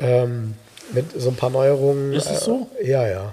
Ähm, 0.01 0.53
mit 0.93 1.07
so 1.19 1.31
ein 1.31 1.37
paar 1.37 1.49
Neuerungen. 1.49 2.13
Ist 2.13 2.31
es 2.31 2.41
so? 2.41 2.69
Äh, 2.79 2.91
ja, 2.91 3.09
ja. 3.09 3.33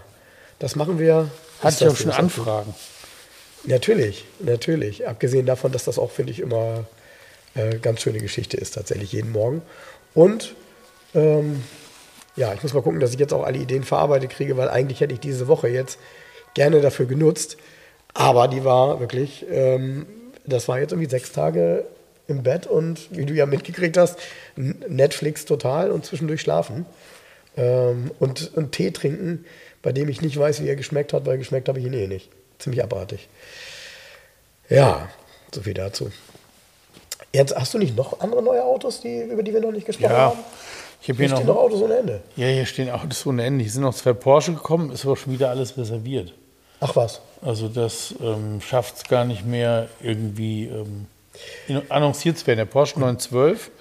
Das 0.58 0.78
machen 0.78 0.98
wir. 0.98 1.30
Hat 1.60 1.78
ja 1.82 1.90
auch 1.90 1.98
schon? 1.98 2.12
Anfragen. 2.12 2.74
Natürlich, 3.66 4.24
natürlich. 4.40 5.06
Abgesehen 5.06 5.46
davon, 5.46 5.74
dass 5.74 5.84
das 5.84 6.00
auch, 6.00 6.12
finde 6.12 6.32
ich, 6.32 6.40
immer 6.40 6.86
äh, 7.56 7.78
ganz 7.80 8.00
schöne 8.00 8.20
Geschichte 8.20 8.56
ist, 8.56 8.76
tatsächlich 8.76 9.12
jeden 9.12 9.34
Morgen. 9.34 9.62
Und 10.14 10.56
ähm, 11.14 11.62
ja, 12.38 12.54
ich 12.54 12.64
muss 12.64 12.74
mal 12.74 12.84
gucken, 12.84 13.02
dass 13.02 13.12
ich 13.12 13.20
jetzt 13.20 13.34
auch 13.34 13.44
alle 13.44 13.58
Ideen 13.58 13.84
verarbeitet 13.84 14.30
kriege, 14.30 14.56
weil 14.56 14.70
eigentlich 14.70 15.02
hätte 15.02 15.14
ich 15.14 15.20
diese 15.20 15.50
Woche 15.50 15.68
jetzt 15.68 16.00
gerne 16.54 16.80
dafür 16.80 17.06
genutzt. 17.06 17.58
Aber 18.14 18.48
die 18.48 18.64
war 18.64 19.02
wirklich, 19.02 19.46
ähm, 19.52 20.06
das 20.46 20.68
war 20.68 20.80
jetzt 20.80 20.92
irgendwie 20.92 21.10
sechs 21.10 21.32
Tage 21.32 21.86
im 22.28 22.44
Bett 22.44 22.68
und 22.68 23.08
wie 23.12 23.26
du 23.26 23.34
ja 23.34 23.46
mitgekriegt 23.46 23.98
hast, 23.98 24.18
Netflix 24.56 25.46
total 25.46 25.92
und 25.92 26.06
zwischendurch 26.06 26.42
schlafen. 26.42 26.86
Ähm, 27.58 28.12
und, 28.20 28.56
und 28.56 28.72
Tee 28.72 28.92
trinken, 28.92 29.46
bei 29.82 29.92
dem 29.92 30.10
ich 30.10 30.22
nicht 30.22 30.38
weiß, 30.38 30.62
wie 30.64 30.68
er 30.68 30.76
geschmeckt 30.76 31.14
hat, 31.14 31.26
weil 31.26 31.38
geschmeckt 31.38 31.68
habe 31.68 31.80
ich 31.80 31.86
ihn 31.86 31.94
eh 31.94 32.08
nicht. 32.08 32.30
Ziemlich 32.60 32.84
abartig. 32.84 33.28
Ja, 34.70 35.10
so 35.54 35.62
viel 35.62 35.74
dazu. 35.74 36.12
Jetzt 37.34 37.56
hast 37.56 37.74
du 37.74 37.78
nicht 37.78 37.96
noch 37.96 38.20
andere 38.22 38.42
neue 38.44 38.64
Autos, 38.64 39.02
die, 39.02 39.22
über 39.22 39.44
die 39.44 39.54
wir 39.54 39.62
noch 39.62 39.72
nicht 39.72 39.86
gesprochen 39.86 40.12
Ja, 40.12 40.18
haben? 40.18 40.40
ich 41.02 41.10
habe 41.10 41.18
Hier 41.18 41.28
hier 41.28 41.36
stehen 41.38 41.48
noch, 41.48 41.56
noch 41.56 41.62
Autos 41.62 41.82
ohne 41.82 41.98
Ende. 41.98 42.22
ja, 42.36 42.48
hier 42.48 42.66
stehen 42.66 42.90
Autos 42.90 43.26
ohne 43.26 43.44
Ende. 43.44 43.64
Hier 43.64 43.72
sind 43.72 43.82
noch 43.84 43.96
zwei 43.96 44.14
Porsche 44.14 44.54
gekommen, 44.54 44.92
ist 44.92 45.06
aber 45.06 45.16
schon 45.16 45.34
wieder 45.34 45.50
alles 45.50 45.78
reserviert. 45.78 46.34
Ach 46.80 46.96
was. 46.96 47.22
Also 47.42 47.68
das 47.68 48.14
ähm, 48.22 48.62
schafft 48.62 48.98
es 48.98 49.04
gar 49.04 49.26
nicht 49.26 49.46
mehr 49.46 49.88
irgendwie 50.02 50.66
ähm, 50.66 51.08
annonciert 51.90 52.38
zu 52.38 52.48
werden. 52.48 52.58
Der 52.58 52.66
Porsche 52.66 53.00
912, 53.00 53.72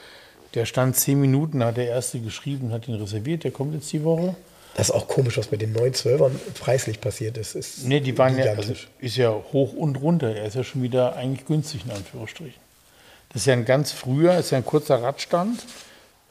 der 0.54 0.64
stand 0.64 0.96
zehn 0.96 1.20
Minuten, 1.20 1.64
hat 1.64 1.76
der 1.76 1.88
erste 1.88 2.20
geschrieben, 2.20 2.72
hat 2.72 2.88
ihn 2.88 2.94
reserviert, 2.94 3.44
der 3.44 3.50
kommt 3.50 3.74
jetzt 3.74 3.92
die 3.92 4.04
Woche. 4.04 4.34
Das 4.74 4.90
ist 4.90 4.94
auch 4.94 5.08
komisch, 5.08 5.36
was 5.38 5.50
mit 5.50 5.60
den 5.60 5.74
912ern 5.74 6.30
preislich 6.60 7.00
passiert 7.00 7.36
ist. 7.36 7.56
ist 7.56 7.84
Nee, 7.84 7.98
die 7.98 8.16
waren 8.16 8.38
ja, 8.38 8.52
also 8.52 8.74
ist 9.00 9.16
ja 9.16 9.30
hoch 9.52 9.72
und 9.72 10.00
runter. 10.00 10.36
Er 10.36 10.46
ist 10.46 10.54
ja 10.54 10.62
schon 10.62 10.82
wieder 10.82 11.16
eigentlich 11.16 11.46
günstig, 11.46 11.84
in 11.84 11.90
Anführungsstrichen. 11.90 12.60
Das 13.30 13.42
ist 13.42 13.46
ja 13.46 13.54
ein 13.54 13.64
ganz 13.64 13.90
früher, 13.90 14.38
ist 14.38 14.52
ja 14.52 14.58
ein 14.58 14.64
kurzer 14.64 15.02
Radstand. 15.02 15.66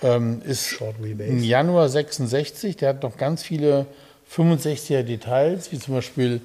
Ähm, 0.02 0.42
ist 0.46 0.80
im 1.02 1.44
Januar 1.44 1.90
66, 1.90 2.78
der 2.78 2.90
hat 2.90 3.04
noch 3.04 3.18
ganz 3.18 3.42
viele 3.44 3.88
65er 4.34 5.04
Details, 5.04 5.72
wie 5.72 5.80
zum 5.80 5.96
Beispiel 5.96 6.42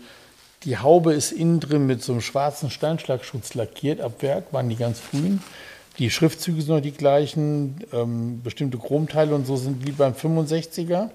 die 0.64 0.78
Haube 0.78 1.12
ist 1.12 1.32
innen 1.32 1.60
drin 1.60 1.86
mit 1.86 2.02
so 2.02 2.12
einem 2.12 2.20
schwarzen 2.20 2.70
Steinschlagschutz 2.70 3.54
lackiert, 3.54 4.00
ab 4.00 4.22
Werk, 4.22 4.52
waren 4.52 4.68
die 4.68 4.76
ganz 4.76 5.00
frühen. 5.00 5.42
Die 5.98 6.10
Schriftzüge 6.10 6.62
sind 6.62 6.74
noch 6.74 6.80
die 6.80 6.92
gleichen, 6.92 7.84
ähm, 7.92 8.40
bestimmte 8.42 8.78
Chromteile 8.78 9.34
und 9.34 9.46
so 9.46 9.56
sind 9.56 9.86
wie 9.86 9.92
beim 9.92 10.12
65er. 10.12 11.10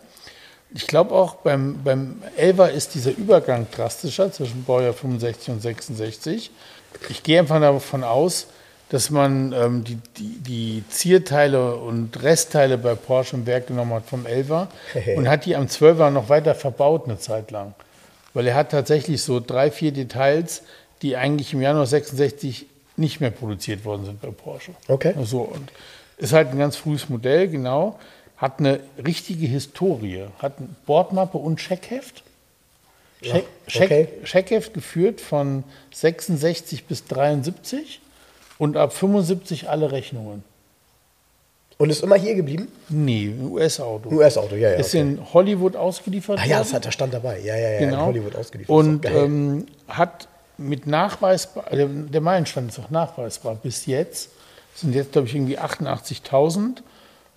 Ich 0.74 0.86
glaube 0.86 1.16
auch 1.16 1.36
beim, 1.36 1.82
beim 1.84 2.22
11er 2.38 2.68
ist 2.68 2.94
dieser 2.94 3.12
Übergang 3.12 3.68
drastischer 3.72 4.32
zwischen 4.32 4.66
Baujahr 4.66 4.94
65 4.94 5.50
und 5.50 5.62
66. 5.62 6.52
Ich 7.10 7.24
gehe 7.24 7.40
einfach 7.40 7.62
davon 7.62 8.04
aus, 8.04 8.48
dass 8.90 9.10
man 9.10 9.54
ähm, 9.54 9.84
die, 9.84 9.98
die, 10.18 10.40
die 10.40 10.84
Zierteile 10.90 11.76
und 11.76 12.22
Restteile 12.24 12.78
bei 12.78 12.96
Porsche 12.96 13.36
im 13.36 13.46
Werk 13.46 13.68
genommen 13.68 13.94
hat 13.94 14.06
vom 14.06 14.26
11er 14.26 14.68
und 15.18 15.28
hat 15.28 15.46
die 15.46 15.56
am 15.56 15.66
12er 15.66 16.10
noch 16.10 16.30
weiter 16.30 16.56
verbaut 16.56 17.06
eine 17.06 17.20
Zeit 17.20 17.52
lang. 17.52 17.74
Weil 18.34 18.48
er 18.48 18.56
hat 18.56 18.72
tatsächlich 18.72 19.22
so 19.22 19.40
drei, 19.40 19.72
vier 19.72 19.92
Details, 19.92 20.64
die 21.02 21.18
eigentlich 21.18 21.54
im 21.54 21.62
Januar 21.62 21.86
66 21.86 22.66
nicht 22.96 23.20
mehr 23.20 23.32
produziert 23.32 23.86
worden 23.86 24.06
sind 24.06 24.22
bei 24.22 24.30
Porsche. 24.30 24.72
Okay. 24.88 25.14
So, 25.24 25.42
und 25.42 25.72
ist 26.18 26.34
halt 26.34 26.50
ein 26.50 26.58
ganz 26.58 26.76
frühes 26.76 27.10
Modell, 27.10 27.48
genau. 27.48 28.00
Hat 28.38 28.60
eine 28.60 28.80
richtige 29.04 29.48
Historie. 29.48 30.26
Hat 30.40 30.58
eine 30.58 30.70
Bordmappe 30.86 31.38
und 31.38 31.58
Checkheft. 31.58 32.24
Check, 33.22 33.46
Check, 33.68 33.84
okay. 33.84 34.08
Checkheft 34.24 34.74
geführt 34.74 35.22
von 35.22 35.64
66 35.92 36.86
bis 36.86 37.06
73 37.06 38.02
und 38.58 38.78
ab 38.78 38.94
75 38.94 39.70
alle 39.70 39.92
Rechnungen. 39.92 40.44
Und 41.78 41.92
ist 41.92 42.02
immer 42.02 42.16
hier 42.16 42.34
geblieben? 42.34 42.70
Nee, 42.90 43.28
ein 43.28 43.52
US-Auto. 43.52 44.10
US-Auto, 44.10 44.56
ja, 44.56 44.72
ja. 44.72 44.76
Ist 44.78 44.96
okay. 44.96 45.02
in 45.02 45.34
Hollywood 45.34 45.76
ausgeliefert 45.76 46.40
Ah 46.40 46.46
ja, 46.46 46.60
das 46.60 46.74
hat 46.74 46.86
der 46.86 46.92
Stand 46.92 47.14
dabei. 47.14 47.40
Ja, 47.40 47.56
ja, 47.56 47.70
ja. 47.70 47.80
In 47.80 47.90
genau. 47.92 48.06
Hollywood 48.08 48.36
ausgeliefert. 48.36 48.76
Und 48.76 49.06
Ist 49.06 49.12
ähm, 49.14 49.68
hat 49.88 50.28
mit 50.58 50.88
nachweisbar, 50.88 51.66
der, 51.72 51.86
der 51.86 52.22
Meilenstand 52.22 52.72
ist 52.72 52.80
auch 52.80 52.90
nachweisbar 52.90 53.56
bis 53.56 53.86
jetzt, 53.86 54.32
sind 54.74 54.96
jetzt 54.96 55.12
glaube 55.12 55.28
ich 55.28 55.36
irgendwie 55.36 55.60
88.000 55.60 56.78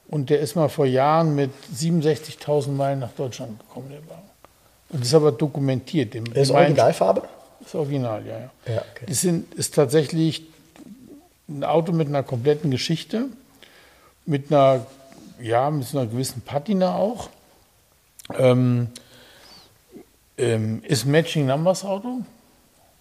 Und 0.09 0.31
der 0.31 0.41
ist 0.41 0.57
mal 0.57 0.71
vor 0.71 0.87
Jahren 0.87 1.35
mit 1.35 1.51
67.000 1.77 2.71
Meilen 2.71 3.01
nach 3.01 3.13
Deutschland 3.13 3.59
gekommen, 3.59 3.91
der 3.91 3.99
Wagen. 4.09 4.29
Und 4.89 5.01
das 5.01 5.09
ist 5.09 5.15
aber 5.15 5.33
dokumentiert. 5.33 6.15
Dem, 6.15 6.25
Ist 6.33 6.51
Originalfarbe? 6.51 7.23
Das 7.63 7.75
Original, 7.75 8.27
ja, 8.27 8.39
ja. 8.39 8.51
Ja, 8.75 8.85
okay. 8.91 9.05
Das 9.07 9.21
sind, 9.21 9.55
ist 9.55 9.75
tatsächlich 9.75 10.50
ein 11.51 11.65
Auto 11.65 11.93
mit 11.93 12.09
einer 12.09 12.23
kompletten 12.23 12.71
Geschichte, 12.71 13.27
mit 14.25 14.53
einer, 14.53 14.87
ja, 15.41 15.71
mit 15.71 15.93
einer 15.95 16.07
gewissen 16.07 16.43
Patina 16.43 16.95
auch. 16.95 17.29
Ähm, 18.39 18.89
ähm, 20.39 20.83
ist 20.85 21.05
Matching 21.05 21.47
Numbers 21.47 21.85
Auto, 21.85 22.21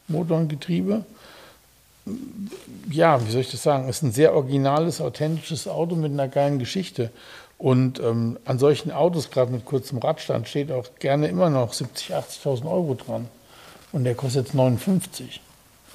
Motor 0.07 0.37
und 0.37 0.49
Getriebe. 0.49 1.05
Ja, 2.89 3.25
wie 3.25 3.31
soll 3.31 3.41
ich 3.41 3.51
das 3.51 3.61
sagen? 3.61 3.87
Ist 3.87 4.01
ein 4.01 4.11
sehr 4.11 4.33
originales, 4.33 4.99
authentisches 4.99 5.67
Auto 5.67 5.95
mit 5.95 6.11
einer 6.11 6.27
geilen 6.27 6.57
Geschichte. 6.57 7.11
Und 7.59 7.99
ähm, 7.99 8.39
an 8.45 8.57
solchen 8.57 8.91
Autos, 8.91 9.31
gerade 9.31 9.51
mit 9.51 9.65
kurzem 9.65 9.99
Radstand, 9.99 10.47
steht 10.47 10.71
auch 10.71 10.87
gerne 10.97 11.27
immer 11.27 11.49
noch 11.49 11.73
70.000, 11.73 12.43
80.000 12.43 12.65
Euro 12.65 12.95
dran. 12.95 13.27
Und 13.91 14.05
der 14.05 14.15
kostet 14.15 14.47
jetzt 14.47 14.55
59. 14.55 15.41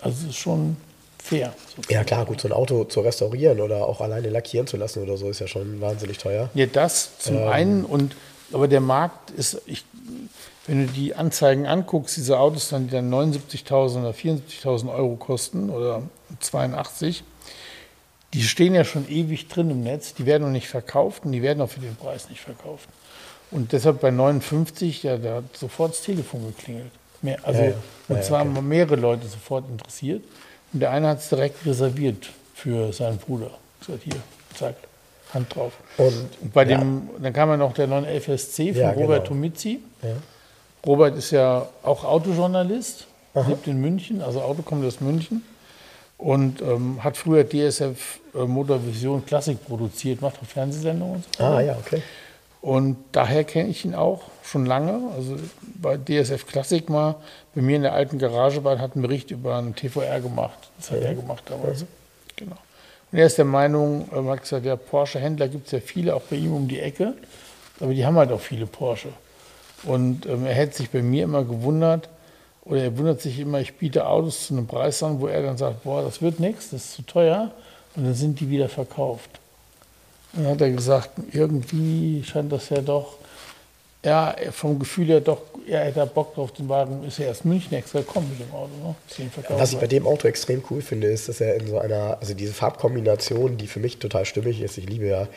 Also 0.01 0.25
es 0.25 0.31
ist 0.31 0.37
schon 0.37 0.77
fair. 1.25 1.55
Ja, 1.89 2.05
klar, 2.05 2.25
gut, 2.27 2.41
so 2.41 2.49
ein 2.49 2.53
Auto 2.53 2.85
zu 2.85 3.01
restaurieren 3.01 3.61
oder 3.61 3.87
auch 3.87 4.01
alleine 4.01 4.29
lackieren 4.29 4.67
zu 4.67 4.77
lassen 4.77 5.03
oder 5.03 5.17
so 5.17 5.29
ist 5.31 5.41
ja 5.41 5.47
schon 5.47 5.81
wahnsinnig 5.81 6.19
teuer. 6.19 6.51
Ja, 6.55 6.67
das 6.67 7.19
zum 7.19 7.37
Ähm. 7.39 7.49
einen 7.49 7.85
und 7.85 8.15
aber 8.53 8.69
der 8.69 8.81
Markt 8.81 9.31
ist, 9.31 9.61
ich, 9.67 9.85
wenn 10.67 10.87
du 10.87 10.93
die 10.93 11.15
Anzeigen 11.15 11.67
anguckst, 11.67 12.17
diese 12.17 12.39
Autos 12.39 12.69
dann, 12.69 12.87
die 12.87 12.93
dann 12.93 13.13
79.000 13.13 14.01
oder 14.01 14.11
74.000 14.11 14.95
Euro 14.95 15.17
kosten 15.17 15.71
oder 15.71 16.03
82, 16.41 17.25
die 18.35 18.43
stehen 18.43 18.75
ja 18.75 18.85
schon 18.85 19.09
ewig 19.09 19.49
drin 19.49 19.71
im 19.71 19.83
Netz, 19.83 20.15
die 20.15 20.27
werden 20.27 20.43
noch 20.45 20.51
nicht 20.51 20.69
verkauft 20.69 21.25
und 21.25 21.33
die 21.33 21.43
werden 21.43 21.61
auch 21.63 21.71
für 21.71 21.81
den 21.81 21.97
Preis 21.97 22.29
nicht 22.29 22.43
verkauft. 22.43 22.89
Und 23.51 23.73
deshalb 23.73 24.01
bei 24.01 24.11
59, 24.11 25.03
ja, 25.05 25.17
da 25.17 25.37
hat 25.37 25.57
sofort 25.57 25.93
das 25.93 26.03
Telefon 26.03 26.47
geklingelt. 26.47 26.91
Mehr, 27.23 27.39
also, 27.43 27.61
Ja, 27.63 27.69
ja. 27.69 27.75
und 28.09 28.17
Ja, 28.17 28.23
zwar 28.23 28.41
okay. 28.43 28.55
haben 28.55 28.69
mehrere 28.69 28.97
Leute 28.97 29.27
sofort 29.27 29.65
interessiert. 29.71 30.23
Und 30.75 30.81
der 30.81 30.91
eine 30.91 31.09
hat 31.09 31.21
es 31.21 31.29
direkt 31.29 31.65
reserviert 31.65 32.29
für 32.55 32.93
seinen 32.93 33.19
Bruder. 33.19 33.51
Gesagt, 33.79 34.03
hier, 34.03 34.17
zeig, 34.55 34.75
Hand 35.33 35.55
drauf. 35.55 35.73
Und, 35.97 36.13
Und 36.43 36.53
bei 36.53 36.65
ja, 36.65 36.79
dem, 36.79 37.09
dann 37.23 37.33
kam 37.33 37.49
ja 37.49 37.57
noch 37.57 37.73
der 37.73 37.87
911 37.87 38.41
SC 38.41 38.57
von 38.57 38.75
Ja, 38.75 38.91
Robert 38.91 39.25
genau. 39.25 39.29
Tomizzi. 39.29 39.81
Ja. 40.03 40.09
Robert 40.85 41.17
ist 41.17 41.31
ja 41.31 41.69
auch 41.83 42.05
Autojournalist, 42.05 43.07
lebt 43.47 43.67
in 43.67 43.81
München, 43.81 44.21
also 44.21 44.43
Auto 44.43 44.63
kommt 44.63 44.85
aus 44.85 45.01
München 45.01 45.43
und 46.19 46.61
ähm, 46.61 47.03
hat 47.03 47.17
früher 47.17 47.49
DSF 47.49 48.19
äh, 48.35 48.39
Motorvision 48.39 49.25
Klassik 49.25 49.65
produziert, 49.65 50.21
macht 50.21 50.37
auch 50.43 50.47
Fernsehsendungen 50.47 51.17
und 51.17 51.25
so. 51.37 51.43
Ah, 51.43 51.61
ja, 51.61 51.77
okay. 51.79 52.03
Und 52.61 52.97
daher 53.13 53.45
kenne 53.45 53.69
ich 53.69 53.85
ihn 53.85 53.95
auch 53.95 54.23
schon 54.43 54.67
lange. 54.67 55.11
Also 55.15 55.37
bei 55.81 55.99
DSF 55.99 56.47
Klassik 56.47 56.89
mal 56.89 57.17
bei 57.55 57.63
mir 57.63 57.77
in 57.77 57.83
der 57.83 57.93
alten 57.93 58.19
Garage 58.19 58.65
war, 58.65 58.79
hat 58.79 58.95
einen 58.95 59.03
Bericht 59.03 59.31
über 59.31 59.57
einen 59.57 59.75
TVR 59.75 60.21
gemacht. 60.21 60.59
Das 60.79 60.91
hat 60.91 61.01
er 61.01 61.15
gemacht 61.15 61.45
damals. 61.47 61.85
Genau. 62.37 62.57
Und 63.13 63.19
er 63.19 63.27
ist 63.27 63.39
der 63.39 63.45
Meinung, 63.45 64.09
er 64.13 64.25
hat 64.25 64.43
gesagt, 64.43 64.67
ja, 64.67 64.75
Porsche-Händler 64.75 65.49
gibt 65.49 65.67
es 65.67 65.73
ja 65.73 65.81
viele, 65.81 66.15
auch 66.17 66.23
bei 66.23 66.37
ihm 66.37 66.55
um 66.55 66.67
die 66.67 66.81
Ecke. 66.81 67.15
Aber 67.81 67.95
die 67.95 68.05
haben 68.05 68.17
halt 68.17 68.33
auch 68.33 68.41
viele 68.41 68.67
Porsche. 68.67 69.11
Und 69.85 70.27
ähm, 70.27 70.47
er 70.47 70.55
hätte 70.55 70.79
sich 70.79 70.91
bei 70.91 71.03
mir 71.03 71.25
immer 71.25 71.45
gewundert, 71.45 72.09
oder 72.65 72.83
er 72.83 72.97
wundert 72.97 73.21
sich 73.21 73.39
immer, 73.39 73.61
ich 73.61 73.75
biete 73.75 74.07
Autos 74.07 74.47
zu 74.47 74.55
einem 74.55 74.67
Preis 74.67 75.03
an, 75.03 75.21
wo 75.21 75.27
er 75.27 75.43
dann 75.43 75.59
sagt, 75.59 75.85
boah, 75.85 76.03
das 76.03 76.23
wird 76.23 76.41
nichts, 76.41 76.71
das 76.71 76.87
ist 76.87 76.93
zu 76.95 77.03
teuer. 77.03 77.51
Und 77.95 78.05
dann 78.05 78.15
sind 78.15 78.41
die 78.41 78.51
wieder 78.51 78.69
verkauft. 78.69 79.31
Und 80.33 80.45
dann 80.45 80.53
hat 80.53 80.61
er 80.63 80.71
gesagt, 80.71 81.11
irgendwie 81.31 82.25
scheint 82.25 82.51
das 82.51 82.71
ja 82.71 82.81
doch, 82.81 83.17
ja, 84.05 84.35
vom 84.51 84.79
Gefühl 84.79 85.07
her 85.07 85.21
doch, 85.21 85.41
er 85.67 85.85
hätte 85.85 86.07
Bock 86.07 86.35
drauf, 86.35 86.53
den 86.53 86.69
Wagen, 86.69 87.05
ist 87.05 87.19
ja 87.19 87.27
erst 87.27 87.45
München 87.45 87.75
extra 87.75 88.01
gekommen 88.01 88.29
mit 88.31 88.47
dem 88.47 88.55
Auto. 88.55 88.71
Ne? 88.83 88.95
Was 89.49 89.73
ich 89.73 89.79
bei 89.79 89.87
dem 89.87 90.07
Auto 90.07 90.29
extrem 90.29 90.63
cool 90.71 90.83
finde, 90.83 91.09
ist, 91.09 91.29
dass 91.29 91.41
er 91.41 91.55
in 91.57 91.67
so 91.67 91.79
einer, 91.79 92.19
also 92.21 92.35
diese 92.35 92.53
Farbkombination, 92.53 93.57
die 93.57 93.67
für 93.67 93.81
mich 93.81 93.99
total 93.99 94.25
stimmig 94.25 94.61
ist, 94.61 94.79
ich 94.79 94.89
liebe 94.89 95.07
ja 95.07 95.29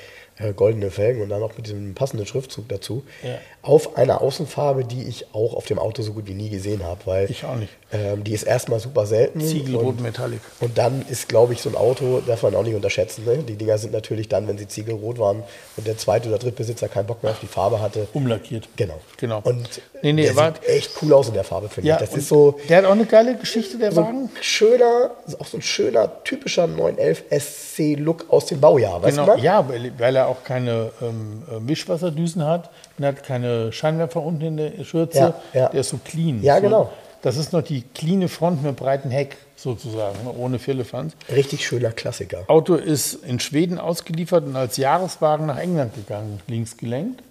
goldene 0.56 0.92
Felgen 0.92 1.22
und 1.22 1.30
dann 1.30 1.42
auch 1.44 1.56
mit 1.58 1.66
diesem 1.68 1.96
passenden 1.96 2.26
Schriftzug 2.26 2.68
dazu, 2.70 3.04
Ja. 3.24 3.36
auf 3.62 3.98
einer 3.98 4.22
Außenfarbe, 4.22 4.84
die 4.86 5.04
ich 5.04 5.34
auch 5.34 5.54
auf 5.56 5.66
dem 5.66 5.80
Auto 5.80 6.02
so 6.04 6.14
gut 6.14 6.28
wie 6.28 6.34
nie 6.34 6.50
gesehen 6.50 6.84
habe, 6.84 7.02
weil 7.06 7.30
Ich 7.32 7.44
auch 7.44 7.56
nicht. 7.56 7.74
ähm, 7.92 8.24
die 8.24 8.34
ist 8.34 8.44
erstmal 8.44 8.80
super 8.80 9.06
selten. 9.06 9.42
Ziegelrot 9.42 9.86
und, 9.98 10.02
Metallic. 10.02 10.40
und 10.60 10.78
dann 10.78 11.06
ist, 11.10 11.28
glaube 11.28 11.54
ich, 11.54 11.62
so 11.62 11.70
ein 11.70 11.76
Auto, 11.76 12.22
darf 12.26 12.44
man 12.44 12.54
auch 12.56 12.64
nicht 12.64 12.76
unterschätzen. 12.76 13.26
Ne? 13.26 13.38
Die 13.40 13.56
Dinger 13.56 13.78
sind 13.78 13.94
natürlich 13.94 14.30
dann, 14.30 14.48
wenn 14.48 14.58
sie 14.58 14.68
ziegelrot 14.68 15.18
waren 15.20 15.44
und 15.76 15.88
der 15.88 15.98
zweite 15.98 16.30
oder 16.30 16.38
Drittbesitzer 16.38 16.88
keinen 16.88 17.08
Bock 17.08 17.24
mehr 17.24 17.32
auf 17.32 17.40
die 17.40 17.48
Farbe 17.48 17.82
hatte. 17.82 18.08
Umlackiert. 18.14 18.68
Genau. 18.76 19.00
Genau. 19.18 19.42
Und 19.44 19.82
Nee, 20.04 20.14
nee, 20.14 20.22
der 20.32 20.36
er 20.38 20.54
sieht 20.54 20.68
echt 20.70 20.92
cool 21.02 21.12
aus 21.14 21.28
in 21.28 21.34
der 21.34 21.44
Farbe, 21.44 21.70
finde 21.70 21.90
Ja, 21.90 21.96
ich. 21.96 22.02
Das 22.08 22.16
ist 22.16 22.28
so, 22.30 22.60
Der 22.70 22.78
hat 22.78 22.86
auch 22.86 22.92
eine 22.92 23.06
geile 23.08 23.36
Geschichte, 23.36 23.80
der 23.80 23.92
so 23.92 24.02
Wagen. 24.04 24.30
schöner, 24.42 25.12
auch 25.40 25.48
so 25.48 25.58
ein 25.58 25.62
schöner, 25.64 26.24
typischer 26.24 26.68
911 26.68 27.24
SC-Look 27.32 28.26
aus 28.30 28.46
dem 28.46 28.60
Baujahr, 28.62 29.02
weißt 29.02 29.18
Genau, 29.18 29.32
du 29.32 29.38
mal? 29.38 29.44
ja, 29.44 29.68
weil, 29.68 29.92
weil 29.98 30.16
er 30.16 30.27
auch 30.28 30.44
keine 30.44 30.92
ähm, 31.02 31.44
äh, 31.50 31.68
Wischwasserdüsen 31.68 32.46
hat 32.46 32.70
und 32.98 33.06
hat 33.06 33.24
keine 33.24 33.72
Scheinwerfer 33.72 34.22
unten 34.22 34.42
in 34.46 34.58
der 34.58 34.84
Schürze. 34.84 35.20
Ja, 35.20 35.34
ja. 35.54 35.70
Der 35.70 35.82
ist 35.82 35.90
so 35.90 36.00
clean. 36.04 36.42
Ja, 36.44 36.56
so, 36.58 36.62
genau. 36.62 36.90
Das 37.24 37.36
ist 37.38 37.52
noch 37.52 37.64
die 37.64 37.82
cleane 37.96 38.28
Front 38.28 38.62
mit 38.64 38.76
breiten 38.76 39.10
Heck 39.10 39.38
sozusagen, 39.56 40.24
ne, 40.24 40.32
ohne 40.38 40.60
Firlefanz. 40.60 41.14
Richtig 41.34 41.66
schöner 41.66 41.90
Klassiker. 41.92 42.44
Auto 42.48 42.76
ist 42.76 43.16
in 43.26 43.40
Schweden 43.40 43.80
ausgeliefert 43.80 44.46
und 44.46 44.56
als 44.56 44.78
Jahreswagen 44.78 45.48
nach 45.48 45.58
England 45.58 45.96
gegangen, 45.96 46.40
links 46.48 46.78
gelenkt. 46.78 47.24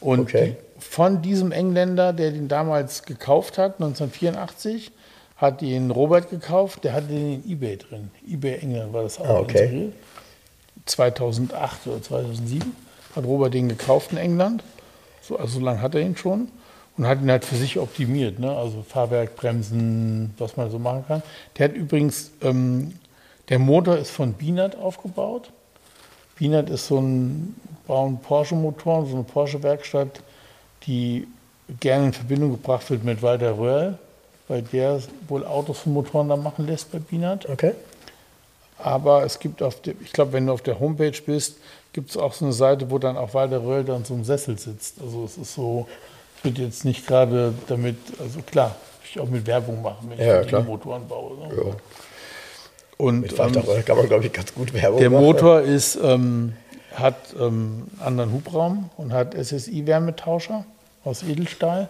Und 0.00 0.20
Okay. 0.20 0.56
von 0.78 1.20
diesem 1.20 1.52
Engländer, 1.52 2.12
der 2.14 2.30
den 2.30 2.48
damals 2.48 3.02
gekauft 3.02 3.58
hat, 3.58 3.74
1984, 3.80 4.92
hat 5.36 5.60
ihn 5.62 5.90
Robert 5.90 6.30
gekauft, 6.30 6.84
der 6.84 6.92
hatte 6.94 7.08
den 7.08 7.42
in 7.42 7.50
eBay 7.52 7.76
drin. 7.76 8.10
eBay 8.26 8.58
England 8.60 8.92
war 8.92 9.02
das 9.02 9.20
Auto 9.20 9.30
Ah, 9.32 9.40
okay. 9.40 9.64
inseriert. 9.64 9.92
2008 10.86 11.86
oder 11.86 12.02
2007 12.02 12.74
hat 13.14 13.24
Robert 13.24 13.54
den 13.54 13.68
gekauft 13.68 14.12
in 14.12 14.18
England. 14.18 14.62
So, 15.20 15.36
also 15.36 15.58
so 15.58 15.64
lange 15.64 15.80
hat 15.80 15.94
er 15.94 16.00
ihn 16.00 16.16
schon 16.16 16.48
und 16.96 17.06
hat 17.06 17.20
ihn 17.20 17.30
halt 17.30 17.44
für 17.44 17.56
sich 17.56 17.78
optimiert. 17.78 18.38
Ne? 18.38 18.54
Also 18.54 18.84
Fahrwerk, 18.86 19.36
Bremsen, 19.36 20.34
was 20.38 20.56
man 20.56 20.70
so 20.70 20.78
machen 20.78 21.04
kann. 21.06 21.22
Der 21.56 21.68
hat 21.68 21.74
übrigens, 21.74 22.32
ähm, 22.42 22.94
der 23.48 23.58
Motor 23.58 23.98
ist 23.98 24.10
von 24.10 24.32
Bienert 24.34 24.76
aufgebaut. 24.76 25.50
Bienert 26.36 26.70
ist 26.70 26.86
so 26.86 26.98
ein, 26.98 27.54
bauen 27.86 28.18
Porsche-Motoren, 28.18 29.06
so 29.06 29.14
eine 29.14 29.24
Porsche-Werkstatt, 29.24 30.20
die 30.86 31.26
gerne 31.80 32.06
in 32.06 32.12
Verbindung 32.12 32.52
gebracht 32.52 32.90
wird 32.90 33.04
mit 33.04 33.22
Walter 33.22 33.58
Röhrl, 33.58 33.98
weil 34.48 34.62
der 34.62 35.00
wohl 35.28 35.44
Autos 35.44 35.80
von 35.80 35.92
Motoren 35.92 36.28
da 36.28 36.36
machen 36.36 36.66
lässt 36.66 36.92
bei 36.92 36.98
Bienert. 36.98 37.48
Okay. 37.48 37.72
Aber 38.82 39.24
es 39.24 39.38
gibt 39.38 39.62
auf 39.62 39.80
der, 39.80 39.94
ich 40.02 40.12
glaube, 40.12 40.32
wenn 40.32 40.46
du 40.46 40.52
auf 40.52 40.62
der 40.62 40.80
Homepage 40.80 41.12
bist, 41.24 41.58
gibt 41.92 42.10
es 42.10 42.16
auch 42.16 42.32
so 42.32 42.44
eine 42.44 42.52
Seite, 42.54 42.90
wo 42.90 42.98
dann 42.98 43.16
auch 43.16 43.34
Walter 43.34 43.62
Röll 43.62 43.84
dann 43.84 44.04
so 44.04 44.14
im 44.14 44.24
Sessel 44.24 44.58
sitzt. 44.58 44.96
Also 45.00 45.24
es 45.24 45.36
ist 45.38 45.54
so, 45.54 45.86
ich 46.38 46.44
würde 46.44 46.62
jetzt 46.62 46.84
nicht 46.84 47.06
gerade 47.06 47.54
damit, 47.68 47.96
also 48.18 48.40
klar, 48.42 48.74
ich 49.04 49.20
auch 49.20 49.28
mit 49.28 49.46
Werbung 49.46 49.82
machen, 49.82 50.08
wenn 50.10 50.18
Ja, 50.18 50.40
ich 50.40 50.48
klar. 50.48 50.62
die 50.62 50.68
Motoren 50.68 51.06
baue. 51.06 51.36
Ne? 51.36 51.54
Ja. 51.56 51.72
Und 52.96 53.20
Mit 53.20 53.36
Walter 53.38 53.60
ähm, 53.60 53.66
Röll 53.66 53.82
kann 53.82 53.96
man, 53.96 54.08
glaube 54.08 54.24
ich, 54.26 54.32
ganz 54.32 54.54
gut 54.54 54.72
Werbung 54.72 55.00
der 55.00 55.10
machen. 55.10 55.24
Motor 55.24 55.60
ist, 55.60 55.96
ähm, 56.02 56.54
hat 56.94 57.16
ähm, 57.38 57.86
einen 57.98 58.00
anderen 58.00 58.32
Hubraum 58.32 58.90
und 58.96 59.12
hat 59.12 59.34
SSI-Wärmetauscher 59.34 60.64
aus 61.04 61.22
Edelstahl, 61.22 61.88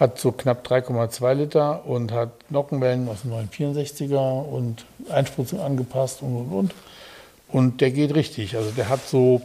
hat 0.00 0.18
so 0.18 0.32
knapp 0.32 0.66
3,2 0.66 1.34
Liter 1.34 1.86
und 1.86 2.10
hat 2.10 2.30
Nockenwellen 2.48 3.06
aus 3.08 3.18
dem 3.22 3.32
964er 3.32 4.42
und 4.46 4.86
Einspritzung 5.10 5.60
angepasst 5.60 6.22
und 6.22 6.34
und 6.36 6.52
und. 6.52 6.74
Und 7.48 7.80
der 7.82 7.90
geht 7.90 8.14
richtig. 8.14 8.56
Also 8.56 8.70
der 8.70 8.88
hat 8.88 9.06
so, 9.06 9.42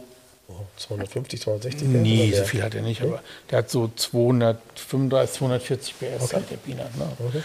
250, 0.76 1.40
260 1.42 1.88
nee, 1.88 2.28
oder 2.28 2.38
so 2.38 2.44
viel 2.44 2.62
hat 2.62 2.74
er 2.74 2.82
nicht, 2.82 3.02
aber 3.02 3.20
der 3.50 3.58
hat 3.58 3.70
so 3.70 3.90
235, 3.94 5.36
240 5.36 5.94
PS, 5.98 6.32
hat 6.32 6.50
der 6.50 6.56
Peanut. 6.56 6.96
Ne? 6.96 7.42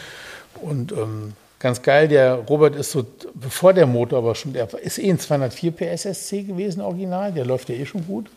Und 0.61 0.91
ähm, 0.91 1.33
ganz 1.59 1.81
geil, 1.81 2.07
der 2.07 2.35
Robert 2.35 2.75
ist 2.75 2.91
so, 2.91 3.05
bevor 3.33 3.73
der 3.73 3.87
Motor 3.87 4.19
aber 4.19 4.35
schon, 4.35 4.53
der 4.53 4.73
ist 4.75 4.99
eh 4.99 5.09
ein 5.09 5.19
204 5.19 5.71
PS 5.71 6.03
SC 6.03 6.47
gewesen, 6.47 6.81
original, 6.81 7.33
der 7.33 7.45
läuft 7.45 7.69
ja 7.69 7.75
eh 7.75 7.85
schon 7.85 8.05
gut. 8.05 8.29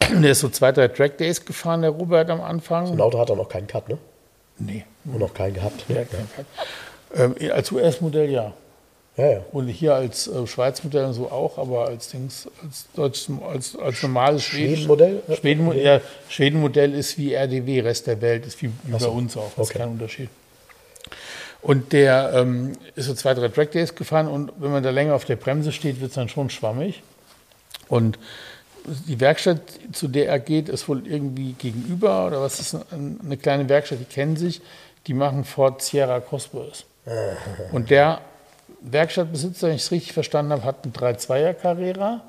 Der 0.22 0.30
ist 0.30 0.38
so 0.38 0.48
zwei, 0.48 0.70
drei 0.70 0.86
Track 0.86 1.18
Days 1.18 1.44
gefahren, 1.44 1.82
der 1.82 1.90
Robert 1.90 2.30
am 2.30 2.40
Anfang. 2.40 2.86
So 2.86 2.92
ein 2.92 3.00
Auto 3.00 3.18
hat 3.18 3.28
auch 3.28 3.36
noch 3.36 3.48
keinen 3.48 3.66
Cut, 3.66 3.88
ne? 3.88 3.98
Nee, 4.60 4.84
Und 5.06 5.18
noch 5.18 5.34
keinen 5.34 5.54
gehabt. 5.54 5.84
hat 5.88 6.10
keinen 6.10 6.30
Cut. 6.36 6.46
Ähm, 7.14 7.34
als 7.52 7.72
US-Modell 7.72 8.30
ja. 8.30 8.52
Ja, 9.16 9.30
ja. 9.32 9.44
Und 9.52 9.68
hier 9.68 9.94
als 9.94 10.28
äh, 10.28 10.46
Schweiz-Modell 10.46 11.04
und 11.06 11.14
so 11.14 11.30
auch, 11.30 11.58
aber 11.58 11.88
als 11.88 12.08
Dings, 12.08 12.48
als 12.62 12.86
deutsches, 12.94 13.28
als, 13.42 13.76
als 13.76 14.02
normales 14.02 14.42
Schwedenmodell? 14.44 15.22
Schweden, 15.38 15.72
ja, 15.76 16.00
Schwedenmodell 16.28 16.94
ist 16.94 17.18
wie 17.18 17.34
RDW, 17.34 17.80
Rest 17.80 18.06
der 18.06 18.20
Welt, 18.20 18.46
ist 18.46 18.62
wie, 18.62 18.70
wie 18.84 18.92
bei 18.92 18.98
so, 18.98 19.10
uns 19.10 19.36
auch, 19.36 19.50
das 19.56 19.68
ist 19.68 19.70
okay. 19.70 19.78
kein 19.80 19.88
Unterschied. 19.88 20.28
Und 21.62 21.92
der 21.92 22.32
ähm, 22.34 22.72
ist 22.94 23.06
so 23.06 23.14
zwei, 23.14 23.34
drei 23.34 23.48
Track 23.48 23.72
Days 23.72 23.94
gefahren 23.94 24.28
und 24.28 24.52
wenn 24.58 24.70
man 24.70 24.82
da 24.82 24.90
länger 24.90 25.14
auf 25.14 25.24
der 25.24 25.36
Bremse 25.36 25.72
steht, 25.72 26.00
wird 26.00 26.10
es 26.10 26.14
dann 26.14 26.28
schon 26.28 26.48
schwammig. 26.48 27.02
Und 27.88 28.18
die 29.06 29.20
Werkstatt, 29.20 29.60
zu 29.92 30.08
der 30.08 30.28
er 30.28 30.38
geht, 30.38 30.68
ist 30.68 30.88
wohl 30.88 31.06
irgendwie 31.06 31.52
gegenüber 31.52 32.26
oder 32.26 32.40
was 32.40 32.60
ist 32.60 32.76
eine 32.90 33.36
kleine 33.36 33.68
Werkstatt, 33.68 34.00
die 34.00 34.04
kennen 34.04 34.36
sich, 34.36 34.60
die 35.06 35.14
machen 35.14 35.44
Ford 35.44 35.82
Sierra 35.82 36.20
Crossbows. 36.20 36.84
Und 37.72 37.90
der 37.90 38.20
Werkstattbesitzer, 38.82 39.68
wenn 39.68 39.76
ich 39.76 39.82
es 39.82 39.90
richtig 39.90 40.12
verstanden 40.12 40.52
habe, 40.52 40.64
hat 40.64 40.84
einen 40.84 40.92
3-2er 40.92 41.52
Carrera 41.54 42.22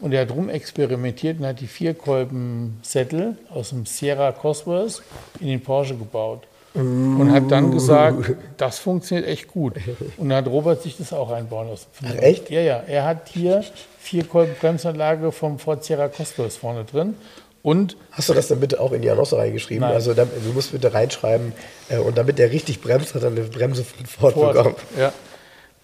und 0.00 0.12
er 0.12 0.22
hat 0.22 0.30
rumexperimentiert 0.30 1.40
und 1.40 1.46
hat 1.46 1.60
die 1.60 1.66
Vierkolben-Sättel 1.66 3.36
aus 3.50 3.70
dem 3.70 3.84
Sierra 3.84 4.32
Cosworth 4.32 5.02
in 5.40 5.48
den 5.48 5.60
Porsche 5.60 5.96
gebaut. 5.96 6.46
Und 6.74 7.32
hat 7.32 7.50
dann 7.50 7.72
gesagt, 7.72 8.32
das 8.56 8.78
funktioniert 8.78 9.26
echt 9.26 9.48
gut. 9.48 9.74
Und 10.16 10.28
dann 10.28 10.38
hat 10.38 10.46
Robert 10.46 10.82
sich 10.82 10.96
das 10.96 11.12
auch 11.12 11.30
einbauen 11.30 11.68
lassen. 11.70 11.86
Ach, 12.04 12.14
echt? 12.16 12.50
Ja, 12.50 12.60
ja. 12.60 12.82
Er 12.86 13.04
hat 13.04 13.28
hier 13.28 13.64
Vierkolben-Bremsanlage 14.00 15.32
vom 15.32 15.58
Ford 15.58 15.82
Sierra 15.82 16.08
Cosworth 16.08 16.52
vorne 16.52 16.84
drin. 16.84 17.14
Und 17.62 17.96
Hast 18.12 18.28
du 18.28 18.34
das 18.34 18.48
dann 18.48 18.60
bitte 18.60 18.80
auch 18.80 18.92
in 18.92 19.02
die 19.02 19.10
Annonce 19.10 19.34
reingeschrieben? 19.34 19.80
Nein. 19.80 19.94
Also 19.94 20.14
dann, 20.14 20.28
du 20.44 20.52
musst 20.52 20.72
bitte 20.72 20.94
reinschreiben, 20.94 21.52
äh, 21.88 21.98
und 21.98 22.16
damit 22.16 22.38
der 22.38 22.52
richtig 22.52 22.80
bremst, 22.80 23.14
hat 23.14 23.22
er 23.22 23.30
eine 23.30 23.42
Bremse 23.42 23.84
von 23.84 24.06
Ford, 24.06 24.34
Ford, 24.34 24.52
bekommen. 24.54 24.76
ja. 24.98 25.12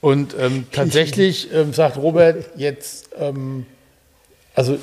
Und 0.00 0.36
ähm, 0.38 0.66
tatsächlich 0.72 1.52
ähm, 1.52 1.72
sagt 1.72 1.96
Robert 1.96 2.50
jetzt, 2.56 3.10
ähm, 3.18 3.66
also 4.54 4.78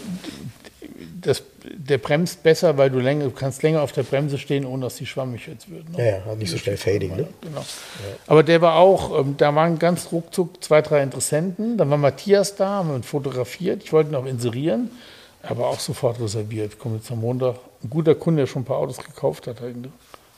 das, 1.21 1.43
der 1.63 1.97
bremst 1.97 2.43
besser, 2.43 2.77
weil 2.77 2.89
du 2.89 2.99
länger, 2.99 3.25
du 3.25 3.31
kannst 3.31 3.63
länger 3.63 3.81
auf 3.81 3.91
der 3.91 4.03
Bremse 4.03 4.37
stehen, 4.37 4.65
ohne 4.65 4.83
dass 4.83 4.95
die 4.95 5.05
schwammig 5.05 5.47
jetzt 5.47 5.69
wird. 5.69 5.89
Ne? 5.89 5.97
Ja, 6.05 6.17
ja, 6.25 6.35
nicht 6.35 6.51
so 6.51 6.57
schnell 6.57 6.77
Fading, 6.77 7.15
ne? 7.15 7.27
Genau. 7.41 7.63
Aber 8.27 8.43
der 8.43 8.61
war 8.61 8.75
auch, 8.75 9.19
ähm, 9.19 9.35
da 9.37 9.53
waren 9.53 9.77
ganz 9.79 10.11
ruckzuck 10.11 10.63
zwei, 10.63 10.81
drei 10.81 11.03
Interessenten. 11.03 11.77
Dann 11.77 11.89
war 11.89 11.97
Matthias 11.97 12.55
da, 12.55 12.67
haben 12.67 12.95
ihn 12.95 13.03
fotografiert. 13.03 13.83
Ich 13.83 13.93
wollte 13.93 14.11
ihn 14.11 14.15
auch 14.15 14.25
inserieren, 14.25 14.91
aber 15.43 15.67
auch 15.67 15.79
sofort 15.79 16.19
reserviert. 16.19 16.79
Kommt 16.79 16.97
jetzt 16.97 17.11
am 17.11 17.21
Montag. 17.21 17.55
Ein 17.83 17.89
guter 17.89 18.15
Kunde, 18.15 18.43
der 18.43 18.47
schon 18.47 18.63
ein 18.63 18.65
paar 18.65 18.77
Autos 18.77 18.97
gekauft 18.97 19.47
hat, 19.47 19.61
halt, 19.61 19.77
ne? 19.77 19.91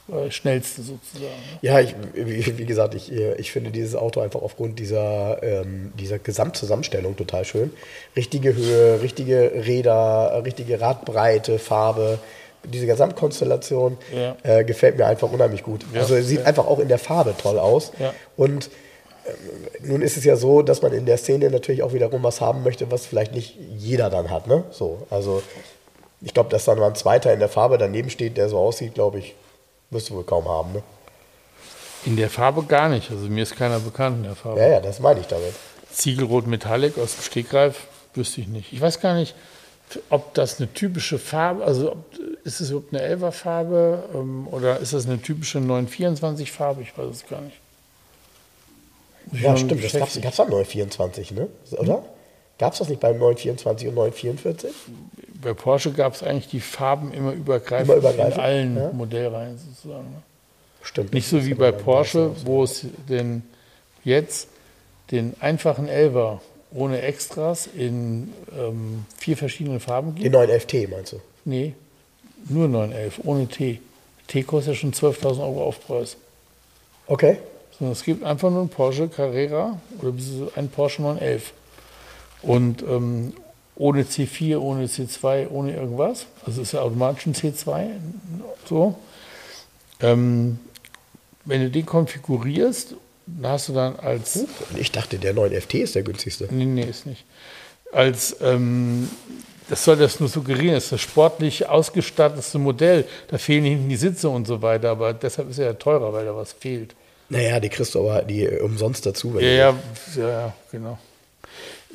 Der 0.08 0.32
schnellste 0.32 0.82
sozusagen. 0.82 1.32
Ja, 1.62 1.80
ich, 1.80 1.96
wie, 2.14 2.58
wie 2.58 2.66
gesagt, 2.66 2.94
ich, 2.96 3.12
äh, 3.12 3.36
ich 3.36 3.52
finde 3.52 3.72
dieses 3.72 3.96
Auto 3.96 4.20
einfach 4.20 4.42
aufgrund 4.42 4.80
dieser, 4.80 5.42
ähm, 5.44 5.94
dieser 5.98 6.20
Gesamtzusammenstellung 6.20 7.16
total 7.16 7.46
schön. 7.46 7.72
Richtige 8.16 8.56
Höhe, 8.56 9.02
richtige 9.02 9.52
Räder, 9.66 10.42
richtige 10.46 10.82
Radbreite, 10.82 11.60
Farbe. 11.60 12.20
Diese 12.66 12.86
Gesamtkonstellation 12.86 13.98
Ja. 14.16 14.38
äh, 14.44 14.64
gefällt 14.64 14.98
mir 14.98 15.06
einfach 15.06 15.32
unheimlich 15.32 15.64
gut. 15.64 15.86
Ja, 15.94 16.02
also 16.02 16.20
sieht 16.22 16.40
ja. 16.42 16.46
einfach 16.46 16.66
auch 16.68 16.80
in 16.80 16.88
der 16.88 17.00
Farbe 17.00 17.34
toll 17.42 17.60
aus. 17.60 17.92
Und 18.38 18.70
ähm, 19.26 19.90
nun 19.90 20.02
ist 20.02 20.18
es 20.18 20.24
ja 20.24 20.36
so, 20.38 20.62
dass 20.62 20.82
man 20.82 20.94
in 20.94 21.06
der 21.06 21.18
Szene 21.18 21.50
natürlich 21.50 21.84
auch 21.84 21.94
wiederum 21.94 22.24
was 22.24 22.40
haben 22.42 22.64
möchte, 22.64 22.90
was 22.92 23.06
vielleicht 23.06 23.34
nicht 23.34 23.58
jeder 23.78 24.10
dann 24.10 24.30
hat. 24.30 24.48
Ne? 24.48 24.64
So, 24.72 25.06
also 25.10 25.42
ich 26.22 26.34
glaube, 26.34 26.50
dass 26.50 26.66
dann 26.66 26.80
mal 26.80 26.88
ein 26.88 26.96
Zweiter 26.96 27.34
in 27.34 27.40
der 27.40 27.50
Farbe 27.50 27.78
daneben 27.78 28.10
steht, 28.10 28.38
der 28.38 28.48
so 28.48 28.58
aussieht, 28.58 28.94
glaube 28.94 29.20
ich, 29.20 29.36
wirst 29.94 30.10
du 30.10 30.16
wohl 30.16 30.24
kaum 30.24 30.48
haben. 30.48 30.74
Ne? 30.74 30.84
In 32.06 32.18
der 32.18 32.30
Farbe 32.30 32.64
gar 32.64 32.90
nicht. 32.90 33.10
Also 33.12 33.28
mir 33.28 33.44
ist 33.44 33.56
keiner 33.56 33.80
bekannt 33.80 34.18
in 34.18 34.24
der 34.24 34.36
Farbe. 34.36 34.60
Ja, 34.60 34.68
ja, 34.68 34.80
das 34.80 35.00
meine 35.00 35.22
ich 35.22 35.28
damit. 35.28 35.54
Ziegelrot 35.92 36.48
Metallic 36.48 36.98
aus 36.98 37.16
dem 37.16 37.24
Stegreif 37.24 37.88
wüsste 38.14 38.42
ich 38.42 38.48
nicht. 38.48 38.74
Ich 38.74 38.82
weiß 38.82 39.00
gar 39.00 39.14
nicht, 39.14 39.36
ob 40.10 40.34
das 40.34 40.60
eine 40.60 40.74
typische 40.74 41.20
Farbe, 41.20 41.64
also 41.64 41.92
ob, 41.94 42.06
ist 42.44 42.60
es 42.60 42.72
überhaupt 42.72 42.94
eine 42.94 43.16
11er 43.16 43.32
Farbe 43.32 44.04
ähm, 44.14 44.48
oder 44.50 44.80
ist 44.80 44.94
das 44.94 45.06
eine 45.06 45.22
typische 45.22 45.60
924 45.60 46.52
Farbe? 46.52 46.82
Ich 46.82 46.98
weiß 46.98 47.10
es 47.10 47.28
gar 47.28 47.42
nicht. 47.42 47.58
Ich 49.32 49.42
Ja, 49.42 49.56
stimmt. 49.56 49.84
Das 49.84 49.94
gab 49.94 50.10
es 50.10 50.40
am 50.40 50.50
924, 50.50 51.32
ne? 51.32 51.48
Oder? 51.78 52.04
Gab 52.60 52.74
es 52.74 52.80
das 52.80 52.90
nicht 52.90 53.02
beim 53.02 53.18
924 53.18 53.88
und 53.90 53.96
944? 53.96 54.72
Bei 55.42 55.54
Porsche 55.54 55.92
gab 55.92 56.14
es 56.14 56.24
eigentlich 56.24 56.48
die 56.48 56.62
Farben 56.62 57.12
immer 57.12 57.34
übergreifend, 57.34 57.90
Immer 57.90 57.98
übergreifend, 57.98 58.36
in 58.36 58.42
allen 58.42 58.78
ja. 58.78 58.92
Modellreihen 58.92 59.58
sozusagen. 59.58 60.04
Ne? 60.04 60.22
Stimmt. 60.82 61.14
Nicht 61.14 61.28
so 61.28 61.46
wie 61.46 61.54
bei 61.54 61.70
ein 61.70 61.78
Porsche, 61.78 62.32
wo 62.46 62.64
es 62.64 62.86
den 63.10 63.44
jetzt 64.04 64.48
den 65.12 65.36
einfachen 65.40 65.88
Elver 65.88 66.42
ohne 66.72 67.02
Extras 67.02 67.68
in 67.68 68.34
ähm, 68.58 69.06
vier 69.18 69.38
verschiedenen 69.38 69.80
Farben 69.80 70.16
gibt. 70.16 70.26
Den 70.26 70.34
911T 70.34 70.90
meinst 70.90 71.14
du? 71.14 71.20
Nee, 71.46 71.74
nur 72.50 72.68
911, 72.68 73.20
ohne 73.24 73.48
T. 73.48 73.80
T 74.28 74.44
kostet 74.44 74.74
ja 74.74 74.80
schon 74.80 74.94
12.000 74.94 75.42
Euro 75.42 75.64
Aufpreis. 75.66 76.18
Okay. 77.08 77.38
Sondern 77.78 77.94
es 77.94 78.04
gibt 78.04 78.24
einfach 78.24 78.50
nur 78.50 78.62
einen 78.62 78.70
Porsche 78.70 79.08
Carrera 79.08 79.80
oder 80.02 80.14
einen 80.56 80.70
Porsche 80.70 81.02
911. 81.02 81.54
Und 82.44 82.84
ähm, 82.84 83.34
ohne 83.76 84.04
C4, 84.04 84.58
ohne 84.58 84.86
C2, 84.86 85.50
ohne 85.50 85.76
irgendwas. 85.76 86.28
Also 86.46 86.62
ist 86.62 86.74
ja 86.74 86.82
automatisch 86.82 87.26
ein 87.26 87.34
C2. 87.34 87.88
So. 88.68 88.96
Ähm, 90.00 90.60
wenn 91.46 91.62
du 91.62 91.70
den 91.70 91.86
konfigurierst, 91.86 92.96
dann 93.26 93.52
hast 93.52 93.70
du 93.70 93.74
dann 93.74 93.96
als 93.98 94.46
ich 94.78 94.92
dachte, 94.92 95.18
der 95.18 95.36
9FT 95.36 95.78
ist 95.80 95.96
der 95.96 96.04
günstigste. 96.04 96.48
Nee, 96.52 96.66
nee, 96.66 96.84
ist 96.84 97.06
nicht. 97.06 97.26
Als, 97.92 98.36
ähm, 98.42 99.10
das 99.70 99.84
soll 99.86 99.98
das 99.98 100.20
nur 100.20 100.30
suggerieren, 100.30 100.76
das 100.76 100.86
ist 100.86 100.92
das 100.94 101.02
sportlich 101.02 101.70
ausgestattete 101.70 102.60
Modell. 102.60 103.06
Da 103.30 103.38
fehlen 103.38 103.64
hinten 103.64 103.90
die 103.90 103.96
Sitze 103.96 104.30
und 104.30 104.46
so 104.46 104.62
weiter, 104.62 104.90
aber 104.90 105.14
deshalb 105.14 105.50
ist 105.50 105.60
er 105.60 105.68
ja 105.68 105.74
teurer, 105.74 106.12
weil 106.12 106.26
da 106.26 106.36
was 106.36 106.54
fehlt. 106.54 106.96
Naja, 107.30 107.60
die 107.60 107.70
kriegst 107.70 107.96
du 107.96 108.00
aber 108.00 108.22
die 108.24 108.48
umsonst 108.48 109.06
dazu. 109.06 109.40
ja, 109.40 109.48
ja, 109.48 109.76
ja, 110.18 110.54
genau. 110.72 110.98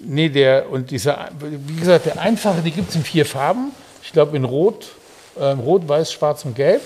Nee, 0.04 0.28
der, 0.28 0.70
und 0.70 0.90
dieser, 0.90 1.28
wie 1.40 1.76
gesagt, 1.76 2.06
der 2.06 2.20
einfache, 2.20 2.60
die 2.62 2.70
gibt 2.70 2.90
es 2.90 2.96
in 2.96 3.02
vier 3.02 3.26
Farben. 3.26 3.72
Ich 4.02 4.12
glaube 4.12 4.36
in 4.36 4.44
Rot, 4.44 4.88
ähm, 5.40 5.60
Rot, 5.60 5.88
Weiß, 5.88 6.12
Schwarz 6.12 6.44
und 6.44 6.54
Gelb. 6.54 6.82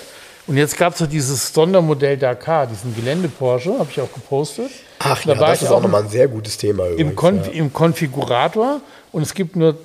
Und 0.47 0.57
jetzt 0.57 0.77
gab 0.77 0.95
es 0.95 0.99
so 0.99 1.07
dieses 1.07 1.53
Sondermodell 1.53 2.17
Dakar, 2.17 2.67
diesen 2.67 2.95
Gelände-Porsche, 2.97 3.79
habe 3.79 3.89
ich 3.91 4.01
auch 4.01 4.13
gepostet. 4.13 4.71
Ach 4.99 5.23
Da 5.25 5.35
ja, 5.35 5.39
das 5.39 5.63
ist 5.63 5.71
auch 5.71 5.81
nochmal 5.81 6.03
ein 6.03 6.09
sehr 6.09 6.27
gutes 6.27 6.57
Thema 6.57 6.87
im, 6.87 6.93
übrigens. 6.93 7.17
Konf 7.17 7.47
ja. 7.47 7.53
im 7.53 7.73
Konfigurator 7.73 8.81
und 9.13 9.23
es 9.23 9.35
gibt 9.35 9.55
nur 9.55 9.77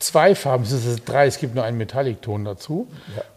zwei 0.00 0.34
Farben, 0.34 0.64
es 0.64 0.70
sind 0.70 1.08
drei, 1.08 1.26
es 1.26 1.38
gibt 1.38 1.54
nur 1.54 1.62
einen 1.62 1.78
Metallic-Ton 1.78 2.44
dazu, 2.44 2.88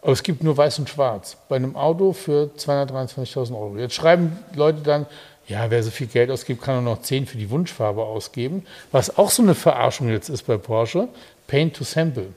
aber 0.01 0.13
es 0.13 0.23
gibt 0.23 0.43
nur 0.43 0.57
weiß 0.57 0.79
und 0.79 0.89
schwarz. 0.89 1.37
Bei 1.47 1.57
einem 1.57 1.75
Auto 1.75 2.13
für 2.13 2.49
223.000 2.57 3.51
Euro. 3.51 3.77
Jetzt 3.77 3.93
schreiben 3.93 4.39
Leute 4.55 4.81
dann, 4.81 5.05
ja, 5.47 5.69
wer 5.69 5.83
so 5.83 5.91
viel 5.91 6.07
Geld 6.07 6.31
ausgibt, 6.31 6.61
kann 6.61 6.83
nur 6.83 6.95
noch 6.95 7.01
10 7.01 7.25
für 7.25 7.37
die 7.37 7.49
Wunschfarbe 7.49 8.03
ausgeben. 8.03 8.65
Was 8.91 9.17
auch 9.17 9.29
so 9.29 9.43
eine 9.43 9.55
Verarschung 9.55 10.09
jetzt 10.09 10.29
ist 10.29 10.43
bei 10.43 10.57
Porsche, 10.57 11.07
Paint 11.47 11.75
to 11.75 11.83
Sample. 11.83 12.27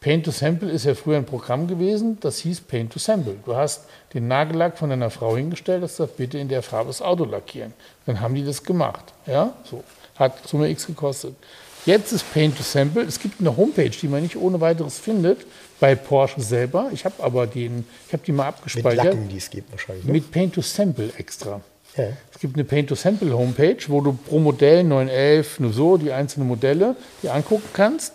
Paint 0.00 0.24
to 0.24 0.30
Sample 0.30 0.70
ist 0.70 0.86
ja 0.86 0.94
früher 0.94 1.18
ein 1.18 1.26
Programm 1.26 1.66
gewesen, 1.66 2.16
das 2.20 2.38
hieß 2.38 2.62
Paint 2.62 2.92
to 2.94 2.98
Sample. 2.98 3.36
Du 3.44 3.54
hast 3.54 3.84
den 4.14 4.28
Nagellack 4.28 4.78
von 4.78 4.88
deiner 4.88 5.10
Frau 5.10 5.36
hingestellt, 5.36 5.82
das 5.82 5.96
sagt, 5.96 6.16
bitte 6.16 6.38
in 6.38 6.48
der 6.48 6.62
Farbe 6.62 6.88
das 6.88 7.02
Auto 7.02 7.24
lackieren. 7.24 7.74
Dann 8.06 8.20
haben 8.20 8.34
die 8.34 8.44
das 8.44 8.62
gemacht. 8.62 9.04
Ja, 9.26 9.52
so. 9.70 9.84
Hat 10.16 10.48
Summe 10.48 10.70
X 10.70 10.86
gekostet. 10.86 11.34
Jetzt 11.84 12.12
ist 12.12 12.32
Paint 12.32 12.56
to 12.56 12.62
Sample. 12.62 13.02
Es 13.02 13.20
gibt 13.20 13.40
eine 13.40 13.56
Homepage, 13.56 13.90
die 13.90 14.08
man 14.08 14.22
nicht 14.22 14.36
ohne 14.36 14.60
weiteres 14.60 14.98
findet, 14.98 15.46
bei 15.78 15.94
Porsche 15.94 16.40
selber. 16.40 16.90
Ich 16.92 17.04
habe 17.04 17.22
aber 17.22 17.46
den, 17.46 17.86
ich 18.06 18.12
habe 18.12 18.22
die 18.24 18.32
mal 18.32 18.46
Mit 18.46 18.54
abgespeichert. 18.54 19.04
Lacken, 19.04 19.28
die 19.28 19.36
es 19.36 19.50
gibt 19.50 19.70
wahrscheinlich. 19.70 20.04
Ne? 20.04 20.12
Mit 20.12 20.30
Paint 20.30 20.54
to 20.54 20.62
Sample 20.62 21.10
extra. 21.18 21.60
Ja. 21.96 22.04
Es 22.32 22.38
gibt 22.40 22.54
eine 22.54 22.64
Paint 22.64 22.88
to 22.88 22.94
Sample 22.94 23.36
Homepage, 23.36 23.76
wo 23.88 24.00
du 24.00 24.12
pro 24.12 24.38
Modell 24.38 24.84
911, 24.84 25.60
nur 25.60 25.72
so, 25.72 25.96
die 25.96 26.12
einzelnen 26.12 26.48
Modelle, 26.48 26.96
die 27.22 27.28
angucken 27.28 27.68
kannst. 27.72 28.12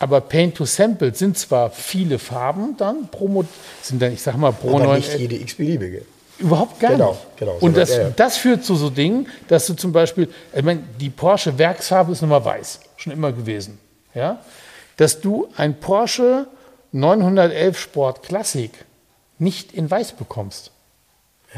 Aber 0.00 0.20
Paint 0.20 0.56
to 0.56 0.64
Sample 0.64 1.14
sind 1.14 1.36
zwar 1.38 1.70
viele 1.70 2.18
Farben 2.18 2.76
dann 2.76 3.08
pro 3.10 3.26
Mod 3.28 3.46
sind 3.82 4.00
dann, 4.00 4.12
ich 4.12 4.22
sag 4.22 4.36
mal, 4.36 4.52
pro 4.52 4.68
Aber 4.76 4.96
nicht 4.96 5.08
911 5.08 5.20
jede 5.20 5.36
x-beliebige. 5.36 6.04
Überhaupt 6.38 6.78
gar 6.78 6.92
Genau, 6.92 7.10
nicht. 7.12 7.36
genau, 7.36 7.52
Und 7.54 7.60
sondern- 7.60 7.80
das, 7.80 7.90
ja, 7.90 8.02
ja. 8.02 8.10
das 8.14 8.36
führt 8.36 8.64
zu 8.64 8.76
so 8.76 8.90
Dingen, 8.90 9.26
dass 9.48 9.66
du 9.66 9.74
zum 9.74 9.90
Beispiel, 9.92 10.28
ich 10.54 10.62
meine, 10.62 10.84
die 11.00 11.10
Porsche 11.10 11.58
Werksfarbe 11.58 12.12
ist 12.12 12.20
nun 12.20 12.30
mal 12.30 12.44
weiß, 12.44 12.78
schon 12.96 13.12
immer 13.12 13.32
gewesen. 13.32 13.78
Ja? 14.14 14.40
Dass 14.98 15.20
du 15.20 15.48
ein 15.56 15.80
Porsche 15.80 16.46
911 16.92 17.76
Sport 17.78 18.22
Classic 18.22 18.70
nicht 19.40 19.72
in 19.72 19.90
weiß 19.90 20.12
bekommst. 20.12 20.70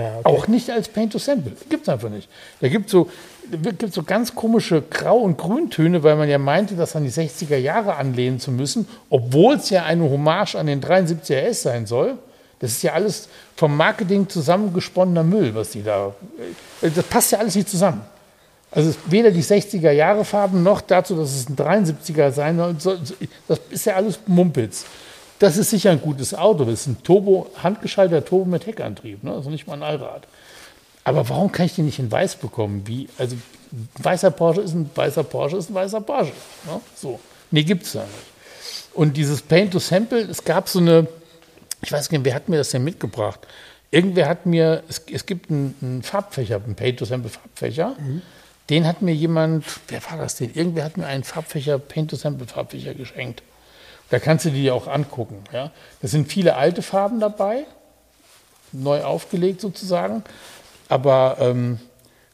Ja, 0.01 0.18
okay. 0.22 0.28
Auch 0.36 0.48
nicht 0.48 0.70
als 0.70 0.89
Paint 0.89 1.12
to 1.12 1.18
Sample. 1.18 1.52
Gibt 1.68 1.82
es 1.82 1.89
einfach 1.89 2.09
nicht. 2.09 2.28
Da 2.60 2.68
gibt 2.68 2.86
es 2.86 2.93
so, 2.93 3.09
gibt's 3.51 3.94
so 3.94 4.02
ganz 4.02 4.35
komische 4.35 4.82
Grau- 4.82 5.18
und 5.18 5.36
Grüntöne, 5.39 6.02
weil 6.02 6.16
man 6.16 6.28
ja 6.28 6.39
meinte, 6.39 6.74
das 6.74 6.97
an 6.97 7.05
die 7.05 7.10
60er 7.10 7.56
Jahre 7.56 7.97
anlehnen 7.97 8.40
zu 8.40 8.51
müssen, 8.51 8.89
obwohl 9.10 9.55
es 9.56 9.70
ja 9.70 9.85
eine 9.85 10.05
Hommage 10.05 10.55
an 10.56 10.66
den 10.66 10.81
73er 10.82 11.40
S 11.40 11.62
sein 11.62 11.86
soll. 11.86 12.18
Das 12.60 12.72
ist 12.72 12.82
ja 12.82 12.93
alles 12.93 13.28
vom 13.56 13.77
Marketing 13.77 14.28
zusammengesponnener 14.28 15.22
Müll, 15.22 15.55
was 15.55 15.70
die 15.70 15.82
da. 15.82 16.14
äh, 16.82 16.90
Das 16.94 17.05
passt 17.05 17.32
ja 17.32 17.39
alles 17.39 17.55
nicht 17.55 17.68
zusammen. 17.68 18.02
Also 18.72 18.94
weder 19.06 19.31
die 19.31 19.43
60er 19.43 19.90
Jahre 19.90 20.24
Farben 20.24 20.62
noch 20.62 20.81
dazu, 20.81 21.16
dass 21.16 21.35
es 21.35 21.48
ein 21.48 21.56
73er 21.56 22.31
sein 22.31 22.77
soll. 22.78 23.01
Das 23.48 23.60
ist 23.70 23.86
ja 23.86 23.94
alles 23.97 24.20
Mumpitz. 24.27 24.85
Das 25.41 25.57
ist 25.57 25.71
sicher 25.71 25.91
ein 25.91 26.03
gutes 26.03 26.35
Auto. 26.35 26.65
Das 26.65 26.83
ist 26.83 26.87
ein 26.87 27.03
Turbo, 27.03 27.51
handgeschalteter 27.57 28.25
Turbo 28.25 28.45
mit 28.45 28.67
Heckantrieb, 28.67 29.25
ne? 29.25 29.33
also 29.33 29.51
nicht 29.51 29.67
mal 29.67 29.75
ein 29.75 29.83
Allrad. 29.83 30.29
Aber 31.03 31.29
warum 31.31 31.51
kann 31.51 31.67
ich 31.67 31.75
den 31.75 31.87
nicht 31.87 31.99
in 31.99 32.12
weiß 32.12 32.37
bekommen? 32.37 32.83
Wie, 32.87 33.09
also 33.17 33.37
weißer 33.99 34.31
Porsche 34.31 34.61
ist 34.61 34.75
ein 34.75 34.91
weißer 34.95 35.25
Porsche, 35.25 35.57
ist 35.57 35.71
ein 35.71 35.75
weißer 35.75 36.03
Porsche. 36.03 36.33
Ne? 36.67 36.81
So. 36.95 37.19
Nee, 37.51 37.65
gibt 37.65 37.85
es 37.85 37.93
da 37.93 38.01
nicht. 38.01 38.93
Und 38.93 39.17
dieses 39.17 39.41
Paint 39.41 39.73
to 39.73 39.79
Sample, 39.79 40.21
es 40.21 40.45
gab 40.45 40.69
so 40.69 40.79
eine, 40.79 41.09
ich 41.83 41.91
weiß 41.91 42.11
nicht, 42.11 42.25
wer 42.25 42.35
hat 42.35 42.51
mir 42.51 42.59
das 42.59 42.69
denn 42.71 42.85
mitgebracht? 42.85 43.41
Irgendwer 43.91 44.29
hat 44.29 44.45
mir, 44.45 44.83
es, 44.89 45.03
es 45.11 45.25
gibt 45.25 45.51
einen, 45.51 45.75
einen 45.81 46.03
Farbfächer, 46.03 46.57
einen 46.57 46.75
Paint 46.75 46.99
to 46.99 47.07
Sample 47.07 47.31
Farbfächer. 47.31 47.97
Den 48.69 48.87
hat 48.87 49.01
mir 49.01 49.15
jemand, 49.15 49.65
wer 49.89 50.03
war 50.11 50.19
das 50.19 50.37
denn? 50.37 50.53
Irgendwer 50.53 50.85
hat 50.85 50.99
mir 50.99 51.07
einen 51.07 51.25
Farbfächer, 51.25 51.79
Paint 51.79 52.11
to 52.11 52.17
Sample 52.17 52.47
Farbfächer 52.47 52.93
geschenkt. 52.95 53.43
Da 54.11 54.19
kannst 54.19 54.45
du 54.45 54.51
die 54.51 54.70
auch 54.70 54.87
angucken. 54.87 55.43
Ja? 55.53 55.70
Da 56.03 56.09
sind 56.09 56.31
viele 56.31 56.57
alte 56.57 56.82
Farben 56.82 57.20
dabei, 57.20 57.65
neu 58.73 59.03
aufgelegt 59.03 59.61
sozusagen. 59.61 60.24
Aber 60.89 61.37
ähm, 61.41 61.78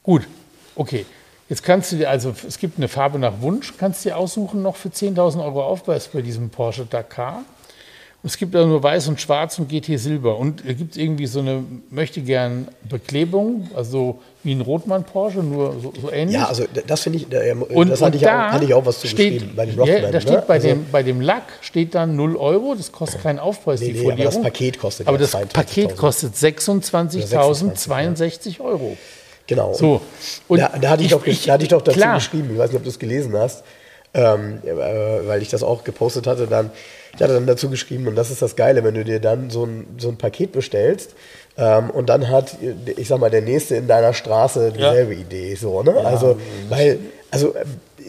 gut, 0.03 0.27
okay. 0.75 1.07
Jetzt 1.49 1.63
kannst 1.63 1.93
du 1.93 1.97
dir, 1.97 2.11
also 2.11 2.35
es 2.47 2.59
gibt 2.59 2.77
eine 2.77 2.89
Farbe 2.89 3.21
nach 3.21 3.41
Wunsch, 3.41 3.75
kannst 3.79 4.05
du 4.05 4.09
dir 4.09 4.17
aussuchen 4.17 4.63
noch 4.63 4.75
für 4.75 4.89
10.000 4.89 5.45
Euro 5.45 5.65
Aufpreis 5.65 6.09
bei 6.09 6.21
diesem 6.21 6.51
Porsche 6.51 6.87
Dakar. 6.87 7.45
Es 8.23 8.37
gibt 8.39 8.55
da 8.55 8.65
nur 8.67 8.83
weiß 8.83 9.09
und 9.09 9.21
schwarz 9.21 9.59
und 9.59 9.69
GT 9.69 9.99
Silber. 9.99 10.37
Und 10.37 10.65
es 10.65 10.77
gibt 10.77 10.97
irgendwie 10.97 11.27
so 11.27 11.39
eine, 11.41 11.63
möchte 11.91 12.21
gern 12.23 12.69
Beklebung, 12.89 13.71
also 13.77 14.19
wie 14.43 14.53
ein 14.53 14.61
Rotmann 14.63 15.05
Porsche, 15.05 15.41
nur 15.41 15.75
so, 15.81 15.93
so 16.01 16.11
ähnlich. 16.11 16.35
Ja, 16.35 16.47
also 16.47 16.65
das 16.87 17.03
finde 17.03 17.19
ich, 17.19 17.33
äh, 17.33 17.53
Und, 17.53 17.89
das 17.89 18.01
und 18.01 18.07
hatte, 18.07 18.17
ich 18.17 18.23
da 18.23 18.49
auch, 18.49 18.53
hatte 18.53 18.65
ich 18.65 18.75
auch 18.75 18.85
was 18.85 19.01
zu 19.01 19.07
steht, 19.07 19.35
geschrieben 19.35 19.53
bei 19.55 19.65
ja, 19.65 19.75
Rockman. 19.77 20.13
Da 20.13 20.21
steht 20.21 20.33
ne? 20.33 20.45
bei, 20.47 20.55
Also- 20.55 20.69
dem, 20.69 20.87
bei 20.91 21.03
dem 21.05 21.21
Lack 21.21 21.45
steht 21.61 21.95
dann 21.95 22.17
0 22.17 22.37
Euro, 22.37 22.75
das 22.75 22.91
kostet 22.91 23.23
keinen 23.23 23.39
Aufpreis, 23.39 23.81
Nee, 23.81 23.93
die 23.93 24.01
nee, 24.01 24.13
aber 24.13 24.25
das 24.25 24.43
Paket 24.43 24.79
kostet 24.79 25.07
Aber 25.07 25.19
ja 25.19 25.23
das 25.23 25.35
22.000. 25.35 25.53
Paket 25.53 25.97
kostet 25.97 26.35
26.062 26.35 28.61
Euro. 28.61 28.97
Genau. 29.47 29.73
So. 29.75 30.01
Und 30.49 30.59
da, 30.61 30.73
da, 30.81 30.91
hatte 30.91 31.05
ich 31.05 31.11
doch, 31.11 31.23
da 31.25 31.53
hatte 31.53 31.63
ich 31.63 31.69
doch 31.69 31.83
dazu 31.83 31.99
klar, 31.99 32.17
geschrieben, 32.17 32.51
ich 32.53 32.59
weiß 32.59 32.71
nicht, 32.71 32.79
ob 32.79 32.83
du 32.83 32.91
es 32.91 32.99
gelesen 32.99 33.37
hast, 33.37 33.63
ähm, 34.15 34.61
äh, 34.65 35.27
weil 35.27 35.43
ich 35.43 35.49
das 35.51 35.63
auch 35.63 35.85
gepostet 35.85 36.27
hatte, 36.27 36.47
dann, 36.47 36.71
ich 37.17 37.23
hatte 37.23 37.35
dann 37.35 37.47
dazu 37.47 37.71
geschrieben, 37.71 38.07
und 38.07 38.15
das 38.15 38.31
ist 38.31 38.43
das 38.43 38.57
Geile, 38.57 38.85
wenn 38.85 38.95
du 38.95 39.05
dir 39.05 39.21
dann 39.21 39.51
so 39.51 39.65
ein, 39.65 39.87
so 39.99 40.09
ein 40.09 40.19
Paket 40.19 40.53
bestellst 40.53 41.15
ähm, 41.57 41.91
und 41.91 42.09
dann 42.09 42.29
hat, 42.29 42.57
ich 42.97 43.09
sag 43.09 43.19
mal, 43.19 43.31
der 43.31 43.43
Nächste 43.43 43.77
in 43.77 43.89
deiner 43.89 44.13
Straße 44.13 44.73
dieselbe 44.73 45.15
Idee, 45.15 45.55
so, 45.55 45.83
ne? 45.83 45.97
also, 46.05 46.39
weil, 46.69 46.99
also, 47.31 47.55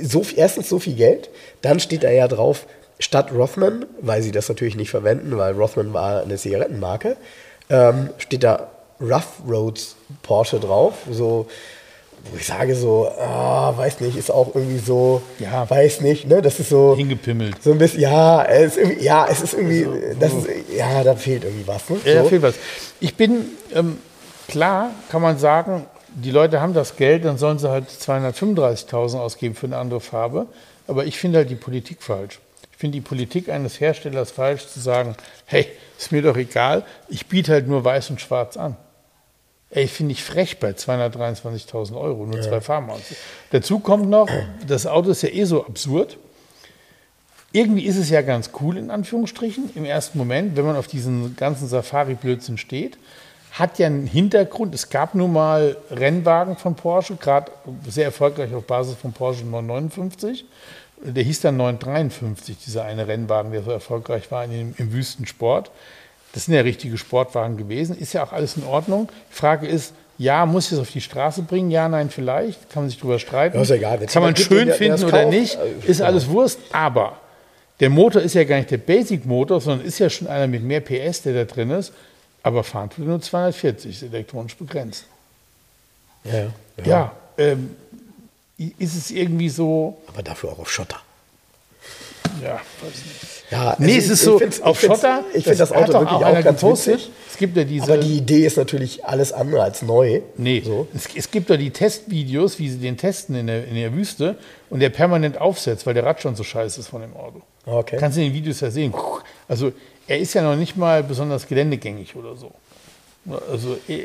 so, 0.01 0.23
erstens 0.35 0.69
so 0.69 0.79
viel 0.79 0.95
Geld, 0.95 1.29
dann 1.61 1.79
steht 1.79 2.03
da 2.03 2.11
ja 2.11 2.27
drauf, 2.27 2.65
statt 2.99 3.31
Rothman, 3.31 3.85
weil 4.01 4.21
sie 4.21 4.31
das 4.31 4.49
natürlich 4.49 4.75
nicht 4.75 4.89
verwenden, 4.89 5.37
weil 5.37 5.53
Rothman 5.53 5.93
war 5.93 6.21
eine 6.21 6.35
Zigarettenmarke, 6.35 7.15
ähm, 7.69 8.09
steht 8.17 8.43
da 8.43 8.69
Rough 8.99 9.41
Roads 9.47 9.95
Porsche 10.23 10.59
drauf, 10.59 10.95
so, 11.09 11.47
wo 12.31 12.37
ich 12.37 12.45
sage 12.45 12.75
so, 12.75 13.09
ah, 13.19 13.73
weiß 13.77 13.99
nicht, 14.01 14.17
ist 14.17 14.31
auch 14.31 14.53
irgendwie 14.55 14.79
so, 14.79 15.21
Ja. 15.39 15.69
weiß 15.69 16.01
nicht, 16.01 16.27
ne, 16.27 16.41
das 16.41 16.59
ist 16.59 16.69
so, 16.69 16.95
hingepimmelt. 16.95 17.61
so 17.63 17.71
ein 17.71 17.77
bisschen, 17.77 18.01
ja, 18.01 18.43
es 18.43 18.75
ist 18.75 18.77
irgendwie, 18.77 19.03
ja, 19.03 19.27
es 19.29 19.41
ist 19.41 19.53
irgendwie, 19.53 19.87
das 20.19 20.33
ist, 20.33 20.47
ja, 20.75 21.03
da 21.03 21.15
fehlt 21.15 21.43
irgendwie 21.43 21.67
was, 21.67 21.89
ne? 21.89 21.97
Ja, 22.05 22.13
da 22.15 22.23
so. 22.23 22.29
fehlt 22.29 22.41
was. 22.41 22.55
Ich 22.99 23.15
bin, 23.15 23.45
ähm, 23.73 23.97
klar 24.47 24.91
kann 25.09 25.21
man 25.21 25.37
sagen, 25.37 25.85
die 26.15 26.31
Leute 26.31 26.61
haben 26.61 26.73
das 26.73 26.95
Geld, 26.95 27.25
dann 27.25 27.37
sollen 27.37 27.59
sie 27.59 27.69
halt 27.69 27.89
235.000 27.89 29.17
ausgeben 29.19 29.55
für 29.55 29.67
eine 29.67 29.77
andere 29.77 29.99
Farbe. 30.01 30.47
Aber 30.87 31.05
ich 31.05 31.17
finde 31.19 31.39
halt 31.39 31.49
die 31.49 31.55
Politik 31.55 32.01
falsch. 32.01 32.39
Ich 32.71 32.77
finde 32.77 32.95
die 32.97 33.01
Politik 33.01 33.49
eines 33.49 33.79
Herstellers 33.79 34.31
falsch, 34.31 34.67
zu 34.67 34.79
sagen, 34.79 35.15
hey, 35.45 35.67
ist 35.97 36.11
mir 36.11 36.21
doch 36.21 36.37
egal, 36.37 36.83
ich 37.09 37.25
biete 37.27 37.51
halt 37.51 37.67
nur 37.67 37.83
weiß 37.83 38.09
und 38.11 38.21
schwarz 38.21 38.55
an. 38.55 38.75
Ey, 39.69 39.87
finde 39.87 40.13
ich 40.13 40.23
frech 40.23 40.59
bei 40.59 40.69
223.000 40.69 41.99
Euro, 41.99 42.25
nur 42.25 42.41
zwei 42.41 42.61
Farben 42.61 42.89
aus. 42.89 43.01
Dazu 43.51 43.79
kommt 43.79 44.09
noch, 44.09 44.29
das 44.65 44.87
Auto 44.87 45.09
ist 45.09 45.23
ja 45.23 45.29
eh 45.29 45.43
so 45.43 45.65
absurd. 45.65 46.17
Irgendwie 47.51 47.85
ist 47.85 47.97
es 47.97 48.09
ja 48.09 48.21
ganz 48.21 48.51
cool, 48.61 48.77
in 48.77 48.91
Anführungsstrichen, 48.91 49.71
im 49.75 49.83
ersten 49.83 50.17
Moment, 50.17 50.55
wenn 50.55 50.65
man 50.65 50.75
auf 50.77 50.87
diesen 50.87 51.35
ganzen 51.35 51.67
Safari-Blödsinn 51.67 52.57
steht. 52.57 52.97
Hat 53.51 53.79
ja 53.79 53.87
einen 53.87 54.07
Hintergrund. 54.07 54.75
Es 54.75 54.89
gab 54.89 55.15
nun 55.15 55.33
mal 55.33 55.75
Rennwagen 55.89 56.55
von 56.55 56.75
Porsche, 56.75 57.15
gerade 57.15 57.51
sehr 57.87 58.05
erfolgreich 58.05 58.53
auf 58.53 58.65
Basis 58.65 58.95
von 58.95 59.11
Porsche 59.11 59.45
959. 59.45 60.45
Der 61.01 61.23
hieß 61.23 61.41
dann 61.41 61.57
953, 61.57 62.57
dieser 62.57 62.83
eine 62.85 63.07
Rennwagen, 63.07 63.51
der 63.51 63.63
so 63.63 63.71
erfolgreich 63.71 64.31
war 64.31 64.43
in, 64.45 64.73
im 64.77 64.93
Wüstensport. 64.93 65.71
Das 66.33 66.45
sind 66.45 66.53
ja 66.53 66.61
richtige 66.61 66.97
Sportwagen 66.97 67.57
gewesen. 67.57 67.97
Ist 67.97 68.13
ja 68.13 68.23
auch 68.23 68.31
alles 68.31 68.57
in 68.57 68.63
Ordnung. 68.63 69.09
Die 69.31 69.35
Frage 69.35 69.67
ist, 69.67 69.93
ja, 70.17 70.45
muss 70.45 70.67
ich 70.67 70.73
es 70.73 70.79
auf 70.79 70.91
die 70.91 71.01
Straße 71.01 71.43
bringen? 71.43 71.71
Ja, 71.71 71.87
nein, 71.87 72.09
vielleicht. 72.09 72.69
Kann 72.69 72.83
man 72.83 72.89
sich 72.89 72.99
drüber 72.99 73.19
streiten. 73.19 73.55
Ja, 73.55 73.61
ist 73.61 73.69
egal. 73.71 73.99
Kann 74.05 74.23
man 74.23 74.35
schön 74.35 74.71
finden 74.71 75.03
oder 75.03 75.23
kauft, 75.23 75.29
nicht. 75.29 75.57
Ist 75.85 76.01
alles 76.01 76.27
Wurst. 76.27 76.59
Aber 76.71 77.17
der 77.79 77.89
Motor 77.89 78.21
ist 78.23 78.33
ja 78.33 78.43
gar 78.43 78.57
nicht 78.57 78.71
der 78.71 78.77
Basic-Motor, 78.77 79.61
sondern 79.61 79.85
ist 79.85 79.99
ja 79.99 80.09
schon 80.09 80.27
einer 80.27 80.47
mit 80.47 80.63
mehr 80.63 80.81
PS, 80.81 81.21
der 81.21 81.33
da 81.33 81.43
drin 81.45 81.69
ist. 81.69 81.93
Aber 82.41 82.63
fahren 82.63 82.89
tut 82.89 83.05
nur 83.05 83.21
240, 83.21 83.91
ist 83.91 84.03
elektronisch 84.03 84.55
begrenzt. 84.55 85.05
Ja, 86.23 86.33
ja. 86.33 86.51
Ja, 86.85 87.11
ähm, 87.37 87.75
ist 88.57 88.95
es 88.95 89.11
irgendwie 89.11 89.49
so, 89.49 90.01
Aber 90.07 90.23
dafür 90.23 90.51
auch 90.51 90.59
auf 90.59 90.71
Schotter. 90.71 90.99
ja, 92.41 92.55
weiß 92.81 92.93
nicht. 93.05 93.36
Ja, 93.49 93.75
Nee, 93.79 93.95
also 93.95 93.97
es 93.97 94.05
ich- 94.05 94.11
ist 94.11 94.19
ich 94.19 94.25
so, 94.25 94.39
find's- 94.39 94.61
auf 94.61 94.79
Schotter, 94.81 95.23
Ich 95.33 95.43
finde 95.45 95.59
das 95.59 95.71
hat 95.71 95.77
Auto 95.89 95.99
wirklich 96.01 96.25
einer 96.25 96.39
auch 96.39 96.43
ganz 96.43 96.59
gepostet. 96.61 96.93
witzig. 96.95 97.11
Es 97.31 97.37
gibt 97.37 97.55
ja 97.55 97.63
diese, 97.63 97.83
Aber 97.93 97.97
die 97.97 98.17
Idee 98.17 98.45
ist 98.45 98.57
natürlich 98.57 99.05
alles 99.05 99.31
andere 99.31 99.61
als 99.63 99.81
neu. 99.83 100.21
Nee, 100.37 100.61
So. 100.65 100.87
es, 100.93 101.07
es 101.15 101.31
gibt 101.31 101.49
doch 101.49 101.55
die 101.57 101.69
Testvideos, 101.69 102.59
wie 102.59 102.69
sie 102.69 102.77
den 102.79 102.97
testen 102.97 103.35
in 103.35 103.47
der, 103.47 103.65
in 103.65 103.75
der 103.75 103.93
Wüste 103.93 104.37
und 104.69 104.79
der 104.81 104.89
permanent 104.89 105.39
aufsetzt, 105.39 105.85
weil 105.85 105.93
der 105.93 106.03
Rad 106.05 106.21
schon 106.21 106.35
so 106.35 106.43
scheiße 106.43 106.79
ist 106.81 106.87
von 106.89 107.01
dem 107.01 107.15
Auto. 107.15 107.41
Okay. 107.65 107.97
Kannst 107.99 108.17
du 108.17 108.21
in 108.21 108.29
den 108.29 108.33
Videos 108.33 108.59
ja 108.59 108.69
sehen. 108.71 108.93
Also 109.47 109.71
er 110.07 110.17
ist 110.19 110.33
ja 110.33 110.41
noch 110.41 110.55
nicht 110.55 110.75
mal 110.75 111.03
besonders 111.03 111.47
geländegängig 111.47 112.15
oder 112.15 112.35
so. 112.35 112.51
Also 113.51 113.77
äh, 113.89 113.99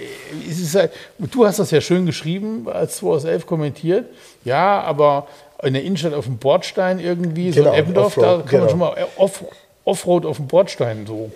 es 0.50 0.58
ist 0.60 0.74
halt, 0.74 0.90
du 1.18 1.46
hast 1.46 1.58
das 1.60 1.70
ja 1.70 1.80
schön 1.80 2.06
geschrieben, 2.06 2.66
als 2.68 2.96
2 2.96 3.06
aus 3.08 3.24
11 3.24 3.46
kommentiert. 3.46 4.06
Ja, 4.44 4.80
aber 4.82 5.28
in 5.62 5.74
der 5.74 5.82
Innenstadt 5.84 6.14
auf 6.14 6.24
dem 6.26 6.38
Bordstein 6.38 6.98
irgendwie, 6.98 7.52
so 7.52 7.60
Genau, 7.60 7.72
in 7.72 7.78
Eppendorf, 7.80 8.14
da 8.16 8.20
kann 8.20 8.30
man 8.38 8.46
genau. 8.48 8.68
schon 8.68 8.78
mal 8.78 8.96
äh, 8.96 9.04
off, 9.16 9.44
Offroad 9.84 10.26
auf 10.26 10.36
dem 10.36 10.46
Bordstein 10.46 11.06
so. 11.06 11.30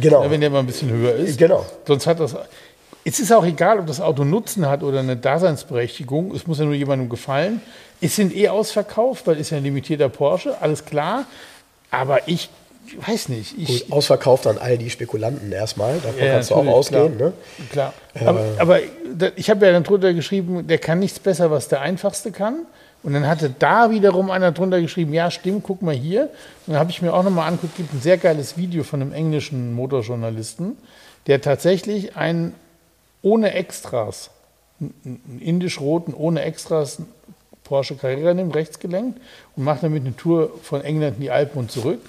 Genau. 0.00 0.28
Wenn 0.30 0.40
der 0.40 0.50
mal 0.50 0.58
ein 0.60 0.66
bisschen 0.66 0.90
höher 0.90 1.14
ist. 1.14 1.38
Genau. 1.38 1.64
Sonst 1.86 2.06
hat 2.06 2.18
das. 2.20 2.34
Es 3.04 3.18
ist 3.20 3.32
auch 3.32 3.44
egal, 3.44 3.78
ob 3.80 3.86
das 3.86 4.00
Auto 4.00 4.24
Nutzen 4.24 4.68
hat 4.68 4.82
oder 4.82 5.00
eine 5.00 5.16
Daseinsberechtigung. 5.16 6.34
Es 6.34 6.46
muss 6.46 6.58
ja 6.58 6.64
nur 6.64 6.74
jemandem 6.74 7.08
gefallen. 7.08 7.60
Es 8.00 8.16
sind 8.16 8.34
eh 8.36 8.48
ausverkauft, 8.48 9.26
weil 9.26 9.34
es 9.34 9.42
ist 9.42 9.50
ja 9.50 9.56
ein 9.58 9.64
limitierter 9.64 10.08
Porsche, 10.08 10.60
alles 10.60 10.84
klar. 10.84 11.24
Aber 11.90 12.26
ich 12.28 12.48
weiß 13.06 13.28
nicht. 13.28 13.54
Ich, 13.58 13.84
Gut, 13.84 13.92
ausverkauft 13.92 14.46
an 14.46 14.58
all 14.58 14.78
die 14.78 14.90
Spekulanten 14.90 15.52
erstmal. 15.52 15.94
Davon 15.98 16.18
Ja, 16.20 16.32
kannst 16.34 16.50
du 16.50 16.54
auch 16.56 16.66
ausgehen. 16.66 17.16
klar. 17.16 17.28
Ne? 17.28 17.32
Klar. 17.70 17.92
Aber, 18.24 18.44
aber 18.58 18.78
da- 19.16 19.30
ich 19.36 19.50
habe 19.50 19.64
ja 19.66 19.72
dann 19.72 19.84
drunter 19.84 20.12
geschrieben, 20.14 20.66
der 20.66 20.78
kann 20.78 20.98
nichts 20.98 21.18
besser, 21.20 21.50
was 21.50 21.68
der 21.68 21.80
Einfachste 21.80 22.32
kann. 22.32 22.66
Und 23.02 23.14
dann 23.14 23.26
hatte 23.26 23.52
da 23.58 23.90
wiederum 23.90 24.30
einer 24.30 24.52
drunter 24.52 24.80
geschrieben, 24.80 25.12
ja 25.12 25.30
stimmt, 25.30 25.64
guck 25.64 25.82
mal 25.82 25.94
hier. 25.94 26.22
Und 26.66 26.74
dann 26.74 26.76
habe 26.76 26.90
ich 26.90 27.02
mir 27.02 27.12
auch 27.12 27.24
nochmal 27.24 27.48
angeguckt, 27.48 27.76
gibt 27.76 27.92
ein 27.92 28.00
sehr 28.00 28.16
geiles 28.16 28.56
Video 28.56 28.84
von 28.84 29.02
einem 29.02 29.12
englischen 29.12 29.74
Motorjournalisten, 29.74 30.76
der 31.26 31.40
tatsächlich 31.40 32.16
einen 32.16 32.54
ohne 33.22 33.54
Extras, 33.54 34.30
einen 34.80 35.40
indisch-roten 35.40 36.14
ohne 36.14 36.42
Extras 36.42 36.98
Porsche 37.64 37.94
Carrera 37.94 38.34
nimmt, 38.34 38.54
rechts 38.54 38.78
gelenkt 38.78 39.20
und 39.56 39.64
macht 39.64 39.82
damit 39.82 40.04
eine 40.04 40.16
Tour 40.16 40.50
von 40.62 40.82
England 40.82 41.16
in 41.16 41.22
die 41.22 41.30
Alpen 41.30 41.58
und 41.58 41.70
zurück 41.70 42.00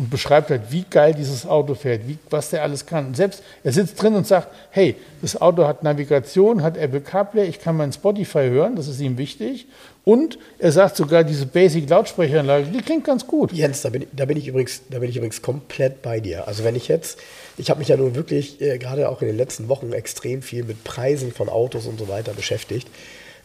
und 0.00 0.08
beschreibt 0.08 0.48
halt, 0.48 0.62
wie 0.70 0.86
geil 0.88 1.12
dieses 1.12 1.46
Auto 1.46 1.74
fährt, 1.74 2.08
wie, 2.08 2.16
was 2.30 2.48
der 2.48 2.62
alles 2.62 2.86
kann. 2.86 3.08
Und 3.08 3.16
selbst 3.16 3.42
er 3.62 3.72
sitzt 3.72 4.00
drin 4.00 4.14
und 4.14 4.26
sagt, 4.26 4.48
hey, 4.70 4.96
das 5.20 5.38
Auto 5.38 5.66
hat 5.66 5.82
Navigation, 5.82 6.62
hat 6.62 6.78
Apple 6.78 7.02
CarPlay, 7.02 7.46
ich 7.46 7.60
kann 7.60 7.76
mein 7.76 7.92
Spotify 7.92 8.48
hören, 8.48 8.76
das 8.76 8.88
ist 8.88 8.98
ihm 9.00 9.18
wichtig. 9.18 9.66
Und 10.06 10.38
er 10.58 10.72
sagt 10.72 10.96
sogar, 10.96 11.22
diese 11.22 11.44
Basic-Lautsprecheranlage, 11.44 12.68
die 12.68 12.80
klingt 12.80 13.04
ganz 13.04 13.26
gut. 13.26 13.52
Jens, 13.52 13.82
da 13.82 13.90
bin, 13.90 14.02
ich, 14.02 14.08
da, 14.10 14.24
bin 14.24 14.38
ich 14.38 14.48
übrigens, 14.48 14.80
da 14.88 15.00
bin 15.00 15.10
ich 15.10 15.16
übrigens 15.16 15.42
komplett 15.42 16.00
bei 16.00 16.20
dir. 16.20 16.48
Also 16.48 16.64
wenn 16.64 16.76
ich 16.76 16.88
jetzt, 16.88 17.18
ich 17.58 17.68
habe 17.68 17.80
mich 17.80 17.88
ja 17.88 17.98
nun 17.98 18.14
wirklich 18.14 18.58
äh, 18.62 18.78
gerade 18.78 19.10
auch 19.10 19.20
in 19.20 19.28
den 19.28 19.36
letzten 19.36 19.68
Wochen 19.68 19.92
extrem 19.92 20.40
viel 20.40 20.64
mit 20.64 20.82
Preisen 20.82 21.30
von 21.30 21.50
Autos 21.50 21.84
und 21.84 21.98
so 21.98 22.08
weiter 22.08 22.32
beschäftigt. 22.32 22.88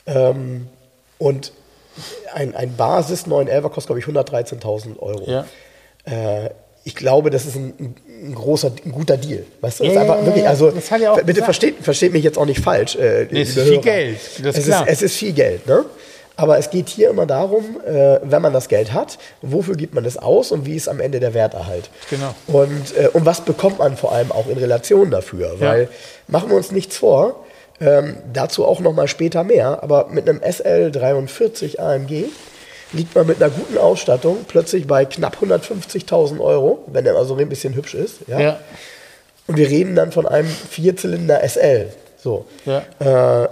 Ähm, 0.06 0.68
und 1.18 1.52
ein, 2.34 2.56
ein 2.56 2.78
Basis 2.78 3.28
911 3.28 3.74
kostet, 3.74 3.88
glaube 3.88 4.00
ich, 4.00 4.06
113.000 4.06 5.00
Euro. 5.00 5.30
Ja. 5.30 5.46
Äh, 6.06 6.50
ich 6.84 6.96
glaube, 6.96 7.32
das 7.32 7.46
ist 7.46 7.56
ein, 7.56 7.96
ein, 8.28 8.36
großer, 8.36 8.72
ein 8.86 8.92
guter 8.92 9.18
Deal. 9.18 9.44
Weißt 9.62 9.80
du, 9.80 9.86
das 9.86 9.94
Ja, 9.94 10.02
ist 10.04 10.08
einfach 10.10 10.20
ja, 10.20 10.26
wirklich, 10.28 10.44
ja, 10.44 10.50
also 10.52 10.70
das 10.72 10.92
hat 10.92 11.02
er 11.02 11.12
auch 11.14 11.16
bitte 11.18 11.26
gesagt. 11.34 11.46
versteht, 11.46 11.76
versteht 11.82 12.14
mich 12.14 12.24
jetzt 12.24 12.38
auch 12.38 12.46
nicht 12.46 12.60
falsch. 12.62 12.96
Äh, 12.96 13.28
Nee, 13.32 13.42
es 13.42 13.50
ist 13.50 13.56
liebe 13.56 13.66
viel 13.68 13.74
Hörer. 13.76 13.82
Geld, 13.84 14.18
das 14.44 14.56
ist 14.56 14.58
es, 14.58 14.66
klar. 14.68 14.88
ist, 14.88 14.94
es 14.94 15.02
ist 15.02 15.16
viel 15.16 15.34
Geld, 15.34 15.66
ne? 15.68 15.86
Aber 16.38 16.58
es 16.60 16.70
geht 16.70 16.90
hier 16.90 17.10
immer 17.12 17.26
darum, 17.26 17.78
äh, 17.88 18.20
wenn 18.22 18.42
man 18.42 18.52
das 18.52 18.68
Geld 18.68 18.92
hat, 18.92 19.18
wofür 19.42 19.76
gibt 19.76 19.94
man 19.96 20.04
es 20.04 20.18
aus 20.18 20.52
und 20.52 20.66
wie 20.66 20.76
ist 20.76 20.90
am 20.90 21.00
Ende 21.00 21.20
der 21.22 21.34
Werterhalt. 21.34 21.90
Genau. 22.10 22.36
Und, 22.48 22.96
äh, 22.98 23.08
und 23.14 23.26
was 23.26 23.42
bekommt 23.42 23.80
man 23.80 23.96
vor 23.96 24.12
allem 24.12 24.32
auch 24.34 24.48
in 24.48 24.58
Relation 24.58 25.10
dafür? 25.12 25.56
Weil, 25.60 25.88
machen 26.28 26.50
wir 26.50 26.58
uns 26.58 26.72
nichts 26.74 26.98
vor, 26.98 27.46
ähm, 27.80 28.18
dazu 28.34 28.66
auch 28.66 28.82
nochmal 28.82 29.08
später 29.08 29.44
mehr, 29.46 29.82
aber 29.82 30.08
mit 30.12 30.28
einem 30.30 30.40
SL43 30.42 31.80
AMG 31.80 32.26
liegt 32.96 33.16
man 33.16 33.28
mit 33.28 33.42
einer 33.42 33.52
guten 33.52 33.78
Ausstattung 33.78 34.46
plötzlich 34.48 34.88
bei 34.88 35.06
knapp 35.06 35.38
150.000 35.42 36.40
Euro, 36.40 36.84
wenn 36.88 37.06
er 37.06 37.16
also 37.16 37.36
ein 37.36 37.50
bisschen 37.50 37.76
hübsch 37.76 37.94
ist. 37.94 38.28
Ja? 38.28 38.40
Ja. 38.40 38.60
Und 39.48 39.58
wir 39.58 39.70
reden 39.70 39.96
dann 39.96 40.12
von 40.12 40.26
einem 40.26 40.48
Vierzylinder 40.48 41.48
SL. 41.48 41.90
So. 42.18 42.46
Ja. 42.66 43.44
Äh, 43.44 43.50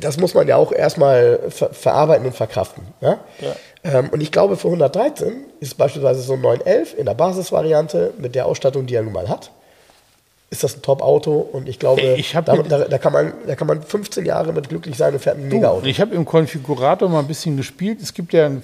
das 0.00 0.18
muss 0.18 0.34
man 0.34 0.46
ja 0.48 0.56
auch 0.56 0.72
erstmal 0.72 1.38
ver 1.48 1.70
verarbeiten 1.72 2.26
und 2.26 2.34
verkraften. 2.34 2.82
Ja? 3.00 3.18
Ja. 3.40 3.56
Ähm, 3.84 4.10
und 4.10 4.20
ich 4.20 4.32
glaube, 4.32 4.56
für 4.56 4.68
113 4.68 5.44
ist 5.60 5.78
beispielsweise 5.78 6.20
so 6.20 6.34
ein 6.34 6.40
911 6.40 6.98
in 6.98 7.06
der 7.06 7.14
Basisvariante 7.14 8.12
mit 8.18 8.34
der 8.34 8.46
Ausstattung, 8.46 8.86
die 8.86 8.94
er 8.94 9.02
nun 9.02 9.12
mal 9.12 9.28
hat, 9.28 9.50
ist 10.50 10.64
das 10.64 10.76
ein 10.76 10.82
Top-Auto. 10.82 11.32
Und 11.32 11.68
ich 11.68 11.78
glaube, 11.78 12.00
ich 12.00 12.32
da, 12.32 12.40
da, 12.40 12.84
da, 12.84 12.98
kann 12.98 13.12
man, 13.12 13.32
da 13.46 13.54
kann 13.54 13.66
man 13.66 13.82
15 13.82 14.24
Jahre 14.24 14.52
mit 14.52 14.68
glücklich 14.68 14.96
sein 14.96 15.12
und 15.12 15.20
fährt 15.20 15.36
ein 15.36 15.48
Mega-Auto. 15.48 15.86
Ich 15.86 16.00
habe 16.00 16.14
im 16.14 16.24
Konfigurator 16.24 17.08
mal 17.08 17.20
ein 17.20 17.26
bisschen 17.26 17.56
gespielt. 17.56 18.00
Es 18.00 18.14
gibt 18.14 18.32
ja 18.32 18.46
ein, 18.46 18.62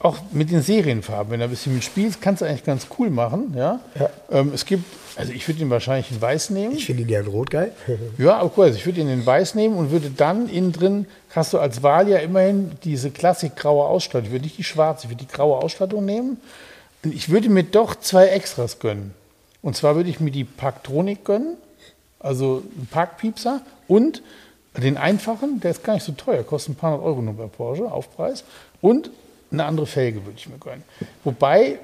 auch 0.00 0.16
mit 0.30 0.50
den 0.52 0.62
Serienfarben, 0.62 1.32
wenn 1.32 1.40
du 1.40 1.44
ein 1.44 1.50
bisschen 1.50 1.74
mitspielst, 1.74 2.20
kannst 2.20 2.42
du 2.42 2.46
eigentlich 2.46 2.64
ganz 2.64 2.86
cool 2.98 3.10
machen. 3.10 3.54
Ja? 3.56 3.80
Ja. 3.98 4.10
Ähm, 4.30 4.52
es 4.54 4.64
gibt, 4.64 4.84
also 5.16 5.32
ich 5.32 5.46
würde 5.48 5.60
ihn 5.60 5.70
wahrscheinlich 5.70 6.12
in 6.12 6.22
Weiß 6.22 6.50
nehmen. 6.50 6.76
Ich 6.76 6.86
finde 6.86 7.02
ihn 7.02 7.08
ja 7.08 7.20
in 7.20 7.26
Rot 7.26 7.50
geil. 7.50 7.72
Ja, 8.18 8.36
aber 8.36 8.52
cool. 8.56 8.66
Also 8.66 8.78
ich 8.78 8.86
würde 8.86 9.00
ihn 9.00 9.08
in 9.08 9.26
Weiß 9.26 9.56
nehmen 9.56 9.76
und 9.76 9.90
würde 9.90 10.10
dann 10.10 10.48
innen 10.48 10.72
drin, 10.72 11.06
hast 11.30 11.52
du 11.52 11.58
als 11.58 11.82
Wahl 11.82 12.08
ja 12.08 12.18
immerhin 12.18 12.72
diese 12.84 13.10
klassik-graue 13.10 13.84
Ausstattung. 13.84 14.26
Ich 14.26 14.32
würde 14.32 14.44
nicht 14.44 14.58
die 14.58 14.64
schwarze, 14.64 15.06
ich 15.06 15.10
würde 15.10 15.24
die 15.24 15.32
graue 15.32 15.58
Ausstattung 15.58 16.04
nehmen. 16.04 16.40
Und 17.04 17.14
ich 17.14 17.28
würde 17.28 17.48
mir 17.48 17.64
doch 17.64 17.96
zwei 17.96 18.26
Extras 18.26 18.78
gönnen. 18.78 19.14
Und 19.62 19.76
zwar 19.76 19.96
würde 19.96 20.10
ich 20.10 20.20
mir 20.20 20.30
die 20.30 20.44
Parktronik 20.44 21.24
gönnen, 21.24 21.56
also 22.20 22.62
einen 22.76 22.86
Parkpiepser 22.86 23.62
und 23.86 24.22
den 24.76 24.96
einfachen, 24.96 25.60
der 25.60 25.72
ist 25.72 25.82
gar 25.82 25.94
nicht 25.94 26.04
so 26.04 26.12
teuer, 26.12 26.42
kostet 26.44 26.74
ein 26.74 26.76
paar 26.76 26.92
hundert 26.92 27.06
Euro 27.06 27.22
nur 27.22 27.34
bei 27.34 27.46
Porsche, 27.46 27.90
Aufpreis. 27.90 28.44
Und 28.80 29.10
eine 29.50 29.64
andere 29.64 29.86
Felge 29.86 30.24
würde 30.24 30.36
ich 30.36 30.48
mir 30.48 30.58
gönnen. 30.58 30.84
Wobei, 31.24 31.78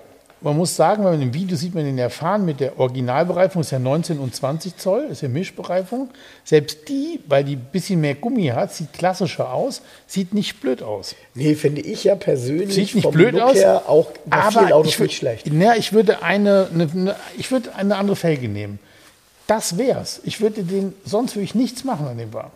man 0.45 0.57
muss 0.57 0.77
sagen, 0.77 1.03
wenn 1.05 1.13
man 1.13 1.23
im 1.23 1.35
Video 1.35 1.57
sieht 1.57 1.75
man 1.75 1.85
den 1.85 1.99
ja 1.99 2.09
fahren 2.09 2.45
mit 2.45 2.61
der 2.61 2.79
Originalbereifung, 2.79 3.63
ist 3.63 3.73
ja 3.73 3.79
19 3.79 4.19
und 4.19 4.35
20 4.35 4.77
Zoll, 4.77 5.05
ist 5.11 5.23
ja 5.23 5.29
Mischbereifung. 5.29 6.11
Selbst 6.45 6.89
die, 6.89 7.21
weil 7.27 7.43
die 7.45 7.57
ein 7.57 7.67
bisschen 7.73 8.01
mehr 8.01 8.15
Gummi 8.15 8.47
hat, 8.49 8.73
sieht 8.73 8.93
klassischer 8.93 9.53
aus, 9.53 9.83
sieht 10.07 10.35
nicht 10.35 10.61
blöd 10.61 10.83
aus. 10.83 11.15
Nee, 11.35 11.55
finde 11.55 11.81
ich 11.81 12.05
ja 12.05 12.15
persönlich 12.15 12.75
Sieht 12.75 12.95
nicht 12.95 13.03
vom 13.05 13.13
blöd 13.15 13.33
Look 13.33 13.43
aus, 13.43 13.55
her 13.57 13.83
auch 13.89 14.11
bei 14.27 14.43
vielen 14.51 14.73
Autos 14.73 14.93
ich 14.93 14.97
würd- 14.99 15.03
nicht 15.05 15.17
schlecht. 15.17 15.47
Na, 15.51 15.77
ich 15.77 15.93
würde 15.93 16.23
eine, 16.23 16.69
eine, 16.73 16.89
eine, 16.93 17.17
ich 17.37 17.51
würde 17.51 17.75
eine 17.75 17.97
andere 17.97 18.17
Felge 18.17 18.49
nehmen. 18.49 18.79
Das 19.47 19.79
wär's. 19.79 20.21
Ich 20.25 20.41
würde 20.41 20.63
den, 20.63 20.95
sonst 21.05 21.35
würde 21.37 21.45
ich 21.45 21.55
nichts 21.55 21.85
machen 21.85 22.07
an 22.07 22.19
dem 22.19 22.33
Wagen. 22.33 22.53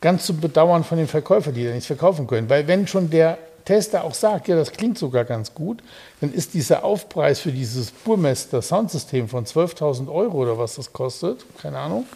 Ganz 0.00 0.26
zu 0.26 0.36
bedauern 0.36 0.84
von 0.84 0.98
den 0.98 1.08
Verkäufern, 1.08 1.54
die 1.54 1.64
da 1.64 1.70
nichts 1.70 1.86
verkaufen 1.86 2.26
können. 2.26 2.48
Weil 2.50 2.66
wenn 2.68 2.86
schon 2.86 3.08
der 3.10 3.38
Tester 3.64 4.04
auch 4.04 4.14
sagt, 4.14 4.48
ja, 4.48 4.56
das 4.56 4.72
klingt 4.72 4.98
sogar 4.98 5.24
ganz 5.24 5.54
gut, 5.54 5.82
dann 6.20 6.32
ist 6.32 6.54
dieser 6.54 6.84
Aufpreis 6.84 7.40
für 7.40 7.52
dieses 7.52 7.90
Burmester 7.90 8.62
Soundsystem 8.62 9.28
von 9.28 9.46
12.000 9.46 10.12
Euro 10.12 10.38
oder 10.38 10.58
was 10.58 10.74
das 10.74 10.92
kostet, 10.92 11.44
keine 11.60 11.78
Ahnung, 11.78 12.06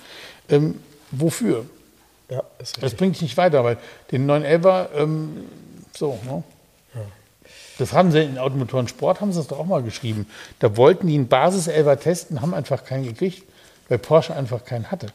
ähm, 0.48 0.80
wofür? 1.10 1.64
Ja, 2.30 2.42
Das 2.80 2.94
bringt 2.94 3.14
dich 3.14 3.22
nicht 3.22 3.36
weiter, 3.36 3.64
weil 3.64 3.78
den 4.12 4.30
911er, 4.30 4.88
ähm, 4.94 5.46
so, 5.96 6.18
ne? 6.26 6.42
Das 7.78 7.92
haben 7.92 8.10
sie 8.10 8.22
in 8.22 8.38
Automotoren 8.38 8.88
Sport, 8.88 9.20
haben 9.20 9.32
sie 9.32 9.38
das 9.38 9.46
doch 9.46 9.60
auch 9.60 9.66
mal 9.66 9.82
geschrieben. 9.82 10.26
Da 10.58 10.76
wollten 10.76 11.06
die 11.06 11.14
einen 11.14 11.28
Basis-11er 11.28 11.96
testen, 11.96 12.42
haben 12.42 12.52
einfach 12.52 12.84
keinen 12.84 13.04
gekriegt, 13.04 13.44
weil 13.88 13.98
Porsche 13.98 14.34
einfach 14.34 14.64
keinen 14.64 14.90
hatte. 14.90 15.06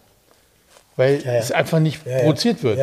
Weil 0.96 1.22
Ja, 1.24 1.34
ja. 1.34 1.40
es 1.40 1.52
einfach 1.52 1.80
nicht 1.80 2.06
Ja, 2.06 2.20
produziert 2.20 2.62
wird. 2.64 2.80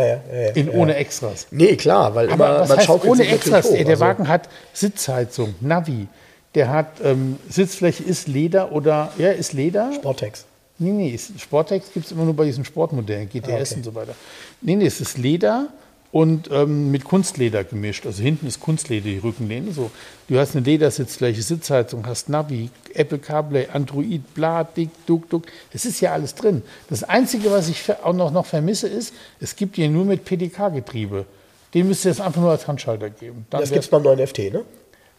In 0.56 0.68
ohne. 0.70 0.96
Extras. 0.96 1.46
Nee, 1.50 1.76
klar, 1.76 2.14
weil 2.14 2.30
Aber 2.30 2.46
immer, 2.48 2.60
was 2.60 2.68
man 2.68 2.78
heißt 2.78 2.86
schaukelt 2.86 3.12
ohne 3.12 3.26
Extras? 3.26 3.66
hoch. 3.66 3.76
Der 3.76 3.86
Also, 3.86 4.00
Wagen 4.00 4.28
hat 4.28 4.48
Sitzheizung, 4.72 5.54
Navi, 5.60 6.08
der 6.54 6.70
hat 6.70 6.86
ähm, 7.04 7.36
Sitzfläche 7.48 8.02
ist 8.02 8.26
Leder 8.26 8.72
oder 8.72 9.12
ja, 9.18 9.30
ist 9.30 9.52
Leder. 9.52 9.92
Sportex. 9.94 10.44
Nee, 10.78 10.90
nee, 10.90 11.18
Sportex 11.38 11.92
gibt 11.92 12.06
es 12.06 12.12
immer 12.12 12.24
nur 12.24 12.34
bei 12.34 12.46
diesen 12.46 12.64
Sportmodellen, 12.64 13.28
GTS 13.28 13.48
Ah, 13.48 13.52
okay. 13.60 13.74
und 13.76 13.84
so 13.84 13.94
weiter. 13.94 14.14
Nee, 14.62 14.76
nee, 14.76 14.86
es 14.86 15.00
ist 15.00 15.18
Leder 15.18 15.68
und 16.12 16.50
ähm, 16.50 16.90
mit 16.90 17.04
Kunstleder 17.04 17.62
gemischt. 17.64 18.04
Also 18.06 18.22
hinten 18.22 18.46
ist 18.46 18.58
Kunstleder, 18.60 19.04
die 19.04 19.18
Rückenlehne. 19.18 19.72
So. 19.72 19.90
Du 20.28 20.38
hast 20.38 20.56
eine 20.56 20.64
Ledersitzfläche, 20.64 21.40
Sitzheizung, 21.42 22.06
hast 22.06 22.28
Navi, 22.28 22.70
Apple 22.94 23.18
CarPlay, 23.18 23.68
Android, 23.72 24.34
bla, 24.34 24.64
dick, 24.64 24.90
duck, 25.06 25.28
duck. 25.30 25.44
Es 25.72 25.84
ist 25.84 26.00
ja 26.00 26.12
alles 26.12 26.34
drin. 26.34 26.62
Das 26.88 27.04
Einzige, 27.04 27.50
was 27.52 27.68
ich 27.68 27.84
auch 28.02 28.12
noch, 28.12 28.32
noch 28.32 28.46
vermisse, 28.46 28.88
ist, 28.88 29.14
es 29.40 29.54
gibt 29.54 29.76
hier 29.76 29.88
nur 29.88 30.04
mit 30.04 30.24
PDK-Getriebe. 30.24 31.26
Den 31.74 31.86
müsst 31.86 32.04
ihr 32.04 32.10
jetzt 32.10 32.20
einfach 32.20 32.40
nur 32.40 32.50
als 32.50 32.66
Handschalter 32.66 33.10
geben. 33.10 33.46
Dann 33.50 33.60
Das 33.60 33.70
gibt 33.70 33.84
es 33.84 33.90
beim 33.90 34.02
neuen 34.02 34.26
FT, 34.26 34.52
ne? 34.52 34.64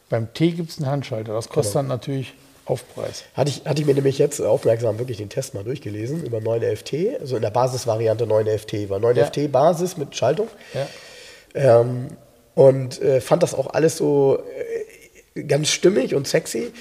beim 0.10 0.34
T 0.34 0.52
gibt 0.52 0.72
es 0.72 0.78
einen 0.80 0.88
Handschalter. 0.88 1.34
Das 1.34 1.48
kostet 1.48 1.72
Genau. 1.74 1.84
dann 1.84 1.88
natürlich 1.88 2.34
Aufpreis. 2.72 3.24
Hatte 3.34 3.50
ich, 3.50 3.66
hatte 3.66 3.82
ich 3.82 3.88
mir 3.88 3.94
nämlich 3.94 4.18
jetzt 4.18 4.42
aufmerksam 4.42 4.98
wirklich 4.98 5.18
den 5.18 5.30
Test 5.30 5.54
mal 5.54 5.64
durchgelesen 5.64 6.24
über 6.24 6.40
9 6.40 6.62
FT, 6.78 6.94
also 7.20 7.36
in 7.36 7.42
der 7.42 7.52
Basisvariante 7.52 8.26
9 8.26 8.48
FT, 8.48 8.90
war 8.90 9.00
9 9.00 9.16
Ja. 9.18 9.26
FT 9.26 9.52
Basis 9.52 9.98
mit 9.98 10.16
Schaltung. 10.16 10.48
Ja. 10.74 11.82
Ähm, 11.82 12.08
und 12.56 13.02
äh, 13.02 13.22
fand 13.22 13.44
das 13.44 13.54
auch 13.54 13.74
alles 13.74 13.98
so 13.98 14.40
äh, 15.36 15.44
ganz 15.44 15.70
stimmig 15.70 16.16
und 16.16 16.28
sexy. 16.28 16.72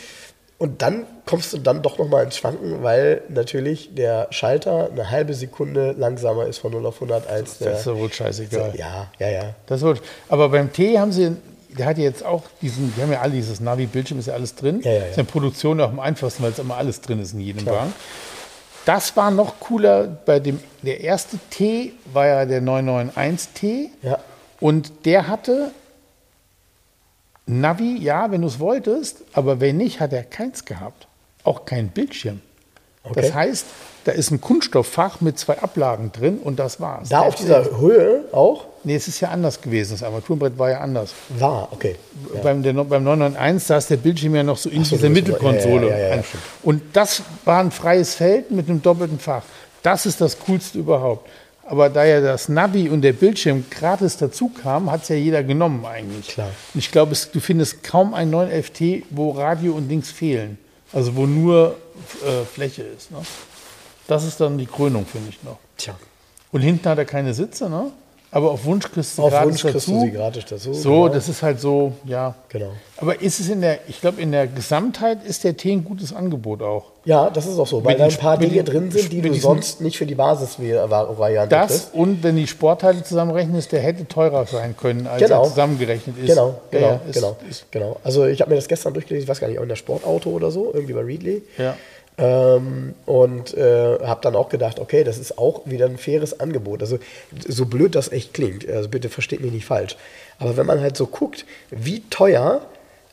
Und 0.59 0.83
dann 0.83 1.07
kommst 1.25 1.55
du 1.55 1.59
dann 1.59 1.81
doch 1.81 1.97
nochmal 1.97 2.23
ins 2.23 2.37
Schwanken, 2.37 2.83
weil 2.83 3.23
natürlich 3.31 3.95
der 3.95 4.27
Schalter 4.31 4.91
eine 4.93 5.11
halbe 5.11 5.33
Sekunde 5.33 5.93
langsamer 5.93 6.47
ist 6.47 6.59
von 6.59 6.73
0 6.73 6.85
auf 6.85 6.97
100 6.97 7.27
als 7.29 7.59
der. 7.59 7.71
Das 7.71 7.81
ist 7.81 7.87
ja 7.87 7.97
wohl 7.97 8.13
scheißegal. 8.13 8.75
ja, 8.77 9.11
ja, 9.19 9.29
ja. 9.31 9.55
Das 9.67 9.81
wird, 9.81 10.03
aber 10.29 10.51
beim 10.51 10.71
T 10.71 10.99
haben 10.99 11.13
sie, 11.13 11.35
der 11.77 11.87
hat 11.87 11.99
jetzt 11.99 12.25
auch 12.25 12.45
diesen, 12.63 12.93
die 12.97 13.03
haben 13.03 13.13
ja 13.13 13.21
alle 13.21 13.33
dieses 13.33 13.61
Navi-Bildschirm, 13.61 14.19
ist 14.19 14.27
ja 14.27 14.35
alles 14.35 14.55
drin. 14.55 14.81
Ja, 14.83 14.91
ja, 14.91 14.99
ja. 14.99 15.05
Ist 15.07 15.19
in 15.19 15.27
Produktion 15.27 15.81
auch 15.81 15.91
am 15.91 16.01
einfachsten, 16.01 16.43
weil 16.43 16.53
es 16.53 16.59
immer 16.59 16.77
alles 16.77 17.01
drin 17.01 17.21
ist 17.21 17.33
in 17.33 17.41
jedem 17.41 17.63
Klar. 17.63 17.77
Wagen. 17.77 17.93
Das 18.85 19.17
war 19.17 19.31
noch 19.31 19.61
cooler 19.61 20.07
bei 20.07 20.41
dem, 20.41 20.59
der 20.83 21.01
erste 21.01 21.39
T 21.51 21.93
war 22.13 22.27
ja 22.27 22.47
der 22.47 22.63
991T. 22.63 23.89
Ja. 24.03 24.19
Und 24.59 25.05
der 25.05 25.29
hatte 25.29 25.71
Navi, 27.47 27.99
ja, 27.99 28.31
wenn 28.31 28.43
du 28.43 28.49
es 28.49 28.59
wolltest, 28.59 29.23
aber 29.33 29.61
wenn 29.61 29.77
nicht, 29.77 30.01
hat 30.01 30.13
er 30.13 30.23
keins 30.23 30.65
gehabt. 30.65 31.09
Auch 31.45 31.65
kein 31.65 31.89
Bildschirm. 31.89 32.41
Okay. 33.03 33.21
Das 33.21 33.35
heißt, 33.35 33.67
da 34.05 34.13
ist 34.13 34.31
ein 34.31 34.41
Kunststofffach 34.41 35.21
mit 35.21 35.39
zwei 35.39 35.59
Ablagen 35.59 36.13
drin 36.13 36.39
und 36.39 36.59
das 36.59 36.81
war's. 36.81 37.09
Da 37.09 37.21
auf 37.21 37.35
dieser 37.35 37.79
Höhe 37.79 38.25
auch 38.33 38.67
Nee, 38.83 38.95
es 38.95 39.09
ist 39.09 39.21
ja 39.21 39.29
anders 39.29 39.61
gewesen. 39.61 39.93
Das 39.93 40.03
Armaturenbrett 40.03 40.59
war 40.59 40.71
ja 40.71 40.81
anders. 40.81 41.13
war, 41.39 41.69
okay. 41.73 41.97
Ja. 42.35 42.41
Beim, 42.41 42.63
der, 42.63 42.73
beim 42.73 43.05
991, 43.05 43.69
da 43.69 43.77
ist 43.77 43.91
der 43.91 43.97
Bildschirm 43.99 44.35
ja 44.35 44.43
noch 44.43 44.57
so 44.57 44.71
in 44.71 44.85
so, 44.85 44.97
dieser 44.97 45.11
Mittelkonsole. 45.11 45.91
ja, 45.91 45.99
ja, 45.99 46.11
ein- 46.15 46.25
und 46.63 46.83
das 46.95 47.23
war 47.45 47.61
ein 47.61 47.71
freies 47.71 48.15
Feld 48.15 48.51
mit 48.51 48.69
einem 48.69 48.81
doppelten 48.81 49.19
Fach. 49.19 49.43
Das 49.83 50.07
ist 50.07 50.21
das 50.21 50.39
Coolste 50.39 50.79
überhaupt. 50.79 51.29
Aber 51.71 51.89
da 51.89 52.05
ja 52.05 52.21
das 52.21 52.49
Navi 52.49 52.89
und 52.89 53.03
der 53.03 53.13
Bildschirm 53.13 53.65
gratis 53.71 54.17
dazu 54.17 54.49
kam, 54.49 54.91
hat 54.91 55.03
es 55.03 55.09
ja 55.09 55.17
jeder 55.17 55.45
genommen 55.45 55.85
eigentlich. 55.85 56.29
Klar. 56.29 56.51
Und 56.75 56.81
ich 56.81 56.91
glaube, 56.91 57.15
du 57.33 57.41
findest 57.41 57.85
kaum 57.85 58.13
einen 58.13 58.35
911T, 58.35 59.05
wo 59.11 59.31
Radio 59.31 59.75
und 59.75 59.89
Dings 59.89 60.11
fehlen. 60.11 60.59
Also 60.93 61.15
wo 61.15 61.27
nur 61.27 61.77
äh, 62.27 62.45
Fläche 62.45 62.83
ist. 62.83 63.13
Ne? 63.13 63.19
Das 64.09 64.25
ist 64.25 64.41
dann 64.41 64.59
die 64.59 64.67
Krönung, 64.67 65.07
finde 65.07 65.29
ich 65.29 65.43
noch. 65.45 65.59
Tja. 65.77 65.95
Und 66.51 66.63
hinten 66.63 66.89
hat 66.89 66.99
er 66.99 67.05
keine 67.05 67.35
Sitze, 67.35 67.71
ne? 67.71 67.93
Aber 68.33 68.53
auf 68.53 68.65
Wunsch 68.65 68.89
kriegst 68.91 69.19
du 69.19 69.23
Auf 69.25 69.31
gratis 69.31 69.49
Wunsch 69.49 69.61
kriegst 69.63 69.77
dazu. 69.89 69.91
du 69.93 70.01
sie 70.03 70.11
gratis 70.13 70.45
dazu. 70.49 70.73
So, 70.73 70.91
genau. 71.03 71.09
das 71.09 71.29
ist 71.29 71.43
halt 71.43 71.59
so, 71.61 71.93
ja. 72.05 72.35
Genau. 72.49 72.71
Aber 72.99 73.21
ist 73.21 73.41
es 73.41 73.49
in 73.49 73.61
der, 73.61 73.81
ich 73.89 74.01
glaube, 74.01 74.21
in 74.21 74.31
der 74.31 74.47
Gesamtheit 74.47 75.25
ist 75.25 75.43
der 75.43 75.57
T 75.57 75.73
ein 75.73 75.83
gutes 75.85 76.13
Angebot 76.15 76.63
auch. 76.63 76.85
Ja, 77.05 77.29
das 77.31 77.47
ist 77.47 77.59
auch 77.59 77.67
so, 77.67 77.83
weil 77.85 77.97
da 77.97 78.05
ein 78.05 78.17
paar 78.17 78.37
Dinge 78.39 78.63
drin 78.63 78.91
sind, 78.93 79.11
die 79.11 79.21
du 79.23 79.35
sonst 79.35 79.81
nicht 79.81 79.97
für 79.99 80.07
die 80.07 80.15
Basisvariante 80.15 81.49
Das 81.55 81.69
kriegst. 81.69 81.95
und 81.95 82.23
wenn 82.23 82.37
die 82.37 82.47
Sportteile 82.47 83.03
zusammenrechnen, 83.03 83.57
ist 83.57 83.73
der 83.73 83.81
hätte 83.81 84.07
teurer 84.07 84.47
sein 84.47 84.77
können, 84.77 85.07
als 85.07 85.23
Genau. 85.23 85.43
er 85.43 85.49
zusammengerechnet 85.49 86.17
ist. 86.19 86.27
Genau, 86.29 86.49
Ja, 86.71 86.79
genau, 86.79 86.87
ja, 86.89 87.01
ist, 87.09 87.15
genau, 87.15 87.37
Ist, 87.49 87.73
genau. 87.73 87.97
Also 88.05 88.27
ich 88.27 88.41
habe 88.41 88.51
mir 88.51 88.57
das 88.57 88.69
gestern 88.69 88.93
durchgelesen, 88.95 89.25
ich 89.25 89.29
weiß 89.29 89.41
gar 89.41 89.49
nicht, 89.49 89.59
auch 89.59 89.63
in 89.65 89.69
der 89.71 89.77
Sportauto 89.77 90.31
oder 90.31 90.51
so, 90.51 90.71
irgendwie 90.73 90.93
bei 90.93 91.01
Readly. 91.03 91.43
ja. 91.59 91.75
Ähm, 92.21 92.95
und 93.07 93.57
äh, 93.57 93.99
habe 94.05 94.21
dann 94.23 94.37
auch 94.37 94.51
gedacht, 94.51 94.79
okay, 94.79 95.05
das 95.05 95.17
ist 95.19 95.39
auch 95.39 95.63
wieder 95.65 95.87
ein 95.87 95.97
faires 95.97 96.39
Angebot. 96.39 96.83
Also 96.83 96.99
so 97.49 97.65
blöd 97.65 97.95
das 97.95 98.13
echt 98.13 98.35
klingt, 98.35 98.69
also 98.69 98.89
bitte 98.91 99.09
versteht 99.09 99.41
mich 99.41 99.53
nicht 99.53 99.65
falsch. 99.65 99.97
Aber 100.39 100.57
wenn 100.59 100.67
man 100.67 100.81
halt 100.81 100.97
so 100.99 101.07
guckt, 101.07 101.47
wie 101.71 102.03
teuer 102.11 102.61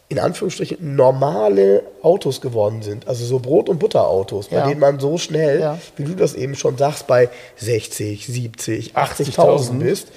in 0.10 0.20
Anführungsstrichen 0.20 0.96
normale 0.96 1.84
Autos 2.02 2.40
geworden 2.42 2.82
sind, 2.82 3.08
also 3.08 3.26
so 3.26 3.40
Brot- 3.40 3.68
und 3.70 3.80
Butterautos, 3.80 4.48
bei 4.50 4.58
Ja. 4.58 4.68
denen 4.68 4.80
man 4.80 5.00
so 5.00 5.18
schnell, 5.18 5.60
Ja. 5.60 5.78
wie 5.98 6.04
du 6.04 6.14
das 6.16 6.34
eben 6.34 6.56
schon 6.56 6.78
sagst, 6.78 7.08
bei 7.08 7.30
60, 7.58 8.26
70, 8.28 8.96
80.000 8.96 9.36
80.000 9.38 9.80
bist. 9.80 10.08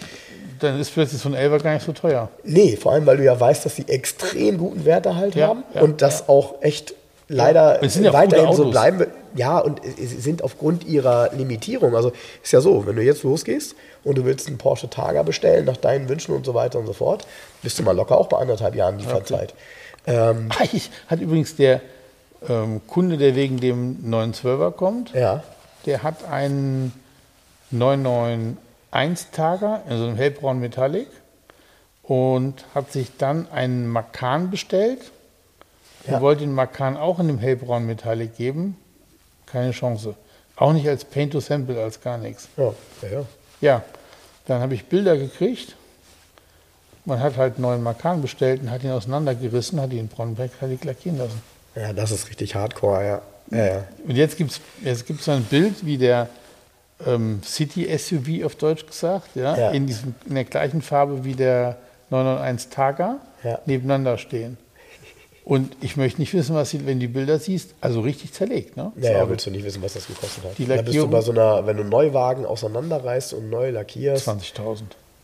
Dann 0.61 0.79
ist 0.81 0.93
plötzlich 0.93 1.21
so 1.21 1.29
ein 1.29 1.35
Elfer 1.35 1.59
gar 1.59 1.75
nicht 1.75 1.87
so 1.87 1.93
teuer. 1.93 2.29
Nee, 2.45 2.77
vor 2.77 2.93
allem, 2.93 3.07
weil 3.07 3.17
du 3.17 3.25
ja 3.25 3.39
weißt, 3.39 3.65
dass 3.65 3.77
sie 3.77 3.89
extrem 3.89 4.59
guten 4.59 4.85
Wert 4.85 5.07
halt 5.07 5.35
Ja, 5.35 5.49
haben 5.49 5.65
ja, 5.75 5.81
und 5.83 6.03
das 6.03 6.29
auch 6.29 6.57
echt 6.61 6.95
leider 7.31 7.83
ja. 7.85 8.13
Weiterhin 8.13 8.53
so 8.55 8.71
bleiben 8.71 9.07
ja, 9.37 9.59
und 9.59 9.81
sie 9.85 10.07
sind 10.07 10.43
aufgrund 10.43 10.85
ihrer 10.85 11.33
Limitierung, 11.33 11.95
also 11.95 12.11
ist 12.43 12.53
ja 12.53 12.61
so, 12.61 12.85
wenn 12.87 12.97
du 12.97 13.03
jetzt 13.03 13.23
losgehst 13.23 13.77
und 14.03 14.19
du 14.19 14.25
willst 14.25 14.49
einen 14.49 14.59
Porsche 14.59 14.91
Targa 14.91 15.23
bestellen, 15.23 15.67
nach 15.67 15.77
deinen 15.77 16.09
Wünschen 16.09 16.35
und 16.35 16.45
so 16.45 16.55
weiter 16.55 16.81
und 16.81 16.87
so 16.87 16.93
fort, 16.93 17.29
bist 17.63 17.79
du 17.79 17.85
mal 17.85 17.95
locker 17.95 18.19
auch 18.19 18.27
bei 18.27 18.39
anderthalb 18.39 18.75
Jahren 18.75 18.99
Lieferzeit. 18.99 19.55
Ähm, 20.07 20.49
Ah, 20.59 20.65
ich, 20.73 20.91
hat 21.07 21.21
übrigens 21.21 21.55
der 21.55 21.81
ähm, 22.49 22.81
Kunde, 22.89 23.19
der 23.19 23.37
wegen 23.37 23.61
dem 23.61 23.99
912er 24.05 24.73
kommt, 24.73 25.15
ja, 25.15 25.45
der 25.87 26.03
hat 26.03 26.25
einen 26.29 26.93
991-Tager 27.73 29.85
in 29.89 29.97
so 29.97 30.05
einem 30.05 30.17
hellbraunen 30.17 30.61
Metallic 30.61 31.07
und 32.03 32.65
hat 32.75 32.91
sich 32.91 33.17
dann 33.17 33.47
einen 33.53 33.87
Makan 33.87 34.51
bestellt 34.51 35.13
Ja. 36.07 36.21
wollte 36.21 36.43
den 36.43 36.53
Makan 36.55 36.97
auch 36.97 37.19
in 37.19 37.27
dem 37.29 37.39
hellbraunen 37.39 37.87
Metallic 37.87 38.37
geben. 38.37 38.77
Keine 39.47 39.73
Chance. 39.73 40.15
Auch 40.57 40.73
nicht 40.73 40.89
als 40.89 41.05
Paint 41.05 41.33
to 41.33 41.41
Sample, 41.41 41.83
als 41.83 42.01
gar 42.01 42.19
nichts. 42.19 42.49
ja, 42.57 42.73
ja, 43.03 43.09
ja. 43.09 43.25
Ja, 43.61 43.83
dann 44.47 44.63
habe 44.63 44.75
ich 44.75 44.87
Bilder 44.87 45.17
gekriegt. 45.17 45.77
Man 47.05 47.21
hat 47.21 47.37
halt 47.37 47.55
einen 47.55 47.63
neuen 47.63 47.83
Makan 47.83 48.23
bestellt 48.23 48.63
und 48.63 48.71
hat 48.71 48.83
ihn 48.85 48.91
auseinandergerissen, 48.91 49.81
hat 49.81 49.93
ihn 49.93 50.01
in 50.01 50.09
braunen 50.09 50.37
Metallic 50.39 50.85
lackieren 50.85 51.19
lassen. 51.19 51.43
Ja, 51.75 51.93
das 51.93 52.11
ist 52.11 52.29
richtig 52.29 52.55
hardcore, 52.55 53.07
ja. 53.07 53.23
Ja, 53.51 53.67
ja. 53.67 53.85
Und 54.07 54.17
jetzt 54.17 54.37
gibt 54.37 54.53
es 54.53 54.61
jetzt 54.83 55.07
gibt's 55.07 55.25
so 55.25 55.33
ein 55.33 55.45
Bild, 55.45 55.85
wie 55.85 55.99
der 55.99 56.29
ähm, 57.07 57.43
City 57.45 57.87
SUV 57.99 58.45
auf 58.45 58.55
Deutsch 58.57 58.87
gesagt, 58.87 59.35
ja, 59.35 59.57
Ja. 59.57 59.71
In, 59.71 59.87
diesem, 59.87 60.15
in 60.27 60.35
der 60.35 60.45
gleichen 60.45 60.83
Farbe 60.83 61.25
wie 61.25 61.35
der 61.35 61.77
991 62.11 62.71
Targa 62.71 63.17
nebeneinander 63.67 64.19
stehen. 64.19 64.57
Und 65.51 65.77
ich 65.81 65.97
möchte 65.97 66.21
nicht 66.21 66.33
wissen, 66.33 66.55
was 66.55 66.71
sie, 66.71 66.87
wenn 66.87 67.01
du 67.01 67.09
die 67.09 67.13
Bilder 67.13 67.41
siehst, 67.41 67.75
also 67.81 68.03
richtig 68.03 68.33
zerlegt. 68.33 68.77
Ne? 68.77 68.93
Ja, 69.01 69.11
ja, 69.11 69.29
willst 69.29 69.47
du 69.47 69.51
nicht 69.51 69.65
wissen, 69.65 69.83
was 69.83 69.95
das 69.95 70.07
gekostet 70.07 70.45
hat. 70.45 70.57
Die 70.57 70.65
da 70.65 70.81
bist 70.81 70.97
du 70.97 71.09
bei 71.09 71.21
so 71.23 71.33
einer, 71.33 71.67
wenn 71.67 71.77
du 71.77 71.83
einen 71.83 71.91
Neuwagen 71.91 72.47
auseinanderreißt 72.47 73.35
und 73.35 73.51
neu 73.51 73.71
lackierst. 73.71 74.29
20.000. 74.29 74.83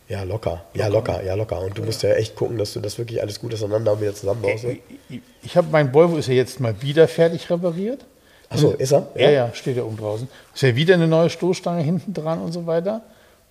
Ja, 0.09 0.23
locker. 0.23 0.65
Ja, 0.73 0.87
locker, 0.87 1.23
ja, 1.23 1.33
locker. 1.35 1.61
Und 1.61 1.77
du 1.77 1.81
musst 1.81 2.03
ja 2.03 2.09
echt 2.09 2.35
gucken, 2.35 2.57
dass 2.57 2.73
du 2.73 2.81
das 2.81 2.97
wirklich 2.97 3.21
alles 3.21 3.39
gut 3.39 3.53
auseinander 3.53 3.93
und 3.93 4.01
wieder 4.01 4.13
zusammenbaust. 4.13 4.65
Ich, 4.65 4.81
ich, 5.07 5.21
ich 5.43 5.55
habe 5.55 5.69
mein 5.71 5.93
Volvo 5.93 6.17
ist 6.17 6.27
ja 6.27 6.33
jetzt 6.33 6.59
mal 6.59 6.75
wieder 6.81 7.07
fertig 7.07 7.49
repariert. 7.49 8.03
Achso, 8.49 8.71
ist 8.71 8.91
er? 8.91 9.07
Ja, 9.15 9.29
ja, 9.29 9.53
steht 9.53 9.77
ja 9.77 9.83
oben 9.83 9.95
draußen. 9.95 10.27
Ist 10.53 10.61
ja 10.61 10.75
wieder 10.75 10.95
eine 10.95 11.07
neue 11.07 11.29
Stoßstange 11.29 11.83
hinten 11.83 12.13
dran 12.13 12.39
und 12.41 12.51
so 12.51 12.65
weiter. 12.65 13.01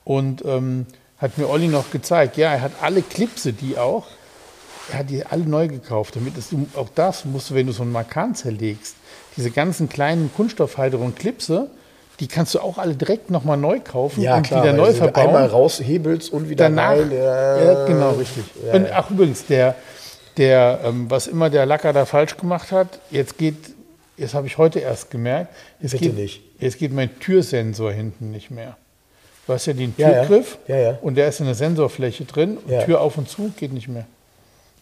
Und 0.05 0.45
ähm, 0.45 0.85
hat 1.17 1.39
mir 1.39 1.49
Olli 1.49 1.69
noch 1.69 1.91
gezeigt, 1.91 2.37
ja, 2.37 2.53
er 2.53 2.61
hat 2.61 2.73
alle 2.83 3.01
Klipse, 3.01 3.55
die 3.55 3.79
auch, 3.79 4.07
er 4.93 4.99
hat 5.01 5.11
die 5.11 5.25
alle 5.27 5.45
neu 5.45 5.69
gekauft. 5.69 6.17
Damit 6.17 6.37
es, 6.39 6.51
du- 6.51 6.67
auch 6.77 6.89
das 6.95 7.25
musst 7.25 7.51
du, 7.51 7.55
wenn 7.55 7.67
du 7.67 7.73
so 7.73 7.83
einen 7.83 7.93
Makan 7.93 8.35
zerlegst, 8.35 8.97
diese 9.37 9.51
ganzen 9.51 9.89
kleinen 9.89 10.31
Kunststoffhalterungen 10.35 11.13
und 11.13 11.19
Klipse, 11.19 11.69
die 12.21 12.29
kannst 12.29 12.55
du 12.55 12.61
auch 12.61 12.79
alle 12.79 12.95
direkt 12.95 13.31
nochmal 13.31 13.59
neu 13.59 13.79
kaufen 13.81 14.23
Ja, 14.23 14.37
und 14.37 14.45
klar, 14.45 14.63
wieder 14.63 14.73
neu 14.73 14.93
verbauen. 14.93 15.27
einmal 15.27 15.47
raushebelst 15.47 16.33
und 16.33 16.49
wieder 16.49 16.65
Danach, 16.65 16.93
rein. 16.93 17.13
ja, 17.13 17.85
genau, 17.85 18.13
richtig. 18.13 18.45
Ja, 18.67 18.73
und, 18.75 18.85
ja. 18.87 18.91
ach 18.95 19.11
übrigens, 19.11 19.45
der, 19.47 19.75
der 20.39 20.81
ähm, 20.85 21.11
was 21.11 21.27
immer 21.27 21.51
der 21.51 21.67
Lacker 21.67 21.93
da 21.93 22.07
falsch 22.07 22.37
gemacht 22.39 22.73
hat, 22.73 23.01
jetzt 23.11 23.37
geht, 23.37 23.57
jetzt 24.17 24.33
habe 24.35 24.47
ich 24.47 24.57
heute 24.57 24.79
erst 24.79 25.11
gemerkt, 25.11 25.55
jetzt 25.81 25.93
Bitte 25.93 26.05
geht, 26.07 26.15
nicht. 26.17 26.43
jetzt 26.59 26.79
geht 26.79 26.93
mein 26.95 27.19
Türsensor 27.21 27.93
hinten 27.93 28.31
nicht 28.31 28.51
mehr. 28.51 28.77
Du 29.47 29.53
hast 29.53 29.67
ja 29.67 29.75
den 29.75 29.95
Ja, 29.99 30.11
ja. 30.11 30.25
Türgriff 30.25 30.57
Ja, 30.69 30.77
ja. 30.77 30.99
und 31.03 31.17
der 31.17 31.29
ist 31.29 31.41
in 31.41 31.47
der 31.47 31.55
Sensorfläche 31.55 32.25
drin 32.25 32.57
und 32.57 32.71
Ja. 32.73 32.83
Tür 32.85 33.01
auf 33.03 33.19
und 33.19 33.29
zu 33.29 33.53
geht 33.59 33.73
nicht 33.75 33.89
mehr. 33.89 34.07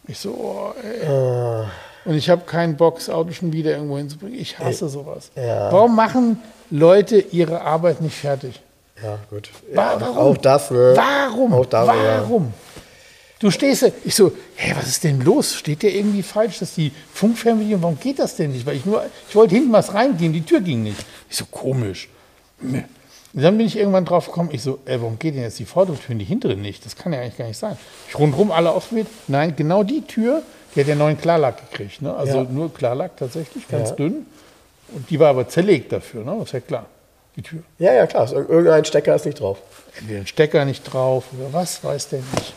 Ich 0.07 0.19
so, 0.19 0.31
oh, 0.31 0.75
ey. 0.83 1.07
Ah. 1.07 1.71
Und 2.05 2.15
ich 2.15 2.29
habe 2.29 2.43
keinen 2.45 2.77
Bock, 2.77 2.97
das 2.97 3.09
Auto 3.09 3.33
schon 3.33 3.53
wieder 3.53 3.73
irgendwo 3.73 3.97
hinzubringen. 3.97 4.39
Ich 4.39 4.59
hasse 4.59 4.89
sowas. 4.89 5.31
Ja. 5.37 5.73
Warum 5.73 5.97
machen 5.97 6.39
Leute 6.71 7.19
ihre 7.19 7.63
Arbeit 7.63 8.03
nicht 8.03 8.17
fertig? 8.17 8.61
Ja, 9.03 9.19
gut. 9.31 9.49
Ja, 9.73 9.97
Warum? 9.99 10.17
Auch 10.19 10.37
ne? 10.71 10.93
Warum? 10.97 11.53
Auch 11.55 11.67
da, 11.67 11.87
Warum? 11.87 12.53
Du 13.39 13.51
stehst 13.51 13.83
da, 13.83 13.89
ich 14.05 14.15
so, 14.15 14.33
hä, 14.57 14.75
was 14.77 14.87
ist 14.87 15.05
denn 15.05 15.21
los? 15.21 15.55
Steht 15.55 15.83
der 15.83 15.95
irgendwie 15.95 16.23
falsch, 16.23 16.61
dass 16.61 16.75
die 16.75 16.93
Funkfernbedienung, 17.13 17.83
warum 17.83 17.99
geht 17.99 18.19
das 18.19 18.37
denn 18.37 18.53
nicht? 18.53 18.65
Weil 18.65 18.77
ich 18.77 18.87
nur, 18.87 19.05
ich 19.29 19.35
wollte 19.35 19.55
hinten 19.55 19.73
was 19.73 19.93
reingehen, 19.93 20.33
die 20.33 20.43
Tür 20.43 20.61
ging 20.61 20.83
nicht. 20.83 21.05
Ich 21.29 21.37
so, 21.37 21.45
komisch. 21.47 22.09
Und 23.35 23.43
dann 23.43 23.57
bin 23.59 23.67
ich 23.67 23.77
irgendwann 23.77 24.05
drauf 24.05 24.27
gekommen, 24.27 24.51
ich 24.53 24.63
so, 24.63 24.79
ey, 24.85 25.01
warum 25.01 25.19
geht 25.19 25.35
denn 25.35 25.43
jetzt 25.43 25.59
die 25.59 25.65
vordere 25.65 25.97
Tür 25.97 26.13
und 26.13 26.19
die 26.21 26.25
hintere 26.25 26.55
nicht? 26.57 26.85
Das 26.87 26.95
kann 26.95 27.13
ja 27.13 27.21
eigentlich 27.21 27.37
gar 27.37 27.47
nicht 27.49 27.59
sein. 27.59 27.77
Ich 28.09 28.17
rundherum 28.19 28.53
alle 28.53 28.71
ausprobiert. 28.71 29.09
Nein, 29.27 29.55
genau 29.57 29.83
die 29.83 30.03
Tür, 30.03 30.43
die 30.75 30.81
hat 30.81 30.87
ja 30.87 30.95
neuen 30.95 31.19
Klarlack 31.21 31.71
gekriegt. 31.71 32.01
Ne? 32.01 32.15
Also 32.15 32.39
Ja. 32.39 32.45
nur 32.45 32.73
Klarlack 32.73 33.17
tatsächlich, 33.17 33.67
ganz 33.69 33.91
Ja. 33.91 33.97
dünn. 33.97 34.27
Und 34.93 35.11
die 35.11 35.19
war 35.19 35.31
aber 35.31 35.49
zerlegt 35.49 35.91
dafür, 35.93 36.25
ne? 36.25 36.35
das 36.39 36.47
ist 36.49 36.53
ja 36.53 36.61
klar, 36.61 36.87
die 37.35 37.43
Tür. 37.43 37.63
Ja, 37.81 37.93
ja, 37.93 38.07
klar. 38.07 38.27
Ir- 38.33 38.49
Irgendein 38.49 38.85
Stecker 38.85 39.17
ist 39.17 39.27
nicht 39.27 39.41
drauf. 39.41 39.59
entweder 39.99 40.21
ein 40.21 40.27
Stecker 40.29 40.65
nicht 40.65 40.85
drauf 40.85 41.25
oder 41.37 41.53
was, 41.53 41.83
weiß 41.83 42.09
der 42.11 42.21
nicht. 42.21 42.53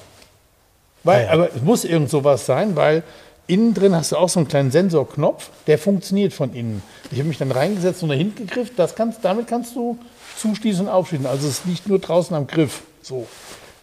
Weil, 1.03 1.21
Ja, 1.21 1.25
ja. 1.27 1.33
Aber 1.33 1.49
es 1.55 1.61
muss 1.63 1.85
irgend 1.85 2.09
sowas 2.11 2.45
sein, 2.45 2.75
weil 2.75 3.01
innen 3.47 3.73
drin 3.73 3.95
hast 3.95 4.11
du 4.11 4.17
auch 4.17 4.29
so 4.29 4.39
einen 4.39 4.47
kleinen 4.47 4.71
Sensorknopf, 4.71 5.49
der 5.67 5.77
funktioniert 5.79 6.33
von 6.33 6.53
innen. 6.53 6.83
Ich 7.11 7.17
habe 7.19 7.29
mich 7.29 7.37
dann 7.37 7.51
reingesetzt 7.51 8.03
und 8.03 8.09
dahin 8.09 8.35
gegriffen, 8.35 8.73
das 8.77 8.93
kannst, 8.93 9.23
damit 9.23 9.47
kannst 9.47 9.75
du 9.75 9.97
zuschließen 10.37 10.87
und 10.87 10.91
aufschließen. 10.91 11.25
Also 11.25 11.47
es 11.47 11.65
liegt 11.65 11.87
nur 11.87 11.99
draußen 11.99 12.35
am 12.35 12.47
Griff. 12.47 12.81
So. 13.01 13.27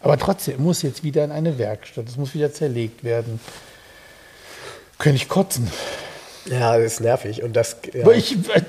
Aber 0.01 0.19
trotzdem 0.19 0.63
muss 0.63 0.83
jetzt 0.83 1.03
wieder 1.03 1.25
in 1.25 1.33
eine 1.33 1.59
Werkstatt, 1.59 2.07
es 2.09 2.17
muss 2.17 2.35
wieder 2.35 2.53
zerlegt 2.53 3.05
werden. 3.05 3.41
Könnte 4.99 5.17
ich 5.17 5.29
kotzen. 5.29 5.71
Ja, 6.47 6.77
das 6.77 6.95
ist 6.95 7.01
nervig. 7.01 7.43
Und 7.43 7.55
das, 7.57 7.77
ja. 7.93 8.03
Aber 8.03 8.15
ich, 8.15 8.37
äh, 8.49 8.63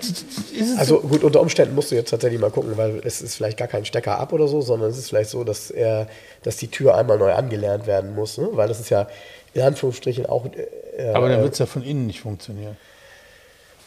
Also 0.77 1.01
gut, 1.01 1.23
unter 1.23 1.41
Umständen 1.41 1.75
musst 1.75 1.91
du 1.91 1.95
jetzt 1.95 2.09
tatsächlich 2.09 2.39
mal 2.39 2.51
gucken, 2.51 2.77
weil 2.77 3.01
es 3.03 3.21
ist 3.21 3.35
vielleicht 3.35 3.57
gar 3.57 3.67
kein 3.67 3.83
Stecker 3.85 4.17
ab 4.17 4.31
oder 4.31 4.47
so, 4.47 4.61
sondern 4.61 4.89
es 4.89 4.97
ist 4.97 5.09
vielleicht 5.09 5.29
so, 5.29 5.43
dass 5.43 5.71
er, 5.71 6.07
dass 6.43 6.55
die 6.57 6.69
Tür 6.69 6.95
einmal 6.95 7.17
neu 7.17 7.33
angelernt 7.33 7.85
werden 7.85 8.15
muss, 8.15 8.37
ne? 8.37 8.47
weil 8.53 8.67
das 8.67 8.79
ist 8.79 8.89
ja 8.89 9.07
in 9.53 9.61
Anführungsstrichen 9.61 10.25
auch. 10.25 10.45
Äh, 10.45 11.09
aber 11.13 11.29
dann 11.29 11.39
äh, 11.39 11.43
wird 11.43 11.53
es 11.53 11.59
ja 11.59 11.65
von 11.65 11.83
innen 11.83 12.07
nicht 12.07 12.21
funktionieren. 12.21 12.77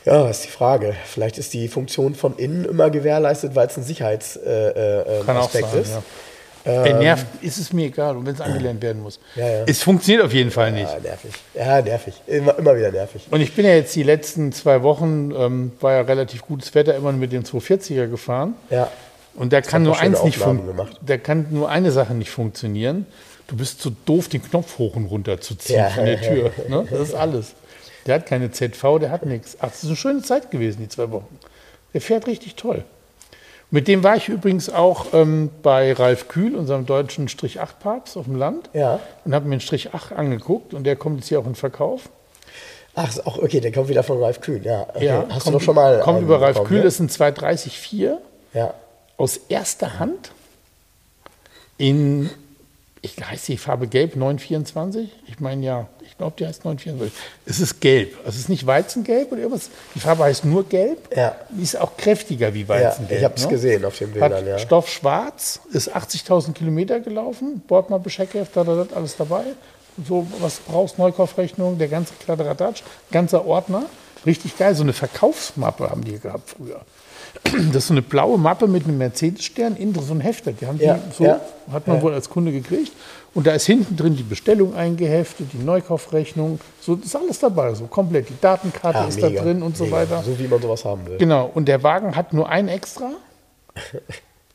Ja, 0.05 0.29
ist 0.29 0.45
die 0.45 0.49
Frage. 0.51 0.95
Vielleicht 1.07 1.39
ist 1.39 1.53
die 1.55 1.69
Funktion 1.69 2.15
von 2.15 2.37
innen 2.37 2.65
immer 2.65 2.91
gewährleistet, 2.91 3.55
weil 3.55 3.67
es 3.67 3.77
ein 3.77 3.83
Sicherheitsaspekt 3.83 4.47
äh, 4.47 5.21
äh, 5.21 5.25
Kann 5.25 5.37
auch 5.37 5.47
Aspekt 5.47 5.71
sein, 5.71 5.83
ist. 5.83 5.91
ja. 5.91 6.03
Ey, 6.65 6.93
nervt, 6.95 7.25
ist 7.41 7.57
es 7.57 7.73
mir 7.73 7.87
egal, 7.87 8.17
und 8.17 8.27
wenn 8.27 8.35
es 8.35 8.41
angelernt 8.43 8.83
werden 8.83 9.01
muss. 9.03 9.19
Ja, 9.37 9.49
ja. 9.49 9.65
Es 9.67 9.83
funktioniert 9.83 10.23
auf 10.25 10.35
jeden 10.35 10.51
Fall 10.51 10.71
nicht. 10.73 10.91
Ja, 10.93 10.99
nervig. 11.01 11.31
Ja, 11.55 11.81
nervig. 11.81 12.15
Immer, 12.27 12.59
immer 12.59 12.77
wieder 12.77 12.91
nervig. 12.93 13.27
Und 13.31 13.41
ich 13.41 13.55
bin 13.55 13.65
ja 13.65 13.73
jetzt 13.73 13.95
die 13.97 14.03
letzten 14.03 14.53
zwei 14.53 14.83
Wochen, 14.83 15.31
ähm, 15.35 15.73
war 15.81 15.93
ja 15.95 16.01
relativ 16.03 16.43
gutes 16.43 16.75
Wetter, 16.75 16.95
immer 16.95 17.13
mit 17.13 17.33
dem 17.33 17.43
240er 17.45 18.07
gefahren. 18.09 18.55
Ja. 18.69 18.91
Und 19.35 19.53
da 19.55 19.63
kann 19.63 19.83
nur 19.85 19.99
eins 19.99 20.23
nicht 20.25 20.39
Aufnahmen 20.41 20.59
fun- 20.59 20.67
gemacht. 20.67 20.97
Da 21.07 21.17
kann 21.17 21.47
nur 21.51 21.71
eine 21.71 21.91
Sache 21.91 22.13
nicht 22.13 22.31
funktionieren. 22.31 23.07
Du 23.47 23.57
bist 23.57 23.81
zu 23.81 23.91
doof, 24.05 24.29
den 24.29 24.43
Knopf 24.43 24.77
hoch 24.79 24.95
und 24.97 25.07
runter 25.07 25.41
zu 25.41 25.55
ziehen 25.55 25.77
Ja. 25.77 25.89
von 25.89 26.05
der 26.05 26.21
Tür. 26.21 26.51
Ne? 26.69 26.87
Das 26.91 27.01
ist 27.01 27.15
alles. 27.15 27.55
Der 28.09 28.17
hat 28.17 28.27
keine 28.27 28.51
ZV, 28.51 28.99
der 28.99 29.11
hat 29.11 29.27
nichts. 29.27 29.59
Ach, 29.61 29.69
das 29.69 29.83
ist 29.83 29.87
eine 29.89 29.97
schöne 29.97 30.23
Zeit 30.23 30.51
gewesen, 30.51 30.79
die 30.81 30.89
zwei 30.89 31.11
Wochen. 31.11 31.39
Der 31.93 32.01
fährt 32.01 32.27
richtig 32.27 32.55
toll. 32.55 32.85
Mit 33.71 33.87
dem 33.87 34.03
war 34.03 34.17
ich 34.17 34.31
übrigens 34.31 34.71
auch 34.71 35.13
ähm, 35.13 35.51
bei 35.63 35.93
Ralf 35.93 36.29
Kühl, 36.29 36.57
unserem 36.57 36.87
deutschen 36.87 37.29
Strich 37.29 37.61
8 37.61 37.79
Papst 37.81 38.17
auf 38.17 38.25
dem 38.25 38.37
Land. 38.37 38.71
Ja. 38.73 38.99
Und 39.27 39.35
habe 39.35 39.47
mir 39.47 39.53
einen 39.53 39.61
Strich 39.61 39.93
8 39.93 40.13
angeguckt 40.13 40.73
und 40.73 40.85
der 40.85 40.97
kommt 40.97 41.19
jetzt 41.19 41.29
hier 41.29 41.39
auch 41.39 41.47
in 41.47 41.55
Verkauf. 41.55 42.09
Ach, 42.95 43.11
ist 43.11 43.27
auch 43.27 43.37
okay, 43.37 43.61
der 43.61 43.73
kommt 43.73 43.89
wieder 43.89 44.03
von 44.03 44.23
Ralf 44.23 44.41
Kühn. 44.41 44.65
Ja, 44.65 44.87
okay. 44.95 45.11
hast 45.11 45.29
kommt, 45.29 45.47
du 45.47 45.51
doch 45.51 45.61
schon 45.61 45.75
mal. 45.75 46.01
Kommt 46.01 46.23
über 46.23 46.41
Ralf 46.41 46.55
bekommen, 46.55 46.69
Kühl, 46.69 46.79
ne? 46.79 46.85
das 46.85 46.97
sind 46.97 47.13
230,4 47.13 48.17
Ja. 48.55 48.73
aus 49.19 49.37
erster 49.51 49.99
Hand 49.99 50.33
in, 51.77 52.31
ich 53.03 53.23
heißt 53.23 53.49
die 53.49 53.59
Farbe 53.59 53.87
Gelb 53.87 54.17
924? 54.17 55.11
Ich 55.27 55.41
meine 55.41 55.65
ja, 55.65 55.89
glaube, 56.19 56.35
die 56.39 56.47
heißt 56.47 56.65
924. 56.65 57.19
Es 57.47 57.61
ist 57.61 57.81
gelb. 57.81 58.17
Also 58.19 58.31
es 58.31 58.37
ist 58.41 58.49
nicht 58.49 58.67
Weizengelb 58.67 59.33
oder 59.33 59.41
irgendwas. 59.43 59.71
Die 59.95 60.01
Farbe 60.01 60.25
heißt 60.25 60.45
nur 60.45 60.69
Gelb. 60.69 60.99
Ja. 61.17 61.37
Die 61.51 61.63
ist 61.63 61.77
auch 61.81 61.97
kräftiger 61.97 62.53
wie 62.53 62.63
Ja, 62.63 62.69
Weizengelb. 62.69 63.19
ich 63.19 63.25
habe 63.25 63.35
es 63.37 63.45
ne? 63.45 63.51
gesehen 63.51 63.85
auf 63.85 63.97
den 63.97 64.11
Bildern, 64.13 64.33
Hat 64.35 64.47
ja. 64.47 64.59
Stoff 64.59 64.89
schwarz, 64.89 65.61
ist 65.73 65.95
80.000 65.95 66.53
Kilometer 66.53 67.01
gelaufen, 67.01 67.63
Bordmappe, 67.67 68.11
Scheckheft, 68.11 68.57
da, 68.57 68.65
da, 68.65 68.85
da, 68.85 68.97
alles 68.97 69.17
dabei. 69.17 69.45
So, 70.07 70.27
was 70.41 70.57
du 70.59 70.73
brauchst, 70.73 70.99
Neukaufrechnung, 70.99 71.79
der 71.79 71.89
ganze 71.89 72.13
Kladderadatsch, 72.23 72.83
ganzer 73.11 73.47
Ordner. 73.47 73.85
Richtig 74.27 74.57
geil, 74.59 74.75
so 74.75 74.83
eine 74.83 74.93
Verkaufsmappe 74.93 75.89
haben 75.89 76.05
die 76.05 76.19
gehabt 76.19 76.51
früher. 76.51 76.81
Das 77.73 77.83
ist 77.85 77.87
so 77.89 77.95
eine 77.95 78.03
blaue 78.03 78.39
Mappe 78.39 78.67
mit 78.67 78.85
einem 78.85 78.99
Mercedes-Stern, 78.99 79.77
innen 79.77 79.95
so 79.95 80.13
ein 80.15 80.21
Hefter. 80.21 80.53
Die 80.53 80.67
haben 80.67 80.79
die 80.79 80.85
Ja, 80.85 80.99
so, 81.17 81.25
ja, 81.25 81.41
hat 81.73 81.87
man 81.87 81.97
ja. 81.97 82.03
wohl 82.03 82.15
als 82.15 82.29
Kunde 82.29 82.53
gekriegt. 82.53 82.93
Und 83.35 83.47
da 83.47 83.53
ist 83.53 83.67
hinten 83.67 83.97
drin 83.97 84.17
die 84.17 84.23
Bestellung 84.23 84.75
eingeheftet, 84.75 85.49
die 85.53 85.59
Neukaufrechnung, 85.63 86.59
so 86.81 86.97
das 86.97 87.07
ist 87.07 87.17
alles 87.17 87.39
dabei, 87.39 87.75
so 87.75 87.87
komplett. 87.87 88.29
Die 88.31 88.41
Datenkarte 88.41 88.99
Ah, 89.01 89.07
ist 89.09 89.17
mega, 89.21 89.29
da 89.31 89.43
drin 89.43 89.63
und 89.63 89.77
so 89.77 89.85
mega. 89.85 89.97
weiter. 89.99 90.23
So 90.25 90.39
wie 90.39 90.49
man 90.49 90.61
sowas 90.61 90.85
haben 90.85 91.07
will. 91.07 91.19
Genau, 91.19 91.51
und 91.55 91.67
der 91.67 91.83
Wagen 91.83 92.17
hat 92.17 92.33
nur 92.33 92.49
ein 92.49 92.69
Extra. 92.69 93.11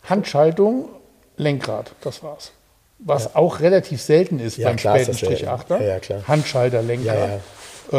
Handschaltung, 0.03 0.89
Lenkrad, 1.37 1.93
das 2.01 2.23
war's. 2.23 2.51
Was 2.99 3.35
auch 3.35 3.59
relativ 3.59 4.01
selten 4.01 4.39
ist 4.39 4.57
Ja, 4.57 4.69
beim 4.69 4.77
klar 4.77 4.97
späten. 4.99 5.17
Strich 5.17 5.47
8er. 5.47 5.79
Ja, 5.79 5.83
ja, 5.87 5.99
klar. 5.99 6.21
Handschalter, 6.27 6.81
Lenkrad. 6.81 7.15
Ja, 7.17 7.27
ja. 7.27 7.39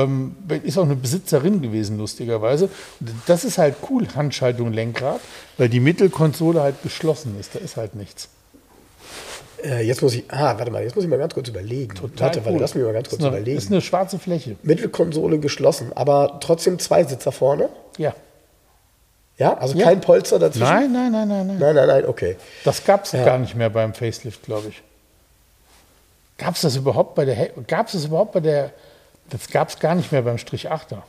Ähm, 0.02 0.34
ist 0.64 0.78
auch 0.78 0.84
eine 0.84 0.96
Besitzerin 0.96 1.60
gewesen, 1.60 1.98
lustigerweise. 1.98 2.70
Und 3.00 3.10
das 3.26 3.44
ist 3.44 3.58
halt 3.58 3.76
cool, 3.90 4.06
Handschaltung, 4.14 4.72
Lenkrad, 4.72 5.20
weil 5.58 5.68
die 5.68 5.80
Mittelkonsole 5.80 6.62
halt 6.62 6.82
geschlossen 6.82 7.36
ist. 7.38 7.54
Da 7.54 7.58
ist 7.58 7.76
halt 7.76 7.94
nichts. 7.94 8.28
Äh, 9.64 9.82
jetzt 9.86 10.02
muss 10.02 10.14
ich, 10.14 10.24
ah, 10.28 10.58
warte 10.58 10.70
mal, 10.70 10.82
jetzt 10.82 10.94
muss 10.94 11.04
ich 11.04 11.10
mal 11.10 11.18
ganz 11.18 11.32
kurz 11.34 11.48
überlegen. 11.48 11.94
Total 11.94 12.26
warte, 12.26 12.40
warte, 12.44 12.54
cool. 12.54 12.60
lass 12.60 12.74
mich 12.74 12.84
mal 12.84 12.92
ganz 12.92 13.08
kurz 13.08 13.20
ist 13.20 13.26
eine, 13.26 13.36
überlegen. 13.36 13.58
Ist 13.58 13.70
eine 13.70 13.80
schwarze 13.80 14.18
Fläche. 14.18 14.56
Mittelkonsole 14.62 15.38
geschlossen, 15.38 15.92
aber 15.94 16.38
trotzdem 16.40 16.78
zwei 16.78 17.04
Sitzer 17.04 17.32
vorne. 17.32 17.68
Ja. 17.96 18.14
Ja, 19.38 19.54
also 19.56 19.76
Ja. 19.76 19.86
kein 19.86 20.00
Polster 20.00 20.38
dazwischen. 20.38 20.64
Nein, 20.64 20.92
nein, 20.92 21.10
nein, 21.12 21.28
nein, 21.28 21.46
nein. 21.46 21.58
nein, 21.58 21.74
nein, 21.74 21.88
nein, 21.88 22.06
okay. 22.06 22.36
Das 22.64 22.84
gab 22.84 23.04
es 23.04 23.12
Ja. 23.12 23.24
gar 23.24 23.38
nicht 23.38 23.54
mehr 23.56 23.70
beim 23.70 23.94
Facelift, 23.94 24.42
glaube 24.44 24.68
ich. 24.68 24.82
Gab 26.38 26.54
es 26.56 26.60
das 26.62 26.76
überhaupt 26.76 27.14
bei 27.14 27.24
der 27.24 27.50
gab 27.66 27.86
es 27.86 27.92
das 27.92 28.04
überhaupt 28.06 28.32
bei 28.32 28.40
der 28.40 28.70
das 29.30 29.48
gab 29.48 29.68
es 29.70 29.78
gar 29.78 29.94
nicht 29.94 30.12
mehr 30.12 30.22
beim 30.22 30.36
Strich 30.38 30.70
8er. 30.70 31.02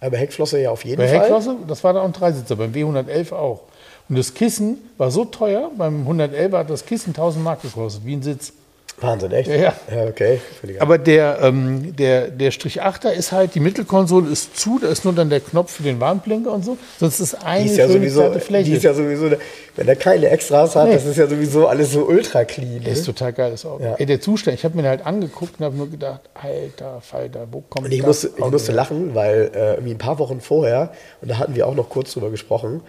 Aber 0.00 0.18
Heckflosse 0.18 0.60
ja 0.60 0.70
auf 0.70 0.84
jeden 0.84 0.98
Bei 0.98 1.08
Fall. 1.08 1.20
Heckflosse, 1.20 1.56
das 1.66 1.82
war 1.82 1.94
da 1.94 2.00
auch 2.02 2.04
ein 2.04 2.12
Dreisitzer, 2.12 2.56
beim 2.56 2.72
W111 2.72 3.32
auch. 3.32 3.62
Und 4.08 4.18
das 4.18 4.34
Kissen 4.34 4.78
war 4.98 5.10
so 5.10 5.24
teuer, 5.24 5.70
beim 5.76 6.00
111 6.00 6.52
hat 6.52 6.70
das 6.70 6.84
Kissen 6.84 7.10
1000 7.10 7.42
Mark 7.42 7.62
gekostet, 7.62 8.04
wie 8.04 8.14
ein 8.14 8.22
Sitz. 8.22 8.52
Wahnsinn, 9.00 9.32
echt? 9.32 9.48
Ja, 9.50 9.56
ja. 9.56 10.06
Okay. 10.08 10.40
Aber 10.78 10.98
der, 10.98 11.38
ähm, 11.42 11.94
der, 11.96 12.28
der 12.28 12.50
Strich 12.52 12.82
8er 12.82 13.10
ist 13.10 13.32
halt, 13.32 13.54
die 13.54 13.60
Mittelkonsole 13.60 14.30
ist 14.30 14.56
zu, 14.58 14.78
da 14.80 14.88
ist 14.88 15.04
nur 15.04 15.12
dann 15.12 15.30
der 15.30 15.40
Knopf 15.40 15.72
für 15.72 15.82
den 15.82 15.98
Warnblinker 16.00 16.52
und 16.52 16.64
so. 16.64 16.78
Sonst 17.00 17.18
ist 17.20 17.34
eine 17.44 17.64
die 17.64 17.70
ist 17.70 17.76
ja 17.76 17.88
sowieso, 17.88 18.32
Fläche. 18.38 18.70
die 18.70 18.76
ist 18.76 18.84
ja 18.84 18.94
sowieso, 18.94 19.30
wenn 19.76 19.88
er 19.88 19.96
keine 19.96 20.28
Extras 20.28 20.76
hat, 20.76 20.86
Nee. 20.88 20.94
das 20.94 21.06
ist 21.06 21.16
ja 21.16 21.26
sowieso 21.26 21.66
alles 21.66 21.90
so 21.92 22.06
ultra 22.06 22.44
clean. 22.44 22.82
Der 22.84 22.92
ist 22.92 23.00
Ne? 23.00 23.06
total 23.06 23.32
geiles 23.32 23.66
Auto. 23.66 23.82
Ja. 23.82 23.94
Ey, 23.96 24.06
der 24.06 24.20
Zustand, 24.20 24.56
ich 24.56 24.64
habe 24.64 24.80
mir 24.80 24.88
halt 24.88 25.04
angeguckt 25.04 25.58
und 25.58 25.64
habe 25.64 25.76
nur 25.76 25.90
gedacht, 25.90 26.20
alter 26.34 27.00
Falter, 27.00 27.48
wo 27.50 27.62
kommt 27.62 27.86
Und 27.86 27.92
ich 27.92 27.98
das 27.98 28.06
musste, 28.06 28.30
ich 28.38 28.50
musste 28.50 28.72
lachen, 28.72 29.14
weil 29.14 29.50
äh, 29.54 29.72
irgendwie 29.74 29.92
ein 29.94 29.98
paar 29.98 30.18
Wochen 30.20 30.40
vorher, 30.40 30.92
und 31.20 31.30
da 31.30 31.38
hatten 31.38 31.56
wir 31.56 31.66
auch 31.66 31.74
noch 31.74 31.88
kurz 31.88 32.12
drüber 32.12 32.30
gesprochen, 32.30 32.80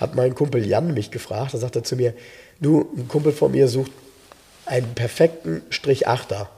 hat 0.00 0.16
mein 0.16 0.34
Kumpel 0.34 0.66
Jan 0.66 0.92
mich 0.92 1.10
gefragt, 1.12 1.54
da 1.54 1.58
sagt 1.58 1.76
er 1.76 1.84
zu 1.84 1.94
mir, 1.94 2.14
du, 2.60 2.88
ein 2.96 3.06
Kumpel 3.06 3.30
von 3.32 3.52
mir 3.52 3.68
sucht 3.68 3.92
einen 4.66 4.94
perfekten 4.94 5.62
Strich 5.70 6.06
Achter. 6.08 6.48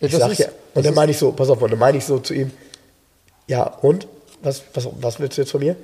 Ja, 0.00 0.08
Ich 0.08 0.16
sag 0.16 0.32
ist, 0.32 0.38
ja, 0.38 0.48
und 0.74 0.86
dann 0.86 0.94
meine 0.94 1.12
ich 1.12 1.18
so, 1.18 1.32
pass 1.32 1.48
auf, 1.50 1.60
und 1.60 1.70
dann 1.70 1.78
meine 1.78 1.98
ich 1.98 2.04
so 2.04 2.18
zu 2.18 2.34
ihm, 2.34 2.50
ja, 3.46 3.64
und? 3.64 4.06
Was, 4.42 4.62
was, 4.74 4.88
was 5.00 5.18
willst 5.18 5.36
du 5.36 5.42
jetzt 5.42 5.50
von 5.50 5.60
mir? 5.60 5.74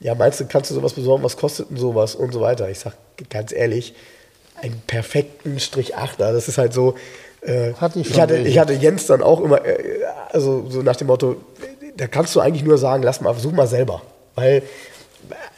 Ja, 0.00 0.14
meinst 0.14 0.40
du, 0.40 0.46
kannst 0.46 0.70
du 0.70 0.74
sowas 0.74 0.94
besorgen, 0.94 1.22
was 1.22 1.36
kostet 1.36 1.68
denn 1.68 1.76
sowas 1.76 2.14
und 2.14 2.32
so 2.32 2.40
weiter? 2.40 2.70
Ich 2.70 2.78
sag 2.78 2.94
ganz 3.28 3.52
ehrlich, 3.52 3.94
einen 4.62 4.80
perfekten 4.86 5.60
Strich 5.60 5.96
Achter, 5.96 6.32
das 6.32 6.48
ist 6.48 6.56
halt 6.56 6.72
so, 6.72 6.94
äh, 7.42 7.74
Hatte 7.74 8.00
ich 8.00 8.10
ich, 8.10 8.20
hatte, 8.20 8.36
ich 8.36 8.58
hatte 8.58 8.72
Jens 8.74 9.06
dann 9.06 9.22
auch 9.22 9.40
immer, 9.40 9.64
äh, 9.64 10.04
also 10.30 10.66
so 10.70 10.82
nach 10.82 10.96
dem 10.96 11.08
Motto, 11.08 11.36
da 11.96 12.06
kannst 12.06 12.34
du 12.34 12.40
eigentlich 12.40 12.64
nur 12.64 12.78
sagen, 12.78 13.02
lass 13.02 13.20
mal, 13.20 13.32
versuch 13.32 13.52
mal 13.52 13.66
selber. 13.66 14.02
Weil, 14.34 14.62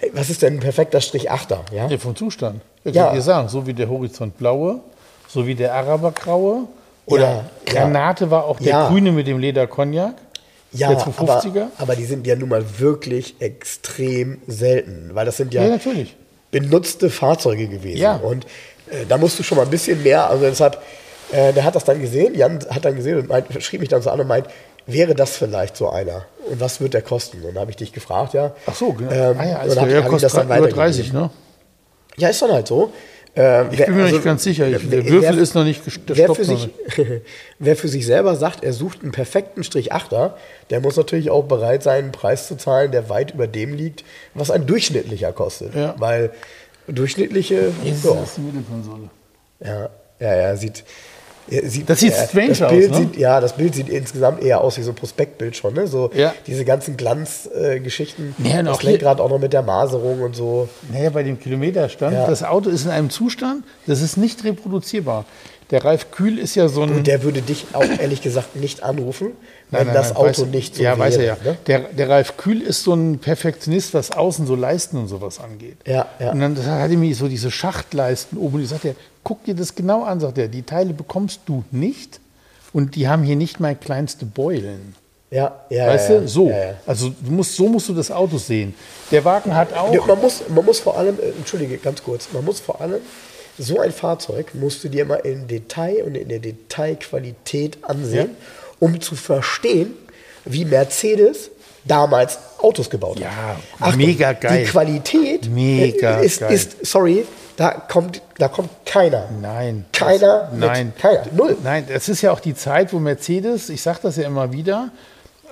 äh, 0.01 0.09
was 0.13 0.31
ist 0.31 0.43
denn 0.43 0.55
ein 0.55 0.61
perfekter 0.61 1.01
Strich 1.01 1.31
Achter? 1.31 1.65
Ja? 1.73 1.87
Ja, 1.89 1.99
vom 1.99 2.17
Zustand. 2.17 2.61
Ja, 2.85 2.91
Ja. 2.93 3.07
ich 3.09 3.15
dir 3.15 3.23
sagen, 3.23 3.49
so 3.49 3.67
wie 3.67 3.75
der 3.75 3.89
Horizont 3.89 4.37
blaue, 4.39 4.81
so 5.29 5.47
wie 5.47 5.55
der 5.55 5.75
Arabergraue 5.75 6.65
oder 7.07 7.23
Ja, 7.23 7.31
ja. 7.37 7.45
Granate 7.67 8.31
war 8.31 8.45
auch 8.45 8.59
der 8.59 8.69
Ja. 8.69 8.89
grüne 8.89 9.13
mit 9.13 9.27
dem 9.27 9.39
Leder 9.39 9.67
Cognac. 9.67 10.15
Ja, 10.75 10.89
der 10.89 10.97
aber, 11.03 11.11
250er. 11.11 11.67
aber 11.79 11.97
die 11.97 12.05
sind 12.07 12.27
ja 12.27 12.35
nun 12.35 12.49
mal 12.49 12.65
wirklich 12.79 13.37
extrem 13.41 14.41
selten, 14.47 15.11
weil 15.13 15.27
das 15.27 15.37
sind 15.37 15.53
ja, 15.53 15.63
Ja, 15.65 15.77
benutzte 16.51 17.11
Fahrzeuge 17.11 17.69
gewesen. 17.69 17.99
Ja. 17.99 18.17
Und 18.17 18.45
äh, 18.91 19.05
da 19.09 19.19
musst 19.19 19.39
du 19.39 19.43
schon 19.43 19.59
mal 19.59 19.65
ein 19.65 19.71
bisschen 19.71 20.03
mehr, 20.03 20.29
also 20.31 20.45
deshalb, 20.45 20.81
äh, 21.31 21.53
der 21.53 21.65
hat 21.65 21.75
das 21.75 21.85
dann 21.85 22.01
gesehen, 22.01 22.35
Jan 22.35 22.59
hat 22.71 22.85
dann 22.87 22.97
gesehen 22.97 23.19
und 23.19 23.29
meint, 23.29 23.47
schrieb 23.63 23.81
mich 23.81 23.91
dann 23.91 24.01
so 24.01 24.09
an 24.11 24.21
und 24.21 24.27
meint, 24.29 24.47
wäre 24.87 25.15
das 25.15 25.37
vielleicht 25.37 25.77
so 25.77 25.91
einer? 25.91 26.25
Und 26.51 26.59
was 26.61 26.81
wird 26.81 26.95
der 26.95 27.03
kosten? 27.03 27.39
Und 27.43 27.55
dann 27.55 27.61
habe 27.61 27.71
ich 27.71 27.77
dich 27.77 27.93
gefragt, 27.93 28.33
ja. 28.35 28.53
Ach 28.67 28.75
so, 28.75 28.93
genau. 28.95 29.11
Ähm, 29.13 29.37
ah 29.39 29.45
ja, 29.45 29.51
ja, 29.51 29.67
ich 29.67 29.75
das 29.75 30.09
kostet 30.09 30.35
dann 30.35 30.47
über 30.47 30.55
weitergegeben. 30.55 30.75
30, 30.77 31.13
ne? 31.13 31.31
Ja, 32.19 32.29
ist 32.29 32.43
dann 32.43 32.53
halt 32.53 32.67
so. 32.67 32.93
Ähm, 33.35 33.69
Ich 33.73 33.79
bin 33.85 33.97
mir 33.97 34.05
nicht 34.13 34.23
ganz 34.25 34.43
sicher. 34.45 34.69
Ich, 34.69 34.89
der 34.91 35.07
Würfel 35.07 35.39
ist 35.39 35.55
noch 35.55 35.65
nicht 35.65 35.83
gest- 35.87 36.05
der 36.07 36.17
wer 36.17 36.35
für, 36.35 36.45
sich, 36.45 36.69
wer 37.59 37.77
für 37.77 37.89
sich 37.89 38.05
selber 38.05 38.37
sagt, 38.37 38.63
er 38.63 38.75
sucht 38.75 39.03
einen 39.03 39.13
perfekten 39.13 39.65
Strich 39.65 39.93
Achter, 39.93 40.37
der 40.69 40.81
muss 40.81 40.97
natürlich 40.97 41.31
auch 41.31 41.45
bereit 41.45 41.83
sein, 41.83 42.05
einen 42.05 42.13
Preis 42.13 42.47
zu 42.49 42.57
zahlen, 42.57 42.93
der 42.93 43.09
weit 43.09 43.33
über 43.33 43.47
dem 43.47 43.73
liegt, 43.75 44.05
was 44.35 44.51
ein 44.51 44.67
durchschnittlicher 44.67 45.33
kostet. 45.33 45.75
Ja. 45.75 45.95
Weil 45.99 46.31
durchschnittliche, 46.89 47.73
ja, 47.85 47.91
ist 47.93 48.05
das 48.05 48.35
die 48.35 48.41
Mittelkonsole. 48.43 49.09
ja, 49.65 49.89
ja, 50.21 50.37
ja, 50.37 50.57
sieht, 50.57 50.79
ja, 50.79 50.85
sieht, 51.65 51.89
Das 51.91 52.01
sieht 52.01 52.13
ja, 52.15 52.25
strange 52.27 52.49
das 52.49 52.63
aus, 52.63 52.71
Bild 52.71 52.91
ne? 52.91 52.97
Sieht, 52.97 53.17
ja, 53.17 53.41
das 53.41 53.57
Bild 53.57 53.75
sieht 53.75 53.89
insgesamt 53.89 54.43
eher 54.43 54.61
aus 54.61 54.79
wie 54.79 54.83
so 54.83 54.91
ein 54.93 54.95
Prospektbild 54.95 55.57
schon, 55.57 55.75
ne? 55.75 55.87
So 55.87 56.11
Ja. 56.15 56.35
diese 56.47 56.65
ganzen 56.65 56.97
Glanzgeschichten, 56.97 58.35
äh. 58.45 58.49
Ja, 58.49 58.63
das 58.63 58.83
Lenkrad 58.83 59.21
auch 59.21 59.29
noch 59.31 59.39
mit 59.39 59.53
der 59.53 59.63
Maserung 59.63 60.21
und 60.23 60.35
so. 60.37 60.69
Naja, 60.93 61.11
bei 61.11 61.23
dem 61.23 61.39
Kilometerstand, 61.39 62.15
Ja. 62.15 62.27
das 62.27 62.43
Auto 62.43 62.71
ist 62.71 62.85
in 62.85 62.91
einem 62.91 63.11
Zustand, 63.11 63.65
das 63.87 64.01
ist 64.03 64.17
nicht 64.17 64.45
reproduzierbar. 64.45 65.25
Der 65.71 65.85
Ralf 65.85 66.11
Kühl 66.11 66.39
ist 66.39 66.55
ja 66.55 66.69
so 66.69 66.83
ein. 66.83 66.91
Und 66.91 67.07
der 67.07 67.23
würde 67.23 67.41
dich 67.41 67.67
auch 67.73 67.85
ehrlich 67.99 68.21
gesagt 68.21 68.57
nicht 68.57 68.83
anrufen, 68.83 69.33
Nein, 69.73 69.87
nein, 69.87 69.95
das 69.95 70.09
nein, 70.09 70.17
Auto 70.19 70.43
weiß- 70.43 70.47
nicht 70.47 70.77
so 70.77 70.83
Ja, 70.83 70.91
wäre. 70.91 70.99
weiß 71.01 71.17
er 71.17 71.25
ja. 71.25 71.37
Ne? 71.45 71.57
Der, 71.67 71.79
der 71.81 72.09
Ralf 72.09 72.37
Kühl 72.37 72.61
ist 72.63 72.83
so 72.85 72.95
ein 72.95 73.19
Perfektionist, 73.19 73.95
was 73.95 74.11
außen 74.13 74.47
so 74.47 74.55
Leisten 74.55 74.97
und 74.99 75.09
sowas 75.09 75.41
angeht. 75.41 75.77
Ja, 75.87 76.07
ja. 76.21 76.33
Und 76.33 76.41
dann 76.41 76.57
hat 76.57 76.91
er 76.91 76.97
mir 76.97 77.15
so 77.15 77.27
diese 77.29 77.51
Schachtleisten 77.51 78.39
oben. 78.39 78.57
Und 78.57 78.63
ich 78.63 78.69
sagte, 78.69 78.95
guck 79.25 79.43
dir 79.45 79.55
das 79.55 79.75
genau 79.75 80.05
an, 80.05 80.21
sagt 80.21 80.39
er. 80.39 80.49
Die 80.49 80.63
Teile 80.63 80.93
bekommst 80.93 81.41
du 81.47 81.65
nicht 81.71 82.21
und 82.73 82.95
die 82.95 83.09
haben 83.09 83.23
hier 83.25 83.37
nicht 83.37 83.59
mal 83.61 83.75
kleinste 83.75 84.25
Beulen. 84.27 84.95
Ja, 85.31 85.61
ja, 85.71 85.87
Weißt 85.87 86.11
ja, 86.11 86.21
du? 86.21 86.29
So. 86.29 86.51
Ja, 86.51 86.59
ja. 86.59 86.75
Also 86.87 87.09
du 87.09 87.31
musst, 87.31 87.57
so 87.57 87.67
musst 87.67 87.89
du 87.89 87.95
das 87.95 88.11
Auto 88.11 88.37
sehen. 88.37 88.75
Der 89.11 89.25
Wagen 89.25 89.57
hat 89.57 89.73
auch. 89.73 89.91
Ja, 89.95 90.05
Man 90.07 90.21
muss, 90.21 90.43
man 90.55 90.63
muss 90.63 90.79
vor 90.81 90.99
allem, 90.99 91.19
äh, 91.19 91.31
entschuldige, 91.39 91.79
ganz 91.79 92.03
kurz, 92.03 92.29
man 92.35 92.45
muss 92.45 92.61
vor 92.61 92.79
allem, 92.83 93.01
so 93.59 93.81
ein 93.81 93.93
Fahrzeug 93.93 94.55
musst 94.55 94.85
du 94.85 94.89
dir 94.89 95.07
mal 95.07 95.17
im 95.25 95.47
Detail 95.47 96.05
und 96.05 96.15
in 96.17 96.29
der 96.29 96.39
Detailqualität 96.39 97.79
ansehen, 97.83 98.31
um 98.83 99.01
zu 99.01 99.15
verstehen, 99.15 99.95
wie 100.45 100.65
Mercedes 100.65 101.51
damals 101.85 102.37
Autos 102.59 102.91
gebaut 102.91 103.21
Ja, 103.21 103.31
hat. 103.79 103.97
mega 103.97 104.33
geil. 104.33 104.65
Die 104.65 104.71
Qualität 104.71 105.49
Mega 105.49 106.19
ist, 106.19 106.41
geil. 106.41 106.53
ist, 106.53 106.85
sorry, 106.85 107.25
da 107.57 107.71
kommt, 107.71 108.21
da 108.39 108.49
kommt 108.49 108.71
keiner. 108.85 109.29
Nein. 109.41 109.85
Keiner 109.93 110.49
Das, 110.51 110.59
nein. 110.59 110.93
keiner. 111.01 111.27
Null. 111.33 111.57
Nein, 111.63 111.85
das 111.89 112.09
ist 112.09 112.23
ja 112.23 112.33
auch 112.33 112.41
die 112.41 112.57
Zeit, 112.57 112.93
wo 112.93 112.99
Mercedes, 112.99 113.69
ich 113.69 113.83
sage 113.83 114.01
das 114.03 114.17
ja 114.17 114.27
immer 114.27 114.53
wieder, 114.53 114.91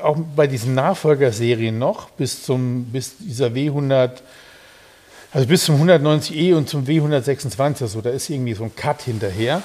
auch 0.02 0.16
bei 0.34 0.48
diesen 0.48 0.74
Nachfolgerserien 0.74 1.78
noch, 1.78 2.10
bis 2.10 2.42
zum, 2.42 2.86
bis 2.86 3.12
dieser 3.18 3.46
W100, 3.48 4.10
also 5.32 5.46
bis 5.46 5.64
zum 5.64 5.80
190e 5.88 6.54
und 6.56 6.68
zum 6.68 6.84
W126, 6.84 7.82
also 7.82 8.00
da 8.00 8.10
ist 8.10 8.28
irgendwie 8.28 8.54
so 8.54 8.64
ein 8.64 8.74
Cut 8.74 9.02
hinterher. 9.02 9.62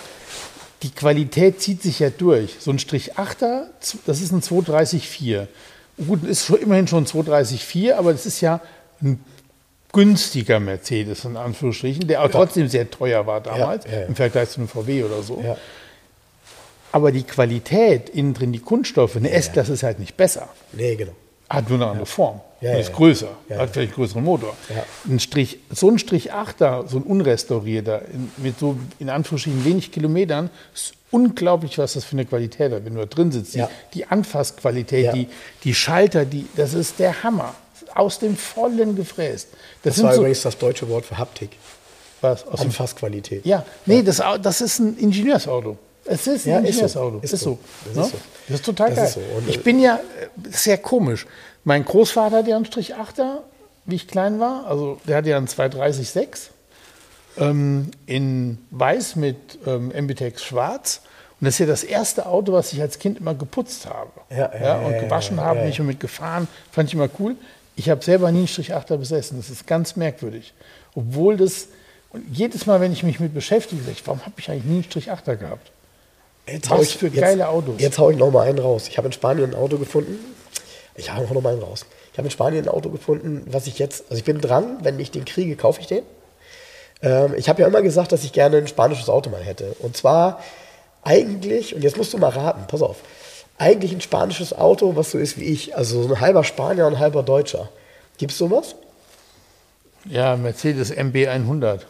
Die 0.86 0.91
Qualität 0.91 1.62
zieht 1.62 1.82
sich 1.82 1.98
ja 1.98 2.12
durch. 2.12 2.57
So 2.60 2.70
ein 2.70 2.78
Strich 2.78 3.16
8er, 3.16 3.64
das 4.06 4.22
ist 4.22 4.32
ein 4.32 4.41
230-4. 4.41 5.48
Gut, 6.06 6.24
ist 6.24 6.45
schon 6.45 6.60
immerhin 6.60 6.88
schon 6.88 7.06
ein 7.06 7.07
230-4, 7.07 7.94
aber 7.94 8.12
das 8.12 8.28
ist 8.28 8.40
ja 8.40 8.62
ein 9.02 9.20
günstiger 9.91 10.60
Mercedes, 10.60 11.26
in 11.26 11.38
Anführungsstrichen, 11.38 12.07
der 12.07 12.22
auch 12.22 12.30
trotzdem 12.30 12.68
sehr 12.68 12.88
teuer 12.91 13.26
war 13.26 13.41
damals, 13.41 13.86
Ja, 13.86 13.91
ja, 13.91 13.99
ja. 14.02 14.06
im 14.06 14.16
Vergleich 14.16 14.52
zu 14.52 14.60
einem 14.60 14.68
VW 14.68 15.06
oder 15.06 15.24
so. 15.24 15.41
Ja. 15.44 15.57
Aber 16.91 17.12
die 17.12 17.24
Qualität, 17.24 18.10
innen 18.10 18.36
drin 18.36 18.53
die 18.53 18.60
Kunststoffe, 18.60 19.16
eine 19.16 19.32
S-Klasse 19.32 19.74
ist 19.74 19.82
halt 19.82 19.98
nicht 19.98 20.16
besser. 20.16 20.49
Nee, 20.72 20.95
genau. 20.95 21.14
Hat 21.56 21.69
nur 21.69 21.80
eine 21.80 21.88
andere 21.91 22.06
Form. 22.06 22.41
Ja, 22.61 22.69
und 22.69 22.76
ja, 22.76 22.82
ist 22.82 22.90
ja. 22.90 22.95
größer. 22.95 23.27
Ja, 23.49 23.56
hat 23.57 23.68
ja. 23.68 23.68
vielleicht 23.73 23.77
einen 23.77 23.91
größeren 23.95 24.23
Motor. 24.23 24.56
Ja. 24.69 24.84
Ein 25.07 25.19
Strich, 25.19 25.60
so 25.72 25.90
ein 25.90 25.99
Strich 25.99 26.34
8er, 26.34 26.88
so 26.88 26.98
ein 26.98 27.03
unrestaurierter, 27.03 28.02
in, 28.14 28.32
mit 28.38 28.60
so 28.60 28.77
in 28.99 29.10
Anführungsstrichen 29.10 29.65
wenig 29.65 29.91
Kilometern, 29.91 30.49
ist 30.73 30.94
unglaublich, 31.11 31.77
was 31.77 31.94
das 31.94 32.03
für 32.06 32.14
eine 32.14 32.26
Qualität 32.26 32.72
hat, 32.72 32.86
wenn 32.86 32.94
du 32.95 32.99
da 33.02 33.06
drin 33.06 33.32
sitzt. 33.32 33.53
Die, 33.56 33.60
Ja. 33.60 33.69
die 33.94 34.06
Anfassqualität, 34.06 35.06
Ja. 35.06 35.11
die, 35.14 35.27
die 35.64 35.73
Schalter, 35.73 36.26
die, 36.26 36.48
das 36.56 36.73
ist 36.73 36.99
der 36.99 37.23
Hammer. 37.23 37.53
Aus 37.94 38.19
dem 38.19 38.36
Vollen 38.36 38.95
gefräst. 38.95 39.49
Das, 39.84 39.95
Das 39.95 40.03
war 40.03 40.14
so, 40.14 40.19
übrigens 40.22 40.41
das 40.41 40.57
deutsche 40.57 40.88
Wort 40.90 41.06
für 41.06 41.18
Haptik. 41.18 41.52
was, 42.22 42.48
aus 42.48 42.61
Anfassqualität. 42.61 43.45
ja, 43.45 43.64
nee, 43.86 44.02
Das, 44.02 44.19
Au- 44.22 44.38
das 44.38 44.60
ist 44.61 44.80
ein 44.80 44.98
Ingenieursauto. 44.98 45.77
Es 46.06 46.27
ist 46.27 46.45
ein 46.45 46.49
Ja, 46.49 46.57
ist 46.60 46.64
so. 46.64 46.69
Ingenieursauto. 46.69 47.19
Ist 47.22 47.34
Ist, 47.34 47.41
so. 47.41 47.49
so. 47.49 47.60
Das 47.86 47.95
ne? 47.95 48.02
ist 48.03 48.11
so. 48.11 48.18
Das 48.48 48.56
ist 48.56 48.65
total 48.65 48.95
Das 48.95 49.15
geil. 49.15 49.23
Und, 49.38 49.49
ich 49.49 49.57
äh, 49.57 49.61
bin 49.61 49.80
ja, 49.80 49.95
äh, 49.95 50.49
sehr 50.52 50.77
komisch. 50.77 51.26
Mein 51.64 51.84
Großvater 51.84 52.38
hat 52.38 52.48
ja 52.48 52.56
einen 52.56 52.65
Strich 52.65 52.95
8er, 52.95 53.40
wie 53.86 53.95
ich 53.95 54.07
klein 54.07 54.40
war. 54.40 54.68
Also 54.68 54.99
der 55.07 55.18
hatte 55.18 55.30
ja 55.30 55.38
einen 55.38 55.48
230-6 55.48 56.49
ähm, 57.38 57.91
in 58.06 58.57
weiß 58.72 59.15
mit 59.15 59.60
ähm, 59.65 59.91
Ambitex 59.95 60.44
schwarz. 60.44 61.02
Und 61.40 61.45
das 61.45 61.56
ist 61.56 61.60
ja 61.60 61.65
das 61.65 61.84
erste 61.84 62.27
Auto, 62.27 62.53
was 62.53 62.72
ich 62.72 62.82
als 62.82 62.98
Kind 62.98 63.19
immer 63.19 63.34
geputzt 63.34 63.88
habe. 63.88 64.11
Ja, 64.30 64.52
ja, 64.57 64.77
und 64.80 64.99
gewaschen 64.99 65.40
habe, 65.40 65.65
mich 65.65 65.80
mit 65.80 65.99
gefahren. 65.99 66.48
Fand 66.72 66.90
ich 66.90 66.94
immer 66.94 67.10
cool. 67.19 67.36
Ich 67.76 67.90
habe 67.90 68.03
selber 68.03 68.32
nie 68.32 68.40
einen 68.40 68.48
Strich 68.48 68.73
8er 68.73 68.98
besessen. 68.98 69.38
Das 69.38 69.49
ist 69.49 69.68
ganz 69.68 69.98
merkwürdig. 69.98 70.53
Obwohl 70.94 71.36
das, 71.36 71.68
und 72.11 72.26
jedes 72.32 72.65
Mal, 72.65 72.80
wenn 72.80 72.94
ich 72.94 73.03
mich 73.03 73.19
mit 73.19 73.34
beschäftige, 73.34 73.82
sage 73.82 73.94
ich, 73.94 74.07
warum 74.07 74.22
habe 74.22 74.36
ich 74.38 74.49
eigentlich 74.49 74.64
nie 74.64 74.73
einen 74.76 74.84
Strich 74.86 75.11
8er 75.11 75.36
gehabt? 75.36 75.72
Jetzt 76.47 76.69
hau 76.69 76.77
Was 76.77 76.89
ich, 76.89 76.97
für 76.97 77.07
jetzt, 77.07 77.19
geile 77.19 77.47
Autos. 77.49 77.76
Jetzt 77.80 77.97
hau 77.97 78.11
ich 78.11 78.17
noch 78.17 78.31
mal 78.31 78.47
einen 78.47 78.59
raus. 78.59 78.88
Ich 78.88 78.97
habe 78.97 79.07
in 79.07 79.11
Spanien 79.11 79.51
ein 79.51 79.55
Auto 79.55 79.77
gefunden. 79.77 80.19
Ich 80.95 81.13
hau 81.13 81.22
noch 81.22 81.41
mal 81.41 81.53
einen 81.53 81.63
raus. 81.63 81.85
Ich 82.11 82.17
habe 82.17 82.27
in 82.27 82.31
Spanien 82.31 82.65
ein 82.65 82.69
Auto 82.69 82.89
gefunden, 82.89 83.45
was 83.47 83.67
ich 83.67 83.80
jetzt, 83.80 84.05
also 84.09 84.17
ich 84.17 84.23
bin 84.23 84.39
dran, 84.39 84.77
wenn 84.84 84.99
ich 84.99 85.11
den 85.11 85.26
kriege, 85.26 85.55
kaufe 85.55 85.81
ich 85.81 85.88
den. 85.88 86.03
Ähm, 87.01 87.34
ich 87.35 87.49
habe 87.49 87.61
ja 87.61 87.67
immer 87.67 87.81
gesagt, 87.81 88.11
dass 88.11 88.23
ich 88.23 88.31
gerne 88.31 88.57
ein 88.57 88.67
spanisches 88.67 89.09
Auto 89.09 89.30
mal 89.30 89.41
hätte. 89.41 89.76
Und 89.80 89.97
zwar 89.97 90.41
eigentlich, 91.03 91.76
und 91.76 91.84
jetzt 91.84 91.97
musst 91.97 92.13
du 92.13 92.17
mal 92.17 92.30
raten, 92.30 92.65
pass 92.67 92.81
auf, 92.81 92.97
eigentlich 93.57 93.91
ein 93.91 94.01
spanisches 94.01 94.53
Auto, 94.53 94.95
was 94.95 95.11
so 95.11 95.17
ist 95.17 95.39
wie 95.39 95.45
ich, 95.45 95.76
also 95.76 96.03
so 96.03 96.13
ein 96.13 96.22
halber 96.22 96.43
Spanier 96.43 96.88
und 96.88 96.93
ein 96.95 96.99
halber 96.99 97.23
Deutscher. 97.23 97.69
Gibt's 98.17 98.38
sowas? 98.38 98.76
Ja, 100.05 100.35
Mercedes 100.35 100.91
MB 100.91 101.27
100. 101.27 101.85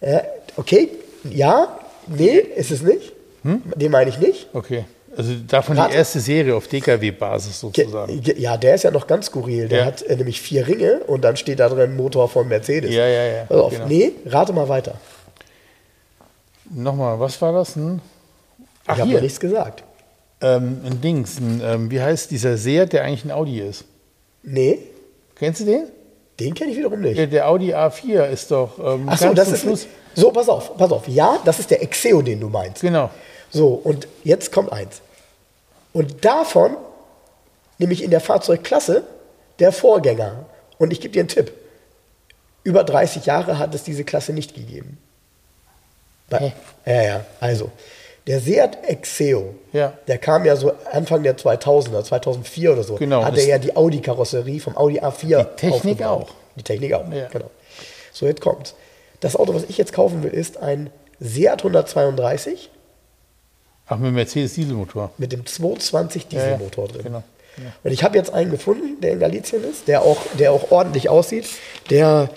Äh, 0.00 0.22
okay, 0.56 0.88
ja, 1.24 1.78
nee, 2.06 2.38
ist 2.38 2.70
es 2.70 2.82
nicht. 2.82 3.11
Den 3.44 3.90
meine 3.90 4.10
ich 4.10 4.18
nicht. 4.18 4.48
Okay. 4.52 4.84
Also 5.16 5.32
davon 5.46 5.76
Rate. 5.76 5.90
die 5.90 5.96
erste 5.98 6.20
Serie 6.20 6.54
auf 6.56 6.68
DKW-Basis 6.68 7.60
Ge- 7.72 7.84
sozusagen. 7.84 8.20
ge- 8.22 8.38
Ja, 8.40 8.56
der 8.56 8.76
ist 8.76 8.84
ja 8.84 8.90
noch 8.90 9.06
ganz 9.06 9.26
skurril. 9.26 9.68
Der 9.68 9.80
Ja. 9.80 9.84
hat 9.86 10.02
äh, 10.02 10.16
nämlich 10.16 10.40
vier 10.40 10.66
Ringe 10.66 11.00
und 11.06 11.22
dann 11.22 11.36
steht 11.36 11.60
da 11.60 11.68
drin 11.68 11.96
Motor 11.96 12.28
von 12.28 12.48
Mercedes. 12.48 12.94
Ja, 12.94 13.06
ja, 13.06 13.24
ja, 13.26 13.44
Pass 13.44 13.58
auf, 13.58 13.72
genau. 13.72 13.86
nee, 13.88 14.12
rate 14.26 14.52
mal 14.54 14.68
weiter. 14.70 14.94
Nochmal, 16.70 17.20
was 17.20 17.40
war 17.42 17.52
das? 17.52 17.76
Ein, 17.76 18.00
ach, 18.86 18.94
ich 18.96 19.00
habe 19.02 19.20
nichts 19.20 19.38
gesagt. 19.40 19.82
ähm, 20.40 20.80
ein 20.84 21.00
Dings. 21.00 21.38
Ein, 21.38 21.60
ähm, 21.64 21.90
wie 21.90 22.00
heißt 22.00 22.30
dieser 22.30 22.56
Seat, 22.56 22.92
der 22.92 23.04
eigentlich 23.04 23.24
ein 23.24 23.30
Audi 23.32 23.60
ist? 23.60 23.84
Nee, 24.42 24.78
Kennst 25.36 25.60
du 25.60 25.64
den? 25.66 25.84
den 26.40 26.54
kenne 26.54 26.70
ich 26.72 26.78
wiederum 26.78 27.00
nicht. 27.00 27.18
Der, 27.18 27.26
der 27.26 27.48
Audi 27.48 27.74
A4 27.74 28.26
ist 28.28 28.50
doch 28.50 28.78
ähm, 28.78 29.06
Ach 29.08 29.18
so, 29.18 29.34
das 29.34 29.50
ist 29.52 29.60
Schluss. 29.62 29.86
So, 30.14 30.30
pass 30.30 30.48
auf, 30.48 30.76
pass 30.76 30.90
auf. 30.90 31.06
Ja, 31.08 31.38
das 31.44 31.58
ist 31.58 31.70
der 31.70 31.82
Exeo, 31.82 32.22
den 32.22 32.40
du 32.40 32.48
meinst. 32.48 32.80
Genau. 32.80 33.10
So, 33.52 33.68
und 33.74 34.08
jetzt 34.24 34.50
kommt 34.52 34.72
eins. 34.72 35.00
Und 35.92 36.24
davon, 36.24 36.76
nämlich 37.78 38.02
in 38.02 38.10
der 38.10 38.20
Fahrzeugklasse, 38.20 39.04
der 39.58 39.72
Vorgänger. 39.72 40.46
Und 40.78 40.92
ich 40.92 41.00
gebe 41.00 41.12
dir 41.12 41.20
einen 41.20 41.28
Tipp. 41.28 41.52
Über 42.64 42.82
30 42.84 43.26
Jahre 43.26 43.58
hat 43.58 43.74
es 43.74 43.82
diese 43.84 44.04
Klasse 44.04 44.32
nicht 44.32 44.54
gegeben. 44.54 44.98
Hä? 46.30 46.52
Ja, 46.86 47.02
ja, 47.02 47.24
also. 47.40 47.70
Der 48.26 48.38
Seat 48.40 48.78
Exeo, 48.86 49.54
Ja. 49.72 49.92
der 50.06 50.16
kam 50.16 50.44
ja 50.44 50.54
so 50.56 50.72
Anfang 50.92 51.24
der 51.24 51.36
2000er, 51.36 52.04
2004 52.04 52.72
oder 52.72 52.84
so, 52.84 52.94
Genau, 52.94 53.24
hatte 53.24 53.36
das- 53.36 53.46
ja 53.46 53.58
die 53.58 53.74
Audi-Karosserie 53.76 54.60
vom 54.60 54.76
Audi 54.76 55.00
A4 55.00 55.42
Die 55.44 55.56
Technik 55.56 56.02
aufgebaut. 56.02 56.28
auch. 56.30 56.34
Die 56.56 56.62
Technik 56.62 56.92
auch, 56.94 57.10
Ja. 57.12 57.26
genau. 57.28 57.50
So, 58.12 58.26
jetzt 58.26 58.40
kommt's. 58.40 58.74
Das 59.20 59.34
Auto, 59.36 59.54
was 59.54 59.64
ich 59.64 59.76
jetzt 59.76 59.92
kaufen 59.92 60.22
will, 60.22 60.30
ist 60.32 60.56
ein 60.58 60.90
Seat 61.20 61.64
132 61.64 62.70
Ach, 63.86 63.98
mit 63.98 64.12
Mercedes 64.14 64.54
Dieselmotor. 64.54 65.10
mit 65.18 65.32
dem 65.32 65.44
220 65.44 66.26
Ja, 66.30 66.38
ja, 66.38 66.44
Dieselmotor 66.44 66.88
drin. 66.88 67.02
Genau. 67.02 67.22
Und 67.84 67.90
ich 67.92 68.02
habe 68.02 68.16
jetzt 68.16 68.32
einen 68.32 68.50
gefunden, 68.50 69.00
der 69.02 69.12
in 69.12 69.20
Galicien 69.20 69.62
ist, 69.64 69.86
der 69.88 70.02
auch, 70.02 70.18
der 70.38 70.52
auch 70.52 70.70
ordentlich 70.70 71.08
aussieht, 71.10 71.46
der, 71.90 72.30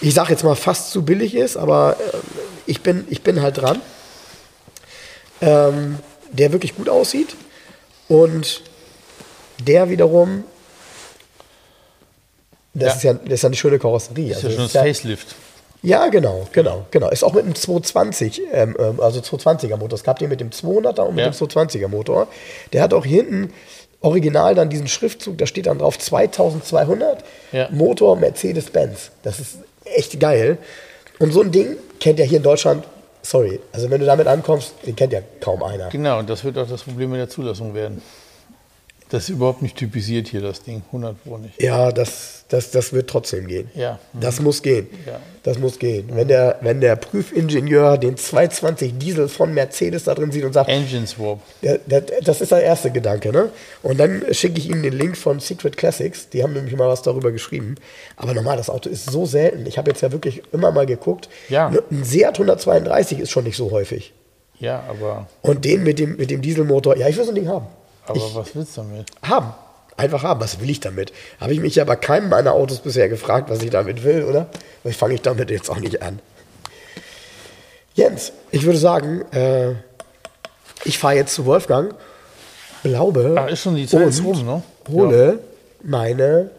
ich 0.00 0.14
sage 0.14 0.30
jetzt 0.30 0.44
mal, 0.44 0.54
fast 0.54 0.90
zu 0.92 1.04
billig 1.04 1.34
ist, 1.34 1.56
aber 1.56 1.96
äh, 1.98 2.16
ich, 2.66 2.80
bin, 2.82 3.04
ich 3.10 3.22
bin 3.22 3.42
halt 3.42 3.58
dran. 3.58 3.80
Ähm, 5.40 5.98
der 6.30 6.52
wirklich 6.52 6.74
gut 6.76 6.88
aussieht 6.88 7.34
und 8.08 8.60
der 9.60 9.88
wiederum, 9.88 10.44
das, 12.74 13.02
Ja. 13.02 13.12
Ist, 13.12 13.18
ja, 13.18 13.24
das 13.24 13.32
ist 13.34 13.42
ja 13.42 13.46
eine 13.48 13.56
schöne 13.56 13.78
Karosserie. 13.78 14.28
Das 14.28 14.38
ist 14.38 14.42
ja 14.42 14.48
Also 14.48 14.56
schon 14.58 14.66
es 14.66 14.72
das 14.72 14.82
ja- 14.84 14.88
Facelift. 14.92 15.34
Ja, 15.82 16.08
genau, 16.08 16.46
genau, 16.52 16.86
genau. 16.90 17.08
Ist 17.10 17.22
auch 17.24 17.34
mit 17.34 17.44
einem 17.44 17.54
220, 17.54 18.42
ähm, 18.52 18.76
ähm, 18.78 19.00
also 19.00 19.20
220er 19.20 19.76
Motor. 19.76 19.94
Es 19.96 20.04
gab 20.04 20.18
den 20.18 20.28
mit 20.28 20.40
dem 20.40 20.50
200er 20.50 21.02
und 21.02 21.14
mit 21.14 21.24
Ja. 21.24 21.30
dem 21.30 21.34
220er 21.34 21.88
Motor. 21.88 22.26
Der 22.72 22.82
hat 22.82 22.92
auch 22.94 23.04
hier 23.04 23.22
hinten 23.22 23.52
original 24.00 24.54
dann 24.54 24.70
diesen 24.70 24.86
Schriftzug, 24.88 25.38
da 25.38 25.46
steht 25.46 25.66
dann 25.66 25.78
drauf 25.78 25.98
2200 25.98 27.24
Ja. 27.52 27.68
Motor 27.70 28.16
Mercedes-Benz. 28.16 29.10
Das 29.22 29.40
ist 29.40 29.58
echt 29.84 30.18
geil. 30.20 30.58
Und 31.18 31.32
so 31.32 31.42
ein 31.42 31.50
Ding 31.50 31.76
kennt 32.00 32.18
ja 32.18 32.24
hier 32.24 32.36
in 32.38 32.44
Deutschland, 32.44 32.84
sorry, 33.22 33.58
also 33.72 33.90
wenn 33.90 34.00
du 34.00 34.06
damit 34.06 34.26
ankommst, 34.28 34.72
den 34.86 34.94
kennt 34.94 35.12
ja 35.12 35.20
kaum 35.40 35.62
einer. 35.64 35.88
Genau, 35.88 36.18
und 36.20 36.30
das 36.30 36.44
wird 36.44 36.56
auch 36.58 36.68
das 36.68 36.82
Problem 36.82 37.10
mit 37.10 37.18
der 37.20 37.28
Zulassung 37.28 37.74
werden. 37.74 38.00
Das 39.10 39.24
ist 39.24 39.30
überhaupt 39.30 39.62
nicht 39.62 39.76
typisiert 39.76 40.28
hier, 40.28 40.42
das 40.42 40.62
Ding. 40.62 40.82
100 40.86 41.24
Pro 41.24 41.38
nicht. 41.38 41.60
Ja, 41.62 41.90
das, 41.90 42.44
das, 42.48 42.70
das 42.70 42.92
wird 42.92 43.08
trotzdem 43.08 43.46
gehen. 43.46 43.70
Ja. 43.74 43.98
Das 44.12 44.40
muss 44.40 44.62
gehen. 44.62 44.86
Ja. 45.06 45.18
Das 45.42 45.58
muss 45.58 45.78
gehen. 45.78 46.10
Wenn 46.12 46.28
der, 46.28 46.58
wenn 46.60 46.80
der 46.82 46.96
Prüfingenieur 46.96 47.96
den 47.96 48.18
220 48.18 48.98
Diesel 48.98 49.28
von 49.28 49.54
Mercedes 49.54 50.04
da 50.04 50.14
drin 50.14 50.30
sieht 50.30 50.44
und 50.44 50.52
sagt, 50.52 50.68
Engine 50.68 51.06
Swap. 51.06 51.40
Das, 51.62 52.02
das 52.22 52.40
ist 52.42 52.52
der 52.52 52.62
erste 52.62 52.90
Gedanke, 52.90 53.32
ne? 53.32 53.50
Und 53.82 53.98
dann 53.98 54.22
schicke 54.32 54.58
ich 54.58 54.68
Ihnen 54.68 54.82
den 54.82 54.92
Link 54.92 55.16
von 55.16 55.40
Secret 55.40 55.78
Classics. 55.78 56.28
Die 56.28 56.42
haben 56.42 56.52
nämlich 56.52 56.76
mal 56.76 56.88
was 56.88 57.00
darüber 57.00 57.32
geschrieben. 57.32 57.76
Aber 58.16 58.34
normal, 58.34 58.58
das 58.58 58.68
Auto 58.68 58.90
ist 58.90 59.10
so 59.10 59.24
selten. 59.24 59.64
Ich 59.66 59.78
habe 59.78 59.90
jetzt 59.90 60.02
ja 60.02 60.12
wirklich 60.12 60.42
immer 60.52 60.70
mal 60.70 60.84
geguckt. 60.84 61.30
Ja. 61.48 61.72
Ein 61.90 62.04
Seat 62.04 62.34
132 62.34 63.20
ist 63.20 63.30
schon 63.30 63.44
nicht 63.44 63.56
so 63.56 63.70
häufig. 63.70 64.12
Ja, 64.60 64.82
aber, 64.88 65.28
Und 65.42 65.64
den 65.64 65.84
mit 65.84 65.98
dem, 65.98 66.16
mit 66.16 66.30
dem 66.30 66.42
Dieselmotor, 66.42 66.96
ja, 66.96 67.08
ich 67.08 67.16
will 67.16 67.24
so 67.24 67.30
ein 67.30 67.36
Ding 67.36 67.48
haben. 67.48 67.66
Aber 68.08 68.18
ich, 68.18 68.34
was 68.34 68.54
willst 68.54 68.76
du 68.76 68.82
damit? 68.82 69.10
haben. 69.22 69.52
Einfach 69.96 70.22
haben. 70.22 70.40
Was 70.40 70.60
will 70.60 70.70
ich 70.70 70.78
damit? 70.78 71.12
Habe 71.40 71.52
ich 71.52 71.60
mich 71.60 71.74
ja 71.74 71.84
bei 71.84 71.96
keinem 71.96 72.28
meiner 72.28 72.52
Autos 72.52 72.78
bisher 72.78 73.08
gefragt, 73.08 73.50
was 73.50 73.62
ich 73.62 73.70
damit 73.70 74.04
will, 74.04 74.22
oder? 74.22 74.46
Vielleicht 74.82 74.98
fange 74.98 75.14
ich 75.14 75.22
damit 75.22 75.50
jetzt 75.50 75.68
auch 75.70 75.80
nicht 75.80 76.02
an. 76.02 76.20
Jens, 77.94 78.32
ich 78.52 78.64
würde 78.64 78.78
sagen, 78.78 79.22
äh, 79.32 79.72
ich 80.84 80.98
fahre 80.98 81.16
jetzt 81.16 81.34
zu 81.34 81.46
Wolfgang, 81.46 81.94
glaube 82.84 83.34
Ach, 83.36 83.48
ist 83.48 83.62
schon 83.62 83.74
die 83.74 83.88
Zeit 83.88 84.06
und 84.06 84.24
rum, 84.24 84.46
ne? 84.46 84.62
hole 84.88 85.40
meine 85.82 86.50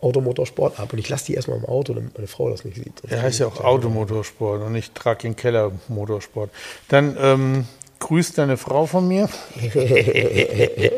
Automotorsport 0.00 0.78
ab. 0.78 0.92
Und 0.92 0.98
ich 0.98 1.08
lasse 1.08 1.26
die 1.26 1.34
erstmal 1.34 1.56
im 1.58 1.64
Auto, 1.64 1.94
damit 1.94 2.14
meine 2.14 2.26
Frau 2.26 2.50
das 2.50 2.64
nicht 2.64 2.76
sieht. 2.76 3.02
Der 3.10 3.22
heißt 3.22 3.38
ja 3.40 3.46
auch 3.46 3.60
Automotorsport 3.60 4.62
und 4.62 4.72
nicht 4.72 4.94
Trag 4.94 5.24
in 5.24 5.34
Keller 5.34 5.72
Motorsport. 5.88 6.50
Dann 6.88 7.16
ähm, 7.18 7.66
grüßt 7.98 8.38
deine 8.38 8.56
Frau 8.56 8.86
von 8.86 9.06
mir 9.08 9.28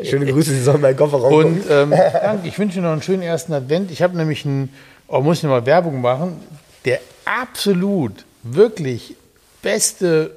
Schöne 0.03 0.25
Grüße, 0.25 0.51
Sie 0.51 0.61
sollen 0.61 0.81
meinen 0.81 0.97
Kofferraum 0.97 1.33
und 1.33 1.63
ähm, 1.69 1.91
danke. 2.13 2.47
Ich 2.47 2.57
wünsche 2.59 2.75
dir 2.75 2.83
noch 2.83 2.91
einen 2.91 3.01
schönen 3.01 3.21
ersten 3.21 3.53
Advent. 3.53 3.91
Ich 3.91 4.01
habe 4.01 4.17
nämlich 4.17 4.45
einen, 4.45 4.73
oh, 5.07 5.21
muss 5.21 5.37
ich 5.37 5.43
noch 5.43 5.51
mal 5.51 5.65
Werbung 5.65 6.01
machen, 6.01 6.39
der 6.85 6.99
absolut, 7.25 8.25
wirklich 8.43 9.15
beste 9.61 10.31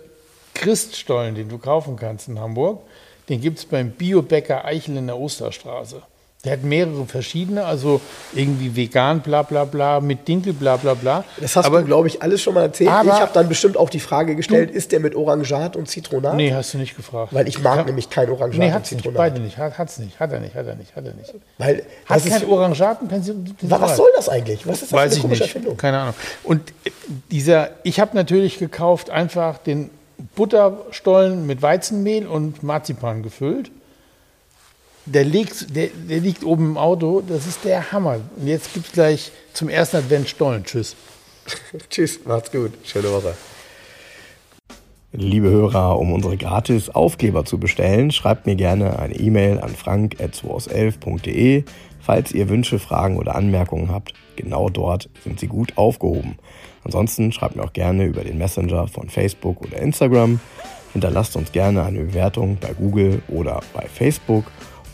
Christstollen, 0.54 1.34
den 1.34 1.48
du 1.48 1.58
kaufen 1.58 1.96
kannst 1.96 2.28
in 2.28 2.38
Hamburg, 2.38 2.82
den 3.28 3.40
gibt 3.40 3.58
es 3.58 3.64
beim 3.64 3.90
Biobäcker 3.92 4.64
Eichel 4.64 4.96
in 4.96 5.06
der 5.06 5.18
Osterstraße. 5.18 6.02
Der 6.46 6.52
hat 6.52 6.62
mehrere 6.62 7.04
verschiedene, 7.04 7.66
also 7.66 8.00
irgendwie 8.32 8.74
vegan, 8.74 9.20
bla 9.20 9.42
bla 9.42 9.66
bla, 9.66 10.00
mit 10.00 10.26
Dinkel, 10.26 10.54
bla 10.54 10.76
bla 10.78 10.94
bla. 10.94 11.22
Das 11.38 11.54
hast 11.54 11.66
Aber 11.66 11.80
du, 11.80 11.86
glaube 11.86 12.08
ich, 12.08 12.22
alles 12.22 12.40
schon 12.40 12.54
mal 12.54 12.62
erzählt. 12.62 12.88
Ich 13.04 13.10
habe 13.10 13.30
dann 13.34 13.46
bestimmt 13.46 13.76
auch 13.76 13.90
die 13.90 14.00
Frage 14.00 14.34
gestellt, 14.36 14.70
ist 14.70 14.90
der 14.92 15.00
mit 15.00 15.14
Orangat 15.14 15.76
und 15.76 15.86
Zitronat? 15.90 16.36
Nee, 16.36 16.54
hast 16.54 16.72
du 16.72 16.78
nicht 16.78 16.96
gefragt. 16.96 17.34
Weil 17.34 17.46
ich 17.46 17.58
mag 17.62 17.76
Ja. 17.76 17.84
nämlich 17.84 18.08
kein 18.08 18.30
Orangat 18.30 18.58
Nee, 18.58 18.68
und 18.68 18.72
hat's 18.72 18.90
nicht. 18.90 19.02
Zitronat. 19.02 19.18
Beide 19.18 19.40
nicht. 19.40 19.58
Hat, 19.58 19.76
hat's 19.76 19.98
nicht. 19.98 20.18
Hat 20.18 20.32
er 20.32 20.40
nicht. 20.40 20.54
Hat 20.54 20.66
er 20.66 20.76
nicht. 20.76 20.96
Hat 20.96 21.04
er 21.04 21.12
nicht. 21.12 21.34
Weil 21.58 21.82
Hat 22.06 22.24
kein 22.24 22.44
Orangaten 22.48 23.10
Wa- 23.60 23.80
was 23.82 23.96
soll 23.98 24.08
das 24.16 24.30
eigentlich? 24.30 24.66
Was 24.66 24.76
ist 24.80 24.92
das 24.92 24.98
Weiß 24.98 25.12
für 25.12 25.18
ich 25.18 25.18
eine 25.18 25.22
komische 25.24 25.42
nicht. 25.42 25.54
Erfindung? 25.56 25.76
Keine 25.76 25.98
Ahnung. 25.98 26.14
Und 26.44 26.70
äh, 26.84 26.90
dieser, 27.30 27.68
ich 27.82 28.00
habe 28.00 28.16
natürlich 28.16 28.58
gekauft 28.58 29.10
einfach 29.10 29.58
den 29.58 29.90
Butterstollen 30.36 31.46
mit 31.46 31.60
Weizenmehl 31.60 32.26
und 32.26 32.62
Marzipan 32.62 33.22
gefüllt. 33.22 33.70
Der 35.12 35.24
liegt, 35.24 35.74
der, 35.74 35.88
der 36.08 36.20
liegt 36.20 36.44
oben 36.44 36.66
im 36.66 36.76
Auto. 36.78 37.20
Das 37.20 37.44
ist 37.46 37.64
der 37.64 37.90
Hammer. 37.90 38.20
Und 38.36 38.46
jetzt 38.46 38.72
gibt 38.72 38.86
es 38.86 38.92
gleich 38.92 39.32
zum 39.52 39.68
ersten 39.68 39.96
Advent 39.96 40.28
Stollen. 40.28 40.64
Tschüss. 40.64 40.94
Tschüss, 41.90 42.20
macht's 42.24 42.52
gut. 42.52 42.72
Schöne 42.84 43.10
Woche. 43.10 43.34
Liebe 45.12 45.50
Hörer, 45.50 45.98
um 45.98 46.12
unsere 46.12 46.36
gratis 46.36 46.90
Aufkleber 46.90 47.44
zu 47.44 47.58
bestellen, 47.58 48.12
schreibt 48.12 48.46
mir 48.46 48.54
gerne 48.54 49.00
eine 49.00 49.16
E-Mail 49.16 49.58
an 49.58 49.70
frank.211.de. 49.70 51.64
Falls 51.98 52.30
ihr 52.30 52.48
Wünsche, 52.48 52.78
Fragen 52.78 53.16
oder 53.16 53.34
Anmerkungen 53.34 53.90
habt, 53.90 54.14
genau 54.36 54.68
dort 54.68 55.10
sind 55.24 55.40
sie 55.40 55.48
gut 55.48 55.76
aufgehoben. 55.76 56.38
Ansonsten 56.84 57.32
schreibt 57.32 57.56
mir 57.56 57.64
auch 57.64 57.72
gerne 57.72 58.04
über 58.04 58.22
den 58.22 58.38
Messenger 58.38 58.86
von 58.86 59.08
Facebook 59.08 59.60
oder 59.60 59.78
Instagram. 59.78 60.38
Hinterlasst 60.92 61.34
uns 61.34 61.50
gerne 61.50 61.82
eine 61.82 62.04
Bewertung 62.04 62.58
bei 62.60 62.72
Google 62.72 63.22
oder 63.26 63.60
bei 63.74 63.86
Facebook. 63.86 64.44